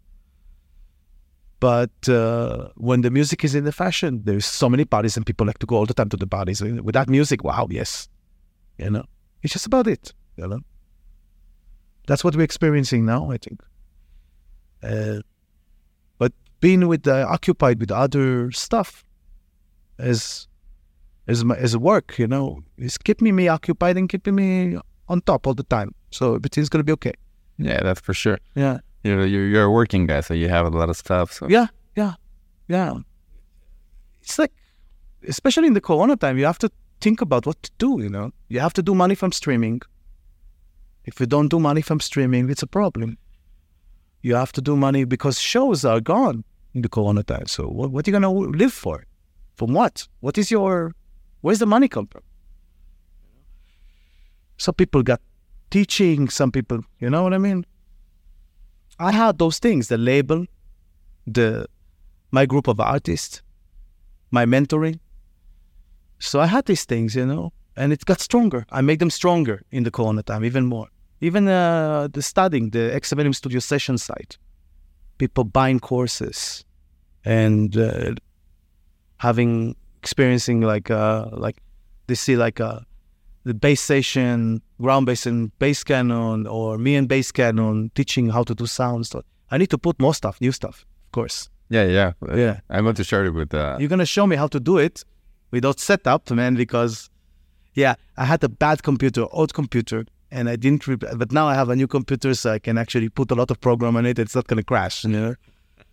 But 1.59 2.07
uh, 2.07 2.69
when 2.75 3.01
the 3.01 3.09
music 3.09 3.43
is 3.43 3.55
in 3.55 3.63
the 3.63 3.71
fashion, 3.71 4.21
there's 4.25 4.45
so 4.45 4.69
many 4.69 4.85
parties 4.85 5.17
and 5.17 5.25
people 5.25 5.47
like 5.47 5.57
to 5.59 5.65
go 5.65 5.75
all 5.77 5.85
the 5.85 5.93
time 5.93 6.09
to 6.09 6.17
the 6.17 6.27
parties. 6.27 6.61
With 6.61 6.93
that 6.93 7.09
music, 7.09 7.43
wow, 7.43 7.67
yes. 7.69 8.07
You 8.77 8.91
know, 8.91 9.05
it's 9.41 9.53
just 9.53 9.65
about 9.65 9.87
it. 9.87 10.13
You 10.35 10.47
know, 10.47 10.59
that's 12.05 12.23
what 12.23 12.35
we're 12.35 12.43
experiencing 12.43 13.05
now, 13.05 13.31
I 13.31 13.37
think. 13.37 13.63
Uh, 14.83 15.21
but 16.19 16.31
being 16.59 16.87
with 16.87 17.07
uh, 17.07 17.25
occupied 17.27 17.79
with 17.79 17.91
other 17.91 18.51
stuff 18.51 19.03
as 19.97 20.47
as 21.27 21.43
my, 21.43 21.55
as 21.57 21.75
work, 21.75 22.19
you 22.19 22.27
know, 22.27 22.61
is 22.77 22.99
keeping 22.99 23.35
me 23.35 23.47
occupied 23.47 23.97
and 23.97 24.07
keeping 24.07 24.35
me 24.35 24.77
on 25.09 25.21
top 25.21 25.47
all 25.47 25.55
the 25.55 25.63
time. 25.63 25.95
So 26.11 26.35
everything's 26.35 26.69
gonna 26.69 26.83
be 26.83 26.93
okay. 26.93 27.13
Yeah, 27.57 27.81
that's 27.81 27.99
for 27.99 28.13
sure. 28.13 28.37
Yeah. 28.53 28.79
You're 29.07 29.25
you're, 29.25 29.47
you're 29.47 29.63
a 29.63 29.71
working 29.71 30.05
guy, 30.07 30.21
so 30.21 30.33
you 30.33 30.49
have 30.49 30.65
a 30.65 30.69
lot 30.69 30.89
of 30.89 30.97
stuff. 30.97 31.31
So 31.31 31.47
Yeah, 31.47 31.67
yeah, 31.95 32.13
yeah. 32.67 32.93
It's 34.21 34.37
like, 34.37 34.53
especially 35.27 35.67
in 35.67 35.73
the 35.73 35.81
Corona 35.89 36.15
time, 36.17 36.37
you 36.37 36.45
have 36.45 36.59
to 36.59 36.69
think 36.99 37.21
about 37.21 37.45
what 37.45 37.61
to 37.63 37.71
do. 37.77 38.01
You 38.01 38.09
know, 38.09 38.31
you 38.49 38.59
have 38.59 38.73
to 38.73 38.83
do 38.83 38.93
money 38.93 39.15
from 39.15 39.31
streaming. 39.31 39.81
If 41.05 41.21
you 41.21 41.25
don't 41.25 41.47
do 41.47 41.59
money 41.59 41.81
from 41.81 41.99
streaming, 42.01 42.49
it's 42.49 42.63
a 42.63 42.67
problem. 42.67 43.17
You 44.21 44.35
have 44.35 44.51
to 44.53 44.61
do 44.61 44.75
money 44.75 45.05
because 45.05 45.39
shows 45.39 45.85
are 45.85 46.01
gone 46.01 46.43
in 46.73 46.81
the 46.81 46.89
Corona 46.89 47.23
time. 47.23 47.47
So 47.47 47.67
what, 47.67 47.91
what 47.91 48.05
are 48.05 48.11
you 48.11 48.19
gonna 48.19 48.31
live 48.31 48.73
for? 48.73 49.05
From 49.55 49.73
what? 49.73 50.07
What 50.19 50.37
is 50.37 50.51
your? 50.51 50.91
Where's 51.41 51.59
the 51.59 51.65
money 51.65 51.87
come 51.87 52.07
from? 52.07 52.23
Some 54.57 54.75
people 54.75 55.01
got 55.03 55.21
teaching. 55.69 56.29
Some 56.29 56.51
people, 56.51 56.81
you 56.99 57.09
know 57.09 57.23
what 57.23 57.33
I 57.33 57.37
mean. 57.37 57.65
I 58.99 59.11
had 59.11 59.37
those 59.37 59.59
things: 59.59 59.87
the 59.87 59.97
label, 59.97 60.45
the 61.25 61.67
my 62.31 62.45
group 62.45 62.67
of 62.67 62.79
artists, 62.79 63.41
my 64.31 64.45
mentoring. 64.45 64.99
So 66.19 66.39
I 66.39 66.47
had 66.47 66.65
these 66.65 66.85
things, 66.85 67.15
you 67.15 67.25
know, 67.25 67.53
and 67.75 67.93
it 67.93 68.05
got 68.05 68.19
stronger. 68.19 68.65
I 68.71 68.81
made 68.81 68.99
them 68.99 69.11
stronger 69.11 69.61
in 69.71 69.83
the 69.83 69.91
Corona 69.91 70.23
time, 70.23 70.43
even 70.43 70.65
more. 70.65 70.87
Even 71.21 71.47
uh, 71.47 72.07
the 72.11 72.21
studying, 72.21 72.71
the 72.71 72.91
X7M 72.95 73.33
Studio 73.33 73.59
session 73.59 73.97
site, 73.97 74.37
people 75.17 75.43
buying 75.43 75.79
courses 75.79 76.65
and 77.23 77.75
uh, 77.77 78.13
having 79.17 79.75
experiencing 80.01 80.61
like 80.61 80.89
uh, 80.89 81.27
like 81.31 81.57
they 82.07 82.15
see 82.15 82.35
like 82.35 82.59
uh, 82.59 82.79
the 83.47 83.53
bass 83.53 83.81
station, 83.81 84.61
ground 84.81 85.05
bass 85.05 85.25
and 85.25 85.57
bass 85.59 85.83
canon, 85.83 86.45
or 86.47 86.77
me 86.77 86.95
and 86.95 87.07
bass 87.07 87.31
canon 87.31 87.89
teaching 87.95 88.29
how 88.29 88.43
to 88.43 88.53
do 88.53 88.65
sounds. 88.65 89.09
So 89.09 89.23
I 89.51 89.57
need 89.57 89.69
to 89.69 89.77
put 89.77 89.99
more 89.99 90.13
stuff, 90.13 90.39
new 90.41 90.51
stuff, 90.51 90.85
of 91.07 91.11
course. 91.11 91.49
yeah, 91.69 91.85
yeah, 91.85 92.11
Yeah. 92.35 92.59
I 92.69 92.81
want 92.81 92.97
to 92.97 93.03
share 93.03 93.25
it 93.25 93.33
with. 93.33 93.53
Uh, 93.53 93.77
You're 93.79 93.89
gonna 93.89 94.05
show 94.05 94.27
me 94.27 94.35
how 94.35 94.47
to 94.47 94.59
do 94.59 94.77
it 94.77 95.03
without 95.51 95.79
setup, 95.79 96.29
man, 96.31 96.55
because 96.55 97.09
yeah, 97.73 97.95
I 98.17 98.25
had 98.25 98.43
a 98.43 98.49
bad 98.49 98.83
computer, 98.83 99.25
old 99.31 99.53
computer, 99.53 100.05
and 100.31 100.49
I 100.49 100.55
didn't. 100.57 100.85
Re- 100.87 100.95
but 101.21 101.31
now 101.31 101.47
I 101.47 101.55
have 101.55 101.69
a 101.69 101.75
new 101.75 101.87
computer, 101.87 102.33
so 102.33 102.51
I 102.53 102.59
can 102.59 102.77
actually 102.77 103.09
put 103.09 103.31
a 103.31 103.35
lot 103.35 103.49
of 103.51 103.59
program 103.61 103.95
on 103.95 104.05
it. 104.05 104.19
It's 104.19 104.35
not 104.35 104.47
gonna 104.47 104.63
crash, 104.63 105.03
you 105.05 105.11
know. 105.11 105.35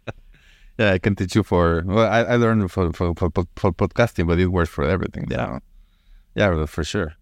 yeah, 0.79 0.93
I 0.93 0.99
can 0.99 1.15
teach 1.15 1.35
you 1.37 1.43
for. 1.45 1.83
Well, 1.87 2.09
I, 2.11 2.21
I 2.35 2.37
learned 2.37 2.71
for, 2.73 2.93
for 2.93 3.15
for 3.15 3.31
for 3.57 3.73
podcasting, 3.73 4.27
but 4.27 4.39
it 4.41 4.49
works 4.49 4.71
for 4.71 4.85
everything. 4.85 5.27
Yeah. 5.31 5.59
so. 5.59 5.61
yeah, 6.35 6.67
for 6.67 6.85
sure. 6.85 7.15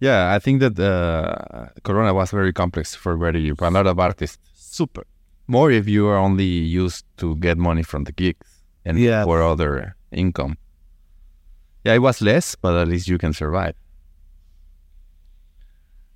Yeah, 0.00 0.32
I 0.34 0.38
think 0.38 0.60
that 0.60 0.78
uh, 0.78 1.68
Corona 1.82 2.14
was 2.14 2.30
very 2.30 2.52
complex 2.52 2.94
for 2.94 3.16
very 3.16 3.50
for 3.54 3.66
a 3.66 3.70
lot 3.70 3.86
of 3.86 3.98
artists. 3.98 4.38
Super. 4.54 5.04
More 5.48 5.70
if 5.70 5.88
you 5.88 6.06
are 6.06 6.18
only 6.18 6.44
used 6.44 7.04
to 7.16 7.34
get 7.36 7.58
money 7.58 7.82
from 7.82 8.04
the 8.04 8.12
gigs 8.12 8.62
and 8.84 8.98
Yeah. 8.98 9.24
for 9.24 9.42
other 9.42 9.96
income. 10.12 10.56
Yeah, 11.84 11.94
it 11.94 12.02
was 12.02 12.20
less, 12.20 12.54
but 12.54 12.76
at 12.76 12.86
least 12.88 13.08
you 13.08 13.18
can 13.18 13.32
survive. 13.32 13.74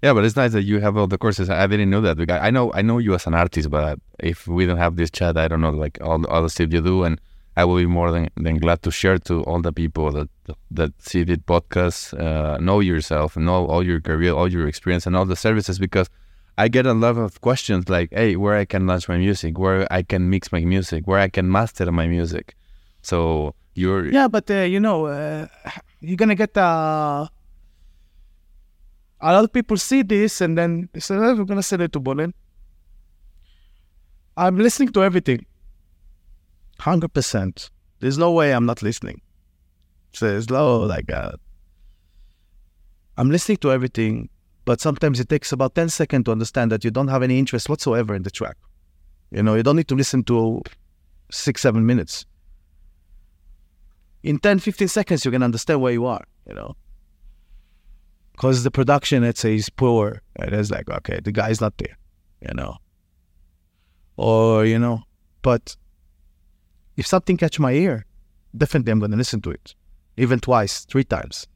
Yeah, 0.02 0.12
but 0.14 0.24
it's 0.24 0.36
nice 0.36 0.52
that 0.52 0.64
you 0.64 0.80
have 0.80 0.96
all 0.96 1.06
the 1.06 1.18
courses. 1.18 1.48
I 1.48 1.66
didn't 1.66 1.88
know 1.90 2.00
that. 2.00 2.18
I 2.30 2.50
know 2.50 2.72
I 2.74 2.82
know 2.82 2.98
you 2.98 3.14
as 3.14 3.26
an 3.26 3.34
artist, 3.34 3.70
but 3.70 3.98
if 4.18 4.46
we 4.48 4.66
don't 4.66 4.78
have 4.78 4.96
this 4.96 5.10
chat, 5.10 5.36
I 5.36 5.46
don't 5.48 5.60
know 5.60 5.70
like 5.70 5.98
all 6.02 6.18
the 6.18 6.28
other 6.28 6.48
stuff 6.48 6.72
you 6.72 6.82
do, 6.82 7.04
and 7.04 7.20
I 7.56 7.64
will 7.64 7.76
be 7.76 7.86
more 7.86 8.10
than, 8.10 8.30
than 8.36 8.58
glad 8.58 8.82
to 8.82 8.90
share 8.90 9.18
to 9.18 9.42
all 9.44 9.60
the 9.60 9.72
people 9.72 10.10
that 10.12 10.28
that 10.70 10.92
see 11.02 11.22
the 11.24 11.36
podcast, 11.36 12.18
uh, 12.18 12.56
know 12.58 12.80
yourself, 12.80 13.36
and 13.36 13.46
know 13.46 13.66
all 13.66 13.84
your 13.84 14.00
career, 14.00 14.32
all 14.32 14.50
your 14.50 14.66
experience, 14.66 15.06
and 15.06 15.14
all 15.16 15.26
the 15.26 15.36
services 15.36 15.78
because 15.78 16.08
I 16.56 16.68
get 16.68 16.86
a 16.86 16.94
lot 16.94 17.16
of 17.18 17.40
questions 17.40 17.88
like, 17.88 18.08
"Hey, 18.12 18.36
where 18.36 18.56
I 18.56 18.64
can 18.64 18.86
launch 18.86 19.08
my 19.08 19.18
music, 19.18 19.58
where 19.58 19.86
I 19.92 20.02
can 20.02 20.30
mix 20.30 20.50
my 20.52 20.64
music, 20.64 21.06
where 21.06 21.18
I 21.18 21.28
can 21.28 21.50
master 21.50 21.90
my 21.92 22.06
music." 22.06 22.54
So 23.02 23.54
you're 23.74 24.06
Yeah, 24.10 24.28
but 24.28 24.50
uh, 24.50 24.64
you 24.64 24.80
know, 24.80 25.06
uh, 25.06 25.46
you're 26.00 26.16
gonna 26.16 26.34
get 26.34 26.56
uh, 26.56 27.26
a 29.20 29.32
lot 29.32 29.44
of 29.44 29.52
people 29.52 29.76
see 29.76 30.02
this 30.02 30.40
and 30.40 30.56
then 30.56 30.88
they 30.92 31.00
say, 31.00 31.16
oh, 31.16 31.34
"We're 31.36 31.44
gonna 31.44 31.62
send 31.62 31.82
it 31.82 31.92
to 31.92 32.00
Bonen." 32.00 32.32
I'm 34.36 34.56
listening 34.56 34.88
to 34.92 35.02
everything, 35.02 35.44
hundred 36.82 37.12
percent. 37.12 37.70
There's 38.00 38.18
no 38.18 38.32
way 38.32 38.52
I'm 38.52 38.66
not 38.66 38.82
listening. 38.82 39.20
So 40.12 40.26
it's 40.26 40.50
low, 40.50 40.84
like 40.84 41.10
uh, 41.10 41.32
I'm 43.16 43.30
listening 43.30 43.58
to 43.58 43.72
everything, 43.72 44.28
but 44.64 44.80
sometimes 44.80 45.20
it 45.20 45.28
takes 45.28 45.52
about 45.52 45.74
ten 45.74 45.88
seconds 45.88 46.24
to 46.24 46.32
understand 46.32 46.70
that 46.72 46.84
you 46.84 46.90
don't 46.90 47.08
have 47.08 47.22
any 47.22 47.38
interest 47.38 47.68
whatsoever 47.68 48.14
in 48.14 48.22
the 48.22 48.30
track. 48.30 48.56
You 49.30 49.42
know, 49.42 49.54
you 49.54 49.62
don't 49.62 49.76
need 49.76 49.88
to 49.88 49.94
listen 49.94 50.24
to 50.24 50.62
six, 51.30 51.62
seven 51.62 51.86
minutes 51.86 52.26
in 54.22 54.38
10 54.38 54.58
15 54.60 54.88
seconds 54.88 55.24
you 55.24 55.30
can 55.30 55.42
understand 55.42 55.80
where 55.80 55.92
you 55.92 56.06
are 56.06 56.24
you 56.48 56.54
know 56.54 56.74
because 58.32 58.62
the 58.62 58.70
production 58.70 59.22
let's 59.22 59.40
say 59.40 59.54
is 59.54 59.68
poor 59.68 60.22
it's 60.36 60.70
like 60.70 60.88
okay 60.88 61.18
the 61.22 61.32
guy's 61.32 61.60
not 61.60 61.76
there 61.78 61.96
you 62.40 62.54
know 62.54 62.76
or 64.16 64.64
you 64.64 64.78
know 64.78 65.02
but 65.42 65.76
if 66.96 67.06
something 67.06 67.36
catch 67.36 67.58
my 67.58 67.72
ear 67.72 68.04
definitely 68.56 68.92
i'm 68.92 68.98
going 68.98 69.10
to 69.10 69.16
listen 69.16 69.40
to 69.40 69.50
it 69.50 69.74
even 70.16 70.38
twice 70.38 70.84
three 70.84 71.04
times 71.04 71.46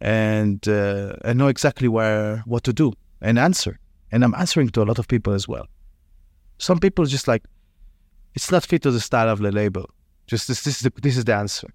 and 0.00 0.68
uh, 0.68 1.14
i 1.24 1.32
know 1.32 1.48
exactly 1.48 1.88
where 1.88 2.42
what 2.46 2.64
to 2.64 2.72
do 2.72 2.92
and 3.20 3.38
answer 3.38 3.78
and 4.12 4.24
i'm 4.24 4.34
answering 4.34 4.68
to 4.68 4.82
a 4.82 4.84
lot 4.84 4.98
of 4.98 5.08
people 5.08 5.32
as 5.32 5.48
well 5.48 5.66
some 6.58 6.78
people 6.78 7.04
just 7.04 7.28
like 7.28 7.44
it's 8.34 8.50
not 8.50 8.66
fit 8.66 8.82
to 8.82 8.90
the 8.90 9.00
style 9.00 9.28
of 9.28 9.38
the 9.38 9.52
label 9.52 9.88
just 10.26 10.48
this, 10.48 10.62
this 10.62 10.76
is 10.76 10.82
the, 10.82 10.92
this 11.00 11.16
is 11.16 11.24
the 11.24 11.34
answer. 11.34 11.68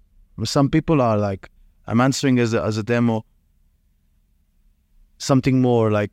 Some 0.44 0.68
people 0.68 1.00
are 1.00 1.16
like, 1.16 1.48
I'm 1.86 2.00
answering 2.00 2.38
as 2.38 2.54
a, 2.54 2.62
as 2.62 2.76
a 2.76 2.82
demo. 2.82 3.24
Something 5.18 5.60
more 5.60 5.90
like 5.90 6.10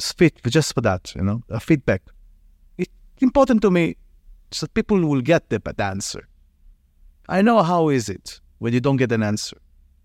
fit 0.00 0.40
just 0.44 0.74
for 0.74 0.80
that, 0.82 1.12
you 1.14 1.22
know, 1.22 1.42
a 1.48 1.60
feedback. 1.60 2.02
It's 2.78 2.90
important 3.20 3.62
to 3.62 3.70
me 3.70 3.96
so 4.54 4.66
people 4.68 5.00
will 5.04 5.20
get 5.20 5.50
the 5.50 5.60
answer. 5.78 6.28
I 7.28 7.42
know 7.42 7.62
how 7.62 7.88
is 7.88 8.08
it 8.08 8.40
when 8.58 8.72
you 8.72 8.80
don't 8.80 8.96
get 8.96 9.10
an 9.10 9.22
answer. 9.22 9.56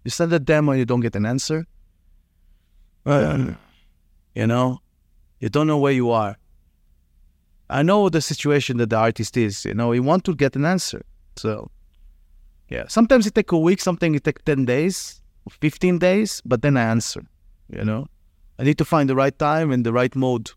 You 0.03 0.11
send 0.11 0.33
a 0.33 0.39
demo 0.39 0.71
and 0.71 0.79
you 0.79 0.85
don't 0.85 1.01
get 1.01 1.15
an 1.15 1.25
answer. 1.25 1.67
You 3.05 4.47
know, 4.47 4.79
you 5.39 5.49
don't 5.49 5.67
know 5.67 5.77
where 5.77 5.91
you 5.91 6.09
are. 6.11 6.37
I 7.69 7.83
know 7.83 8.09
the 8.09 8.21
situation 8.21 8.77
that 8.77 8.89
the 8.89 8.95
artist 8.95 9.37
is. 9.37 9.65
You 9.65 9.75
know, 9.75 9.91
you 9.91 10.01
want 10.01 10.23
to 10.25 10.35
get 10.35 10.55
an 10.55 10.65
answer. 10.65 11.03
So, 11.35 11.69
yeah, 12.69 12.87
sometimes 12.87 13.27
it 13.27 13.35
take 13.35 13.51
a 13.51 13.57
week, 13.57 13.81
something 13.81 14.15
it 14.15 14.23
take 14.23 14.43
ten 14.45 14.65
days, 14.65 15.21
fifteen 15.49 15.99
days, 15.99 16.41
but 16.45 16.61
then 16.61 16.77
I 16.77 16.83
answer. 16.83 17.21
You 17.69 17.83
know, 17.83 18.07
I 18.57 18.63
need 18.63 18.77
to 18.79 18.85
find 18.85 19.07
the 19.09 19.15
right 19.15 19.37
time 19.37 19.71
and 19.71 19.85
the 19.85 19.93
right 19.93 20.15
mode 20.15 20.51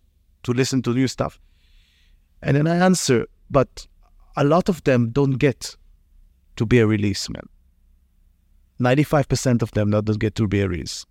to 0.45 0.53
listen 0.53 0.81
to 0.83 0.95
new 0.95 1.09
stuff, 1.09 1.39
and 2.41 2.57
then 2.57 2.67
I 2.67 2.77
answer. 2.77 3.27
But 3.53 3.87
a 4.35 4.43
lot 4.43 4.69
of 4.69 4.83
them 4.85 5.11
don't 5.11 5.39
get 5.39 5.77
to 6.57 6.67
be 6.67 6.81
a 6.81 6.87
release, 6.87 7.29
man. 7.29 7.49
Ninety-five 8.79 9.29
percent 9.29 9.63
of 9.63 9.71
them 9.73 9.91
don't 9.91 10.19
get 10.19 10.35
to 10.37 10.49
be 10.49 10.63
a 10.63 10.69
release. 10.69 11.07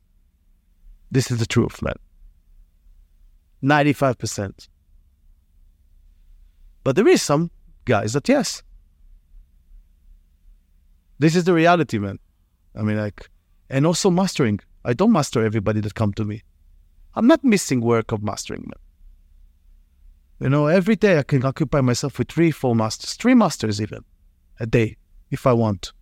This 1.12 1.32
is 1.32 1.38
the 1.38 1.46
truth, 1.46 1.82
man. 1.82 1.96
Ninety-five 3.62 4.18
percent. 4.18 4.68
But 6.84 6.96
there 6.96 7.08
is 7.08 7.22
some 7.22 7.52
guys 7.86 8.14
that 8.14 8.28
yes. 8.28 8.64
This 11.20 11.36
is 11.36 11.44
the 11.44 11.54
reality, 11.54 12.00
man. 12.00 12.18
I 12.76 12.82
mean, 12.82 12.98
like, 12.98 13.30
and 13.70 13.86
also 13.86 14.10
mastering. 14.10 14.60
I 14.84 14.94
don't 14.94 15.12
master 15.12 15.46
everybody 15.46 15.80
that 15.82 15.94
come 15.94 16.12
to 16.14 16.26
me. 16.26 16.42
I'm 17.14 17.28
not 17.28 17.44
missing 17.44 17.82
work 17.82 18.12
of 18.12 18.24
mastering, 18.24 18.62
man. 18.62 18.80
You 20.42 20.50
know, 20.50 20.66
every 20.66 20.96
day 20.96 21.20
I 21.20 21.24
can 21.24 21.46
occupy 21.46 21.82
myself 21.82 22.18
with 22.18 22.32
three, 22.32 22.50
four 22.50 22.76
masters, 22.76 23.14
three 23.14 23.36
masters 23.36 23.80
even, 23.80 24.04
a 24.60 24.66
day, 24.66 24.98
if 25.30 25.46
I 25.46 25.54
want. 25.54 25.94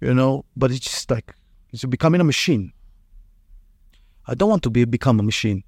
you 0.00 0.14
know. 0.14 0.44
But 0.56 0.70
it's 0.70 0.80
just 0.80 1.10
like 1.10 1.34
it's 1.72 1.84
becoming 1.84 2.20
a 2.20 2.24
machine. 2.24 2.72
I 4.26 4.34
don't 4.34 4.48
want 4.48 4.62
to 4.64 4.70
be 4.70 4.84
become 4.84 5.20
a 5.20 5.22
machine, 5.22 5.64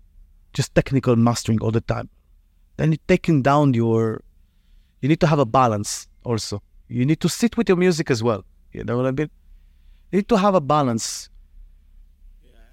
just 0.52 0.74
technical 0.74 1.16
mastering 1.16 1.60
all 1.62 1.70
the 1.70 1.80
time. 1.80 2.08
Then 2.76 2.92
you're 2.92 3.06
taking 3.08 3.42
down 3.42 3.74
your. 3.74 4.22
You 5.00 5.08
need 5.08 5.20
to 5.20 5.26
have 5.26 5.38
a 5.38 5.46
balance 5.46 6.08
also. 6.24 6.62
You 6.88 7.04
need 7.06 7.20
to 7.20 7.28
sit 7.28 7.56
with 7.56 7.68
your 7.68 7.76
music 7.76 8.10
as 8.10 8.22
well. 8.22 8.44
You 8.72 8.84
know 8.84 8.96
what 8.96 9.06
I 9.06 9.10
mean? 9.10 9.30
You 10.10 10.18
need 10.18 10.28
to 10.28 10.36
have 10.36 10.54
a 10.54 10.60
balance. 10.60 11.30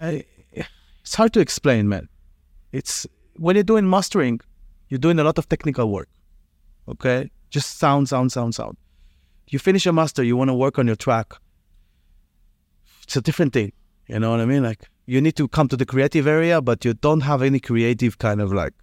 I, 0.02 0.26
it's 0.54 1.16
hard 1.16 1.34
to 1.34 1.40
explain, 1.40 1.90
man. 1.90 2.08
It's 2.72 3.08
when 3.40 3.56
you're 3.56 3.64
doing 3.64 3.90
mastering, 3.90 4.42
you're 4.90 5.00
doing 5.00 5.18
a 5.18 5.24
lot 5.24 5.38
of 5.38 5.48
technical 5.48 5.90
work. 5.90 6.10
Okay, 6.88 7.32
just 7.50 7.80
sound, 7.80 8.10
sound, 8.10 8.32
sound, 8.32 8.54
sound. 8.54 8.78
You 9.48 9.60
finish 9.60 9.86
a 9.86 9.94
master, 9.94 10.24
you 10.24 10.36
want 10.36 10.50
to 10.50 10.54
work 10.54 10.78
on 10.78 10.88
your 10.88 10.96
track. 10.96 11.34
It's 13.04 13.16
a 13.16 13.22
different 13.22 13.54
thing. 13.54 13.72
You 14.08 14.20
know 14.20 14.32
what 14.32 14.42
I 14.42 14.46
mean? 14.46 14.64
Like 14.64 14.90
you 15.06 15.22
need 15.22 15.36
to 15.38 15.48
come 15.48 15.68
to 15.70 15.78
the 15.78 15.86
creative 15.86 16.28
area, 16.28 16.62
but 16.62 16.84
you 16.84 16.94
don't 16.94 17.22
have 17.22 17.42
any 17.42 17.60
creative 17.60 18.18
kind 18.18 18.42
of 18.42 18.52
like 18.52 18.74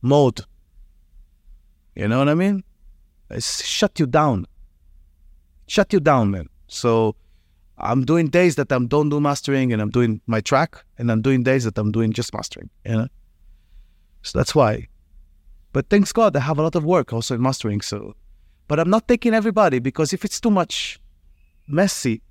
mode. 0.00 0.40
You 1.94 2.08
know 2.08 2.18
what 2.18 2.28
I 2.28 2.34
mean? 2.34 2.62
It's 3.30 3.64
shut 3.64 3.98
you 3.98 4.06
down. 4.06 4.46
Shut 5.66 5.92
you 5.92 6.00
down, 6.00 6.30
man. 6.30 6.46
So 6.68 7.16
I'm 7.78 8.04
doing 8.04 8.28
days 8.28 8.54
that 8.56 8.70
I'm 8.70 8.86
don't 8.86 9.08
do 9.08 9.20
mastering 9.20 9.72
and 9.72 9.82
I'm 9.82 9.90
doing 9.90 10.20
my 10.26 10.40
track, 10.40 10.84
and 10.98 11.10
I'm 11.10 11.20
doing 11.20 11.42
days 11.42 11.64
that 11.64 11.76
I'm 11.78 11.90
doing 11.90 12.12
just 12.12 12.32
mastering. 12.32 12.70
You 12.86 12.92
know, 12.92 13.08
so 14.22 14.38
that's 14.38 14.54
why. 14.54 14.88
But 15.72 15.88
thanks 15.88 16.12
God, 16.12 16.36
I 16.36 16.40
have 16.40 16.58
a 16.58 16.62
lot 16.62 16.74
of 16.74 16.84
work 16.84 17.12
also 17.12 17.34
in 17.34 17.42
mastering. 17.42 17.80
So, 17.80 18.14
but 18.68 18.78
I'm 18.78 18.90
not 18.90 19.08
taking 19.08 19.34
everybody 19.34 19.78
because 19.78 20.12
if 20.12 20.24
it's 20.24 20.40
too 20.40 20.50
much 20.50 21.00
messy, 21.66 22.22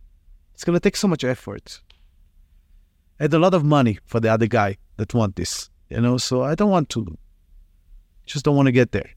it's 0.53 0.63
gonna 0.63 0.80
take 0.80 0.95
so 0.95 1.07
much 1.07 1.23
effort 1.23 1.81
and 3.22 3.34
a 3.34 3.39
lot 3.39 3.53
of 3.53 3.63
money 3.63 3.99
for 4.05 4.19
the 4.19 4.30
other 4.30 4.47
guy 4.47 4.77
that 4.97 5.13
want 5.13 5.35
this. 5.35 5.69
You 5.89 6.01
know, 6.01 6.18
so 6.18 6.43
I 6.43 6.55
don't 6.55 6.72
want 6.72 6.89
to. 6.89 7.18
Just 8.26 8.45
don't 8.45 8.55
want 8.55 8.68
to 8.68 8.72
get 8.72 8.91
there. 8.93 9.09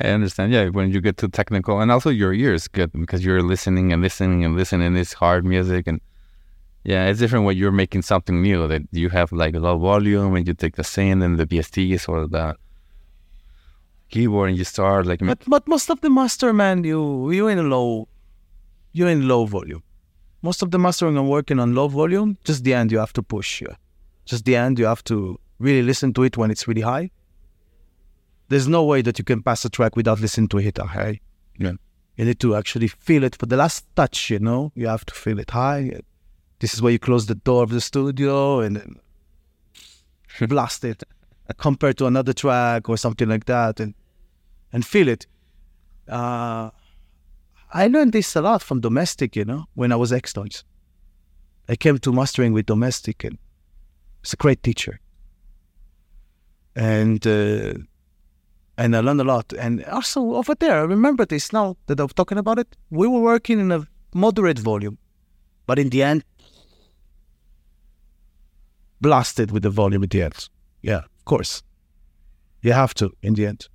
I 0.00 0.10
understand. 0.10 0.52
Yeah, 0.52 0.68
when 0.68 0.92
you 0.92 1.00
get 1.00 1.16
too 1.16 1.28
technical, 1.28 1.80
and 1.80 1.90
also 1.90 2.10
your 2.10 2.32
ears 2.32 2.68
get 2.68 2.92
because 2.92 3.24
you're 3.24 3.42
listening 3.42 3.92
and 3.92 4.00
listening 4.02 4.44
and 4.44 4.54
listening. 4.54 4.96
It's 4.96 5.14
hard 5.14 5.44
music, 5.44 5.88
and 5.88 6.00
yeah, 6.84 7.06
it's 7.06 7.18
different 7.18 7.44
when 7.44 7.56
you're 7.56 7.72
making 7.72 8.02
something 8.02 8.42
new 8.42 8.66
that 8.68 8.82
you 8.92 9.08
have 9.10 9.32
like 9.32 9.54
a 9.54 9.58
low 9.58 9.78
volume 9.78 10.34
and 10.34 10.46
you 10.46 10.54
take 10.54 10.76
the 10.76 10.82
synth 10.82 11.24
and 11.24 11.38
the 11.38 11.46
VSTs 11.46 12.08
or 12.08 12.26
the 12.26 12.56
keyboard 14.10 14.50
and 14.50 14.58
you 14.58 14.64
start 14.64 15.06
like. 15.06 15.20
But 15.20 15.42
but 15.46 15.66
most 15.68 15.90
of 15.90 16.00
the 16.00 16.10
master 16.10 16.52
man, 16.52 16.84
you 16.84 17.30
you 17.30 17.48
in 17.48 17.58
a 17.58 17.62
low, 17.62 18.08
you're 18.92 19.08
in 19.08 19.28
low 19.28 19.44
volume. 19.44 19.82
Most 20.42 20.62
of 20.62 20.70
the 20.70 20.78
mastering 20.78 21.16
I'm 21.18 21.28
working 21.28 21.58
on 21.58 21.74
low 21.74 21.88
volume. 21.88 22.38
Just 22.44 22.62
the 22.64 22.72
end 22.74 22.92
you 22.92 22.98
have 22.98 23.12
to 23.14 23.22
push. 23.22 23.60
Yeah. 23.60 23.74
Just 24.24 24.44
the 24.44 24.56
end 24.56 24.78
you 24.78 24.86
have 24.86 25.02
to 25.04 25.38
really 25.58 25.82
listen 25.82 26.12
to 26.14 26.22
it 26.22 26.36
when 26.36 26.50
it's 26.50 26.68
really 26.68 26.82
high 26.82 27.10
there's 28.48 28.68
no 28.68 28.84
way 28.84 29.02
that 29.02 29.18
you 29.18 29.24
can 29.24 29.42
pass 29.42 29.64
a 29.64 29.70
track 29.70 29.94
without 29.96 30.20
listening 30.20 30.48
to 30.48 30.58
it 30.58 30.78
high. 30.78 31.20
Yeah. 31.58 31.72
You 32.16 32.24
need 32.24 32.40
to 32.40 32.56
actually 32.56 32.88
feel 32.88 33.22
it 33.24 33.36
for 33.36 33.46
the 33.46 33.56
last 33.56 33.84
touch, 33.94 34.30
you 34.30 34.38
know? 34.38 34.72
You 34.74 34.88
have 34.88 35.04
to 35.06 35.14
feel 35.14 35.38
it 35.38 35.50
high. 35.50 36.00
This 36.60 36.74
is 36.74 36.82
where 36.82 36.92
you 36.92 36.98
close 36.98 37.26
the 37.26 37.34
door 37.34 37.62
of 37.62 37.70
the 37.70 37.80
studio 37.80 38.60
and 38.60 38.76
then 38.76 38.96
blast 40.48 40.84
it 40.84 41.02
compared 41.56 41.96
to 41.98 42.06
another 42.06 42.32
track 42.32 42.88
or 42.88 42.96
something 42.96 43.28
like 43.28 43.46
that 43.46 43.80
and 43.80 43.94
and 44.72 44.84
feel 44.84 45.08
it. 45.08 45.26
Uh, 46.08 46.70
I 47.72 47.86
learned 47.86 48.12
this 48.12 48.36
a 48.36 48.42
lot 48.42 48.62
from 48.62 48.80
domestic, 48.80 49.36
you 49.36 49.44
know, 49.44 49.66
when 49.74 49.92
I 49.92 49.96
was 49.96 50.12
X-Noize. 50.12 50.62
I 51.68 51.76
came 51.76 51.98
to 51.98 52.12
mastering 52.12 52.52
with 52.52 52.66
domestic 52.66 53.24
and 53.24 53.38
it's 54.22 54.32
a 54.32 54.36
great 54.36 54.62
teacher. 54.62 55.00
And 56.76 57.26
uh, 57.26 57.74
and 58.78 58.94
I 58.94 59.00
learned 59.00 59.20
a 59.20 59.24
lot. 59.24 59.52
And 59.52 59.84
also 59.84 60.34
over 60.34 60.54
there, 60.54 60.80
I 60.80 60.84
remember 60.84 61.26
this 61.26 61.52
now 61.52 61.76
that 61.86 61.98
I'm 61.98 62.08
talking 62.08 62.38
about 62.38 62.58
it. 62.58 62.76
We 62.90 63.08
were 63.08 63.20
working 63.20 63.58
in 63.58 63.72
a 63.72 63.86
moderate 64.14 64.58
volume, 64.58 64.98
but 65.66 65.78
in 65.78 65.90
the 65.90 66.02
end, 66.02 66.24
blasted 69.00 69.50
with 69.50 69.62
the 69.62 69.70
volume 69.70 70.02
at 70.02 70.10
the 70.10 70.22
end. 70.22 70.48
Yeah, 70.82 70.98
of 70.98 71.24
course. 71.24 71.62
You 72.62 72.72
have 72.72 72.94
to 72.94 73.12
in 73.22 73.34
the 73.34 73.46
end. 73.46 73.68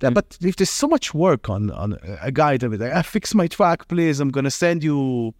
Yeah, 0.00 0.10
but 0.10 0.38
if 0.40 0.54
there's 0.56 0.70
so 0.70 0.86
much 0.86 1.12
work 1.12 1.50
on 1.50 1.72
on 1.72 1.98
a 2.22 2.30
guy 2.30 2.56
that 2.56 2.70
like, 2.70 2.92
I 2.92 3.02
fix 3.02 3.34
my 3.34 3.48
track, 3.48 3.88
please. 3.88 4.20
I'm 4.20 4.30
gonna 4.30 4.50
send 4.50 4.84
you, 4.84 5.34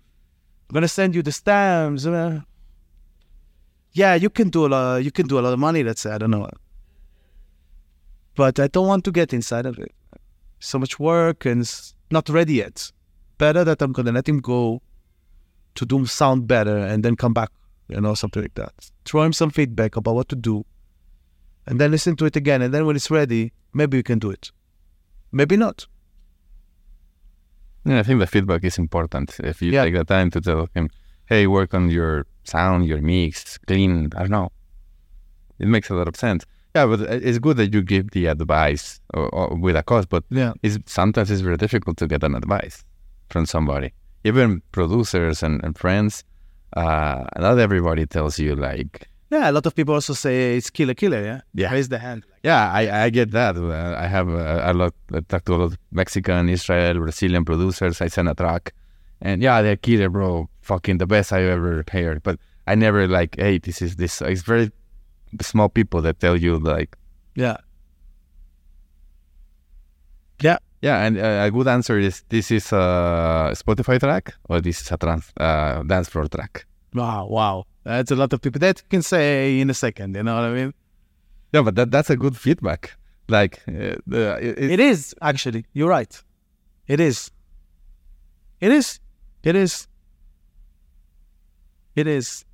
I'm 0.69 0.75
gonna 0.75 0.89
send 0.89 1.15
you 1.15 1.23
the 1.23 1.31
stamps. 1.31 2.07
Uh, 2.07 2.41
yeah, 3.93 4.17
you 4.17 4.31
can 4.31 4.51
do 4.51 4.67
a 4.67 4.69
lot. 4.69 4.97
You 5.05 5.13
can 5.13 5.29
do 5.29 5.39
a 5.39 5.43
lot 5.43 5.53
of 5.53 5.61
money. 5.61 5.85
Let's 5.85 6.01
say 6.01 6.11
I 6.11 6.19
don't 6.19 6.33
know, 6.33 6.51
but 8.35 8.59
I 8.59 8.67
don't 8.67 8.89
want 8.89 9.05
to 9.05 9.13
get 9.13 9.33
inside 9.33 9.65
of 9.65 9.79
it. 9.79 9.95
So 10.59 10.79
much 10.79 10.99
work 10.99 11.47
and 11.47 11.65
not 12.11 12.29
ready 12.29 12.55
yet. 12.55 12.91
Better 13.39 13.63
that 13.63 13.81
I'm 13.81 13.93
gonna 13.93 14.11
let 14.11 14.29
him 14.29 14.41
go 14.41 14.83
to 15.79 15.87
do 15.87 16.05
sound 16.07 16.47
better 16.47 16.77
and 16.77 17.05
then 17.05 17.17
come 17.17 17.33
back. 17.33 17.51
You 17.89 18.01
know, 18.01 18.15
something 18.15 18.43
like 18.43 18.55
that. 18.55 18.75
Throw 19.07 19.23
him 19.23 19.33
some 19.33 19.51
feedback 19.51 19.97
about 19.97 20.15
what 20.15 20.29
to 20.29 20.37
do, 20.37 20.67
and 21.67 21.81
then 21.81 21.91
listen 21.91 22.17
to 22.17 22.27
it 22.27 22.37
again. 22.37 22.61
And 22.61 22.75
then 22.75 22.85
when 22.85 22.97
it's 22.97 23.11
ready, 23.11 23.53
maybe 23.73 23.97
you 23.97 24.03
can 24.03 24.19
do 24.19 24.31
it. 24.31 24.51
Maybe 25.33 25.57
not. 25.57 25.87
Yeah, 27.87 28.01
I 28.01 28.03
think 28.03 28.21
the 28.21 28.27
feedback 28.27 28.65
is 28.65 28.77
important. 28.77 29.41
If 29.41 29.63
you 29.63 29.73
yeah. 29.73 29.85
take 29.85 29.95
the 29.95 30.05
time 30.05 30.31
to 30.33 30.41
tell 30.41 30.69
him, 30.75 30.91
"Hey, 31.27 31.47
work 31.47 31.73
on 31.73 31.91
your 31.91 32.27
sound, 32.45 32.87
your 32.87 33.01
mix, 33.01 33.57
clean. 33.67 34.11
I 34.17 34.21
don't 34.21 34.31
know. 34.31 34.51
It 35.59 35.69
makes 35.69 35.89
a 35.91 35.95
lot 35.95 36.09
of 36.09 36.17
sense. 36.17 36.45
Yeah, 36.75 36.87
but 36.87 37.01
it's 37.01 37.39
good 37.39 37.57
that 37.57 37.73
you 37.73 37.83
give 37.83 38.11
the 38.11 38.27
advice 38.27 39.01
or, 39.15 39.29
or 39.35 39.57
with 39.57 39.77
a 39.77 39.83
cost, 39.83 40.09
but 40.09 40.25
yeah, 40.31 40.53
it's, 40.63 40.79
sometimes 40.87 41.31
it's 41.31 41.41
very 41.41 41.57
difficult 41.57 41.97
to 41.99 42.07
get 42.07 42.23
an 42.23 42.35
advice 42.35 42.85
from 43.31 43.47
somebody. 43.47 43.93
Even 44.29 44.63
producers 44.73 45.43
and, 45.43 45.63
and 45.65 45.77
friends, 45.77 46.25
uh, 46.77 47.25
not 47.39 47.59
everybody 47.59 48.07
tells 48.07 48.39
you 48.39 48.55
like. 48.55 49.09
Yeah, 49.31 49.51
a 49.51 49.53
lot 49.53 49.67
of 49.67 49.75
people 49.75 49.95
also 49.95 50.15
say 50.15 50.57
it's 50.57 50.71
killer, 50.71 50.95
killer. 50.95 51.23
Yeah, 51.23 51.41
yeah. 51.55 51.71
Raise 51.71 51.89
the 51.89 51.99
hand. 51.99 52.25
Yeah, 52.43 52.73
I, 52.73 53.05
I 53.05 53.11
get 53.11 53.31
that. 53.33 53.57
Uh, 53.57 53.95
I 53.99 54.07
have 54.07 54.29
a, 54.29 54.71
a 54.71 54.73
lot. 54.73 54.95
I 55.13 55.21
talk 55.21 55.45
to 55.47 55.55
a 55.55 55.57
lot 55.57 55.65
of 55.65 55.79
Mexican, 55.91 56.49
Israel, 56.49 56.95
Brazilian 56.95 57.45
producers. 57.45 58.01
I 58.01 58.09
send 58.09 58.29
a 58.29 58.35
track, 58.35 58.73
and 59.21 59.43
yeah, 59.43 59.61
they're 59.63 59.77
killer, 59.77 60.09
bro 60.09 60.49
fucking 60.69 60.99
the 60.99 61.07
best 61.07 61.33
I've 61.33 61.49
ever 61.49 61.83
heard. 61.91 62.23
But 62.23 62.39
I 62.67 62.75
never 62.75 63.09
like, 63.09 63.37
hey, 63.37 63.59
this 63.59 63.81
is 63.81 63.97
this. 63.97 64.21
It's 64.21 64.43
very 64.43 64.71
small 65.41 65.71
people 65.71 66.03
that 66.03 66.21
tell 66.21 66.37
you 66.37 66.59
like, 66.59 66.97
yeah, 67.35 67.57
yeah, 70.41 70.59
yeah. 70.81 71.05
And 71.05 71.19
uh, 71.19 71.47
a 71.47 71.51
good 71.51 71.69
answer 71.69 71.99
is 71.99 72.25
this 72.29 72.51
is 72.51 72.73
a 72.73 73.53
Spotify 73.55 73.99
track 73.99 74.35
or 74.49 74.61
this 74.61 74.81
is 74.81 74.91
a 74.91 74.97
trance, 74.97 75.33
uh, 75.37 75.83
dance 75.83 76.09
floor 76.09 76.29
track. 76.29 76.67
Wow, 76.95 77.27
wow, 77.27 77.65
that's 77.85 78.11
a 78.11 78.17
lot 78.17 78.33
of 78.33 78.41
people 78.41 78.61
that 78.61 78.83
can 78.89 79.03
say 79.03 79.61
in 79.61 79.69
a 79.71 79.75
second. 79.75 80.17
You 80.17 80.23
know 80.23 80.35
what 80.35 80.45
I 80.45 80.53
mean? 80.53 80.75
Yeah, 81.53 81.63
but 81.63 81.75
that 81.77 81.91
that's 81.91 82.11
a 82.11 82.17
good 82.17 82.37
feedback. 82.37 82.97
Like, 83.29 83.63
uh, 83.69 83.97
it, 84.09 84.59
it 84.59 84.81
is 84.81 85.15
actually. 85.21 85.67
You're 85.75 85.91
right. 85.91 86.23
It 86.87 87.01
is. 87.01 87.31
It 88.61 88.73
is. 88.73 89.01
It 89.43 89.55
is. 89.55 89.87
It 91.95 92.07
is. 92.07 92.45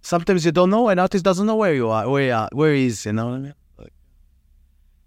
Sometimes 0.00 0.46
you 0.46 0.52
don't 0.52 0.70
know, 0.70 0.88
an 0.88 0.98
artist 0.98 1.24
doesn't 1.24 1.46
know 1.46 1.56
where 1.56 1.74
you 1.74 1.90
are, 1.90 2.08
where 2.08 2.24
you 2.24 2.32
are, 2.32 2.48
where 2.52 2.72
he 2.72 2.86
is. 2.86 3.04
You 3.04 3.12
know 3.12 3.26
what 3.26 3.34
I 3.34 3.38
mean? 3.38 3.54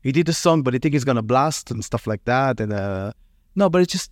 He 0.01 0.11
did 0.11 0.27
a 0.29 0.33
song, 0.33 0.63
but 0.63 0.73
he 0.73 0.79
think 0.79 0.93
he's 0.93 1.03
gonna 1.03 1.21
blast 1.21 1.71
and 1.71 1.83
stuff 1.85 2.07
like 2.07 2.23
that. 2.25 2.59
And 2.59 2.73
uh, 2.73 3.13
no, 3.55 3.69
but 3.69 3.81
it's 3.81 3.91
just 3.91 4.11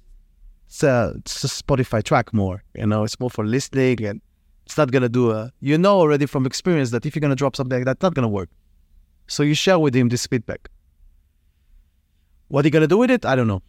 it's 0.67 0.83
a, 0.83 1.13
it's 1.17 1.43
a 1.43 1.47
Spotify 1.47 2.03
track 2.03 2.33
more. 2.33 2.63
You 2.75 2.85
know, 2.85 3.03
it's 3.03 3.19
more 3.19 3.29
for 3.29 3.45
listening, 3.45 4.05
and 4.05 4.21
it's 4.65 4.77
not 4.77 4.91
gonna 4.91 5.09
do 5.09 5.31
a. 5.31 5.51
You 5.59 5.77
know 5.77 5.99
already 5.99 6.27
from 6.27 6.45
experience 6.45 6.91
that 6.91 7.05
if 7.05 7.15
you're 7.15 7.21
gonna 7.21 7.35
drop 7.35 7.55
something 7.55 7.79
like 7.79 7.85
that, 7.85 7.97
it's 7.97 8.03
not 8.03 8.13
gonna 8.13 8.27
work. 8.27 8.49
So 9.27 9.43
you 9.43 9.55
share 9.55 9.79
with 9.79 9.95
him 9.95 10.09
this 10.09 10.27
feedback. 10.27 10.69
What 12.49 12.65
he 12.65 12.71
gonna 12.71 12.87
do 12.87 12.97
with 12.97 13.11
it? 13.11 13.25
I 13.25 13.35
don't 13.35 13.47
know. 13.47 13.61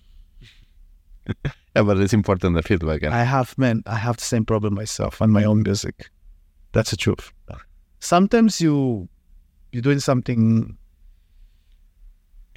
yeah, 1.44 1.82
but 1.82 1.98
it's 1.98 2.12
important 2.12 2.54
the 2.54 2.62
feedback. 2.62 3.04
I 3.04 3.24
have, 3.24 3.56
man, 3.56 3.82
I 3.86 3.96
have 3.96 4.16
the 4.16 4.24
same 4.24 4.44
problem 4.44 4.74
myself 4.74 5.22
on 5.22 5.30
my 5.30 5.44
own 5.44 5.62
music. 5.62 6.10
That's 6.72 6.90
the 6.90 6.96
truth. 6.96 7.32
Sometimes 8.00 8.60
you 8.60 9.08
you're 9.72 9.82
doing 9.82 10.00
something 10.00 10.76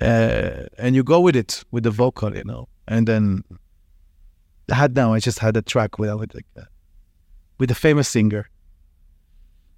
uh, 0.04 0.68
and 0.78 0.96
you 0.96 1.04
go 1.04 1.20
with 1.20 1.36
it 1.36 1.64
with 1.72 1.84
the 1.84 1.92
vocal, 1.92 2.36
you 2.36 2.44
know, 2.44 2.68
and 2.88 3.08
then 3.08 3.44
I 4.72 4.76
had 4.76 4.96
now 4.96 5.14
I 5.14 5.20
just 5.20 5.40
had 5.40 5.56
a 5.58 5.62
track 5.62 5.98
with 6.00 6.14
with 6.20 6.36
like 6.36 6.46
uh, 6.58 6.64
with 7.58 7.72
a 7.72 7.76
famous 7.76 8.10
singer. 8.10 8.50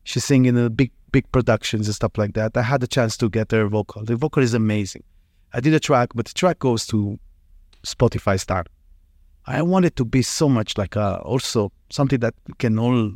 She's 0.03 0.23
singing 0.23 0.55
in 0.57 0.73
big 0.73 0.91
big 1.11 1.31
productions 1.31 1.87
and 1.87 1.95
stuff 1.95 2.17
like 2.17 2.33
that. 2.33 2.57
I 2.57 2.61
had 2.61 2.81
the 2.81 2.87
chance 2.87 3.15
to 3.17 3.29
get 3.29 3.51
her 3.51 3.67
vocal. 3.67 4.03
The 4.03 4.15
vocal 4.15 4.43
is 4.43 4.53
amazing. 4.53 5.03
I 5.53 5.59
did 5.61 5.73
a 5.73 5.79
track, 5.79 6.09
but 6.13 6.25
the 6.25 6.33
track 6.33 6.59
goes 6.59 6.85
to 6.87 7.17
Spotify 7.85 8.39
Star. 8.39 8.65
I 9.47 9.61
want 9.61 9.85
it 9.85 9.95
to 9.97 10.05
be 10.05 10.21
so 10.21 10.49
much 10.49 10.77
like 10.77 10.97
uh, 10.97 11.17
also 11.23 11.71
something 11.89 12.19
that 12.19 12.33
we 12.47 12.55
can 12.57 12.77
all 12.79 13.11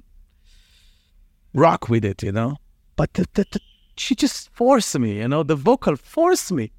rock 1.54 1.90
with 1.90 2.06
it, 2.06 2.24
you 2.24 2.32
know. 2.32 2.58
But 2.96 3.14
the, 3.16 3.26
the, 3.34 3.46
the, 3.52 3.60
she 3.98 4.16
just 4.16 4.50
forced 4.52 4.98
me, 4.98 5.18
you 5.18 5.28
know. 5.28 5.44
The 5.44 5.56
vocal 5.56 5.96
forced 5.96 6.52
me, 6.52 6.72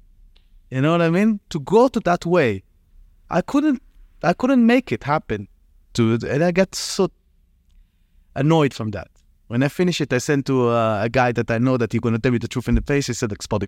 you 0.71 0.81
know 0.81 0.93
what 0.93 1.01
I 1.01 1.09
mean, 1.09 1.39
to 1.49 1.59
go 1.59 1.87
to 1.89 1.99
that 1.99 2.25
way. 2.25 2.63
I 3.29 3.41
couldn't, 3.41 3.81
I 4.23 4.33
couldn't 4.33 4.65
make 4.65 4.91
it 4.91 5.03
happen, 5.03 5.47
to, 5.93 6.17
and 6.27 6.43
I 6.43 6.51
got 6.51 6.73
so 6.73 7.11
annoyed 8.35 8.73
from 8.73 8.91
that. 8.91 9.09
When 9.47 9.63
I 9.63 9.67
finish 9.67 9.99
it, 9.99 10.11
I 10.13 10.17
sent 10.17 10.45
to 10.47 10.69
uh, 10.69 11.01
a 11.03 11.09
guy 11.09 11.33
that 11.33 11.51
I 11.51 11.57
know 11.57 11.77
that 11.77 11.91
he's 11.91 12.01
gonna 12.01 12.19
tell 12.19 12.31
me 12.31 12.37
the 12.37 12.47
truth 12.47 12.69
in 12.69 12.75
the 12.75 12.81
face. 12.81 13.07
He 13.07 13.13
said, 13.13 13.31
like 13.31 13.39
Spotify. 13.39 13.67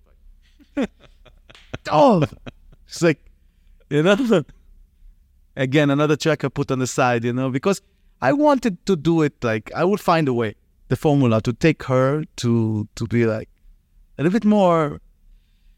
oh, 1.91 2.23
it's 2.87 3.01
like, 3.01 3.19
you 3.89 4.01
know. 4.01 4.43
Again, 5.55 5.91
another 5.91 6.15
track 6.15 6.43
I 6.43 6.47
put 6.47 6.71
on 6.71 6.79
the 6.79 6.87
side, 6.87 7.23
you 7.23 7.31
know, 7.31 7.51
because 7.51 7.81
I 8.21 8.33
wanted 8.33 8.83
to 8.87 8.95
do 8.95 9.21
it 9.21 9.43
like 9.43 9.71
I 9.75 9.83
would 9.83 9.99
find 9.99 10.27
a 10.27 10.33
way, 10.33 10.55
the 10.87 10.95
formula 10.95 11.41
to 11.41 11.53
take 11.53 11.83
her 11.83 12.23
to 12.37 12.87
to 12.95 13.07
be 13.07 13.25
like 13.25 13.49
a 14.17 14.23
little 14.23 14.39
bit 14.39 14.45
more, 14.45 14.99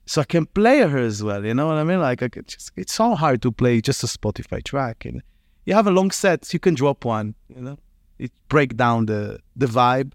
so 0.05 0.21
I 0.21 0.25
can 0.25 0.45
play 0.45 0.79
her 0.79 0.97
as 0.97 1.23
well. 1.23 1.45
You 1.45 1.53
know 1.53 1.67
what 1.67 1.77
I 1.77 1.83
mean? 1.83 1.99
Like 1.99 2.21
I 2.21 2.27
just, 2.27 2.71
it's 2.75 2.93
so 2.93 3.15
hard 3.15 3.41
to 3.41 3.51
play 3.51 3.81
just 3.81 4.03
a 4.03 4.07
Spotify 4.07 4.63
track, 4.63 5.05
and 5.05 5.21
you 5.65 5.73
have 5.73 5.87
a 5.87 5.91
long 5.91 6.11
set, 6.11 6.53
you 6.53 6.59
can 6.59 6.75
drop 6.75 7.05
one. 7.05 7.35
You 7.49 7.61
know, 7.61 7.77
it 8.19 8.31
break 8.49 8.77
down 8.77 9.07
the 9.07 9.39
the 9.55 9.65
vibe. 9.65 10.13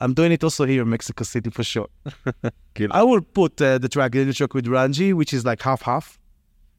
I'm 0.00 0.12
doing 0.12 0.32
it 0.32 0.44
also 0.44 0.66
here 0.66 0.82
in 0.82 0.90
Mexico 0.90 1.24
City 1.24 1.50
for 1.50 1.64
sure. 1.64 1.88
I 2.90 3.02
will 3.02 3.22
put 3.22 3.60
uh, 3.62 3.78
the 3.78 3.88
track 3.88 4.14
in 4.14 4.26
the 4.26 4.34
track 4.34 4.52
with 4.52 4.66
Ranji, 4.66 5.14
which 5.14 5.32
is 5.32 5.44
like 5.44 5.62
half 5.62 5.82
half. 5.82 6.18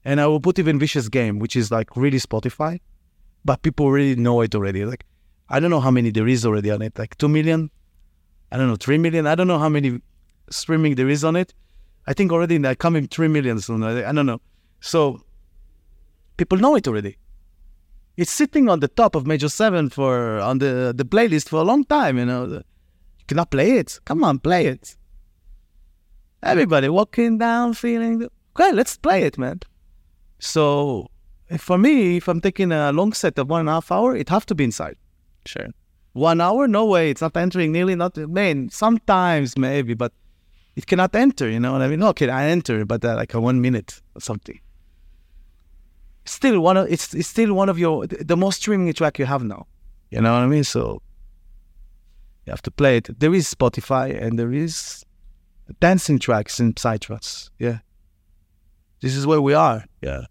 And 0.06 0.22
I 0.22 0.28
will 0.28 0.40
put 0.40 0.60
even 0.60 0.80
Vicious 0.80 1.10
Game, 1.10 1.40
which 1.40 1.56
is 1.56 1.72
like 1.72 1.98
really 1.98 2.20
Spotify, 2.20 2.80
but 3.44 3.62
people 3.64 3.92
really 3.92 4.16
know 4.16 4.42
it 4.42 4.54
already. 4.56 4.86
Like, 4.86 5.06
I 5.50 5.60
don't 5.60 5.72
know 5.72 5.80
how 5.80 5.92
many 5.92 6.12
there 6.12 6.28
is 6.28 6.46
already 6.46 6.70
on 6.72 6.82
it, 6.82 6.98
like 6.98 7.18
2 7.18 7.28
million, 7.28 7.72
I 8.52 8.58
don't 8.58 8.68
know, 8.68 8.76
3 8.76 9.00
million. 9.00 9.26
I 9.26 9.36
don't 9.36 9.48
know 9.48 9.58
how 9.58 9.68
many 9.68 10.00
streaming 10.50 10.96
there 10.96 11.10
is 11.10 11.24
on 11.24 11.36
it. 11.36 11.54
I 12.08 12.14
think 12.14 12.32
already 12.32 12.58
like 12.58 12.80
coming 12.80 13.08
3 13.08 13.28
million 13.28 13.60
soon. 13.60 13.84
I 13.84 14.12
don't 14.12 14.26
know. 14.26 14.40
So 14.80 15.22
people 16.38 16.58
know 16.58 16.76
it 16.76 16.88
already. 16.88 17.18
It's 18.16 18.32
sitting 18.32 18.70
on 18.70 18.80
the 18.80 18.88
top 18.88 19.14
of 19.14 19.28
Major 19.28 19.50
7 19.50 19.90
for, 19.90 20.40
on 20.40 20.58
the, 20.58 20.94
the 20.96 21.06
playlist 21.06 21.50
for 21.50 21.58
a 21.58 21.64
long 21.64 21.84
time, 21.84 22.18
you 22.18 22.26
know. 22.26 22.46
You 22.46 22.64
cannot 23.28 23.52
play 23.52 23.72
it. 23.74 24.00
Come 24.06 24.24
on, 24.24 24.40
play 24.40 24.66
it. 24.68 24.96
Everybody 26.42 26.88
walking 26.90 27.38
down 27.38 27.74
feeling, 27.74 28.28
okay, 28.56 28.72
let's 28.72 28.96
play 28.98 29.24
it, 29.24 29.38
man. 29.38 29.60
So 30.40 31.08
for 31.58 31.78
me, 31.78 32.18
if 32.18 32.28
I'm 32.28 32.42
taking 32.42 32.72
a 32.72 32.92
long 32.92 33.14
set 33.14 33.38
of 33.38 33.50
one 33.50 33.62
and 33.62 33.70
a 33.70 33.74
half 33.74 33.92
hour, 33.92 34.16
it 34.16 34.30
have 34.30 34.46
to 34.48 34.56
be 34.56 34.64
inside. 34.64 34.96
Sure. 35.46 35.68
One 36.14 36.42
hour, 36.42 36.68
no 36.68 36.86
way. 36.86 37.12
It's 37.12 37.22
not 37.22 37.38
entering 37.38 37.72
nearly 37.72 37.96
not. 37.96 38.18
Man, 38.18 38.70
sometimes 38.70 39.58
maybe, 39.58 39.94
but 39.94 40.14
it 40.78 40.86
cannot 40.86 41.16
enter. 41.16 41.50
You 41.50 41.60
know 41.60 41.72
what 41.74 41.82
I 41.82 41.88
mean? 41.88 42.04
Okay, 42.04 42.30
I 42.30 42.46
enter, 42.50 42.86
but 42.86 43.04
uh, 43.04 43.16
like 43.16 43.34
a 43.34 43.42
one 43.42 43.60
minute 43.60 44.00
or 44.16 44.22
something. 44.22 44.60
Still 46.24 46.60
one 46.60 46.78
of 46.78 46.92
it's, 46.92 47.16
it's 47.16 47.28
still 47.28 47.54
one 47.54 47.68
of 47.68 47.80
your 47.80 48.06
the 48.06 48.38
most 48.38 48.58
streaming 48.58 48.94
track 48.94 49.18
you 49.18 49.26
have 49.26 49.44
now. 49.44 49.66
You 50.12 50.22
know 50.22 50.34
what 50.34 50.44
I 50.44 50.46
mean? 50.46 50.64
So 50.64 51.02
you 52.46 52.52
have 52.52 52.62
to 52.62 52.72
play 52.72 52.98
it. 52.98 53.20
There 53.20 53.34
is 53.34 53.52
Spotify 53.52 54.22
and 54.22 54.38
there 54.38 54.54
is 54.54 55.04
dancing 55.80 56.20
tracks 56.20 56.60
in 56.60 56.74
Psytrance. 56.74 57.50
Yeah. 57.58 57.80
This 59.02 59.16
is 59.16 59.26
where 59.26 59.42
we 59.42 59.56
are. 59.56 59.84
Yeah. 60.02 60.26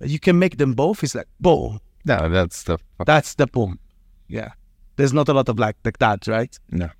You 0.00 0.18
can 0.18 0.38
make 0.38 0.56
them 0.56 0.74
both. 0.74 1.04
It's 1.04 1.14
like 1.14 1.28
boom. 1.38 1.80
No, 2.04 2.28
that's 2.28 2.64
the 2.64 2.78
That's 3.06 3.36
the 3.36 3.46
boom. 3.46 3.78
Yeah. 4.26 4.50
There's 4.96 5.12
not 5.12 5.28
a 5.28 5.32
lot 5.32 5.48
of 5.48 5.60
like 5.60 5.76
like 5.84 5.98
that, 5.98 6.26
right? 6.26 6.58
no. 6.70 6.90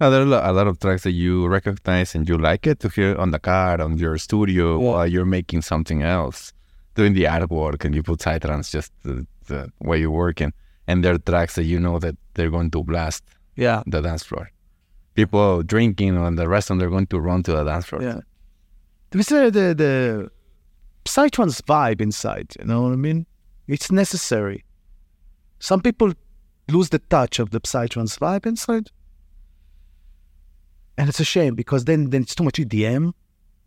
No, 0.00 0.10
there 0.10 0.20
are 0.20 0.50
a 0.50 0.52
lot, 0.52 0.66
of 0.66 0.78
tracks 0.78 1.04
that 1.04 1.12
you 1.12 1.46
recognize 1.46 2.14
and 2.14 2.28
you 2.28 2.36
like 2.36 2.66
it 2.66 2.80
to 2.80 2.88
hear 2.90 3.16
on 3.16 3.30
the 3.30 3.38
car, 3.38 3.80
on 3.80 3.96
your 3.96 4.18
studio, 4.18 4.78
Yeah. 4.78 4.84
while 4.90 5.06
you're 5.06 5.24
making 5.24 5.62
something 5.62 6.02
else, 6.02 6.52
doing 6.94 7.14
the 7.14 7.24
artwork, 7.24 7.84
and 7.84 7.94
you 7.94 8.02
put 8.02 8.20
psytrance 8.20 8.70
just 8.70 8.92
the, 9.04 9.26
the 9.46 9.72
way 9.80 9.98
you're 9.98 10.10
working. 10.10 10.52
And 10.86 11.02
there 11.02 11.14
are 11.14 11.18
tracks 11.18 11.54
that 11.54 11.64
you 11.64 11.80
know 11.80 11.98
that 11.98 12.14
they're 12.34 12.50
going 12.50 12.70
to 12.72 12.84
blast 12.84 13.24
Yeah. 13.56 13.82
the 13.86 14.02
dance 14.02 14.22
floor. 14.22 14.50
People 15.14 15.62
drinking 15.62 16.18
on 16.18 16.34
the 16.36 16.46
restaurant, 16.46 16.80
they're 16.80 16.90
going 16.90 17.06
to 17.06 17.18
run 17.18 17.42
to 17.44 17.52
the 17.52 17.64
dance 17.64 17.86
floor. 17.86 18.02
Yeah. 18.02 18.20
There's 19.10 19.28
the 19.28 19.50
the, 19.50 19.74
the 19.74 20.30
Psytrance 21.06 21.62
vibe 21.62 22.00
inside, 22.02 22.48
you 22.58 22.66
know 22.66 22.82
what 22.82 22.92
I 22.92 22.96
mean? 22.96 23.26
It's 23.66 23.90
necessary. 23.90 24.64
Some 25.58 25.80
people 25.80 26.12
lose 26.68 26.90
the 26.90 26.98
touch 26.98 27.38
of 27.38 27.50
the 27.50 27.60
Psytrance 27.60 28.18
vibe 28.18 28.44
inside. 28.44 28.90
And 30.98 31.08
it's 31.08 31.20
a 31.20 31.24
shame 31.24 31.54
because 31.54 31.84
then, 31.84 32.10
then 32.10 32.22
it's 32.22 32.34
too 32.34 32.44
much 32.44 32.54
EDM, 32.54 33.12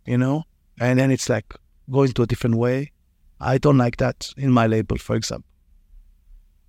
you 0.06 0.18
know? 0.18 0.44
And 0.80 0.98
then 0.98 1.10
it's 1.10 1.28
like 1.28 1.54
going 1.90 2.12
to 2.12 2.22
a 2.22 2.26
different 2.26 2.56
way. 2.56 2.92
I 3.40 3.58
don't 3.58 3.78
like 3.78 3.96
that 3.98 4.32
in 4.36 4.50
my 4.50 4.66
label, 4.66 4.98
for 4.98 5.16
example. 5.16 5.48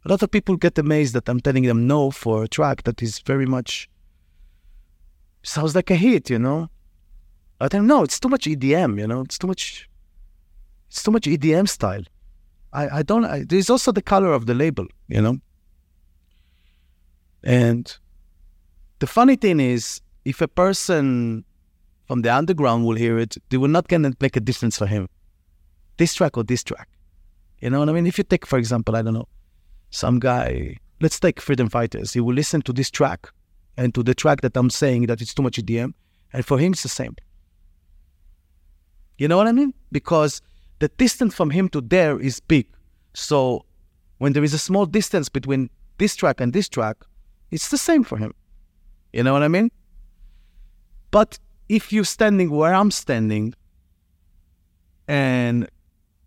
A 0.05 0.09
lot 0.09 0.23
of 0.23 0.31
people 0.31 0.55
get 0.57 0.77
amazed 0.77 1.13
that 1.13 1.29
I'm 1.29 1.39
telling 1.39 1.63
them 1.63 1.85
no 1.87 2.11
for 2.11 2.43
a 2.43 2.47
track 2.47 2.83
that 2.83 3.01
is 3.01 3.19
very 3.19 3.45
much 3.45 3.89
sounds 5.43 5.75
like 5.75 5.91
a 5.91 5.95
hit, 5.95 6.29
you 6.29 6.39
know? 6.39 6.69
I 7.59 7.67
tell 7.67 7.79
them, 7.79 7.87
no, 7.87 8.03
it's 8.03 8.19
too 8.19 8.29
much 8.29 8.45
EDM, 8.45 8.99
you 8.99 9.07
know? 9.07 9.21
It's 9.21 9.37
too 9.37 9.47
much 9.47 9.87
it's 10.87 11.03
too 11.03 11.11
much 11.11 11.23
EDM 11.23 11.69
style. 11.69 12.03
I, 12.73 12.99
I 12.99 13.03
don't 13.03 13.25
I, 13.25 13.43
there's 13.47 13.69
also 13.69 13.91
the 13.91 14.01
color 14.01 14.33
of 14.33 14.45
the 14.45 14.53
label, 14.53 14.87
you 15.07 15.21
know? 15.21 15.37
And 17.43 17.95
the 18.99 19.07
funny 19.07 19.35
thing 19.35 19.59
is, 19.59 20.01
if 20.25 20.41
a 20.41 20.47
person 20.47 21.43
from 22.05 22.21
the 22.21 22.33
underground 22.33 22.85
will 22.85 22.95
hear 22.95 23.17
it, 23.17 23.37
they 23.49 23.57
will 23.57 23.69
not 23.69 23.87
gonna 23.87 24.11
make 24.19 24.35
a 24.35 24.39
difference 24.39 24.77
for 24.77 24.85
him. 24.85 25.07
This 25.97 26.13
track 26.13 26.37
or 26.37 26.43
this 26.43 26.63
track. 26.63 26.87
You 27.59 27.69
know 27.69 27.79
what 27.79 27.89
I 27.89 27.93
mean? 27.93 28.07
If 28.07 28.17
you 28.17 28.23
take, 28.23 28.45
for 28.45 28.57
example, 28.57 28.95
I 28.95 29.01
don't 29.01 29.13
know, 29.13 29.27
some 29.91 30.19
guy, 30.19 30.77
let's 30.99 31.19
take 31.19 31.39
Freedom 31.39 31.69
Fighters. 31.69 32.13
He 32.13 32.19
will 32.19 32.33
listen 32.33 32.61
to 32.63 32.73
this 32.73 32.89
track 32.89 33.29
and 33.77 33.93
to 33.95 34.03
the 34.03 34.15
track 34.15 34.41
that 34.41 34.57
I'm 34.57 34.69
saying 34.69 35.07
that 35.07 35.21
it's 35.21 35.33
too 35.33 35.43
much 35.43 35.57
EDM, 35.57 35.93
and 36.33 36.45
for 36.45 36.57
him 36.57 36.73
it's 36.73 36.83
the 36.83 36.89
same. 36.89 37.15
You 39.17 39.27
know 39.27 39.37
what 39.37 39.47
I 39.47 39.51
mean? 39.51 39.73
Because 39.91 40.41
the 40.79 40.87
distance 40.87 41.35
from 41.35 41.51
him 41.51 41.69
to 41.69 41.81
there 41.81 42.19
is 42.19 42.39
big. 42.39 42.67
So 43.13 43.65
when 44.17 44.33
there 44.33 44.43
is 44.43 44.53
a 44.53 44.57
small 44.57 44.85
distance 44.85 45.29
between 45.29 45.69
this 45.97 46.15
track 46.15 46.41
and 46.41 46.53
this 46.53 46.67
track, 46.67 46.97
it's 47.51 47.69
the 47.69 47.77
same 47.77 48.03
for 48.03 48.17
him. 48.17 48.33
You 49.13 49.23
know 49.23 49.33
what 49.33 49.43
I 49.43 49.47
mean? 49.47 49.71
But 51.11 51.37
if 51.69 51.93
you're 51.93 52.05
standing 52.05 52.49
where 52.49 52.73
I'm 52.73 52.91
standing 52.91 53.53
and 55.07 55.69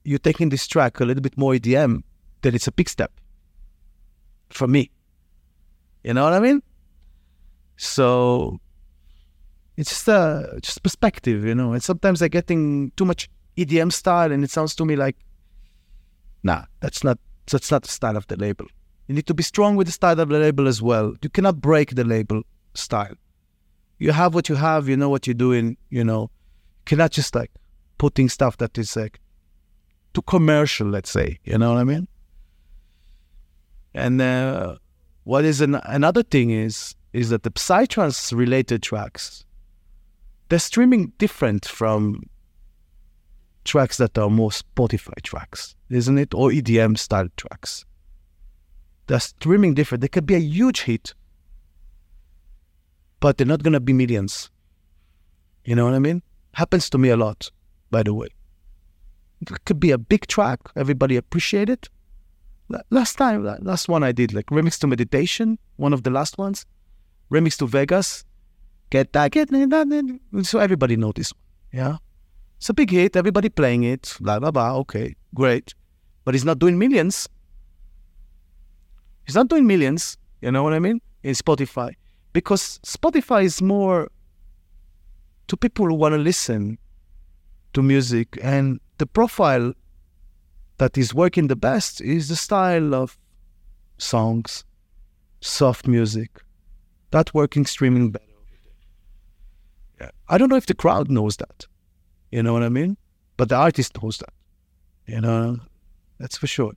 you're 0.04 0.18
taking 0.18 0.50
this 0.50 0.66
track 0.66 1.00
a 1.00 1.04
little 1.04 1.22
bit 1.22 1.36
more 1.36 1.54
EDM, 1.54 2.02
then 2.42 2.54
it's 2.54 2.66
a 2.66 2.72
big 2.72 2.88
step 2.88 3.12
for 4.50 4.68
me. 4.68 4.90
You 6.02 6.12
know 6.12 6.24
what 6.24 6.34
I 6.34 6.40
mean? 6.40 6.62
So 7.76 8.60
it's 9.76 9.90
just 9.90 10.08
a 10.08 10.58
just 10.62 10.82
perspective, 10.82 11.44
you 11.44 11.54
know. 11.54 11.72
And 11.72 11.82
sometimes 11.82 12.22
I'm 12.22 12.28
getting 12.28 12.92
too 12.96 13.04
much 13.06 13.28
EDM 13.56 13.92
style, 13.92 14.30
and 14.30 14.44
it 14.44 14.50
sounds 14.50 14.74
to 14.76 14.84
me 14.84 14.96
like, 14.96 15.16
nah, 16.42 16.64
that's 16.80 17.02
not 17.02 17.18
that's 17.50 17.70
not 17.70 17.82
the 17.82 17.88
style 17.88 18.16
of 18.16 18.26
the 18.26 18.36
label. 18.36 18.66
You 19.08 19.14
need 19.14 19.26
to 19.26 19.34
be 19.34 19.42
strong 19.42 19.76
with 19.76 19.86
the 19.86 19.92
style 19.92 20.20
of 20.20 20.28
the 20.28 20.38
label 20.38 20.68
as 20.68 20.80
well. 20.80 21.14
You 21.22 21.30
cannot 21.30 21.60
break 21.60 21.94
the 21.94 22.04
label 22.04 22.42
style. 22.74 23.14
You 23.98 24.12
have 24.12 24.34
what 24.34 24.48
you 24.48 24.54
have. 24.56 24.88
You 24.88 24.96
know 24.96 25.08
what 25.08 25.26
you're 25.26 25.34
doing. 25.34 25.76
You 25.90 26.04
know, 26.04 26.30
cannot 26.84 27.12
just 27.12 27.34
like 27.34 27.50
putting 27.98 28.28
stuff 28.28 28.56
that 28.58 28.76
is 28.78 28.96
like 28.96 29.20
too 30.12 30.22
commercial. 30.22 30.86
Let's 30.88 31.10
say, 31.10 31.38
you 31.44 31.58
know 31.58 31.72
what 31.72 31.80
I 31.80 31.84
mean. 31.84 32.08
And 33.94 34.20
uh, 34.20 34.76
what 35.24 35.44
is 35.44 35.60
an, 35.60 35.76
another 35.84 36.22
thing 36.22 36.50
is 36.50 36.94
is 37.12 37.30
that 37.30 37.44
the 37.44 37.50
psytrance 37.50 38.36
related 38.36 38.82
tracks 38.82 39.44
they're 40.48 40.58
streaming 40.58 41.12
different 41.18 41.66
from 41.66 42.22
tracks 43.64 43.96
that 43.96 44.16
are 44.18 44.30
more 44.30 44.50
Spotify 44.50 45.20
tracks, 45.22 45.74
isn't 45.90 46.18
it? 46.18 46.34
Or 46.34 46.50
EDM 46.50 46.98
style 46.98 47.28
tracks. 47.36 47.84
They're 49.06 49.20
streaming 49.20 49.74
different. 49.74 50.02
They 50.02 50.08
could 50.08 50.26
be 50.26 50.34
a 50.34 50.38
huge 50.38 50.82
hit, 50.82 51.14
but 53.24 53.38
they're 53.38 53.46
not 53.46 53.62
gonna 53.62 53.80
be 53.80 53.94
millions. 53.94 54.50
You 55.64 55.74
know 55.74 55.86
what 55.86 55.94
I 55.94 55.98
mean? 55.98 56.22
Happens 56.52 56.90
to 56.90 56.98
me 56.98 57.08
a 57.08 57.16
lot, 57.16 57.50
by 57.90 58.02
the 58.02 58.12
way. 58.12 58.28
It 59.40 59.64
could 59.64 59.80
be 59.80 59.92
a 59.92 59.96
big 59.96 60.26
track, 60.26 60.60
everybody 60.76 61.16
appreciate 61.16 61.70
it. 61.70 61.88
Last 62.90 63.16
time, 63.16 63.42
last 63.62 63.88
one 63.88 64.02
I 64.02 64.12
did, 64.12 64.34
like 64.34 64.44
remix 64.48 64.78
to 64.80 64.86
meditation, 64.86 65.58
one 65.76 65.94
of 65.94 66.02
the 66.02 66.10
last 66.10 66.36
ones, 66.36 66.66
remix 67.30 67.56
to 67.60 67.66
Vegas, 67.66 68.26
get 68.90 69.14
that, 69.14 69.30
get 69.30 69.48
that, 69.50 70.20
so 70.42 70.58
everybody 70.58 70.94
know 70.94 71.12
this 71.12 71.32
one, 71.32 71.40
yeah. 71.72 71.96
It's 72.58 72.68
a 72.68 72.74
big 72.74 72.90
hit. 72.90 73.16
Everybody 73.16 73.48
playing 73.48 73.84
it. 73.84 74.18
Blah 74.20 74.38
blah 74.38 74.50
blah. 74.50 74.76
Okay, 74.80 75.16
great, 75.34 75.74
but 76.26 76.34
he's 76.34 76.44
not 76.44 76.58
doing 76.58 76.78
millions. 76.78 77.26
He's 79.24 79.34
not 79.34 79.48
doing 79.48 79.66
millions. 79.66 80.18
You 80.42 80.52
know 80.52 80.62
what 80.62 80.74
I 80.74 80.78
mean? 80.78 81.00
In 81.22 81.34
Spotify, 81.34 81.94
because 82.34 82.78
Spotify 82.84 83.44
is 83.44 83.62
more 83.62 84.10
to 85.46 85.56
people 85.56 85.86
who 85.86 85.94
want 85.94 86.12
to 86.12 86.18
listen 86.18 86.76
to 87.72 87.82
music, 87.82 88.38
and 88.42 88.80
the 88.98 89.06
profile 89.06 89.72
that 90.76 90.98
is 90.98 91.14
working 91.14 91.46
the 91.46 91.56
best 91.56 92.00
is 92.02 92.28
the 92.28 92.36
style 92.36 92.94
of 92.94 93.16
songs, 93.96 94.64
soft 95.40 95.86
music, 95.86 96.42
that 97.10 97.32
working 97.32 97.64
streaming 97.64 98.10
better. 98.10 98.24
I 100.28 100.36
don't 100.36 100.50
know 100.50 100.56
if 100.56 100.66
the 100.66 100.74
crowd 100.74 101.10
knows 101.10 101.36
that. 101.36 101.66
You 102.30 102.42
know 102.42 102.52
what 102.52 102.62
I 102.62 102.68
mean? 102.68 102.96
But 103.36 103.48
the 103.48 103.56
artist 103.56 104.02
knows 104.02 104.18
that. 104.18 104.32
You 105.06 105.20
know, 105.20 105.60
that's 106.18 106.36
for 106.36 106.46
sure. 106.46 106.72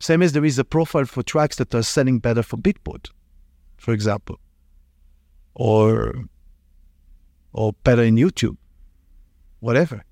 Same 0.00 0.22
as 0.22 0.32
there 0.32 0.44
is 0.44 0.58
a 0.58 0.64
profile 0.64 1.04
for 1.04 1.22
tracks 1.22 1.56
that 1.56 1.74
are 1.74 1.82
selling 1.82 2.18
better 2.18 2.42
for 2.42 2.56
Beatport, 2.56 3.10
for 3.76 3.92
example, 3.92 4.40
or 5.54 6.14
or 7.52 7.72
better 7.84 8.02
in 8.02 8.16
YouTube, 8.16 8.56
whatever. 9.60 10.04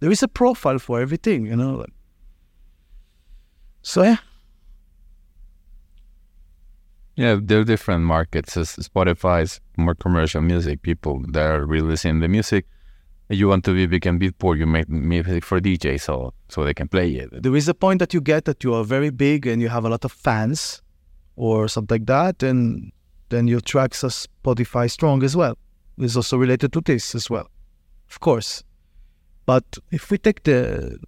There 0.00 0.10
is 0.10 0.22
a 0.22 0.28
profile 0.28 0.78
for 0.78 1.00
everything, 1.00 1.46
you 1.46 1.56
know. 1.56 1.84
So 3.82 4.02
yeah, 4.02 4.18
Yeah, 7.16 7.38
there 7.42 7.60
are 7.60 7.64
different 7.64 8.04
markets. 8.04 8.56
Spotify 8.56 9.42
is 9.42 9.60
more 9.76 9.94
commercial 9.94 10.42
music. 10.42 10.82
People 10.82 11.22
that 11.32 11.46
are 11.50 11.64
releasing 11.64 12.20
the 12.20 12.28
music. 12.28 12.66
You 13.28 13.48
want 13.48 13.64
to 13.64 13.74
be 13.74 13.86
big 13.86 14.06
and 14.06 14.20
poor? 14.38 14.54
you 14.54 14.66
make 14.66 14.88
music 14.88 15.44
for 15.44 15.58
DJs 15.58 16.02
so 16.02 16.32
so 16.48 16.62
they 16.62 16.74
can 16.74 16.86
play 16.88 17.10
it. 17.10 17.42
there 17.42 17.56
is 17.56 17.68
a 17.68 17.74
point 17.74 17.98
that 17.98 18.14
you 18.14 18.20
get 18.20 18.44
that 18.44 18.62
you 18.62 18.72
are 18.74 18.84
very 18.84 19.10
big 19.10 19.46
and 19.46 19.60
you 19.60 19.68
have 19.68 19.84
a 19.84 19.88
lot 19.88 20.04
of 20.04 20.12
fans 20.12 20.82
or 21.34 21.66
something 21.66 21.96
like 21.96 22.06
that, 22.06 22.42
and 22.42 22.92
then 23.28 23.48
your 23.48 23.60
tracks 23.60 24.04
are 24.04 24.08
Spotify 24.08 24.90
strong 24.90 25.22
as 25.22 25.36
well. 25.36 25.56
It's 25.98 26.16
also 26.16 26.36
related 26.36 26.72
to 26.74 26.80
this 26.80 27.14
as 27.14 27.30
well, 27.30 27.48
of 28.10 28.20
course. 28.20 28.62
But 29.46 29.64
if 29.90 30.10
we 30.10 30.18
take 30.18 30.42
the, 30.42 30.98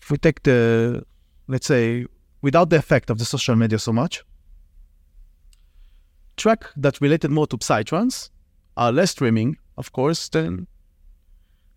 if 0.00 0.10
we 0.10 0.16
take 0.16 0.42
the, 0.42 1.04
let's 1.46 1.66
say, 1.66 2.06
without 2.42 2.70
the 2.70 2.76
effect 2.76 3.10
of 3.10 3.18
the 3.18 3.24
social 3.24 3.54
media 3.54 3.78
so 3.78 3.92
much, 3.92 4.24
track 6.36 6.64
that 6.76 7.00
related 7.00 7.30
more 7.30 7.46
to 7.46 7.56
psytrance 7.58 8.30
are 8.76 8.90
less 8.90 9.10
streaming, 9.10 9.58
of 9.76 9.92
course, 9.92 10.28
than 10.28 10.66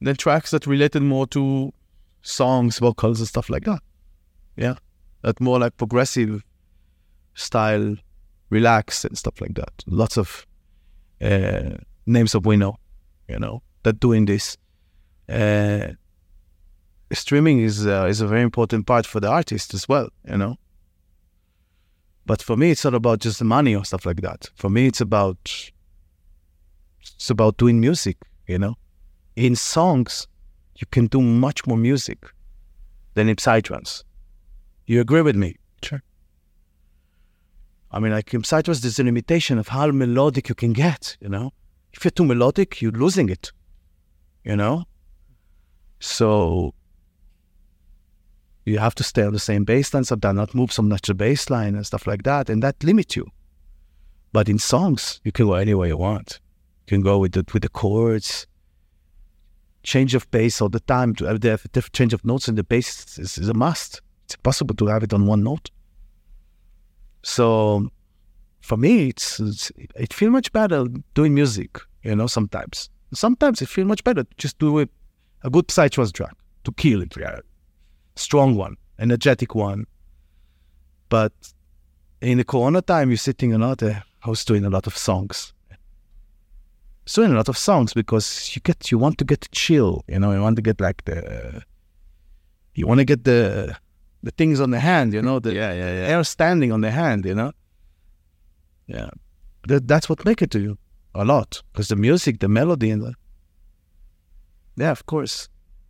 than 0.02 0.16
tracks 0.16 0.52
that 0.52 0.68
related 0.68 1.02
more 1.02 1.28
to 1.28 1.74
songs, 2.22 2.80
vocals, 2.80 3.20
and 3.20 3.28
stuff 3.28 3.50
like 3.50 3.66
that. 3.66 3.82
Yeah, 4.56 4.76
that 5.22 5.40
more 5.40 5.60
like 5.60 5.78
progressive 5.78 6.44
style, 7.36 7.96
relax 8.54 9.06
and 9.06 9.18
stuff 9.18 9.42
like 9.42 9.56
that. 9.56 9.74
Lots 9.88 10.18
of 10.18 10.46
uh, 11.22 11.78
names 12.06 12.36
of 12.36 12.46
we 12.46 12.56
know, 12.58 12.78
you 13.28 13.40
know, 13.40 13.62
that 13.84 14.00
doing 14.00 14.26
this. 14.26 14.58
Uh, 15.28 15.94
streaming 17.12 17.60
is 17.60 17.86
uh, 17.86 18.06
is 18.10 18.22
a 18.22 18.28
very 18.28 18.42
important 18.42 18.86
part 18.86 19.06
for 19.06 19.20
the 19.20 19.30
artist 19.30 19.74
as 19.74 19.88
well, 19.88 20.10
you 20.30 20.38
know. 20.38 20.58
But 22.26 22.42
for 22.42 22.56
me, 22.56 22.72
it's 22.72 22.86
not 22.86 22.94
about 22.94 23.20
just 23.20 23.40
the 23.40 23.46
money 23.46 23.76
or 23.76 23.84
stuff 23.84 24.06
like 24.06 24.22
that. 24.22 24.50
For 24.56 24.70
me, 24.70 24.88
it's 24.88 25.02
about 25.02 25.72
it's 27.02 27.30
about 27.30 27.58
doing 27.58 27.80
music, 27.80 28.18
you 28.48 28.58
know. 28.58 28.76
In 29.36 29.56
songs, 29.56 30.28
you 30.76 30.88
can 30.92 31.08
do 31.08 31.22
much 31.22 31.66
more 31.68 31.78
music 31.78 32.20
than 33.16 33.30
in 33.30 33.36
psytrance. 33.36 34.04
You 34.86 35.02
agree 35.02 35.22
with 35.22 35.36
me? 35.36 35.58
I 37.94 38.00
mean, 38.00 38.12
like 38.12 38.34
in 38.34 38.42
psytrance, 38.42 38.82
there's 38.82 38.98
a 38.98 39.04
limitation 39.04 39.60
of 39.60 39.68
how 39.68 39.92
melodic 39.92 40.50
you 40.50 40.56
can 40.56 40.74
get, 40.74 41.16
you 41.22 41.30
know. 41.30 41.54
If 41.94 42.04
you're 42.04 42.12
too 42.12 42.26
melodic, 42.26 42.82
you're 42.82 42.92
losing 42.92 43.30
it, 43.30 43.52
you 44.44 44.56
know. 44.56 44.86
So 46.00 46.74
you 48.66 48.80
have 48.80 48.96
to 48.96 49.04
stay 49.04 49.22
on 49.24 49.34
the 49.34 49.40
same 49.40 49.64
bass 49.64 49.94
line, 49.94 50.06
sometimes 50.06 50.36
not 50.36 50.56
move 50.56 50.72
some 50.72 50.90
natural 50.90 51.14
the 51.14 51.24
bass 51.24 51.52
line 51.52 51.76
and 51.76 51.86
stuff 51.86 52.08
like 52.08 52.24
that, 52.24 52.50
and 52.50 52.64
that 52.64 52.84
limits 52.84 53.16
you. 53.16 53.28
But 54.32 54.50
in 54.50 54.58
songs, 54.58 55.22
you 55.24 55.32
can 55.32 55.46
go 55.46 55.54
anywhere 55.54 55.88
you 55.88 55.98
want. 55.98 56.40
You 56.88 56.98
can 56.98 57.02
go 57.02 57.20
with 57.20 57.34
the 57.34 57.46
with 57.54 57.62
the 57.62 57.70
chords, 57.70 58.48
change 59.84 60.16
of 60.16 60.30
bass 60.32 60.62
all 60.62 60.70
the 60.70 60.80
time. 60.80 61.14
To 61.16 61.26
have 61.26 61.42
the 61.42 61.60
different 61.72 61.94
change 61.94 62.14
of 62.14 62.26
notes 62.26 62.48
in 62.48 62.56
the 62.56 62.64
bass 62.64 63.20
is, 63.20 63.38
is 63.38 63.50
a 63.50 63.54
must. 63.54 64.02
It's 64.26 64.34
impossible 64.34 64.76
to 64.76 64.88
have 64.88 65.04
it 65.04 65.14
on 65.14 65.28
one 65.28 65.44
note. 65.44 65.70
So, 67.24 67.90
for 68.62 68.78
me, 68.78 69.10
it's, 69.10 69.40
it's 69.40 69.72
it 69.96 70.14
feels 70.14 70.32
much 70.32 70.52
better 70.52 70.86
doing 71.14 71.34
music. 71.34 71.80
You 72.04 72.16
know, 72.16 72.28
sometimes. 72.28 72.90
Sometimes 73.14 73.62
it 73.62 73.70
feels 73.70 73.88
much 73.88 74.04
better 74.04 74.24
to 74.24 74.36
just 74.38 74.60
do 74.60 74.80
it 74.80 74.90
a 75.44 75.50
good 75.50 75.68
psytrance 75.68 76.12
track 76.12 76.36
to 76.64 76.72
kill 76.74 77.02
it. 77.02 77.16
Yeah. 77.18 77.40
Strong 78.16 78.56
one, 78.56 78.76
energetic 79.00 79.56
one. 79.56 79.86
But 81.10 81.34
in 82.22 82.38
the 82.38 82.44
Corona 82.44 82.82
time, 82.82 83.10
you're 83.10 83.18
sitting 83.18 83.54
a 83.54 83.58
lot. 83.58 83.84
I 83.84 84.04
was 84.26 84.46
doing 84.46 84.66
a 84.66 84.70
lot 84.70 84.88
of 84.88 84.98
songs. 84.98 85.54
So 87.06 87.22
doing 87.22 87.34
a 87.34 87.38
lot 87.38 87.50
of 87.50 87.58
songs 87.58 87.94
because 87.94 88.56
you 88.56 88.62
get 88.62 88.90
you 88.92 88.98
want 88.98 89.18
to 89.18 89.26
get 89.26 89.48
chill. 89.52 90.04
You 90.08 90.20
know, 90.20 90.32
you 90.32 90.42
want 90.42 90.56
to 90.56 90.62
get 90.62 90.80
like 90.80 91.04
the 91.06 91.64
you 92.76 92.88
want 92.88 93.00
to 93.00 93.06
get 93.06 93.26
the 93.26 93.76
the 94.24 94.32
things 94.32 94.60
on 94.60 94.72
the 94.72 94.80
hand. 94.80 95.14
You 95.14 95.22
know, 95.22 95.40
the 95.40 95.54
Yeah, 95.54 95.74
yeah, 95.74 95.92
yeah. 95.94 96.08
air 96.16 96.24
standing 96.24 96.72
on 96.72 96.82
the 96.82 96.92
hand. 96.92 97.26
You 97.26 97.36
know. 97.36 97.52
Yeah, 98.88 99.10
that, 99.68 99.88
that's 99.88 100.10
what 100.10 100.26
make 100.26 100.42
it 100.42 100.52
to 100.52 100.60
you 100.60 100.78
a 101.16 101.24
lot 101.24 101.62
because 101.72 101.88
the 101.88 101.96
music, 101.96 102.40
the 102.40 102.48
melody, 102.48 102.90
and 102.90 103.02
the 103.02 103.14
yeah, 104.76 104.92
of 104.92 105.06
course. 105.06 105.50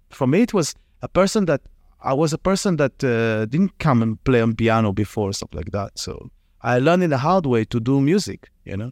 For 0.09 0.27
me, 0.27 0.41
it 0.41 0.53
was 0.53 0.75
a 1.01 1.07
person 1.07 1.45
that 1.45 1.61
I 2.01 2.13
was 2.13 2.33
a 2.33 2.37
person 2.37 2.75
that 2.77 3.03
uh, 3.03 3.45
didn't 3.45 3.79
come 3.79 4.01
and 4.03 4.21
play 4.25 4.41
on 4.41 4.55
piano 4.55 4.91
before 4.91 5.31
stuff 5.33 5.49
like 5.53 5.71
that. 5.71 5.97
So 5.97 6.29
I 6.61 6.79
learned 6.79 7.03
in 7.03 7.09
the 7.09 7.17
hard 7.17 7.45
way 7.45 7.63
to 7.65 7.79
do 7.79 8.01
music. 8.01 8.49
You 8.65 8.77
know, 8.77 8.91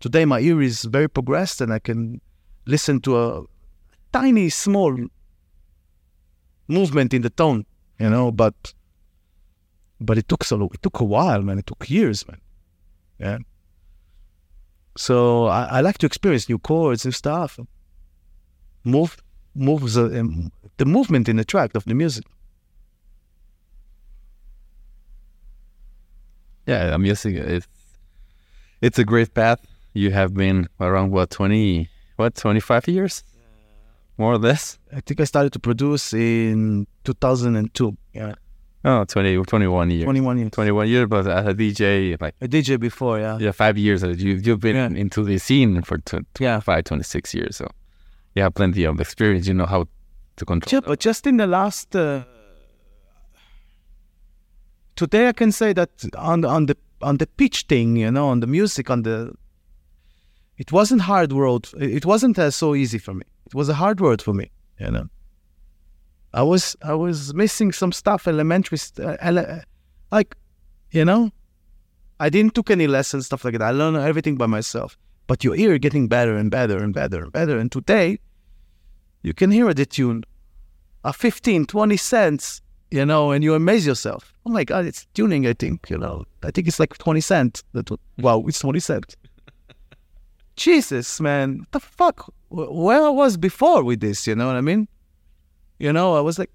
today 0.00 0.24
my 0.24 0.40
ear 0.40 0.62
is 0.62 0.84
very 0.84 1.08
progressed 1.08 1.60
and 1.60 1.72
I 1.72 1.78
can 1.80 2.20
listen 2.66 3.00
to 3.00 3.18
a 3.18 3.42
tiny, 4.12 4.48
small 4.48 4.96
movement 6.68 7.12
in 7.12 7.22
the 7.22 7.30
tone. 7.30 7.66
You 7.98 8.10
know, 8.10 8.30
but 8.30 8.74
but 10.00 10.18
it 10.18 10.28
took 10.28 10.44
so 10.44 10.68
it 10.72 10.82
took 10.82 11.00
a 11.00 11.04
while, 11.04 11.42
man. 11.42 11.58
It 11.58 11.66
took 11.66 11.88
years, 11.88 12.26
man. 12.28 12.40
Yeah. 13.18 13.38
So 14.96 15.46
I, 15.46 15.64
I 15.64 15.80
like 15.80 15.98
to 15.98 16.06
experience 16.06 16.48
new 16.48 16.58
chords 16.58 17.04
and 17.04 17.14
stuff. 17.14 17.58
Move, 18.84 19.16
moves, 19.54 19.98
uh, 19.98 20.04
um, 20.04 20.52
the 20.76 20.84
movement 20.84 21.28
in 21.28 21.36
the 21.36 21.44
track 21.44 21.74
of 21.74 21.84
the 21.84 21.94
music. 21.94 22.24
Yeah, 26.66 26.90
the 26.90 26.98
music 26.98 27.36
it's 27.36 27.68
it's 28.80 28.98
a 28.98 29.04
great 29.04 29.34
path. 29.34 29.60
You 29.94 30.10
have 30.10 30.34
been 30.34 30.68
around 30.80 31.10
what 31.12 31.30
twenty 31.30 31.88
what 32.16 32.34
twenty 32.34 32.60
five 32.60 32.86
years, 32.88 33.22
more 34.18 34.32
or 34.32 34.38
less. 34.38 34.78
I 34.92 35.00
think 35.00 35.20
I 35.20 35.24
started 35.24 35.52
to 35.52 35.58
produce 35.58 36.12
in 36.14 36.86
2002. 37.04 37.96
Yeah, 38.14 38.34
Oh, 38.84 39.04
20, 39.04 39.42
21 39.42 39.90
years. 39.90 40.04
21 40.04 40.38
years. 40.38 40.50
21 40.52 40.88
years, 40.88 41.08
but 41.08 41.26
as 41.26 41.46
a 41.46 41.54
DJ, 41.54 42.16
like 42.20 42.34
A 42.40 42.46
DJ 42.48 42.78
before, 42.78 43.18
yeah. 43.18 43.36
yeah, 43.38 43.50
five 43.52 43.76
years. 43.76 44.04
uh, 44.04 44.08
You 44.08 44.34
you've 44.36 44.60
been 44.60 44.76
Yeah. 44.76 44.86
into 45.00 45.24
the 45.24 45.38
scene 45.38 45.82
for 45.82 45.98
tw- 45.98 46.24
Yeah. 46.38 46.60
25, 46.60 46.84
26 46.84 47.34
years, 47.34 47.56
so 47.56 47.68
you 48.34 48.42
have 48.42 48.54
plenty 48.54 48.84
of 48.84 49.00
experience. 49.00 49.48
You 49.48 49.54
know 49.54 49.66
how 49.66 49.86
to 50.36 50.44
control. 50.44 50.82
But 50.82 51.00
just 51.00 51.26
in 51.26 51.36
the 51.38 51.46
last 51.46 51.96
uh, 51.96 52.22
today, 54.94 55.28
I 55.28 55.32
can 55.32 55.52
say 55.52 55.72
that 55.72 55.90
on 56.16 56.44
on 56.44 56.66
the 56.66 56.76
on 57.02 57.16
the 57.18 57.26
pitch 57.26 57.62
thing, 57.68 57.96
you 57.96 58.10
know, 58.10 58.28
on 58.28 58.40
the 58.40 58.46
music, 58.46 58.88
on 58.90 59.02
the 59.02 59.32
it 60.58 60.72
wasn't 60.72 61.02
hard. 61.02 61.32
It 61.32 61.74
it 61.98 62.06
wasn't 62.06 62.38
uh, 62.38 62.50
so 62.50 62.74
easy 62.74 62.98
for 62.98 63.14
me. 63.14 63.22
It 63.46 63.54
was 63.54 63.68
a 63.68 63.74
hard 63.74 64.00
word 64.00 64.20
for 64.20 64.34
me, 64.34 64.50
you 64.78 64.90
know. 64.90 65.08
I 66.34 66.42
was 66.42 66.76
I 66.82 66.94
was 66.94 67.32
missing 67.34 67.72
some 67.72 67.92
stuff, 67.92 68.28
elementary, 68.28 68.78
st- 68.78 69.06
uh, 69.06 69.16
ele- 69.20 69.62
like, 70.10 70.36
you 70.90 71.04
know, 71.04 71.30
I 72.20 72.28
didn't 72.28 72.54
took 72.54 72.70
any 72.70 72.86
lessons, 72.86 73.26
stuff 73.26 73.44
like 73.44 73.52
that. 73.52 73.62
I 73.62 73.70
learned 73.70 73.96
everything 73.96 74.36
by 74.36 74.46
myself. 74.46 74.98
But 75.26 75.42
your 75.42 75.56
ear 75.56 75.78
getting 75.78 76.06
better 76.08 76.36
and 76.36 76.50
better 76.50 76.76
and 76.82 76.94
better 76.94 77.22
and 77.22 77.32
better. 77.32 77.58
And 77.58 77.70
today, 77.70 78.18
you 79.22 79.34
can 79.34 79.50
hear 79.50 79.72
the 79.74 79.86
tune 79.86 80.24
a 81.04 81.12
15, 81.12 81.66
20 81.66 81.96
cents, 81.96 82.62
you 82.90 83.06
know, 83.06 83.30
and 83.30 83.44
you 83.44 83.54
amaze 83.54 83.86
yourself. 83.86 84.32
Oh 84.44 84.50
my 84.50 84.64
God, 84.64 84.84
it's 84.84 85.06
tuning, 85.14 85.46
I 85.46 85.52
think, 85.52 85.88
you 85.88 85.98
know. 85.98 86.24
I 86.42 86.50
think 86.50 86.66
it's 86.66 86.80
like 86.80 86.98
20 86.98 87.20
cents. 87.20 87.62
That, 87.72 87.90
wow, 88.18 88.44
it's 88.46 88.58
20 88.58 88.80
cents. 88.80 89.16
Jesus, 90.56 91.20
man, 91.20 91.60
what 91.60 91.72
the 91.72 91.80
fuck? 91.80 92.32
Where 92.48 93.02
I 93.02 93.08
was 93.08 93.36
before 93.36 93.82
with 93.82 94.00
this, 94.00 94.26
you 94.26 94.34
know 94.34 94.46
what 94.46 94.56
I 94.56 94.60
mean? 94.60 94.88
You 95.78 95.92
know, 95.92 96.14
I 96.14 96.20
was 96.20 96.38
like, 96.38 96.50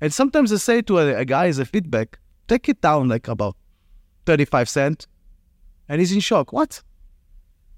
and 0.00 0.12
sometimes 0.12 0.52
I 0.52 0.56
say 0.56 0.82
to 0.82 0.98
a, 0.98 1.14
a 1.20 1.24
guy 1.24 1.46
as 1.46 1.58
a 1.58 1.64
feedback, 1.64 2.18
take 2.48 2.68
it 2.68 2.80
down 2.80 3.08
like 3.08 3.28
about 3.28 3.56
35 4.26 4.68
cent. 4.68 5.06
And 5.88 6.00
he's 6.00 6.12
in 6.12 6.20
shock. 6.20 6.52
What? 6.52 6.82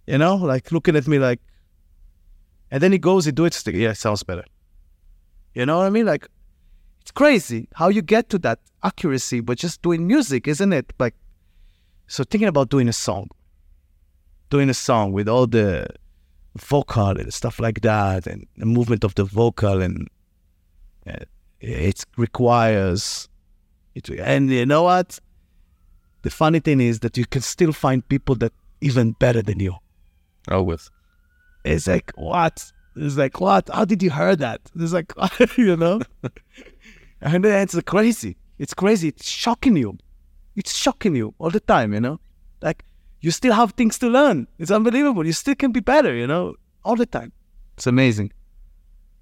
You 0.07 0.19
know, 0.19 0.37
like 0.37 0.73
looking 0.73 0.97
at 0.97 1.07
me 1.07 1.19
like, 1.19 1.41
and 2.71 2.83
then 2.83 2.93
he 2.93 2.99
goes, 2.99 3.25
he 3.27 3.33
do 3.33 3.45
it, 3.45 3.67
yeah, 3.67 3.93
sounds 3.93 4.23
better. 4.23 4.45
You 5.55 5.67
know 5.67 5.79
what 5.79 5.87
I 5.87 5.91
mean? 5.91 6.07
Like, 6.07 6.27
it's 7.03 7.11
crazy 7.11 7.69
how 7.75 7.89
you 7.89 8.01
get 8.01 8.31
to 8.31 8.39
that 8.41 8.61
accuracy, 8.83 9.41
but 9.41 9.59
just 9.59 9.83
doing 9.83 10.07
music, 10.07 10.49
isn't 10.49 10.73
it? 10.73 10.93
Like, 10.99 11.15
so 12.07 12.25
thinking 12.25 12.49
about 12.49 12.71
doing 12.71 12.89
a 12.89 12.93
song, 12.93 13.29
doing 14.51 14.71
a 14.71 14.75
song 14.75 15.13
with 15.13 15.29
all 15.29 15.47
the 15.47 15.87
vocal 16.57 17.19
and 17.19 17.33
stuff 17.33 17.59
like 17.61 17.81
that, 17.83 18.27
and 18.27 18.47
the 18.57 18.67
movement 18.67 19.05
of 19.05 19.15
the 19.15 19.25
vocal, 19.25 19.81
and 19.81 20.09
uh, 21.07 21.25
it 21.61 22.05
requires 22.17 23.29
it. 23.95 24.09
And 24.09 24.51
you 24.51 24.67
know 24.67 24.85
what? 24.85 25.19
The 26.23 26.31
funny 26.31 26.61
thing 26.61 26.81
is 26.81 27.01
that 27.01 27.17
you 27.17 27.27
can 27.27 27.43
still 27.43 27.73
find 27.73 28.07
people 28.09 28.35
that 28.37 28.53
even 28.81 29.13
better 29.13 29.43
than 29.43 29.61
you. 29.61 29.75
Always. 30.49 30.91
It's 31.65 31.87
like 31.87 32.13
what? 32.17 32.73
It's 32.97 33.17
like 33.17 33.41
what? 33.41 33.71
How 33.73 33.85
did 33.85 34.03
you 34.03 34.11
hear 34.11 34.37
that? 34.37 34.61
It's 34.77 34.93
like 34.93 35.13
you 35.57 35.77
know. 35.77 36.01
and 37.21 37.45
it's 37.47 37.81
crazy. 37.83 38.37
It's 38.59 38.75
crazy. 38.75 39.09
It's 39.09 39.29
shocking 39.29 39.77
you. 39.77 39.97
It's 40.57 40.77
shocking 40.77 41.17
you 41.17 41.35
all 41.39 41.51
the 41.51 41.61
time. 41.61 41.95
You 41.95 42.01
know, 42.01 42.21
like 42.61 42.85
you 43.23 43.31
still 43.31 43.55
have 43.55 43.73
things 43.73 43.99
to 44.01 44.09
learn. 44.09 44.47
It's 44.59 44.71
unbelievable. 44.71 45.25
You 45.25 45.33
still 45.33 45.55
can 45.55 45.73
be 45.73 45.81
better. 45.81 46.15
You 46.15 46.27
know, 46.27 46.55
all 46.85 46.97
the 46.97 47.07
time. 47.07 47.33
It's 47.77 47.87
amazing. 47.87 48.33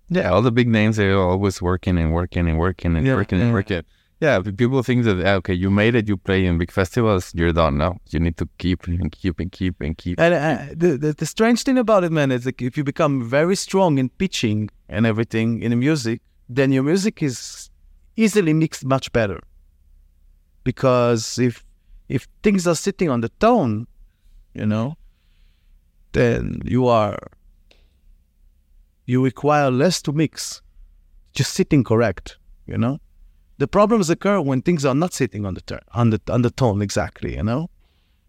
Yeah, 0.09 0.31
all 0.33 0.43
the 0.43 0.51
big 0.51 0.67
names 0.69 0.97
they're 0.97 1.17
always 1.17 1.63
working 1.63 1.97
and 1.97 2.13
working 2.13 2.49
and 2.49 2.59
working 2.59 2.97
and 2.97 3.07
Yeah, 3.07 3.15
working 3.15 3.39
yeah. 3.39 3.45
and 3.45 3.55
working. 3.55 3.83
Yeah, 4.21 4.41
people 4.41 4.83
think 4.83 5.05
that 5.05 5.17
okay, 5.39 5.55
you 5.55 5.71
made 5.71 5.95
it, 5.95 6.09
you 6.09 6.17
play 6.19 6.45
in 6.45 6.59
big 6.59 6.71
festivals, 6.71 7.33
you're 7.35 7.53
done. 7.53 7.79
No, 7.79 7.97
you 8.11 8.21
need 8.21 8.37
to 8.37 8.47
keep 8.59 8.87
and 8.87 9.11
keep 9.13 9.39
and 9.41 9.51
keep 9.51 9.81
and 9.81 9.97
keep. 9.97 10.21
And 10.21 10.35
uh, 10.35 10.75
the, 10.77 10.99
the 10.99 11.13
the 11.15 11.27
strange 11.27 11.63
thing 11.63 11.79
about 11.79 12.05
it, 12.05 12.13
man, 12.13 12.31
is 12.33 12.45
like 12.45 12.61
if 12.61 12.77
you 12.77 12.85
become 12.85 13.15
very 13.39 13.57
strong 13.57 13.97
in 13.99 14.09
pitching 14.11 14.69
and 14.91 15.07
everything 15.07 15.63
in 15.63 15.71
the 15.71 15.77
music, 15.77 16.21
then 16.51 16.71
your 16.73 16.83
music 16.83 17.23
is 17.23 17.71
easily 18.17 18.53
mixed 18.53 18.85
much 18.85 19.11
better. 19.13 19.41
Because 20.65 21.39
if 21.39 21.65
if 22.09 22.27
things 22.43 22.67
are 22.67 22.75
sitting 22.75 23.09
on 23.09 23.21
the 23.23 23.31
tone, 23.41 23.87
you 24.55 24.67
know, 24.67 24.97
then 26.13 26.61
you 26.65 26.87
are 26.87 27.19
you 29.07 29.23
require 29.25 29.71
less 29.71 30.01
to 30.03 30.13
mix, 30.13 30.63
just 31.33 31.53
sitting 31.53 31.83
correct, 31.83 32.39
you 32.67 32.79
know. 32.79 33.01
The 33.59 33.69
problems 33.69 34.09
occur 34.09 34.41
when 34.41 34.63
things 34.63 34.85
are 34.85 34.95
not 34.95 35.13
sitting 35.13 35.45
on 35.45 35.55
the 35.55 35.61
turn 35.61 35.81
on 35.93 36.11
the 36.11 36.21
on 36.29 36.43
the 36.43 36.51
tone 36.51 36.81
exactly, 36.83 37.37
you 37.37 37.43
know 37.43 37.71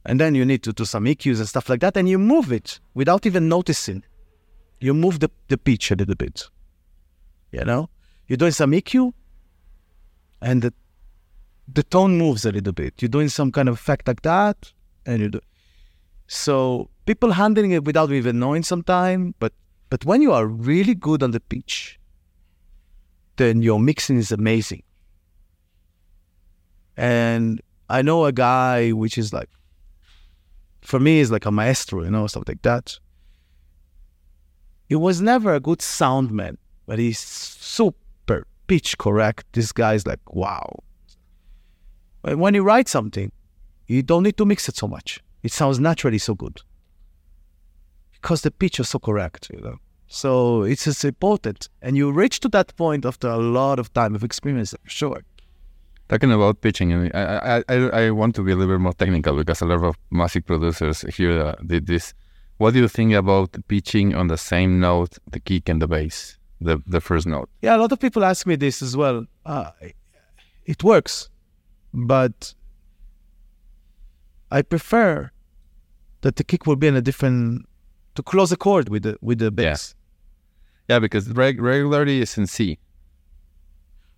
and 0.05 0.19
then 0.19 0.35
you 0.35 0.45
need 0.45 0.63
to 0.63 0.73
do 0.73 0.85
some 0.85 1.05
EQs 1.05 1.37
and 1.37 1.47
stuff 1.47 1.69
like 1.69 1.79
that, 1.81 1.95
and 1.95 2.09
you 2.09 2.17
move 2.17 2.51
it 2.51 2.79
without 2.93 3.25
even 3.25 3.47
noticing. 3.47 4.03
You 4.79 4.93
move 4.93 5.19
the, 5.19 5.29
the 5.47 5.57
pitch 5.57 5.91
a 5.91 5.95
little 5.95 6.15
bit. 6.15 6.49
You 7.51 7.63
know, 7.65 7.89
you're 8.27 8.37
doing 8.37 8.51
some 8.51 8.71
EQ, 8.71 9.13
and 10.41 10.61
the 10.63 10.73
the 11.71 11.83
tone 11.83 12.17
moves 12.17 12.45
a 12.45 12.51
little 12.51 12.73
bit. 12.73 13.01
You're 13.01 13.09
doing 13.09 13.29
some 13.29 13.51
kind 13.51 13.69
of 13.69 13.75
effect 13.75 14.07
like 14.07 14.23
that, 14.23 14.73
and 15.05 15.21
you 15.21 15.29
do. 15.29 15.39
So 16.33 16.89
people 17.05 17.33
handling 17.33 17.71
it 17.71 17.83
without 17.83 18.09
even 18.09 18.39
knowing 18.39 18.63
sometimes, 18.63 19.33
but 19.39 19.51
but 19.89 20.05
when 20.05 20.21
you 20.21 20.31
are 20.31 20.47
really 20.47 20.95
good 20.95 21.23
on 21.23 21.31
the 21.31 21.41
pitch, 21.41 21.99
then 23.35 23.61
your 23.61 23.81
mixing 23.81 24.15
is 24.15 24.31
amazing. 24.31 24.81
And 26.95 27.61
I 27.89 28.01
know 28.01 28.23
a 28.23 28.31
guy 28.31 28.91
which 28.91 29.17
is 29.17 29.33
like 29.33 29.49
for 30.79 31.01
me 31.01 31.19
is 31.19 31.31
like 31.31 31.45
a 31.45 31.51
maestro, 31.51 32.01
you 32.01 32.11
know, 32.11 32.25
stuff 32.27 32.43
like 32.47 32.61
that. 32.61 32.97
He 34.87 34.95
was 34.95 35.19
never 35.19 35.53
a 35.53 35.59
good 35.59 35.81
sound 35.81 36.31
man, 36.31 36.57
but 36.85 36.97
he's 36.97 37.19
super 37.19 38.47
pitch 38.67 38.97
correct. 38.97 39.47
This 39.51 39.73
guy's 39.73 40.07
like, 40.07 40.33
wow. 40.33 40.81
When 42.21 42.53
you 42.53 42.63
write 42.63 42.87
something, 42.87 43.33
you 43.87 44.01
don't 44.01 44.23
need 44.23 44.37
to 44.37 44.45
mix 44.45 44.69
it 44.69 44.77
so 44.77 44.87
much. 44.87 45.19
It 45.43 45.51
sounds 45.51 45.79
naturally 45.79 46.17
so 46.17 46.35
good. 46.35 46.61
Because 48.13 48.41
the 48.41 48.51
pitch 48.51 48.79
is 48.79 48.89
so 48.89 48.99
correct, 48.99 49.49
you 49.53 49.61
know. 49.61 49.77
So 50.07 50.63
it's 50.63 50.83
just 50.83 51.05
important. 51.05 51.69
And 51.81 51.95
you 51.95 52.11
reach 52.11 52.41
to 52.41 52.49
that 52.49 52.75
point 52.75 53.05
after 53.05 53.27
a 53.29 53.37
lot 53.37 53.79
of 53.79 53.93
time 53.93 54.13
of 54.13 54.23
experience, 54.23 54.75
for 54.83 54.89
sure. 54.89 55.21
Talking 56.09 56.31
about 56.33 56.59
pitching, 56.59 56.93
I, 56.93 56.97
mean, 56.97 57.11
I, 57.13 57.57
I, 57.57 57.63
I, 57.69 57.75
I 57.75 58.11
want 58.11 58.35
to 58.35 58.43
be 58.43 58.51
a 58.51 58.55
little 58.55 58.75
bit 58.75 58.81
more 58.81 58.93
technical 58.93 59.37
because 59.37 59.61
a 59.61 59.65
lot 59.65 59.83
of 59.83 59.95
music 60.11 60.45
producers 60.45 61.05
here 61.15 61.39
uh, 61.39 61.55
did 61.65 61.87
this. 61.87 62.13
What 62.57 62.73
do 62.73 62.79
you 62.79 62.89
think 62.89 63.13
about 63.13 63.55
pitching 63.69 64.13
on 64.13 64.27
the 64.27 64.37
same 64.37 64.81
note, 64.81 65.17
the 65.31 65.39
kick 65.39 65.69
and 65.69 65.81
the 65.81 65.87
bass, 65.87 66.37
the 66.59 66.79
the 66.85 66.99
first 66.99 67.25
note? 67.25 67.49
Yeah, 67.61 67.77
a 67.77 67.79
lot 67.79 67.93
of 67.93 67.99
people 67.99 68.23
ask 68.25 68.45
me 68.45 68.57
this 68.57 68.81
as 68.81 68.97
well. 68.97 69.25
Uh, 69.45 69.71
it 70.65 70.83
works, 70.83 71.29
but 71.93 72.53
I 74.51 74.61
prefer 74.61 75.31
that 76.21 76.35
the 76.35 76.43
kick 76.43 76.65
will 76.67 76.75
be 76.75 76.87
in 76.87 76.95
a 76.95 77.01
different 77.01 77.65
to 78.15 78.21
close 78.23 78.51
a 78.51 78.57
chord 78.57 78.89
with 78.89 79.03
the 79.03 79.17
with 79.21 79.39
the 79.39 79.51
bass. 79.51 79.95
Yeah, 80.89 80.99
because 80.99 81.29
reg- 81.29 81.61
regularly 81.61 82.21
is 82.21 82.37
in 82.37 82.47
C. 82.47 82.77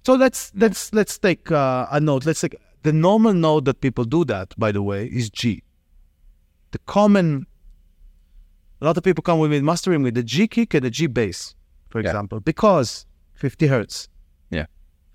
So 0.05 0.15
let's 0.15 0.51
let's 0.55 0.91
let's 0.93 1.17
take 1.17 1.51
uh, 1.51 1.87
a 1.91 1.99
note. 1.99 2.25
Let's 2.25 2.41
take 2.41 2.55
the 2.81 2.91
normal 2.91 3.33
note 3.33 3.65
that 3.65 3.79
people 3.81 4.03
do 4.05 4.25
that. 4.25 4.53
By 4.57 4.71
the 4.71 4.81
way, 4.81 5.05
is 5.05 5.29
G. 5.29 5.63
The 6.71 6.79
common. 6.79 7.45
A 8.81 8.85
lot 8.85 8.97
of 8.97 9.03
people 9.03 9.21
come 9.21 9.39
with 9.39 9.51
me 9.51 9.61
mastering 9.61 10.01
with 10.03 10.15
the 10.15 10.23
G 10.23 10.47
kick 10.47 10.73
and 10.73 10.83
the 10.83 10.89
G 10.89 11.07
bass, 11.07 11.55
for 11.89 12.01
Yeah. 12.01 12.09
example, 12.09 12.41
because 12.41 13.05
50 13.35 13.67
hertz. 13.67 14.09
Yeah. 14.49 14.65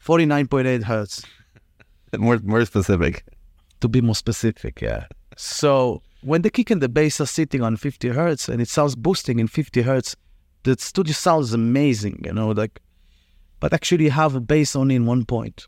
49.8 0.03 0.85
hertz. 0.85 1.23
More 2.19 2.39
more 2.43 2.65
specific. 2.65 3.25
To 3.81 3.89
be 3.89 4.01
more 4.01 4.15
specific, 4.15 4.81
yeah. 4.81 5.07
So 5.37 6.03
when 6.23 6.43
the 6.43 6.51
kick 6.51 6.71
and 6.71 6.83
the 6.83 6.89
bass 6.89 7.21
are 7.21 7.27
sitting 7.27 7.63
on 7.63 7.77
50 7.77 8.09
hertz 8.09 8.49
and 8.49 8.61
it 8.61 8.69
sounds 8.69 8.97
boosting 8.97 9.39
in 9.39 9.47
50 9.47 9.83
hertz, 9.83 10.17
the 10.65 10.77
studio 10.79 11.13
sounds 11.13 11.53
amazing, 11.53 12.23
you 12.25 12.33
know, 12.33 12.51
like, 12.51 12.81
but 13.61 13.73
actually 13.73 14.05
you 14.05 14.11
have 14.11 14.35
a 14.35 14.41
bass 14.41 14.75
only 14.75 14.95
in 14.95 15.07
one 15.07 15.25
point. 15.25 15.67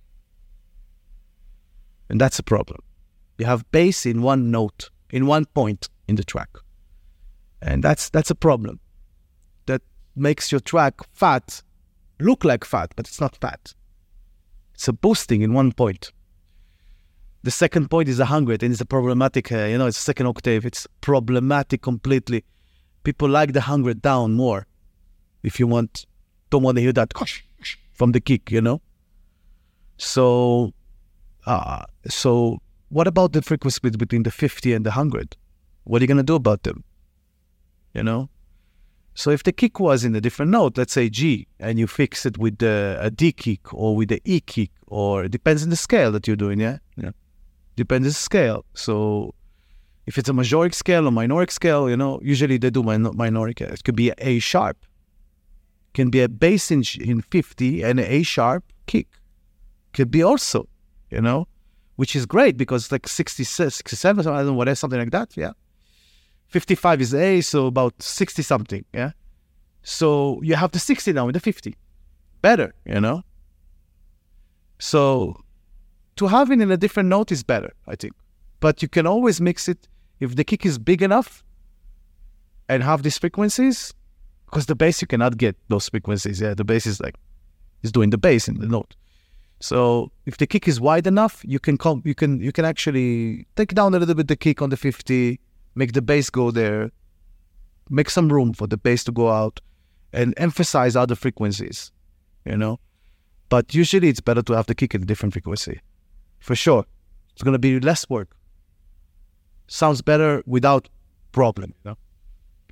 And 2.09 2.21
that's 2.21 2.39
a 2.39 2.43
problem. 2.43 2.81
You 3.39 3.47
have 3.47 3.71
bass 3.71 4.05
in 4.05 4.23
one 4.23 4.51
note, 4.51 4.91
in 5.11 5.27
one 5.27 5.45
point 5.47 5.89
in 6.09 6.17
the 6.17 6.25
track. 6.25 6.51
And 7.63 7.83
that's 7.83 8.11
that's 8.11 8.31
a 8.31 8.35
problem. 8.35 8.81
That 9.67 9.83
makes 10.17 10.51
your 10.51 10.61
track 10.61 10.95
fat 11.13 11.63
look 12.19 12.45
like 12.45 12.65
fat, 12.65 12.93
but 12.97 13.07
it's 13.07 13.21
not 13.21 13.37
fat. 13.37 13.75
It's 14.75 14.89
a 14.89 14.93
boosting 14.93 15.43
in 15.43 15.55
one 15.55 15.73
point. 15.73 16.11
The 17.43 17.51
second 17.51 17.89
point 17.89 18.09
is 18.09 18.21
a 18.21 18.27
hundred, 18.27 18.63
and 18.63 18.73
it's 18.73 18.83
a 18.83 18.87
problematic. 18.87 19.51
Uh, 19.51 19.65
you 19.65 19.79
know, 19.79 19.87
it's 19.87 19.99
a 19.99 20.03
second 20.03 20.27
octave. 20.27 20.67
It's 20.67 20.87
problematic 21.01 21.81
completely. 21.81 22.45
People 23.03 23.29
like 23.29 23.55
the 23.55 23.63
hundred 23.63 24.03
down 24.03 24.35
more. 24.35 24.67
If 25.43 25.59
you 25.59 25.67
want, 25.67 26.05
don't 26.51 26.63
want 26.63 26.77
to 26.77 26.83
hear 26.83 26.93
that 26.93 27.15
from 27.95 28.13
the 28.13 28.21
kick, 28.21 28.51
you 28.51 28.61
know. 28.61 28.83
So, 29.97 30.75
uh, 31.47 31.85
so 32.09 32.61
what 32.91 33.07
about 33.07 33.33
the 33.33 33.41
frequency 33.41 33.89
between 33.91 34.25
the 34.25 34.31
fifty 34.31 34.75
and 34.75 34.85
the 34.85 34.91
hundred? 34.91 35.37
What 35.85 36.03
are 36.03 36.05
you 36.05 36.09
gonna 36.09 36.23
do 36.23 36.35
about 36.35 36.65
them? 36.65 36.85
You 37.95 38.03
know. 38.03 38.29
So 39.15 39.31
if 39.31 39.43
the 39.43 39.53
kick 39.53 39.81
was 39.81 40.05
in 40.05 40.15
a 40.15 40.21
different 40.21 40.51
note, 40.51 40.79
let's 40.79 40.93
say 40.93 41.09
G, 41.09 41.47
and 41.59 41.79
you 41.79 41.87
fix 41.87 42.27
it 42.27 42.39
with 42.39 42.63
a 42.63 43.11
D 43.15 43.33
kick 43.33 43.73
or 43.73 43.97
with 43.97 44.11
the 44.11 44.21
E 44.25 44.41
kick, 44.41 44.71
or 44.87 45.25
it 45.25 45.33
depends 45.33 45.63
on 45.63 45.71
the 45.71 45.77
scale 45.77 46.13
that 46.13 46.27
you're 46.27 46.37
doing, 46.37 46.61
yeah? 46.61 46.79
Yeah. 46.97 47.11
The 47.89 48.13
scale. 48.13 48.65
So 48.75 49.35
if 50.07 50.19
it's 50.19 50.29
a 50.29 50.33
majoric 50.33 50.75
scale 50.75 51.07
or 51.07 51.11
minoric 51.11 51.51
scale, 51.51 51.89
you 51.89 51.97
know, 51.97 52.21
usually 52.23 52.59
they 52.59 52.71
do 52.71 52.83
min- 52.83 53.17
minoric. 53.17 53.61
It 53.61 53.85
could 53.85 53.97
be 53.97 54.13
A 54.19 54.39
sharp, 54.39 54.77
can 55.95 56.11
be 56.11 56.21
a 56.21 56.29
bass 56.29 56.71
in, 56.71 56.83
in 57.01 57.23
50 57.23 57.83
and 57.83 58.01
A 58.01 58.23
sharp 58.23 58.65
kick. 58.87 59.09
Could 59.93 60.11
be 60.11 60.23
also, 60.23 60.69
you 61.11 61.21
know, 61.21 61.47
which 61.97 62.17
is 62.17 62.27
great 62.27 62.57
because 62.57 62.91
like 62.93 63.07
66, 63.07 63.75
67, 63.75 64.27
I 64.27 64.39
don't 64.39 64.47
know, 64.47 64.53
whatever, 64.55 64.75
something 64.75 64.99
like 64.99 65.11
that, 65.11 65.37
yeah. 65.37 65.53
55 66.49 67.01
is 67.01 67.15
A, 67.15 67.41
so 67.41 67.67
about 67.67 67.95
60 68.03 68.43
something, 68.43 68.85
yeah. 68.93 69.13
So 69.83 70.41
you 70.43 70.57
have 70.57 70.73
the 70.73 70.79
60 70.79 71.13
now 71.13 71.29
in 71.29 71.33
the 71.33 71.41
50. 71.41 71.77
Better, 72.43 72.75
you 72.85 73.01
know. 73.01 73.23
So 74.79 75.37
to 76.17 76.27
have 76.27 76.51
it 76.51 76.61
in 76.61 76.71
a 76.71 76.77
different 76.77 77.09
note 77.09 77.33
is 77.33 77.43
better, 77.43 77.73
I 77.87 77.97
think. 77.97 78.15
But 78.61 78.83
you 78.83 78.89
can 78.89 79.07
always 79.07 79.41
mix 79.41 79.69
it 79.69 79.89
if 80.19 80.37
the 80.37 80.45
kick 80.45 80.67
is 80.67 80.79
big 80.79 81.03
enough 81.03 81.43
and 82.69 82.83
have 82.83 83.03
these 83.03 83.19
frequencies, 83.19 83.95
because 84.47 84.67
the 84.67 84.75
bass 84.75 85.01
you 85.01 85.07
cannot 85.07 85.39
get 85.39 85.57
those 85.69 85.89
frequencies. 85.89 86.41
Yeah, 86.41 86.55
the 86.55 86.65
bass 86.65 86.87
is 86.87 87.01
like 87.01 87.17
is 87.83 87.93
doing 87.93 88.11
the 88.11 88.19
bass 88.19 88.49
in 88.49 88.59
the 88.59 88.67
note. 88.67 88.95
So 89.61 90.11
if 90.27 90.39
the 90.39 90.47
kick 90.47 90.67
is 90.69 90.81
wide 90.81 91.07
enough, 91.07 91.43
you 91.47 91.59
can 91.59 91.77
come, 91.77 92.03
you 92.05 92.15
can 92.15 92.41
you 92.41 92.53
can 92.53 92.65
actually 92.65 93.47
take 93.57 93.75
down 93.75 93.95
a 93.95 93.99
little 93.99 94.15
bit 94.15 94.29
the 94.29 94.37
kick 94.37 94.63
on 94.63 94.71
the 94.71 94.77
50, 94.77 95.39
make 95.75 95.93
the 95.93 96.03
bass 96.03 96.31
go 96.31 96.51
there, 96.51 96.91
make 97.89 98.11
some 98.11 98.33
room 98.33 98.53
for 98.53 98.67
the 98.67 98.77
bass 98.77 99.05
to 99.05 99.13
go 99.13 99.31
out, 99.31 99.61
and 100.13 100.35
emphasize 100.37 100.97
other 100.97 101.15
frequencies, 101.15 101.93
you 102.45 102.57
know. 102.57 102.79
But 103.49 103.75
usually 103.75 104.09
it's 104.09 104.21
better 104.21 104.43
to 104.43 104.53
have 104.55 104.67
the 104.67 104.75
kick 104.75 104.95
at 104.95 105.03
a 105.03 105.05
different 105.05 105.33
frequency, 105.33 105.81
for 106.41 106.55
sure. 106.57 106.85
It's 107.33 107.43
gonna 107.43 107.59
be 107.59 107.79
less 107.81 108.09
work. 108.11 108.37
Sounds 109.69 110.03
better 110.03 110.43
without 110.47 110.89
problem, 111.33 111.75
you 111.85 111.91
know. 111.91 111.97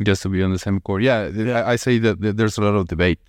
just 0.05 0.23
to 0.23 0.29
be 0.29 0.43
on 0.43 0.53
the 0.53 0.59
same 0.59 0.81
chord. 0.81 1.03
Yeah, 1.03 1.29
Yeah. 1.29 1.61
I, 1.61 1.73
I 1.73 1.77
say 1.77 1.99
that 1.99 2.21
th- 2.21 2.35
there's 2.37 2.59
a 2.59 2.63
lot 2.63 2.75
of 2.75 2.89
debate 2.89 3.21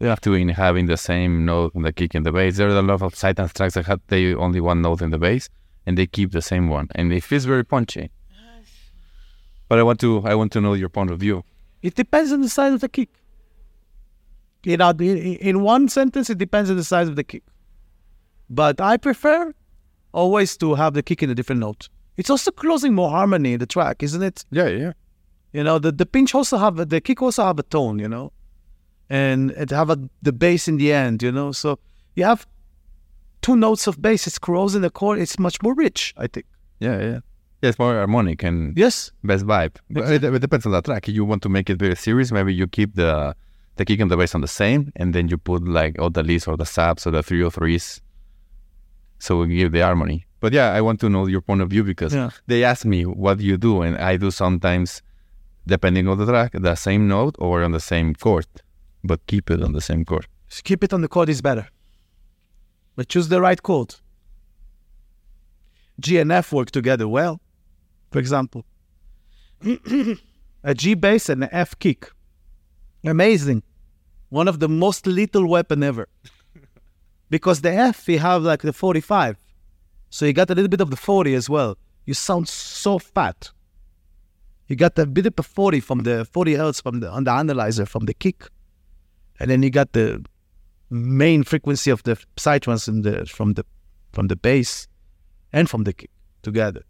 Yeah. 0.00 0.14
between 0.16 0.48
having 0.50 0.86
the 0.86 0.96
same 0.96 1.44
note 1.44 1.72
on 1.74 1.82
the 1.82 1.92
kick 1.92 2.14
and 2.14 2.24
the 2.26 2.32
bass. 2.32 2.56
There's 2.58 2.74
a 2.74 2.82
lot 2.82 3.00
of 3.02 3.14
psytrance 3.14 3.52
tracks 3.54 3.74
that 3.74 3.86
have 3.86 4.00
they 4.08 4.34
only 4.34 4.60
one 4.60 4.82
note 4.82 5.00
in 5.02 5.10
the 5.10 5.18
bass 5.18 5.48
and 5.86 5.96
they 5.98 6.06
keep 6.06 6.32
the 6.32 6.42
same 6.42 6.68
one, 6.68 6.88
and 6.94 7.12
it 7.12 7.22
feels 7.22 7.44
very 7.44 7.64
punchy. 7.64 8.10
But 9.68 9.78
I 9.78 9.82
want 9.82 10.00
to 10.00 10.22
I 10.26 10.34
want 10.34 10.52
to 10.52 10.60
know 10.60 10.74
your 10.74 10.88
point 10.90 11.10
of 11.10 11.18
view. 11.18 11.44
It 11.82 11.94
depends 11.94 12.32
on 12.32 12.40
the 12.42 12.48
size 12.48 12.72
of 12.74 12.80
the 12.80 12.88
kick. 12.88 13.08
You 14.64 14.76
know, 14.78 14.90
in 14.90 15.60
one 15.62 15.88
sentence, 15.88 16.30
it 16.30 16.38
depends 16.38 16.70
on 16.70 16.76
the 16.76 16.84
size 16.84 17.08
of 17.08 17.16
the 17.16 17.24
kick. 17.24 17.42
But 18.48 18.80
I 18.80 18.96
prefer 18.96 19.52
always 20.14 20.56
to 20.58 20.74
have 20.74 20.94
the 20.94 21.02
kick 21.02 21.22
in 21.22 21.30
a 21.30 21.34
different 21.34 21.60
note. 21.60 21.88
It's 22.16 22.30
also 22.30 22.50
closing 22.50 22.94
more 22.94 23.10
harmony 23.10 23.54
in 23.54 23.58
the 23.58 23.66
track, 23.66 24.02
isn't 24.02 24.22
it? 24.22 24.44
Yeah, 24.50 24.68
yeah. 24.68 24.92
You 25.52 25.64
know, 25.64 25.78
the, 25.78 25.92
the 25.92 26.06
pinch 26.06 26.34
also 26.34 26.56
have 26.58 26.76
the 26.88 27.00
kick 27.00 27.20
also 27.22 27.44
have 27.44 27.58
a 27.58 27.62
tone, 27.64 27.98
you 27.98 28.08
know, 28.08 28.32
and 29.10 29.50
it 29.52 29.70
have 29.70 29.90
a, 29.90 29.98
the 30.22 30.32
bass 30.32 30.68
in 30.68 30.76
the 30.78 30.92
end, 30.92 31.22
you 31.22 31.32
know. 31.32 31.52
So 31.52 31.78
you 32.14 32.24
have 32.24 32.46
two 33.42 33.56
notes 33.56 33.86
of 33.86 34.00
bass. 34.00 34.26
It's 34.26 34.38
closing 34.38 34.82
the 34.82 34.90
chord. 34.90 35.18
It's 35.18 35.38
much 35.38 35.60
more 35.62 35.74
rich, 35.74 36.14
I 36.16 36.26
think. 36.26 36.46
Yeah, 36.80 37.00
yeah. 37.00 37.20
Yeah, 37.62 37.70
it's 37.70 37.78
more 37.78 37.94
harmonic 37.94 38.42
and 38.42 38.76
Yes. 38.76 39.10
best 39.22 39.44
vibe. 39.46 39.76
But 39.90 40.10
it, 40.12 40.24
it 40.24 40.38
depends 40.40 40.66
on 40.66 40.72
the 40.72 40.82
track. 40.82 41.08
You 41.08 41.24
want 41.24 41.42
to 41.42 41.48
make 41.48 41.70
it 41.70 41.78
very 41.78 41.96
serious, 41.96 42.30
maybe 42.32 42.54
you 42.54 42.66
keep 42.66 42.94
the 42.94 43.34
the 43.76 43.84
kick 43.84 43.98
and 43.98 44.08
the 44.10 44.16
bass 44.16 44.34
on 44.36 44.40
the 44.40 44.46
same, 44.48 44.92
and 44.96 45.12
then 45.14 45.26
you 45.28 45.36
put 45.36 45.64
like 45.66 45.98
all 45.98 46.08
the 46.10 46.22
leads 46.22 46.46
or 46.46 46.56
the 46.56 46.64
subs 46.66 47.06
or 47.06 47.10
the 47.10 47.22
three 47.24 47.42
or 47.42 47.50
threes, 47.50 48.00
so 49.24 49.30
we 49.40 49.46
give 49.60 49.72
the 49.72 49.80
harmony. 49.88 50.18
But 50.40 50.52
yeah, 50.52 50.68
I 50.78 50.80
want 50.86 50.98
to 51.00 51.08
know 51.08 51.26
your 51.34 51.40
point 51.48 51.62
of 51.64 51.68
view 51.74 51.84
because 51.92 52.12
Yeah. 52.14 52.30
they 52.46 52.60
ask 52.64 52.84
me 52.84 53.00
what 53.24 53.34
do 53.38 53.44
you 53.50 53.56
do, 53.68 53.82
and 53.84 53.96
I 54.10 54.12
do 54.24 54.30
sometimes, 54.30 55.02
depending 55.66 56.04
on 56.08 56.16
the 56.18 56.26
track, 56.26 56.50
the 56.68 56.74
same 56.74 57.02
note 57.08 57.34
or 57.38 57.54
on 57.66 57.72
the 57.72 57.80
same 57.92 58.14
chord, 58.24 58.46
but 59.10 59.18
keep 59.26 59.50
it 59.54 59.60
on 59.66 59.72
the 59.72 59.80
same 59.90 60.04
chord. 60.04 60.26
keep 60.68 60.84
it 60.84 60.92
on 60.92 61.00
the 61.00 61.08
chord 61.08 61.28
is 61.28 61.40
better. 61.42 61.66
But 62.96 63.08
choose 63.08 63.28
the 63.28 63.40
right 63.40 63.60
chord. 63.68 63.90
G 66.04 66.18
and 66.22 66.30
F 66.32 66.52
work 66.52 66.70
together 66.70 67.06
well. 67.08 67.40
For 68.12 68.18
example, 68.24 68.64
a 70.70 70.74
G 70.74 70.94
bass 70.94 71.28
and 71.28 71.42
an 71.44 71.50
F 71.52 71.70
kick. 71.78 72.10
Amazing. 73.04 73.62
One 74.28 74.48
of 74.48 74.58
the 74.60 74.68
most 74.68 75.06
lethal 75.06 75.46
weapon 75.48 75.82
ever. 75.82 76.06
because 77.30 77.60
the 77.60 77.72
F, 77.72 78.08
you 78.08 78.18
have 78.18 78.42
like 78.42 78.62
the 78.62 78.72
45. 78.72 79.36
So 80.10 80.26
you 80.26 80.32
got 80.32 80.50
a 80.50 80.54
little 80.54 80.68
bit 80.68 80.80
of 80.80 80.90
the 80.90 80.96
40 80.96 81.34
as 81.34 81.50
well. 81.50 81.76
You 82.04 82.14
sound 82.14 82.48
so 82.48 82.98
fat. 82.98 83.50
You 84.68 84.76
got 84.76 84.98
a 84.98 85.06
bit 85.06 85.26
of 85.26 85.34
a 85.38 85.42
40 85.42 85.80
from 85.80 86.00
the 86.00 86.24
40 86.24 86.54
hertz 86.54 86.80
from 86.80 87.00
the 87.00 87.10
on 87.10 87.24
the 87.24 87.32
analyzer 87.32 87.86
from 87.86 88.06
the 88.06 88.14
kick. 88.14 88.48
And 89.38 89.50
then 89.50 89.62
you 89.62 89.70
got 89.70 89.92
the 89.92 90.24
main 90.90 91.42
frequency 91.42 91.90
of 91.90 92.02
the 92.04 92.16
psytrance 92.36 92.88
in 92.88 93.02
the 93.02 93.26
from 93.26 93.54
the 93.54 93.64
from 94.12 94.28
the 94.28 94.36
bass 94.36 94.86
and 95.52 95.68
from 95.68 95.84
the 95.84 95.92
kick 95.92 96.10
together. 96.42 96.82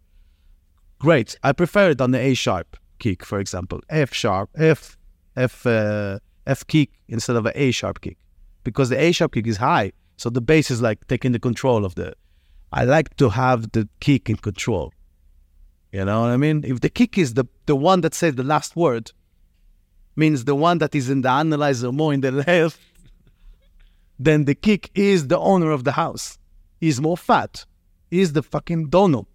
Great. 0.99 1.37
I 1.43 1.53
prefer 1.53 1.91
it 1.91 2.01
on 2.01 2.11
the 2.13 2.19
A 2.19 2.35
sharp 2.35 2.77
kick, 2.99 3.25
for 3.25 3.39
example. 3.39 3.81
F 3.89 4.15
sharp, 4.15 4.51
F 4.57 4.97
F 5.37 5.67
uh, 5.67 6.19
F 6.47 6.67
kick 6.67 6.91
instead 7.09 7.37
of 7.37 7.47
an 7.47 7.53
A 7.55 7.71
sharp 7.71 8.01
kick. 8.01 8.19
Because 8.63 8.89
the 8.89 9.01
A 9.01 9.13
sharp 9.13 9.33
kick 9.33 9.47
is 9.47 9.57
high. 9.57 9.93
So 10.17 10.31
the 10.31 10.41
bass 10.41 10.71
is 10.71 10.81
like 10.81 11.07
taking 11.09 11.33
the 11.33 11.39
control 11.39 11.85
of 11.85 11.95
the 11.95 12.15
I 12.73 12.85
like 12.85 13.17
to 13.19 13.29
have 13.31 13.71
the 13.71 13.89
kick 14.01 14.29
in 14.29 14.37
control. 14.37 14.93
You 15.93 16.05
know 16.05 16.23
what 16.23 16.31
I 16.31 16.37
mean? 16.37 16.65
If 16.67 16.81
the 16.81 16.91
kick 16.91 17.17
is 17.17 17.35
the, 17.35 17.45
the 17.67 17.77
one 17.77 18.01
that 18.01 18.15
says 18.15 18.35
the 18.35 18.43
last 18.43 18.75
word, 18.75 19.13
means 20.17 20.45
the 20.45 20.57
one 20.57 20.79
that 20.79 20.93
is 20.93 21.09
in 21.09 21.23
the 21.23 21.31
analyzer 21.31 21.93
more 21.93 22.13
in 22.13 22.21
the 22.21 22.33
left, 22.47 22.81
then 24.19 24.45
the 24.45 24.57
kick 24.57 24.91
is 24.97 25.29
the 25.29 25.39
owner 25.39 25.71
of 25.71 25.85
the 25.85 25.93
house. 25.93 26.37
He's 26.81 27.01
more 27.01 27.17
fat. 27.17 27.65
He's 28.11 28.33
the 28.33 28.43
fucking 28.43 28.89
dono. 28.89 29.29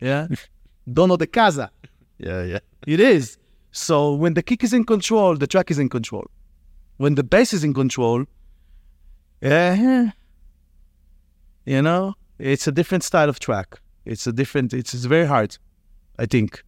Yeah? 0.00 0.26
dono 0.92 1.16
de 1.16 1.28
casa. 1.28 1.70
Yeah, 2.18 2.42
yeah. 2.42 2.58
It 2.88 2.98
is. 2.98 3.38
So 3.70 4.14
when 4.14 4.34
the 4.34 4.42
kick 4.42 4.64
is 4.64 4.72
in 4.72 4.84
control, 4.84 5.36
the 5.36 5.46
track 5.46 5.70
is 5.70 5.78
in 5.78 5.88
control. 5.88 6.26
When 6.96 7.14
the 7.14 7.22
bass 7.22 7.52
is 7.52 7.62
in 7.62 7.72
control, 7.72 8.24
yeah, 9.40 10.10
you 11.64 11.82
know, 11.82 12.14
it's 12.38 12.66
a 12.66 12.72
different 12.72 13.04
style 13.04 13.28
of 13.28 13.38
track. 13.40 13.80
It's 14.04 14.26
a 14.26 14.32
different. 14.32 14.72
It's, 14.72 14.94
it's 14.94 15.04
very 15.04 15.26
hard, 15.26 15.56
I 16.18 16.26
think. 16.26 16.62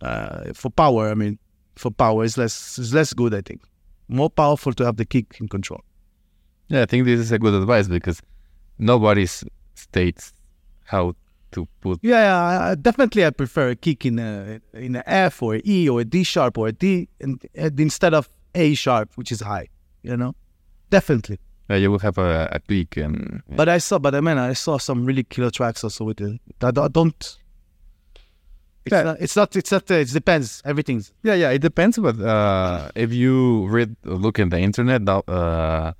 Uh, 0.00 0.52
for 0.54 0.70
power, 0.70 1.10
I 1.10 1.14
mean, 1.14 1.38
for 1.76 1.90
power, 1.90 2.24
it's 2.24 2.36
less. 2.38 2.78
It's 2.78 2.92
less 2.92 3.12
good. 3.12 3.34
I 3.34 3.40
think 3.42 3.62
more 4.08 4.30
powerful 4.30 4.72
to 4.74 4.84
have 4.84 4.96
the 4.96 5.04
kick 5.04 5.36
in 5.40 5.48
control. 5.48 5.82
Yeah, 6.68 6.82
I 6.82 6.86
think 6.86 7.04
this 7.04 7.20
is 7.20 7.32
a 7.32 7.38
good 7.38 7.54
advice 7.54 7.88
because 7.88 8.20
nobody 8.78 9.26
states 9.74 10.32
how 10.84 11.14
to 11.52 11.66
put. 11.80 11.98
Yeah, 12.02 12.20
yeah 12.22 12.36
I, 12.38 12.70
I- 12.70 12.74
definitely. 12.74 13.24
I 13.26 13.30
prefer 13.30 13.70
a 13.70 13.76
kick 13.76 14.06
in 14.06 14.18
a 14.18 14.60
in 14.74 14.96
a 14.96 15.02
F 15.06 15.42
or 15.42 15.56
a 15.56 15.62
E 15.66 15.88
or 15.88 16.00
a 16.00 16.04
D 16.04 16.22
sharp 16.22 16.58
or 16.58 16.68
a 16.68 16.72
D, 16.72 17.08
and, 17.20 17.42
and 17.54 17.78
instead 17.80 18.14
of 18.14 18.28
A 18.54 18.74
sharp, 18.74 19.12
which 19.16 19.32
is 19.32 19.40
high. 19.40 19.68
You 20.02 20.16
know, 20.16 20.34
definitely. 20.90 21.38
Uh, 21.70 21.74
you 21.74 21.90
will 21.90 22.00
have 22.00 22.18
a, 22.18 22.48
a 22.52 22.58
click 22.60 22.96
and 22.96 23.42
But 23.48 23.68
I 23.68 23.78
saw, 23.78 23.98
but 23.98 24.14
I 24.14 24.20
mean, 24.20 24.38
I 24.38 24.54
saw 24.54 24.78
some 24.78 25.04
really 25.04 25.22
killer 25.22 25.50
tracks 25.50 25.84
also 25.84 26.04
with 26.04 26.20
it. 26.20 26.40
I 26.62 26.70
don't. 26.72 27.36
It's, 28.84 28.92
Yeah. 28.92 29.02
not, 29.02 29.16
it's 29.20 29.36
not. 29.36 29.54
It's 29.56 29.70
not. 29.70 29.90
uh, 29.90 29.94
It 29.94 30.08
depends. 30.12 30.62
Everything's. 30.64 31.12
Yeah, 31.22 31.34
yeah, 31.34 31.50
it 31.50 31.60
depends. 31.60 31.98
But 31.98 32.18
uh, 32.18 32.90
if 32.94 33.12
you 33.12 33.66
read, 33.68 33.94
look 34.04 34.38
in 34.38 34.48
the 34.48 34.58
internet, 34.58 35.06
uh, 35.08 35.92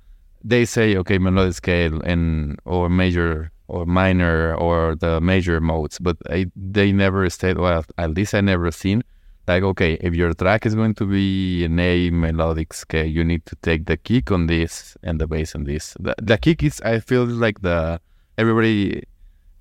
they 0.43 0.65
say 0.65 0.97
okay, 0.97 1.17
melodic 1.19 1.53
scale 1.53 2.01
and 2.03 2.59
or 2.65 2.89
major 2.89 3.51
or 3.67 3.85
minor 3.85 4.55
or 4.55 4.95
the 4.95 5.21
major 5.21 5.61
modes, 5.61 5.99
but 5.99 6.17
I, 6.29 6.47
they 6.55 6.91
never 6.91 7.29
state. 7.29 7.57
Well, 7.57 7.85
at 7.97 8.09
least 8.11 8.33
I 8.33 8.41
never 8.41 8.71
seen 8.71 9.03
like 9.51 9.63
okay, 9.71 9.91
if 10.07 10.13
your 10.21 10.33
track 10.33 10.61
is 10.65 10.73
going 10.75 10.95
to 11.01 11.05
be 11.05 11.27
an 11.65 11.79
A 11.79 12.09
melodic 12.23 12.69
scale, 12.83 13.09
you 13.17 13.23
need 13.31 13.43
to 13.51 13.55
take 13.67 13.81
the 13.91 13.97
kick 13.97 14.25
on 14.35 14.41
this 14.53 14.73
and 15.07 15.15
the 15.21 15.27
bass 15.33 15.49
on 15.57 15.63
this. 15.71 15.83
The, 16.05 16.13
the 16.29 16.37
kick 16.45 16.59
is, 16.69 16.75
I 16.93 16.99
feel 17.09 17.25
like 17.45 17.57
the 17.61 17.99
everybody 18.37 19.03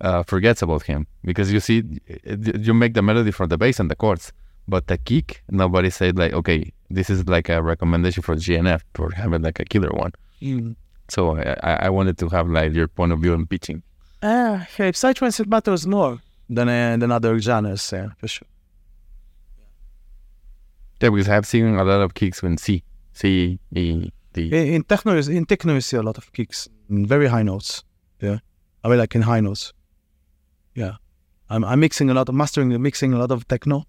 uh, 0.01 0.23
forgets 0.33 0.61
about 0.67 0.83
him 0.91 1.01
because 1.25 1.53
you 1.55 1.61
see, 1.61 1.79
you 2.67 2.75
make 2.83 2.95
the 2.95 3.03
melody 3.11 3.33
for 3.39 3.47
the 3.53 3.59
bass 3.59 3.81
and 3.81 3.91
the 3.91 3.97
chords, 3.97 4.33
but 4.69 4.83
the 4.87 4.99
kick, 4.99 5.43
nobody 5.51 5.91
said 5.91 6.13
like, 6.23 6.33
okay, 6.33 6.73
this 6.89 7.11
is 7.11 7.21
like 7.35 7.49
a 7.49 7.63
recommendation 7.63 8.23
for 8.23 8.35
G 8.37 8.57
and 8.61 8.69
F 8.69 8.83
for 8.95 9.11
having 9.23 9.43
like 9.43 9.59
a 9.61 9.65
killer 9.65 9.91
one. 9.91 10.13
So 11.09 11.21
I, 11.39 11.87
I 11.87 11.89
wanted 11.91 12.17
to 12.19 12.29
have 12.29 12.47
like 12.49 12.73
your 12.73 12.89
point 12.89 13.13
of 13.13 13.19
view 13.21 13.35
on 13.35 13.47
pitching. 13.47 13.83
Ah, 14.23 14.67
okay. 14.69 14.93
Psytrance 14.93 15.41
it 15.41 15.49
matters 15.49 15.87
more 15.87 16.15
than 16.57 16.69
uh, 16.69 16.97
than 17.01 17.11
other 17.11 17.39
genres. 17.41 17.91
Yeah, 17.93 18.11
for 18.19 18.29
sure. 18.29 18.49
Yeah, 21.01 21.11
because 21.11 21.29
I've 21.29 21.47
seen 21.47 21.75
a 21.77 21.85
lot 21.85 22.01
of 22.03 22.15
kicks 22.15 22.43
in 22.43 22.59
C, 22.59 22.83
C, 23.13 23.59
E, 23.75 24.11
D. 24.33 24.49
In, 24.49 24.75
in 24.75 24.83
techno, 24.85 25.17
in 25.17 25.47
techno, 25.47 25.75
you 25.75 25.81
see 25.81 25.97
a 25.97 26.03
lot 26.03 26.19
of 26.19 26.33
kicks, 26.33 26.69
in 26.89 27.07
very 27.07 27.29
high 27.29 27.43
notes. 27.43 27.85
Yeah, 28.21 28.39
I 28.85 28.89
mean, 28.89 28.99
like 28.99 29.15
in 29.15 29.23
high 29.23 29.41
notes. 29.41 29.73
Yeah, 30.75 30.97
I'm 31.49 31.65
I'm 31.65 31.81
mixing 31.81 32.11
a 32.11 32.15
lot 32.15 32.29
of 32.29 32.35
mastering, 32.35 32.81
mixing 32.83 33.13
a 33.15 33.19
lot 33.19 33.31
of 33.31 33.49
techno, 33.49 33.87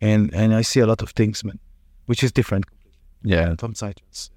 and 0.00 0.34
and 0.34 0.54
I 0.54 0.62
see 0.62 0.80
a 0.80 0.86
lot 0.86 1.02
of 1.02 1.10
things, 1.10 1.44
man, 1.44 1.58
which 2.06 2.22
is 2.24 2.32
different 2.32 2.66
Yeah, 3.22 3.54
from 3.58 3.74
psytrance. 3.74 4.30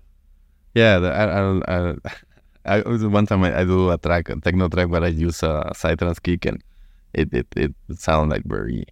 Yeah, 0.76 1.00
the, 1.00 1.12
I, 1.12 1.24
I, 1.26 1.96
I, 2.66 2.80
I 2.82 3.08
one 3.08 3.26
time 3.26 3.44
I, 3.44 3.62
I 3.62 3.64
do 3.64 3.90
a 3.90 3.98
track, 3.98 4.30
a 4.30 4.36
techno 4.40 4.68
track, 4.70 4.90
but 4.90 5.04
I 5.04 5.08
use 5.08 5.42
a 5.44 5.72
Psytrance 5.74 6.22
kick, 6.22 6.46
and 6.46 6.64
it 7.14 7.34
it 7.34 7.48
it 7.56 7.74
sounds 7.96 8.30
like 8.30 8.44
very 8.46 8.86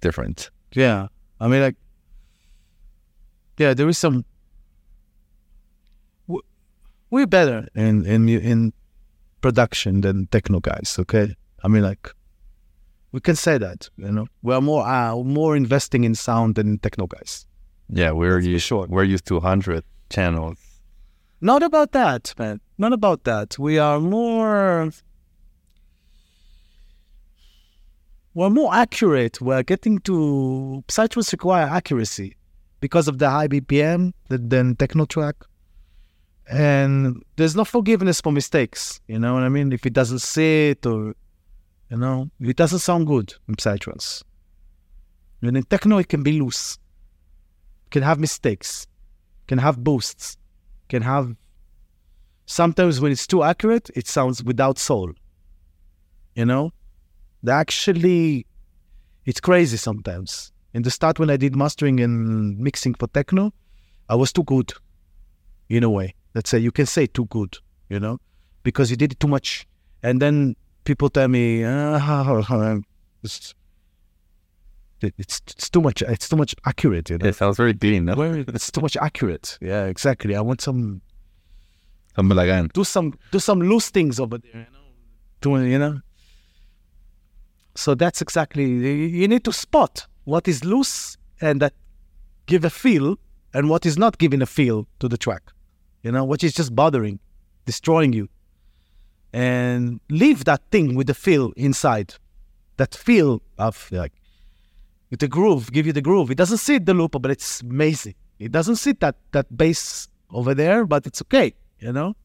different. 0.00 0.50
Yeah, 0.72 1.08
I 1.40 1.48
mean, 1.48 1.60
like, 1.60 1.76
yeah, 3.58 3.74
there 3.74 3.88
is 3.88 3.98
some. 3.98 4.24
We're 7.10 7.26
better 7.26 7.68
in 7.74 8.04
in 8.06 8.28
in 8.28 8.72
production 9.40 10.00
than 10.00 10.26
techno 10.26 10.60
guys. 10.60 10.96
Okay, 10.98 11.34
I 11.62 11.68
mean, 11.68 11.82
like, 11.82 12.10
We 13.12 13.20
can 13.20 13.36
say 13.36 13.58
that. 13.58 13.88
You 13.96 14.10
know, 14.10 14.26
we're 14.42 14.60
more 14.60 14.84
uh, 14.86 15.16
more 15.22 15.54
investing 15.56 16.02
in 16.04 16.14
sound 16.14 16.56
than 16.56 16.66
in 16.68 16.78
techno 16.78 17.06
guys. 17.06 17.46
Yeah, 17.88 18.10
we're 18.12 18.40
for 18.40 18.48
used, 18.48 18.64
sure. 18.64 18.86
we're 18.88 19.04
used 19.04 19.26
to 19.26 19.34
100 19.34 19.84
channels. 20.10 20.58
Not 21.40 21.62
about 21.62 21.92
that, 21.92 22.34
man. 22.38 22.60
Not 22.78 22.92
about 22.92 23.24
that. 23.24 23.58
We 23.58 23.78
are 23.78 24.00
more. 24.00 24.90
We're 28.32 28.50
more 28.50 28.74
accurate. 28.74 29.40
We're 29.40 29.62
getting 29.62 30.00
to 30.00 30.82
Psytrance 30.88 31.30
require 31.30 31.66
accuracy 31.66 32.34
because 32.84 33.08
of 33.08 33.16
the 33.16 33.30
high 33.30 33.48
BPM 33.48 34.12
than, 34.28 34.76
techno 34.76 35.06
track, 35.06 35.36
and 36.46 37.22
there's 37.36 37.56
no 37.56 37.64
forgiveness 37.64 38.20
for 38.20 38.30
mistakes. 38.30 39.00
You 39.08 39.18
know 39.18 39.32
what 39.32 39.42
I 39.42 39.48
mean? 39.48 39.72
If 39.72 39.86
it 39.86 39.94
doesn't 39.94 40.18
sit 40.18 40.84
or, 40.84 41.14
you 41.88 41.96
know, 41.96 42.28
it 42.38 42.56
doesn't 42.56 42.80
sound 42.80 43.06
good 43.06 43.32
in 43.48 43.54
Psytrance. 43.54 44.22
And 45.40 45.56
in 45.56 45.62
techno, 45.62 45.96
it 45.96 46.10
can 46.10 46.22
be 46.22 46.38
loose. 46.38 46.76
Can 47.90 48.02
have 48.02 48.18
mistakes. 48.18 48.86
Can 49.48 49.56
have 49.56 49.82
boosts. 49.82 50.36
Can 50.90 51.00
have 51.00 51.34
sometimes 52.44 53.00
when 53.00 53.12
it's 53.12 53.26
too 53.26 53.42
accurate, 53.42 53.88
it 53.94 54.06
sounds 54.06 54.44
without 54.44 54.78
soul. 54.78 55.10
You 56.34 56.44
know, 56.44 56.70
they 57.42 57.52
actually, 57.52 58.46
it's 59.24 59.40
crazy 59.40 59.78
sometimes. 59.78 60.52
In 60.74 60.82
the 60.82 60.90
start, 60.90 61.18
when 61.20 61.30
I 61.30 61.36
did 61.36 61.54
mastering 61.54 62.00
and 62.00 62.58
mixing 62.58 62.94
for 62.94 63.06
techno, 63.06 63.52
I 64.08 64.16
was 64.16 64.32
too 64.32 64.42
good, 64.42 64.72
in 65.68 65.84
a 65.84 65.90
way. 65.90 66.14
Let's 66.34 66.50
say 66.50 66.58
you 66.58 66.72
can 66.72 66.86
say 66.86 67.06
too 67.06 67.26
good, 67.26 67.58
you 67.88 68.00
know, 68.00 68.18
because 68.64 68.90
you 68.90 68.96
did 68.96 69.12
it 69.12 69.20
too 69.20 69.28
much, 69.28 69.66
and 70.02 70.20
then 70.20 70.56
people 70.84 71.08
tell 71.08 71.28
me, 71.28 71.64
ah, 71.64 72.80
it's, 73.22 73.54
it's 75.00 75.40
it's 75.46 75.70
too 75.70 75.80
much. 75.80 76.02
It's 76.02 76.28
too 76.28 76.36
much 76.36 76.54
accurate. 76.66 77.08
You 77.10 77.18
know, 77.18 77.28
It 77.28 77.36
sounds 77.36 77.56
very 77.56 77.74
clean, 77.74 78.06
no? 78.06 78.14
Where 78.14 78.36
it's 78.38 78.70
too 78.72 78.80
much 78.80 78.96
accurate. 78.96 79.58
Yeah, 79.60 79.84
exactly. 79.86 80.34
I 80.34 80.40
want 80.40 80.60
some 80.60 81.02
Some 82.16 82.28
balagan. 82.28 82.72
do 82.72 82.84
some 82.84 83.14
do 83.30 83.38
some 83.38 83.60
loose 83.60 83.90
things 83.90 84.18
over 84.18 84.38
there, 84.38 84.50
you 84.52 84.66
know. 84.72 84.86
Do 85.40 85.64
you 85.64 85.78
know? 85.78 86.00
So 87.76 87.94
that's 87.94 88.20
exactly 88.22 88.64
you 88.64 89.28
need 89.28 89.44
to 89.44 89.52
spot 89.52 90.06
what 90.24 90.48
is 90.48 90.64
loose 90.64 91.16
and 91.40 91.60
that 91.60 91.74
give 92.46 92.64
a 92.64 92.70
feel 92.70 93.18
and 93.52 93.68
what 93.70 93.86
is 93.86 93.96
not 93.96 94.18
giving 94.18 94.42
a 94.42 94.46
feel 94.46 94.86
to 95.00 95.08
the 95.08 95.18
track. 95.18 95.52
You 96.02 96.12
know, 96.12 96.24
what 96.24 96.42
is 96.44 96.52
just 96.52 96.74
bothering, 96.74 97.18
destroying 97.64 98.12
you. 98.12 98.28
And 99.32 100.00
leave 100.10 100.44
that 100.44 100.62
thing 100.70 100.94
with 100.94 101.06
the 101.06 101.14
feel 101.14 101.52
inside. 101.56 102.14
That 102.76 102.94
feel 102.94 103.40
of 103.58 103.88
like 103.92 104.12
with 105.10 105.20
the 105.20 105.28
groove, 105.28 105.72
give 105.72 105.86
you 105.86 105.92
the 105.92 106.02
groove. 106.02 106.30
It 106.30 106.36
doesn't 106.36 106.58
sit 106.58 106.86
the 106.86 106.94
loop, 106.94 107.12
but 107.12 107.30
it's 107.30 107.60
amazing. 107.60 108.14
It 108.38 108.50
doesn't 108.50 108.76
sit 108.76 109.00
that 109.00 109.16
that 109.30 109.56
bass 109.56 110.08
over 110.30 110.54
there, 110.54 110.84
but 110.84 111.06
it's 111.06 111.22
okay, 111.22 111.54
you 111.78 111.92
know? 111.92 112.16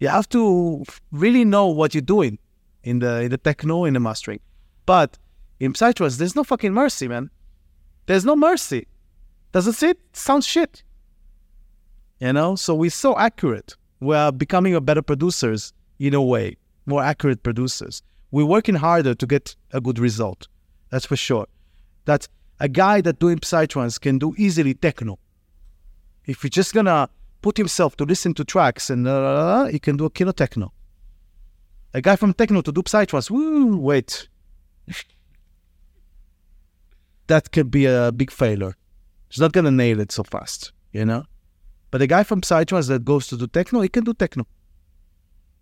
you 0.00 0.08
have 0.08 0.28
to 0.30 0.82
really 1.12 1.44
know 1.44 1.66
what 1.66 1.94
you're 1.94 2.00
doing 2.00 2.38
in 2.82 2.98
the 2.98 3.20
in 3.20 3.30
the 3.30 3.38
techno 3.38 3.84
in 3.84 3.94
the 3.94 4.00
mastering. 4.00 4.40
But 4.86 5.18
in 5.60 5.74
Psytrance, 5.74 6.16
there's 6.16 6.34
no 6.34 6.42
fucking 6.42 6.72
mercy, 6.72 7.06
man. 7.06 7.30
There's 8.06 8.24
no 8.24 8.34
mercy. 8.34 8.86
Doesn't 9.52 9.82
it 9.82 9.98
sounds 10.12 10.46
shit? 10.46 10.82
You 12.18 12.32
know, 12.32 12.56
so 12.56 12.74
we're 12.74 12.90
so 12.90 13.16
accurate. 13.16 13.76
We're 14.00 14.32
becoming 14.32 14.74
a 14.74 14.80
better 14.80 15.02
producers 15.02 15.72
in 15.98 16.14
a 16.14 16.22
way, 16.22 16.56
more 16.86 17.02
accurate 17.02 17.42
producers. 17.42 18.02
We're 18.30 18.46
working 18.46 18.74
harder 18.74 19.14
to 19.14 19.26
get 19.26 19.54
a 19.72 19.80
good 19.80 19.98
result. 19.98 20.48
That's 20.90 21.06
for 21.06 21.16
sure. 21.16 21.46
That 22.06 22.26
a 22.58 22.68
guy 22.68 23.00
that 23.02 23.18
doing 23.18 23.38
Psytrance 23.38 24.00
can 24.00 24.18
do 24.18 24.34
easily 24.38 24.74
techno. 24.74 25.18
If 26.26 26.42
you're 26.42 26.50
just 26.50 26.74
gonna 26.74 27.08
put 27.42 27.56
himself 27.56 27.96
to 27.96 28.04
listen 28.04 28.34
to 28.34 28.44
tracks 28.44 28.90
and 28.90 29.06
uh, 29.06 29.64
he 29.66 29.78
can 29.78 29.96
do 29.96 30.04
a 30.04 30.10
kilo 30.10 30.32
techno. 30.32 30.72
A 31.92 32.00
guy 32.00 32.16
from 32.16 32.34
techno 32.34 32.60
to 32.60 32.72
do 32.72 32.82
psytrance, 32.82 33.30
woo, 33.30 33.76
wait. 33.76 34.28
that 37.30 37.52
could 37.52 37.70
be 37.70 37.86
a 37.86 38.12
big 38.12 38.30
failure. 38.30 38.74
He's 39.28 39.40
not 39.40 39.52
gonna 39.52 39.70
nail 39.70 40.00
it 40.00 40.10
so 40.12 40.22
fast, 40.24 40.72
you 40.92 41.04
know. 41.04 41.24
But 41.90 42.02
a 42.02 42.06
guy 42.06 42.22
from 42.24 42.40
psytrance 42.40 42.88
that 42.88 43.04
goes 43.04 43.26
to 43.28 43.36
do 43.36 43.46
techno, 43.46 43.80
he 43.80 43.88
can 43.88 44.04
do 44.04 44.14
techno. 44.14 44.46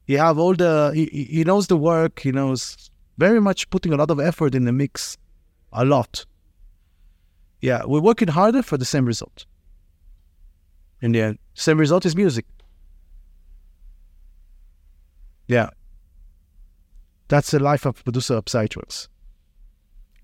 He 0.06 0.14
have 0.14 0.38
all 0.38 0.54
the, 0.54 0.92
he, 0.94 1.04
he 1.12 1.24
he 1.24 1.44
knows 1.44 1.66
the 1.66 1.76
work. 1.76 2.20
He 2.20 2.32
knows 2.32 2.90
very 3.18 3.40
much 3.40 3.68
putting 3.68 3.92
a 3.92 3.96
lot 3.96 4.10
of 4.10 4.18
effort 4.18 4.54
in 4.54 4.64
the 4.64 4.72
mix, 4.72 5.18
a 5.72 5.84
lot. 5.84 6.24
Yeah, 7.60 7.82
we're 7.84 8.00
working 8.00 8.28
harder 8.28 8.62
for 8.62 8.78
the 8.78 8.84
same 8.84 9.04
result 9.04 9.44
in 11.02 11.12
the 11.12 11.20
end. 11.20 11.38
Same 11.54 11.78
result 11.78 12.06
is 12.06 12.16
music. 12.16 12.46
Yeah. 15.46 15.70
That's 17.28 17.50
the 17.50 17.58
life 17.58 17.84
of 17.84 18.02
producer 18.04 18.34
of 18.36 18.46
Psytrance. 18.46 19.08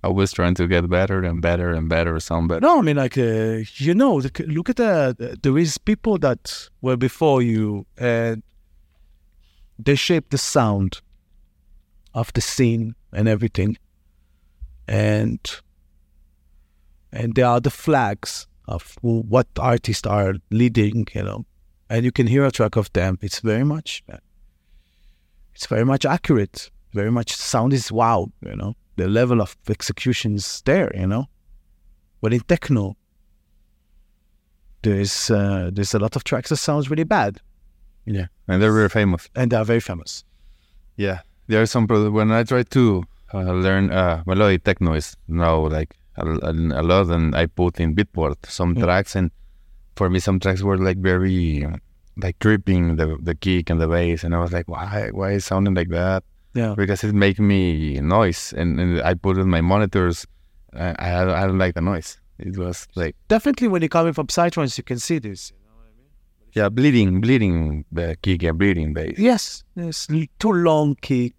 Always 0.05 0.33
trying 0.33 0.55
to 0.57 0.67
get 0.67 0.89
better 0.89 1.25
and 1.25 1.41
better 1.41 1.73
and 1.73 1.89
better, 1.89 2.21
sound 2.21 2.49
better. 2.49 2.61
No, 2.61 2.79
I 2.79 2.83
mean 2.83 2.97
like 2.97 3.17
uh, 3.17 3.65
you 3.77 3.95
know, 3.95 4.17
look 4.57 4.69
at 4.69 4.77
the 4.77 5.39
there 5.43 5.59
is 5.59 5.79
people 5.79 6.19
that 6.19 6.69
were 6.83 6.97
before 6.97 7.41
you 7.43 7.87
and 7.97 8.43
they 9.79 9.95
shaped 9.95 10.31
the 10.31 10.39
sound 10.39 11.01
of 12.13 12.33
the 12.35 12.41
scene 12.41 12.95
and 13.13 13.29
everything, 13.29 13.79
and 14.87 15.41
and 17.11 17.35
they 17.35 17.43
are 17.43 17.61
the 17.61 17.71
flags 17.71 18.47
of 18.67 18.97
what 19.03 19.47
artists 19.59 20.07
are 20.07 20.35
leading, 20.51 21.07
you 21.15 21.23
know, 21.23 21.45
and 21.89 22.05
you 22.05 22.13
can 22.13 22.27
hear 22.27 22.45
a 22.45 22.51
track 22.51 22.77
of 22.77 22.93
them. 22.93 23.19
It's 23.23 23.41
very 23.41 23.65
much, 23.65 24.03
it's 25.55 25.67
very 25.67 25.85
much 25.85 26.05
accurate. 26.05 26.71
Very 26.93 27.11
much 27.11 27.35
sound 27.35 27.73
is 27.73 27.91
wow, 27.91 28.31
you 28.43 28.55
know. 28.55 28.75
The 28.97 29.09
level 29.09 29.41
of 29.41 29.57
execution 29.69 30.35
is 30.37 30.63
there, 30.65 30.91
you 30.97 31.07
know. 31.07 31.27
But 32.21 32.33
in 32.33 32.41
techno, 32.41 32.97
there's 34.83 35.31
uh, 35.31 35.71
there's 35.73 35.95
a 35.95 35.99
lot 35.99 36.17
of 36.17 36.25
tracks 36.25 36.51
that 36.51 36.57
sounds 36.57 36.91
really 36.91 37.05
bad, 37.05 37.41
Yeah. 38.07 38.27
And 38.49 38.61
they're 38.63 38.73
very 38.73 38.89
famous. 38.89 39.29
and 39.35 39.51
they 39.51 39.57
are 39.57 39.65
very 39.65 39.81
famous. 39.81 40.25
Yeah. 40.97 41.21
There 41.47 41.61
are 41.63 41.67
some, 41.67 41.87
when 41.87 42.31
I 42.31 42.45
try 42.45 42.63
to 42.63 43.03
uh, 43.35 43.53
learn 43.53 43.91
uh, 43.91 44.23
melodic 44.27 44.65
techno 44.65 44.95
is 44.95 45.17
now 45.29 45.67
like 45.67 45.97
a, 46.17 46.23
a, 46.25 46.83
lot 46.83 47.09
and 47.09 47.35
I 47.35 47.47
put 47.47 47.81
in 47.81 47.95
Beatport 47.97 48.37
some 48.47 48.75
Yeah. 48.77 48.85
tracks 48.85 49.17
and 49.17 49.31
for 49.97 50.09
me 50.09 50.19
some 50.21 50.39
tracks 50.39 50.63
were 50.63 50.79
like 50.79 50.99
very 50.99 51.67
like 52.17 52.39
tripping 52.39 52.97
the 52.97 53.17
the 53.21 53.35
kick 53.35 53.71
and 53.71 53.81
the 53.81 53.89
bass 53.89 54.23
and 54.25 54.35
I 54.35 54.39
was 54.39 54.53
like 54.53 54.69
why 54.69 55.11
why 55.13 55.33
is 55.33 55.43
it 55.43 55.47
sounding 55.47 55.75
like 55.75 55.89
that 55.89 56.23
Yeah, 56.55 56.75
because 56.77 57.03
it 57.05 57.15
make 57.15 57.39
me 57.41 58.01
noise 58.01 58.53
and, 58.57 58.79
and 58.81 59.03
I 59.03 59.15
put 59.15 59.39
in 59.39 59.49
my 59.51 59.61
monitors 59.61 60.27
I, 60.73 60.95
I 60.99 61.43
I 61.43 61.47
don't 61.47 61.59
like 61.59 61.75
the 61.75 61.81
noise. 61.81 62.19
It 62.39 62.57
was 62.57 62.89
like 62.95 63.15
definitely 63.29 63.69
when 63.69 63.83
you're 63.83 63.89
coming 63.89 64.13
from 64.13 64.27
psytrance, 64.29 64.77
you 64.79 64.85
can 64.85 64.99
see 64.99 65.19
this. 65.19 65.53
yeah 66.53 66.69
bleeding 66.69 67.21
bleeding 67.21 67.85
the 67.93 68.17
kick 68.23 68.43
and 68.45 68.59
bleeding 68.59 68.93
bass. 68.95 69.19
Yes, 69.19 69.65
l- 69.77 70.27
too 70.39 70.53
long 70.53 70.95
kick, 71.01 71.33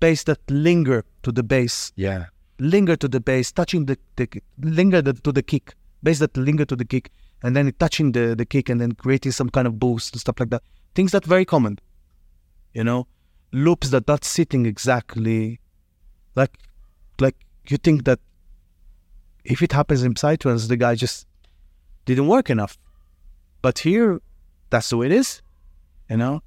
bass 0.00 0.24
that 0.24 0.40
linger 0.48 1.04
to 1.22 1.32
the 1.32 1.42
bass, 1.42 1.92
yeah. 1.96 2.26
Linger 2.58 2.96
to 2.96 3.08
the 3.08 3.20
bass, 3.20 3.50
touching 3.50 3.86
the, 3.86 3.96
the 4.16 4.28
linger 4.60 5.02
the, 5.02 5.14
to 5.14 5.32
the 5.32 5.42
kick, 5.42 5.74
bass 6.02 6.18
that 6.20 6.36
linger 6.36 6.64
to 6.64 6.76
the 6.76 6.84
kick, 6.84 7.10
and 7.42 7.56
then 7.56 7.66
it 7.68 7.78
touching 7.78 8.12
the 8.12 8.34
the 8.36 8.46
kick 8.46 8.68
and 8.68 8.80
then 8.80 8.92
creating 8.92 9.32
some 9.32 9.50
kind 9.50 9.66
of 9.66 9.78
boost 9.78 10.14
and 10.14 10.20
stuff 10.20 10.38
like 10.38 10.50
that. 10.50 10.62
Things 10.94 11.10
that 11.12 11.24
very 11.24 11.44
common, 11.44 11.78
you 12.74 12.84
know, 12.84 13.06
loops 13.52 13.90
that 13.90 14.08
not 14.08 14.24
sitting 14.24 14.66
exactly, 14.66 15.60
like 16.34 16.58
like 17.20 17.36
you 17.68 17.76
think 17.76 18.04
that 18.04 18.18
if 19.44 19.62
it 19.62 19.72
happens 19.72 20.02
in 20.02 20.14
psytrance, 20.14 20.68
the 20.68 20.76
guy 20.76 20.94
just 20.94 21.26
didn't 22.04 22.26
work 22.26 22.50
enough, 22.50 22.78
but 23.60 23.80
here, 23.80 24.20
that's 24.70 24.90
the 24.90 24.96
way 24.96 25.06
it 25.06 25.12
is, 25.12 25.42
you 26.08 26.16
know. 26.16 26.42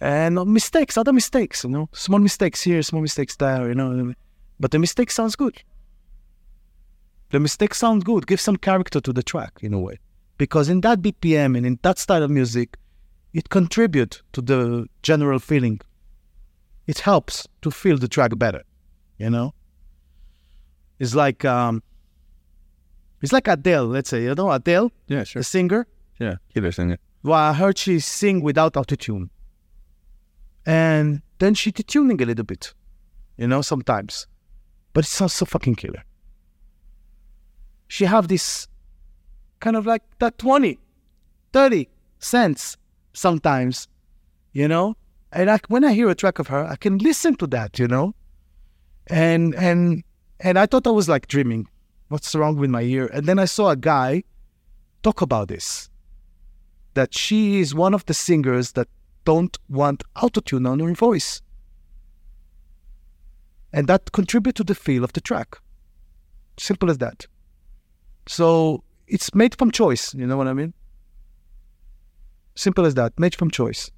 And 0.00 0.34
mistakes, 0.46 0.96
other 0.98 1.12
mistakes, 1.12 1.64
you 1.64 1.70
know, 1.70 1.88
small 1.92 2.18
mistakes 2.18 2.62
here, 2.62 2.82
small 2.82 3.02
mistakes 3.02 3.36
there, 3.36 3.68
you 3.68 3.74
know. 3.74 4.12
But 4.60 4.70
the 4.70 4.78
mistake 4.78 5.10
sounds 5.10 5.36
good. 5.36 5.62
The 7.30 7.40
mistake 7.40 7.74
sounds 7.74 8.04
good. 8.04 8.26
Give 8.26 8.40
some 8.40 8.56
character 8.56 9.00
to 9.00 9.12
the 9.12 9.22
track 9.22 9.58
in 9.62 9.72
a 9.72 9.80
way, 9.80 9.98
because 10.38 10.68
in 10.68 10.82
that 10.82 11.00
BPM 11.00 11.56
and 11.56 11.66
in 11.66 11.78
that 11.82 11.98
style 11.98 12.22
of 12.22 12.30
music, 12.30 12.76
it 13.32 13.48
contributes 13.48 14.22
to 14.32 14.42
the 14.42 14.86
general 15.02 15.38
feeling. 15.38 15.80
It 16.86 16.98
helps 17.00 17.48
to 17.62 17.70
feel 17.70 17.96
the 17.98 18.08
track 18.08 18.36
better, 18.38 18.62
you 19.18 19.30
know. 19.30 19.54
It's 20.98 21.14
like 21.14 21.44
um, 21.44 21.82
it's 23.22 23.32
like 23.32 23.48
Adele. 23.48 23.86
Let's 23.86 24.10
say 24.10 24.22
you 24.24 24.34
know 24.34 24.50
Adele, 24.52 24.90
yeah 25.08 25.24
sure 25.24 25.40
the 25.40 25.44
singer. 25.44 25.86
yeah 26.20 26.36
killer 26.52 26.72
singer 26.72 26.98
Well, 27.22 27.38
I 27.38 27.52
heard 27.54 27.78
she 27.78 28.00
sing 28.00 28.42
without 28.42 28.74
autotune. 28.74 29.28
And 30.66 31.22
then 31.38 31.54
she 31.54 31.72
detuning 31.72 32.20
a 32.20 32.24
little 32.24 32.44
bit. 32.44 32.74
you 33.36 33.48
know, 33.48 33.62
sometimes. 33.62 34.26
But 34.92 35.04
it 35.04 35.08
sounds 35.08 35.34
so 35.34 35.44
fucking 35.46 35.74
killer. 35.74 36.04
She 37.88 38.04
have 38.04 38.28
this 38.28 38.68
kind 39.60 39.76
of 39.76 39.86
like 39.86 40.02
that 40.20 40.38
20, 40.38 40.78
30 41.52 41.88
cents 42.18 42.76
sometimes, 43.12 43.88
you 44.52 44.68
know? 44.68 44.96
And 45.34 45.50
I, 45.50 45.58
when 45.66 45.84
I 45.84 45.92
hear 45.92 46.08
a 46.08 46.14
track 46.14 46.38
of 46.38 46.46
her, 46.46 46.64
I 46.64 46.76
can 46.76 46.98
listen 46.98 47.34
to 47.36 47.46
that, 47.48 47.78
you 47.78 47.88
know? 47.88 48.14
And 49.08 49.54
and 49.56 50.04
and 50.40 50.58
I 50.58 50.66
thought 50.66 50.86
I 50.86 50.90
was 50.90 51.08
like 51.08 51.26
dreaming. 51.26 51.66
What's 52.08 52.34
wrong 52.34 52.56
with 52.56 52.70
my 52.70 52.82
ear? 52.82 53.10
And 53.12 53.26
then 53.26 53.38
I 53.38 53.44
saw 53.44 53.70
a 53.70 53.76
guy 53.76 54.22
talk 55.02 55.20
about 55.20 55.48
this. 55.48 55.90
That 56.94 57.12
she 57.12 57.60
is 57.60 57.74
one 57.74 57.92
of 57.92 58.06
the 58.06 58.14
singers 58.14 58.72
that 58.72 58.88
don't 59.24 59.58
want 59.68 60.04
autotune 60.16 60.68
on 60.68 60.78
her 60.78 60.94
voice. 60.94 61.42
And 63.72 63.88
that 63.88 64.12
contribute 64.12 64.54
to 64.54 64.64
the 64.64 64.74
feel 64.74 65.02
of 65.02 65.12
the 65.14 65.20
track. 65.20 65.58
Simple 66.56 66.88
as 66.88 66.98
that. 66.98 67.26
So 68.28 68.84
it's 69.08 69.34
made 69.34 69.58
from 69.58 69.72
choice, 69.72 70.14
you 70.14 70.26
know 70.26 70.36
what 70.36 70.46
I 70.46 70.52
mean? 70.52 70.72
Simple 72.54 72.86
as 72.86 72.94
that, 72.94 73.18
made 73.18 73.34
from 73.34 73.50
choice. 73.50 73.90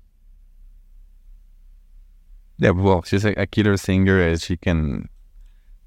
Yeah, 2.59 2.71
well, 2.71 3.03
she's 3.03 3.25
a, 3.25 3.33
a 3.33 3.47
killer 3.47 3.77
singer 3.77 4.21
as 4.21 4.45
she 4.45 4.57
can. 4.57 5.09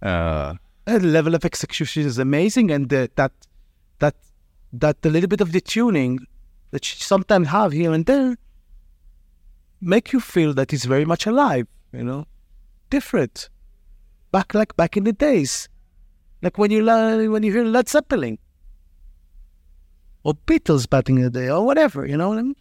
Uh, 0.02 0.56
the 0.86 1.00
level 1.00 1.36
of 1.36 1.44
execution 1.46 2.06
is 2.06 2.18
amazing, 2.18 2.72
and 2.72 2.90
the, 2.90 3.10
that 3.16 3.32
that 4.00 4.16
that 4.74 4.98
a 5.04 5.10
little 5.10 5.28
bit 5.28 5.42
of 5.42 5.52
the 5.52 5.62
tuning 5.62 6.20
that 6.72 6.86
she 6.86 6.98
sometimes 6.98 7.48
have 7.48 7.72
here 7.72 7.92
and 7.92 8.06
there 8.06 8.38
make 9.82 10.12
you 10.12 10.20
feel 10.20 10.54
that 10.54 10.74
it's 10.74 10.86
very 10.86 11.06
much 11.06 11.26
alive, 11.26 11.68
you 11.92 12.04
know, 12.04 12.26
different. 12.90 13.50
Back 14.32 14.54
like 14.54 14.76
back 14.76 14.96
in 14.96 15.06
the 15.06 15.14
days, 15.14 15.70
like 16.42 16.58
when 16.58 16.70
you 16.70 16.86
when 16.86 17.44
you 17.44 17.52
hear 17.52 17.64
Led 17.64 17.90
Zeppelin 17.90 18.38
or 20.24 20.36
Beatles 20.36 20.88
back 20.88 21.10
in 21.10 21.16
the 21.16 21.30
day 21.30 21.50
or 21.50 21.66
whatever, 21.66 22.06
you 22.06 22.16
know 22.16 22.30
what 22.30 22.38
I 22.38 22.44
mean? 22.44 22.56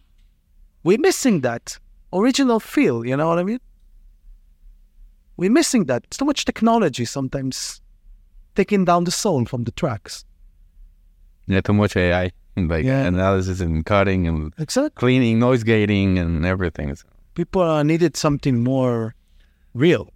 We're 0.83 0.97
missing 0.97 1.41
that 1.41 1.77
original 2.11 2.59
feel, 2.59 3.05
you 3.05 3.15
know 3.15 3.27
what 3.27 3.37
I 3.37 3.43
mean? 3.43 3.59
We're 5.39 5.49
missing 5.49 5.85
that. 5.85 6.03
So 6.11 6.25
much 6.25 6.43
technology 6.43 7.05
sometimes 7.05 7.81
taking 8.55 8.83
down 8.83 9.05
the 9.05 9.11
soul 9.11 9.45
from 9.45 9.63
the 9.63 9.71
tracks. 9.71 10.25
Yeah, 11.47 11.61
too 11.61 11.73
much 11.73 11.95
AI, 11.95 12.31
like 12.57 12.83
Yeah. 12.85 13.07
analysis 13.07 13.61
and 13.61 13.85
cutting 13.85 14.27
and 14.27 14.53
Exactly. 14.57 14.99
cleaning, 14.99 15.39
noise 15.39 15.63
gating, 15.63 16.19
and 16.19 16.45
everything. 16.45 16.93
People 17.35 17.61
uh, 17.61 17.83
needed 17.83 18.17
something 18.17 18.61
more 18.63 19.15
real. 19.73 20.11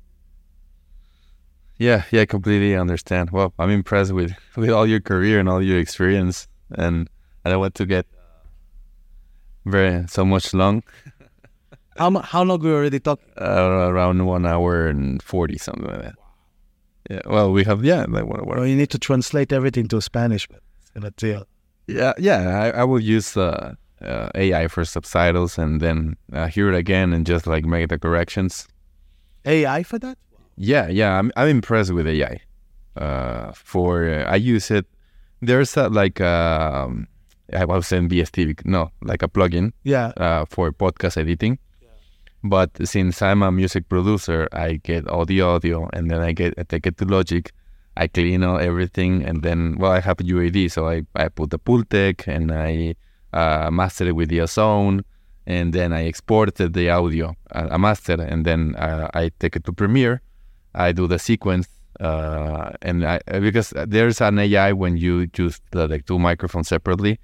yeah, 1.78 2.04
yeah, 2.12 2.22
I 2.22 2.26
completely 2.26 2.76
understand. 2.76 3.30
Well, 3.32 3.54
I'm 3.58 3.70
impressed 3.72 4.12
with 4.12 4.32
with 4.58 4.70
all 4.70 4.86
your 4.86 5.02
career 5.02 5.40
and 5.40 5.48
all 5.50 5.62
your 5.62 5.80
experience, 5.80 6.48
and 6.78 7.10
I 7.45 7.50
don't 7.50 7.62
want 7.62 7.76
to 7.76 7.86
get 7.86 8.06
very 9.66 10.06
so 10.08 10.26
much 10.26 10.54
long. 10.54 10.84
How, 11.98 12.11
how 12.22 12.44
long 12.44 12.60
we 12.60 12.72
already 12.72 12.99
talked? 12.99 13.24
Uh, 13.40 13.88
around 13.90 14.26
one 14.26 14.45
hour 14.45 14.88
and 14.88 15.22
forty, 15.22 15.57
something 15.57 15.86
like 15.86 16.02
that. 16.02 16.15
Yeah. 17.10 17.22
Well, 17.26 17.52
we 17.52 17.64
have 17.65 17.84
yeah, 17.84 18.06
like 18.07 18.26
what, 18.26 18.45
what 18.45 18.57
Well, 18.57 18.65
you 18.68 18.76
need 18.76 18.90
to 18.91 18.98
translate 18.99 19.52
everything 19.52 19.88
to 19.90 20.02
Spanish. 20.02 20.48
But 20.48 20.61
it's 20.82 20.91
gonna 20.91 21.11
deal. 21.11 21.45
Yeah, 21.88 22.14
yeah. 22.18 22.60
I, 22.64 22.82
I 22.82 22.84
will 22.86 22.99
use 23.02 23.36
uh, 23.36 23.76
uh, 24.02 24.30
AI 24.36 24.68
for 24.70 24.86
subtitles 24.86 25.57
and 25.57 25.82
then 25.82 26.15
uh, 26.32 26.48
hear 26.48 26.70
it 26.72 26.78
again 26.78 27.14
and 27.14 27.26
just 27.26 27.45
like 27.45 27.65
make 27.65 27.90
the 27.90 27.99
corrections. 27.99 28.68
AI 29.45 29.84
for 29.84 29.99
that? 29.99 30.18
Yeah, 30.56 30.88
yeah. 30.88 31.20
I'm 31.20 31.32
I'm 31.36 31.49
impressed 31.49 31.91
with 31.91 32.07
AI. 32.07 32.40
Uh, 32.95 33.52
for 33.53 34.07
uh, 34.10 34.24
I 34.32 34.36
use 34.36 34.72
it. 34.72 34.86
There's 35.41 35.76
a, 35.76 35.90
like 35.90 36.22
um, 36.22 37.07
I 37.52 37.65
was 37.65 37.86
saying 37.88 38.07
VST. 38.10 38.65
No, 38.65 38.91
like 39.02 39.22
a 39.24 39.28
plugin 39.28 39.74
Yeah. 39.84 40.14
uh, 40.15 40.45
for 40.45 40.72
podcast 40.72 41.18
editing. 41.18 41.60
But 42.44 42.72
since 42.86 43.22
I'm 43.22 43.41
a 43.41 43.52
music 43.52 43.88
producer, 43.88 44.49
I 44.52 44.74
get 44.84 45.07
all 45.07 45.26
the 45.26 45.41
audio 45.41 45.90
and 45.94 46.11
then 46.11 46.22
I 46.22 46.34
get 46.34 46.53
I 46.57 46.64
take 46.64 46.86
it 46.86 46.98
to 46.98 47.06
Logic. 47.06 47.49
I 47.95 48.07
clean 48.07 48.44
all 48.44 48.60
everything 48.60 49.24
and 49.24 49.44
then 49.44 49.78
well 49.78 49.91
I 49.91 49.99
have 49.99 50.20
a 50.20 50.24
UAD, 50.24 50.72
so 50.72 50.88
I, 50.90 51.03
I 51.15 51.30
put 51.30 51.52
the 51.52 51.60
Pultec 51.60 52.28
and 52.28 52.52
I 52.52 52.95
uh, 53.32 53.70
master 53.72 54.07
it 54.07 54.15
with 54.15 54.30
the 54.30 54.41
Ozone 54.41 55.03
and 55.45 55.74
then 55.74 55.91
I 55.94 56.02
exported 56.02 56.74
the 56.74 56.90
audio, 56.90 57.36
uh, 57.52 57.68
a 57.72 57.78
master, 57.78 58.22
and 58.22 58.45
then 58.45 58.76
uh, 58.76 59.10
I 59.14 59.32
take 59.40 59.56
it 59.56 59.65
to 59.65 59.74
Premiere. 59.74 60.22
I 60.74 60.91
do 60.91 61.07
the 61.07 61.20
sequence, 61.20 61.68
uh, 61.99 62.72
and 62.82 63.06
I 63.06 63.20
because 63.28 63.74
there's 63.88 64.22
an 64.22 64.40
AI 64.40 64.72
when 64.74 64.98
you 64.98 65.28
use 65.38 65.60
the 65.72 65.88
like 65.88 66.06
two 66.06 66.18
microphones 66.18 66.70
separately, 66.70 67.20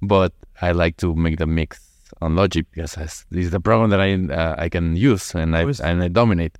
but 0.00 0.32
I 0.62 0.72
like 0.72 0.96
to 0.98 1.14
make 1.14 1.38
the 1.38 1.46
mix 1.46 1.80
on 2.20 2.36
Logic 2.36 2.66
because 2.70 2.96
is 3.30 3.50
the 3.50 3.60
program 3.60 3.90
that 3.90 4.00
I 4.00 4.14
uh, 4.14 4.54
I 4.58 4.68
can 4.68 4.96
use 4.96 5.34
and 5.34 5.56
I 5.56 5.62
and 5.82 6.02
I 6.02 6.08
dominate. 6.08 6.56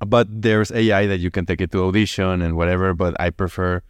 But 0.00 0.28
there's 0.30 0.70
AI 0.72 1.06
that 1.06 1.18
you 1.18 1.30
can 1.30 1.46
take 1.46 1.60
it 1.60 1.72
to 1.72 1.84
audition 1.84 2.42
and 2.42 2.56
whatever. 2.56 2.92
But 2.92 3.18
I 3.18 3.30
prefer, 3.30 3.80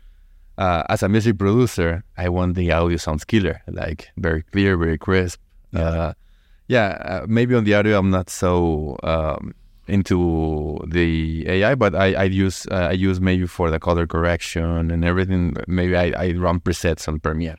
uh, 0.57 0.85
as 0.89 1.03
a 1.03 1.09
music 1.09 1.39
producer, 1.39 2.05
I 2.17 2.29
want 2.29 2.55
the 2.55 2.71
audio 2.71 2.97
sounds 2.97 3.25
killer, 3.25 3.61
like 3.67 4.09
very 4.17 4.43
clear, 4.43 4.77
very 4.77 4.99
crisp. 4.99 5.41
Yeah. 5.73 5.81
Uh, 5.81 6.13
yeah, 6.69 6.87
uh, 7.05 7.27
maybe 7.29 7.55
on 7.55 7.65
the 7.65 7.75
audio 7.75 7.99
I'm 7.99 8.11
not 8.11 8.29
so 8.29 8.97
um, 9.03 9.55
into 9.87 10.79
the 10.87 11.47
AI, 11.49 11.75
but 11.75 11.95
I, 11.95 12.15
I 12.15 12.25
use 12.25 12.67
uh, 12.71 12.89
I 12.91 12.93
use 12.93 13.21
maybe 13.21 13.47
for 13.47 13.71
the 13.71 13.79
color 13.79 14.07
correction 14.07 14.91
and 14.91 15.05
everything. 15.05 15.57
Maybe 15.67 15.97
I, 15.97 16.13
I 16.17 16.33
run 16.33 16.61
presets 16.61 17.09
on 17.09 17.21
Premiere. 17.21 17.57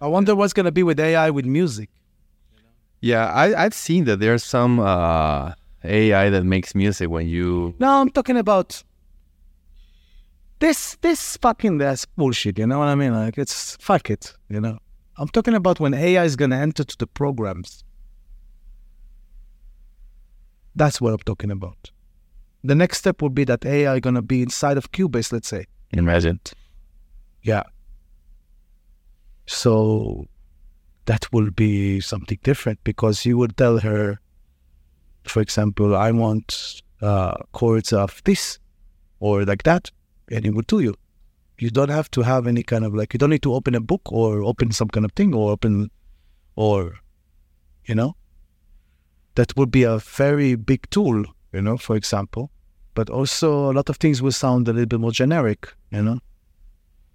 I 0.00 0.06
wonder 0.06 0.34
what's 0.36 0.52
gonna 0.52 0.72
be 0.72 0.82
with 0.82 1.00
AI 1.00 1.30
with 1.30 1.46
music. 1.46 1.90
Yeah, 3.00 3.26
I, 3.26 3.64
I've 3.64 3.74
seen 3.74 4.04
that 4.04 4.18
there's 4.18 4.42
some 4.42 4.80
uh, 4.80 5.52
AI 5.84 6.30
that 6.30 6.44
makes 6.44 6.74
music 6.74 7.08
when 7.08 7.28
you. 7.28 7.74
No, 7.78 8.00
I'm 8.00 8.10
talking 8.10 8.36
about 8.36 8.82
this. 10.58 10.96
This 11.00 11.36
fucking 11.36 11.78
that's 11.78 12.04
bullshit. 12.04 12.58
You 12.58 12.66
know 12.66 12.80
what 12.80 12.88
I 12.88 12.94
mean? 12.94 13.14
Like 13.14 13.38
it's 13.38 13.76
fuck 13.80 14.10
it. 14.10 14.34
You 14.48 14.60
know. 14.60 14.78
I'm 15.16 15.28
talking 15.28 15.54
about 15.54 15.80
when 15.80 15.94
AI 15.94 16.24
is 16.24 16.36
gonna 16.36 16.56
enter 16.56 16.84
to 16.84 16.96
the 16.96 17.06
programs. 17.06 17.84
That's 20.74 21.00
what 21.00 21.12
I'm 21.12 21.18
talking 21.18 21.50
about. 21.50 21.90
The 22.62 22.74
next 22.74 22.98
step 22.98 23.20
would 23.22 23.34
be 23.34 23.44
that 23.44 23.64
AI 23.64 23.98
gonna 24.00 24.22
be 24.22 24.42
inside 24.42 24.76
of 24.76 24.92
Cubase, 24.92 25.32
let's 25.32 25.48
say. 25.48 25.66
Imagine. 25.92 26.40
Yeah. 27.42 27.64
So 29.46 30.26
that 31.08 31.32
will 31.32 31.50
be 31.50 32.00
something 32.00 32.38
different 32.42 32.78
because 32.84 33.24
you 33.24 33.38
would 33.38 33.56
tell 33.56 33.78
her, 33.78 34.18
for 35.24 35.40
example, 35.40 35.96
I 35.96 36.10
want 36.10 36.82
uh, 37.00 37.34
chords 37.52 37.92
of 37.92 38.22
this 38.24 38.58
or 39.18 39.44
like 39.44 39.62
that, 39.62 39.90
and 40.30 40.44
it 40.44 40.54
would 40.54 40.66
do 40.66 40.80
you. 40.80 40.94
You 41.58 41.70
don't 41.70 41.88
have 41.88 42.10
to 42.12 42.22
have 42.22 42.46
any 42.46 42.62
kind 42.62 42.84
of 42.84 42.94
like, 42.94 43.14
you 43.14 43.18
don't 43.18 43.30
need 43.30 43.42
to 43.42 43.54
open 43.54 43.74
a 43.74 43.80
book 43.80 44.02
or 44.12 44.42
open 44.42 44.70
some 44.70 44.88
kind 44.88 45.04
of 45.04 45.12
thing 45.12 45.34
or 45.34 45.50
open, 45.50 45.90
or, 46.56 46.98
you 47.86 47.94
know, 47.94 48.14
that 49.34 49.56
would 49.56 49.70
be 49.70 49.84
a 49.84 49.98
very 49.98 50.56
big 50.56 50.88
tool, 50.90 51.24
you 51.52 51.62
know, 51.62 51.78
for 51.78 51.96
example. 51.96 52.50
But 52.94 53.08
also, 53.08 53.70
a 53.70 53.72
lot 53.72 53.88
of 53.88 53.96
things 53.96 54.20
will 54.20 54.32
sound 54.32 54.68
a 54.68 54.72
little 54.72 54.86
bit 54.86 55.00
more 55.00 55.12
generic, 55.12 55.72
you 55.90 56.02
know 56.02 56.18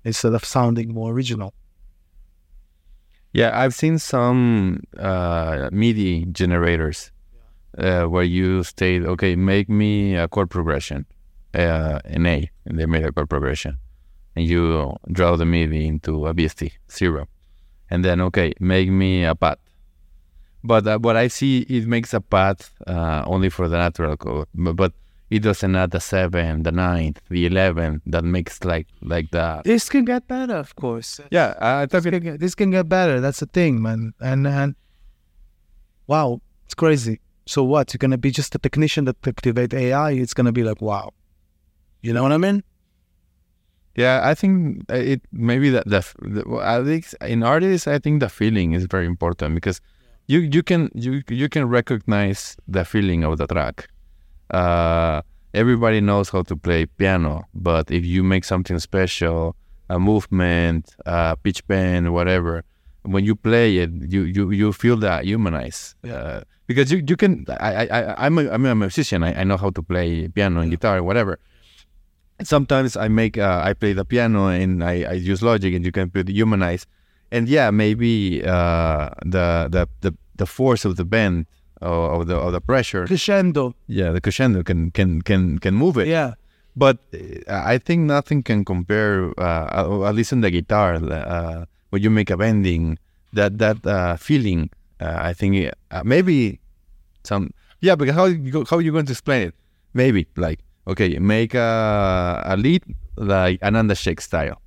instead 0.04 0.34
of 0.34 0.44
sounding 0.44 0.94
more 0.94 1.12
original. 1.12 1.54
Yeah, 3.34 3.50
I've 3.60 3.74
seen 3.74 3.98
some 3.98 4.84
uh, 4.98 5.70
MIDI 5.72 6.26
generators 6.26 7.12
uh, 7.80 8.04
where 8.04 8.24
you 8.24 8.64
state, 8.64 9.04
okay, 9.04 9.36
make 9.36 9.70
me 9.70 10.16
a 10.16 10.28
chord 10.28 10.52
progression, 10.52 11.08
uh, 11.56 12.00
an 12.06 12.28
A, 12.28 12.50
and 12.66 12.80
they 12.80 12.86
made 12.86 13.04
a 13.04 13.12
chord 13.12 13.32
progression. 13.32 13.80
And 14.36 14.46
you 14.46 14.96
draw 15.12 15.36
the 15.36 15.46
MIDI 15.46 15.88
into 15.88 16.28
a 16.28 16.34
VST, 16.34 16.74
zero. 16.92 17.28
And 17.90 18.06
then, 18.06 18.22
okay, 18.22 18.54
make 18.60 18.90
me 18.90 19.24
a 19.24 19.34
path. 19.34 19.58
But 20.64 20.86
uh, 20.86 21.00
what 21.00 21.18
I 21.18 21.28
see, 21.28 21.62
it 21.62 21.88
makes 21.88 22.14
a 22.14 22.22
path 22.22 22.72
uh, 22.86 23.24
only 23.26 23.50
for 23.50 23.68
the 23.68 23.78
natural 23.78 24.16
code, 24.16 24.48
but, 24.54 24.76
but 24.76 24.94
it 25.36 25.42
doesn't 25.48 25.76
add 25.82 25.92
the 25.92 26.00
seven, 26.00 26.64
the 26.68 26.72
ninth, 26.72 27.20
the 27.30 27.46
eleventh 27.52 28.02
That 28.14 28.24
makes 28.36 28.56
like 28.74 28.88
like 29.14 29.30
that. 29.32 29.64
This 29.64 29.90
can 29.94 30.06
get 30.06 30.22
better, 30.28 30.58
of 30.66 30.72
course. 30.84 31.10
yeah. 31.38 31.50
I 31.60 31.86
This 31.86 31.92
thought 32.04 32.12
can 32.12 32.24
get, 32.28 32.40
this 32.44 32.56
can 32.56 32.70
get 32.72 32.86
better. 32.98 33.16
That's 33.26 33.40
the 33.40 33.50
thing, 33.58 33.82
man. 33.82 34.14
And 34.20 34.42
and 34.48 34.76
wow, 36.08 36.42
it's 36.66 36.76
crazy. 36.76 37.20
So 37.46 37.64
what? 37.64 37.86
You're 37.94 38.04
gonna 38.06 38.18
be 38.28 38.32
just 38.32 38.56
a 38.56 38.60
technician 38.60 39.06
that 39.06 39.18
activate 39.28 39.74
AI. 39.74 40.12
It's 40.24 40.34
gonna 40.34 40.52
be 40.60 40.64
like 40.64 40.82
wow. 40.82 41.12
You 42.02 42.14
know 42.14 42.24
what 42.24 42.32
I 42.32 42.38
mean? 42.38 42.64
Yeah, 43.96 44.22
I 44.24 44.34
think 44.34 44.84
it 44.90 45.22
maybe 45.32 45.70
that 45.70 45.86
the, 45.88 45.98
f- 45.98 46.16
the 46.20 46.42
at 46.64 46.84
least 46.86 47.16
in 47.22 47.44
artists, 47.44 47.88
I 47.88 48.00
think 48.00 48.20
the 48.22 48.30
feeling 48.30 48.74
is 48.74 48.86
very 48.96 49.06
important 49.06 49.54
because 49.56 49.80
you 50.28 50.40
you 50.56 50.64
can 50.64 50.90
you 50.96 51.22
you 51.30 51.48
can 51.50 51.66
recognize 51.70 52.58
the 52.68 52.84
feeling 52.86 53.24
of 53.24 53.38
the 53.38 53.46
track. 53.48 53.88
Uh, 54.52 55.22
everybody 55.54 56.02
knows 56.02 56.30
how 56.30 56.42
to 56.44 56.56
play 56.56 56.86
piano, 56.86 57.44
but 57.54 57.90
if 57.92 58.06
you 58.06 58.24
make 58.24 58.44
something 58.44 58.80
special, 58.80 59.56
a 59.90 60.00
movement, 60.00 60.96
a 61.06 61.36
pitch 61.38 61.66
bend, 61.68 62.14
whatever, 62.14 62.64
when 63.04 63.26
you 63.26 63.36
play 63.36 63.78
it, 63.78 63.90
you 64.10 64.24
you 64.24 64.52
you 64.52 64.72
feel 64.74 64.96
that 64.98 65.26
humanized. 65.26 65.96
Yeah. 66.04 66.14
Uh, 66.14 66.42
because 66.68 66.92
you 66.92 67.04
you 67.06 67.16
can. 67.18 67.46
I 67.60 67.86
I 67.86 68.00
I- 68.00 68.26
I'm 68.26 68.38
a, 68.40 68.50
I'm 68.50 68.66
a 68.66 68.76
musician. 68.76 69.24
I, 69.24 69.42
I 69.42 69.44
know 69.44 69.58
how 69.58 69.70
to 69.72 69.82
play 69.84 70.28
piano 70.30 70.62
and 70.62 70.72
guitar, 70.72 71.04
whatever. 71.04 71.40
Sometimes 72.42 72.98
I 72.98 73.08
make 73.08 73.38
uh, 73.38 73.62
I 73.64 73.74
play 73.74 73.94
the 73.94 74.04
piano 74.06 74.48
and 74.48 74.84
I, 74.84 75.04
I 75.04 75.14
use 75.14 75.42
Logic 75.44 75.74
and 75.74 75.86
you 75.86 75.92
can 75.92 76.10
put 76.10 76.28
humanize, 76.28 76.88
and 77.32 77.48
yeah, 77.48 77.70
maybe 77.72 78.44
uh, 78.44 79.10
the 79.26 79.68
the 79.70 79.88
the 80.02 80.16
the 80.36 80.46
force 80.46 80.84
of 80.84 80.96
the 80.96 81.06
bend 81.06 81.46
or 81.84 82.22
of 82.22 82.28
the 82.28 82.36
of 82.36 82.52
the 82.54 82.62
pressure, 82.62 83.06
Crescendo. 83.06 83.76
yeah, 83.88 84.12
the 84.12 84.22
crescendo 84.22 84.64
can 84.64 84.92
can 84.92 85.22
can 85.22 85.60
can 85.60 85.76
move 85.76 85.98
it. 85.98 86.08
Yeah. 86.08 86.34
But 86.76 86.98
uh, 87.14 87.20
I 87.48 87.78
think 87.78 88.10
nothing 88.10 88.42
can 88.42 88.66
compare, 88.66 89.30
uh, 89.40 90.08
at 90.08 90.16
least 90.16 90.32
in 90.34 90.42
the 90.42 90.50
guitar, 90.50 90.96
uh, 90.96 91.66
when 91.92 92.02
you 92.02 92.10
make 92.10 92.32
a 92.32 92.38
bending, 92.38 92.98
that 93.34 93.60
that 93.60 93.86
uh, 93.86 94.18
feeling. 94.18 94.70
Uh, 95.00 95.18
I 95.20 95.34
think 95.34 95.70
uh, 95.92 96.02
maybe 96.04 96.60
some 97.24 97.54
yeah. 97.82 97.96
Because 97.96 98.16
how 98.16 98.26
how 98.70 98.80
you 98.80 98.92
going 98.92 99.06
to 99.06 99.12
explain 99.14 99.50
it? 99.50 99.56
Maybe 99.94 100.26
like 100.36 100.60
okay, 100.88 101.20
make 101.20 101.54
a 101.54 102.42
a 102.46 102.58
lead 102.58 102.82
like 103.18 103.62
Ananda 103.62 103.94
Shake 103.94 104.22
style. 104.22 104.62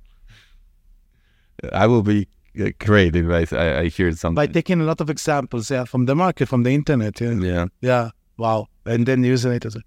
I 1.73 1.87
will 1.87 2.03
be 2.03 2.27
uh, 2.59 2.71
creative. 2.79 3.31
I 3.31 3.45
I, 3.55 3.79
I 3.79 3.87
hear 3.87 4.11
something. 4.11 4.35
By 4.35 4.47
taking 4.47 4.81
a 4.81 4.83
lot 4.83 5.01
of 5.01 5.09
examples, 5.09 5.71
yeah, 5.71 5.85
from 5.85 6.05
the 6.05 6.15
market, 6.15 6.47
from 6.47 6.63
the 6.63 6.71
internet. 6.71 7.19
Yeah. 7.21 7.33
yeah. 7.33 7.65
Yeah. 7.81 8.09
Wow. 8.37 8.67
And 8.85 9.05
then 9.05 9.23
using 9.23 9.51
it 9.53 9.65
as 9.65 9.75
a. 9.75 9.81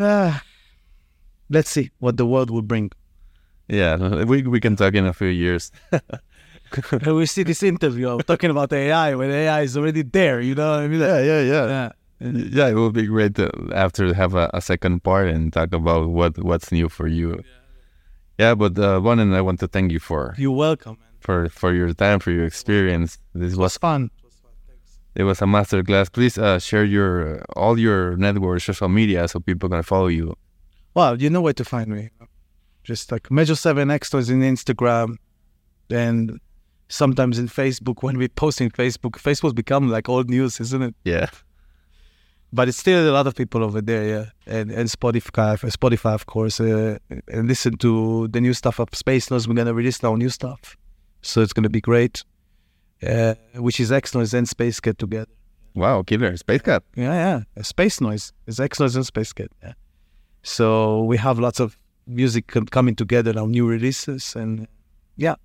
Ah. 0.00 0.42
let's 1.50 1.70
see 1.70 1.90
what 1.98 2.16
the 2.16 2.26
world 2.26 2.50
will 2.50 2.62
bring. 2.62 2.90
Yeah, 3.68 4.24
we 4.24 4.42
we 4.42 4.60
can 4.60 4.76
talk 4.76 4.94
in 4.94 5.06
a 5.06 5.12
few 5.12 5.28
years. 5.28 5.70
And 6.90 7.16
we 7.16 7.26
see 7.26 7.42
this 7.42 7.62
interview 7.62 8.08
of 8.08 8.26
talking 8.26 8.50
about 8.50 8.72
AI 8.72 9.14
when 9.14 9.30
AI 9.30 9.62
is 9.62 9.76
already 9.76 10.02
there. 10.02 10.40
You 10.40 10.54
know 10.54 10.70
what 10.70 10.80
I 10.80 10.88
mean? 10.88 11.00
yeah, 11.00 11.20
yeah, 11.20 11.40
yeah. 11.42 11.66
Yeah. 11.66 11.90
Yeah, 12.20 12.68
it 12.68 12.74
would 12.74 12.94
be 12.94 13.06
great 13.06 13.36
to 13.36 13.48
after 13.72 14.12
have 14.12 14.34
a, 14.34 14.50
a 14.52 14.60
second 14.60 15.04
part 15.04 15.28
and 15.28 15.52
talk 15.52 15.72
about 15.72 16.08
what 16.08 16.36
what's 16.42 16.72
new 16.72 16.88
for 16.88 17.06
you. 17.06 17.36
Yeah, 17.36 17.57
but 18.38 18.78
uh, 18.78 19.00
one 19.00 19.18
and 19.18 19.34
I 19.34 19.40
want 19.40 19.58
to 19.60 19.68
thank 19.68 19.92
you 19.92 19.98
for 20.00 20.34
You're 20.38 20.52
welcome. 20.56 20.96
Man. 21.00 21.08
for 21.20 21.48
for 21.48 21.72
your 21.74 21.92
time, 21.92 22.18
for 22.20 22.30
your 22.30 22.46
experience. 22.46 23.18
This 23.34 23.54
was 23.56 23.76
fun. 23.76 24.10
it 25.14 25.24
was 25.24 25.42
a 25.42 25.46
master 25.46 25.82
class. 25.82 26.08
Please 26.08 26.38
uh, 26.38 26.58
share 26.58 26.84
your 26.84 27.40
uh, 27.40 27.60
all 27.60 27.78
your 27.78 28.16
network, 28.16 28.60
social 28.60 28.88
media, 28.88 29.26
so 29.28 29.40
people 29.40 29.68
can 29.68 29.82
follow 29.82 30.06
you. 30.08 30.34
Well, 30.94 31.20
you 31.22 31.30
know 31.30 31.40
where 31.42 31.52
to 31.54 31.64
find 31.64 31.88
me. 31.88 32.10
Just 32.84 33.12
like 33.12 33.30
Major 33.30 33.54
Seven 33.54 33.90
Extras 33.90 34.30
in 34.30 34.40
Instagram, 34.40 35.16
and 35.90 36.40
sometimes 36.88 37.38
in 37.38 37.48
Facebook 37.48 38.02
when 38.02 38.16
we 38.16 38.28
post 38.28 38.60
in 38.60 38.70
Facebook. 38.70 39.14
Facebook's 39.20 39.52
become 39.52 39.90
like 39.90 40.08
old 40.08 40.30
news, 40.30 40.60
isn't 40.60 40.82
it? 40.82 40.94
Yeah, 41.04 41.26
But 42.50 42.68
it's 42.68 42.78
still 42.78 43.10
a 43.10 43.12
lot 43.12 43.26
of 43.26 43.34
people 43.34 43.62
over 43.62 43.80
there, 43.82 44.04
yeah. 44.08 44.24
And 44.46 44.70
and 44.70 44.88
Spotify, 44.88 45.58
Spotify 45.70 46.14
of 46.14 46.24
course, 46.26 46.60
uh, 46.60 46.98
and 47.28 47.46
listen 47.46 47.76
to 47.78 48.28
the 48.28 48.40
new 48.40 48.54
stuff 48.54 48.78
of 48.80 48.88
Space 48.94 49.30
Noise. 49.30 49.46
We're 49.46 49.54
gonna 49.54 49.74
release 49.74 50.02
now 50.02 50.14
new 50.14 50.30
stuff, 50.30 50.76
so 51.20 51.42
it's 51.42 51.52
gonna 51.52 51.68
be 51.68 51.80
great. 51.82 52.24
Uh, 53.00 53.34
which 53.54 53.78
is 53.78 53.92
X-Noize 53.92 54.34
and 54.34 54.48
Space 54.48 54.80
Cat 54.80 54.98
together. 54.98 55.30
wow, 55.74 56.02
killer, 56.02 56.36
space 56.36 56.62
cat. 56.62 56.82
Yeah, 56.96 57.44
yeah. 57.56 57.62
Space 57.62 58.00
Noise 58.00 58.32
is 58.48 58.58
X-Noize 58.58 58.96
and 58.96 59.06
Space 59.06 59.32
Cat. 59.32 59.50
Yeah. 59.62 59.74
So 60.42 61.04
we 61.04 61.16
have 61.18 61.38
lots 61.38 61.60
of 61.60 61.78
music 62.08 62.48
com- 62.48 62.66
coming 62.66 62.96
together 62.96 63.32
now, 63.34 63.46
new 63.46 63.68
releases, 63.68 64.34
and 64.34 64.66
yeah, 65.16 65.36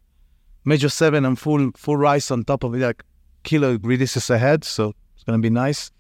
Major 0.65 0.89
Seven 0.89 1.25
and 1.25 1.37
full 1.37 1.71
full 1.75 1.97
rise 1.97 2.31
on 2.31 2.43
top 2.45 2.63
of 2.63 2.73
it, 2.73 2.79
like 2.79 3.03
killer 3.43 3.77
releases 3.83 4.29
ahead. 4.31 4.63
So 4.63 4.93
it's 5.13 5.23
gonna 5.23 5.39
be 5.39 5.51
nice. 5.51 5.91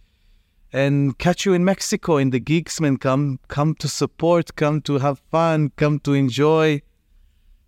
And 0.73 1.17
catch 1.19 1.45
you 1.45 1.53
in 1.53 1.63
Mexico 1.63 2.17
in 2.17 2.31
the 2.31 2.39
gigs, 2.39 2.81
man. 2.81 2.97
Come, 2.97 3.39
come 3.47 3.75
to 3.75 3.87
support, 3.87 4.55
come 4.55 4.81
to 4.81 4.97
have 4.97 5.19
fun, 5.31 5.71
come 5.75 5.99
to 5.99 6.13
enjoy. 6.13 6.81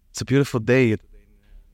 It's 0.09 0.21
a 0.21 0.25
beautiful 0.25 0.59
day 0.59 0.93
in 0.93 0.99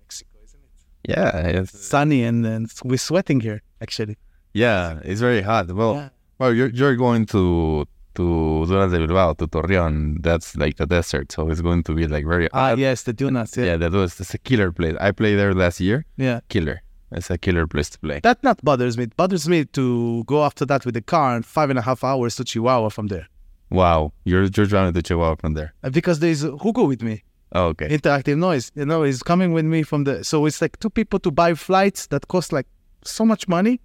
Mexico, 0.01 0.29
isn't 0.43 0.59
it? 1.05 1.09
Yeah, 1.09 1.47
it's, 1.61 1.87
Sunny 1.87 2.23
and, 2.23 2.45
and 2.45 2.69
we're 2.83 2.97
sweating 2.97 3.39
here, 3.39 3.61
actually. 3.81 4.17
yeah, 4.53 4.99
it's 5.03 5.21
very 5.21 5.41
hot. 5.41 5.71
Well, 5.71 5.95
Yeah. 5.95 6.09
well, 6.39 6.53
you're 6.53 6.69
you're 6.69 6.95
going 6.97 7.25
to 7.27 7.85
to 8.15 8.65
Dunas 8.67 8.91
de 8.91 8.97
Bilbao 8.99 9.33
to 9.35 9.47
Torreon. 9.47 10.21
That's 10.21 10.57
like 10.57 10.75
the 10.75 10.85
desert, 10.85 11.31
so 11.31 11.49
it's 11.49 11.61
going 11.61 11.83
to 11.83 11.93
be 11.93 12.07
like 12.07 12.25
very 12.25 12.49
hot. 12.51 12.73
Ah, 12.73 12.75
yes, 12.75 13.03
the 13.03 13.13
Dunas. 13.13 13.55
yeah, 13.55 13.65
Yeah, 13.65 13.77
that 13.77 13.93
was 13.93 14.19
it's 14.19 14.33
a 14.33 14.37
killer 14.37 14.71
place. 14.73 14.95
I 14.99 15.11
played 15.11 15.35
there 15.35 15.53
last 15.53 15.79
year. 15.79 16.03
yeah. 16.17 16.41
Killer. 16.49 16.81
It's 17.11 17.29
a 17.29 17.37
killer 17.37 17.67
place 17.67 17.89
to 17.89 17.99
play. 17.99 18.19
That 18.23 18.41
not 18.43 18.63
bothers 18.63 18.97
me. 18.97 19.03
It 19.03 19.17
bothers 19.17 19.47
me 19.49 19.65
to 19.65 20.23
go 20.25 20.43
after 20.45 20.65
that 20.65 20.85
with 20.85 20.93
the 20.93 21.01
car 21.01 21.35
and 21.35 21.45
five 21.45 21.69
and 21.69 21.77
a 21.77 21.81
half 21.81 22.03
hours 22.03 22.35
to 22.37 22.43
Chihuahua 22.43 22.89
from 22.89 23.07
there. 23.07 23.27
Wow, 23.69 24.11
you're 24.25 24.43
you're 24.55 24.65
driving 24.65 24.93
to 24.93 25.01
Chihuahua 25.01 25.35
from 25.35 25.53
there. 25.53 25.73
Uh, 25.83 25.89
Because 25.89 26.19
there's 26.19 26.41
Hugo 26.41 26.85
with 26.85 27.01
me, 27.01 27.23
Oh, 27.53 27.67
okay. 27.67 27.89
interactive 27.89 28.37
noise. 28.37 28.71
You 28.75 28.85
know, 28.85 29.03
he's 29.03 29.23
coming 29.23 29.51
with 29.53 29.65
me 29.65 29.83
from 29.83 30.03
the. 30.05 30.23
So 30.23 30.45
it's 30.45 30.61
like 30.61 30.79
two 30.79 30.89
people 30.89 31.19
to 31.19 31.31
buy 31.31 31.53
flights 31.53 32.07
that 32.07 32.27
cost 32.27 32.51
like 32.53 32.67
so 33.03 33.25
much 33.25 33.47
money. 33.47 33.79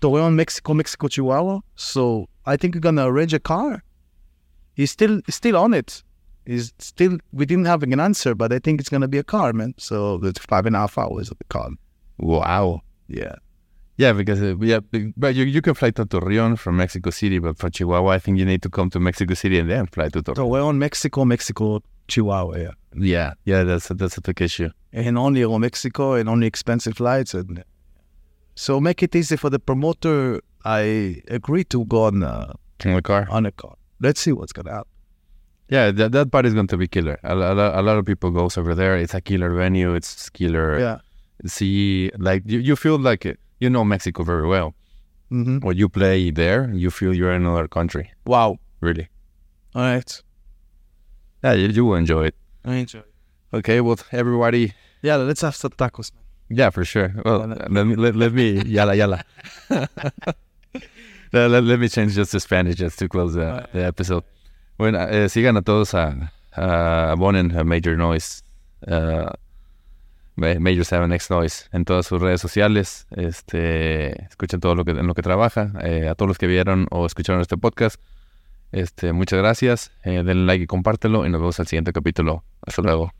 Torreon, 0.00 0.34
Mexico, 0.34 0.74
Mexico, 0.74 1.08
Chihuahua. 1.08 1.60
So 1.76 2.28
I 2.46 2.56
think 2.56 2.74
we're 2.74 2.80
gonna 2.80 3.06
arrange 3.10 3.34
a 3.34 3.40
car. 3.40 3.82
He's 4.74 4.90
still 4.90 5.20
still 5.28 5.56
on 5.56 5.74
it. 5.74 6.02
He's 6.46 6.72
still. 6.78 7.18
We 7.32 7.46
didn't 7.46 7.64
have 7.66 7.82
an 7.82 7.98
answer, 8.00 8.34
but 8.34 8.52
I 8.52 8.58
think 8.58 8.80
it's 8.80 8.88
gonna 8.90 9.08
be 9.08 9.18
a 9.18 9.24
car, 9.24 9.52
man. 9.52 9.74
So 9.78 10.20
it's 10.22 10.40
five 10.40 10.66
and 10.66 10.76
a 10.76 10.80
half 10.80 10.98
hours 10.98 11.30
of 11.30 11.38
the 11.38 11.44
car. 11.44 11.70
Wow. 12.18 12.80
Yeah. 13.08 13.36
Yeah, 13.96 14.12
because 14.12 14.42
uh, 14.42 14.56
yeah, 14.58 14.80
but 15.16 15.36
you 15.36 15.44
you 15.44 15.62
can 15.62 15.74
fly 15.74 15.90
to 15.90 16.04
Torreon 16.04 16.58
from 16.58 16.76
Mexico 16.76 17.10
City, 17.10 17.38
but 17.38 17.58
for 17.58 17.70
Chihuahua, 17.70 18.10
I 18.14 18.18
think 18.18 18.38
you 18.38 18.44
need 18.44 18.60
to 18.62 18.68
come 18.68 18.90
to 18.90 18.98
Mexico 18.98 19.34
City 19.34 19.56
and 19.58 19.70
then 19.70 19.86
fly 19.86 20.08
to 20.08 20.20
Torreon. 20.20 20.34
Torreon, 20.34 20.76
Mexico, 20.78 21.24
Mexico, 21.24 21.80
Chihuahua. 22.08 22.56
Yeah. 22.56 22.70
Yeah, 22.96 23.32
yeah, 23.44 23.62
that's 23.62 23.88
that's 23.88 24.16
a 24.16 24.20
big 24.20 24.42
issue. 24.42 24.70
and 24.92 25.16
only 25.18 25.44
on 25.44 25.60
Mexico 25.60 26.14
and 26.14 26.28
only 26.28 26.46
expensive 26.46 26.96
flights. 26.96 27.34
And 27.34 27.62
so 28.56 28.80
make 28.80 29.02
it 29.02 29.14
easy 29.14 29.36
for 29.36 29.50
the 29.50 29.58
promoter. 29.58 30.40
I 30.64 31.22
agree 31.28 31.64
to 31.64 31.84
go 31.84 32.04
on 32.04 32.22
a, 32.22 32.54
car. 33.02 33.26
on 33.30 33.46
a 33.46 33.52
car. 33.52 33.76
Let's 34.00 34.20
see 34.20 34.32
what's 34.32 34.52
gonna 34.52 34.72
happen. 34.72 34.90
Yeah, 35.68 35.90
that 35.92 36.12
that 36.12 36.30
part 36.30 36.46
is 36.46 36.54
going 36.54 36.66
to 36.68 36.76
be 36.76 36.86
killer. 36.88 37.18
A, 37.22 37.36
a, 37.36 37.80
a 37.80 37.82
lot 37.82 37.96
of 37.98 38.04
people 38.04 38.30
goes 38.30 38.58
over 38.58 38.74
there. 38.74 38.96
It's 38.96 39.14
a 39.14 39.20
killer 39.20 39.54
venue. 39.54 39.94
It's 39.94 40.30
killer. 40.30 40.78
Yeah. 40.78 40.98
See, 41.46 42.10
like 42.18 42.42
you, 42.46 42.58
you 42.60 42.76
feel 42.76 42.98
like 42.98 43.26
uh, 43.26 43.34
you 43.60 43.68
know 43.70 43.84
Mexico 43.84 44.22
very 44.22 44.46
well. 44.46 44.74
hmm 45.30 45.58
When 45.58 45.76
you 45.76 45.88
play 45.88 46.30
there, 46.30 46.70
you 46.72 46.90
feel 46.90 47.12
you're 47.14 47.32
in 47.32 47.42
another 47.42 47.68
country. 47.68 48.10
Wow. 48.26 48.58
Really. 48.80 49.08
All 49.74 49.82
right. 49.82 50.22
Yeah, 51.42 51.52
you, 51.54 51.68
you 51.68 51.84
will 51.84 51.96
enjoy 51.96 52.26
it. 52.26 52.34
I 52.64 52.74
enjoy. 52.76 53.00
It. 53.00 53.12
Okay, 53.52 53.80
well, 53.80 53.98
everybody. 54.12 54.72
Yeah, 55.02 55.16
let's 55.16 55.42
have 55.42 55.54
some 55.56 55.72
tacos. 55.72 56.12
Man. 56.14 56.22
Yeah, 56.58 56.70
for 56.70 56.84
sure. 56.84 57.12
Well, 57.24 57.46
let 57.68 57.86
me 57.86 57.94
let, 57.96 58.14
let 58.16 58.32
me 58.32 58.62
yala 58.76 58.94
yala. 58.96 59.22
let, 61.32 61.50
let, 61.50 61.64
let 61.64 61.78
me 61.80 61.88
change 61.88 62.14
just 62.14 62.32
to 62.32 62.40
Spanish 62.40 62.76
just 62.76 62.98
to 62.98 63.08
close 63.08 63.34
the, 63.34 63.66
the 63.72 63.84
episode. 63.84 64.24
Bueno, 64.78 64.98
eh, 64.98 65.28
sigan 65.28 65.56
a 65.56 65.62
todos 65.62 65.94
a, 65.94 66.32
a 66.56 67.12
abonen 67.16 67.56
a 67.56 67.64
Major 67.64 67.96
Noise, 67.96 68.42
uh, 68.88 69.30
Major 70.36 70.84
7X 70.84 71.30
Noise 71.30 71.68
en 71.72 71.84
todas 71.84 72.06
sus 72.06 72.20
redes 72.20 72.40
sociales. 72.40 73.06
Este, 73.10 74.24
escuchen 74.24 74.60
todo 74.60 74.74
lo 74.74 74.84
que 74.84 74.92
en 74.92 75.06
lo 75.06 75.14
que 75.14 75.22
trabaja. 75.22 75.72
Eh, 75.82 76.08
a 76.08 76.14
todos 76.14 76.28
los 76.28 76.38
que 76.38 76.46
vieron 76.46 76.86
o 76.90 77.06
escucharon 77.06 77.40
este 77.40 77.56
podcast, 77.56 78.00
este, 78.72 79.12
muchas 79.12 79.38
gracias. 79.38 79.92
Eh, 80.02 80.22
denle 80.24 80.46
like 80.46 80.64
y 80.64 80.66
compártelo 80.66 81.24
y 81.26 81.30
nos 81.30 81.40
vemos 81.40 81.60
al 81.60 81.66
siguiente 81.66 81.92
capítulo. 81.92 82.44
Hasta 82.62 82.82
luego. 82.82 83.12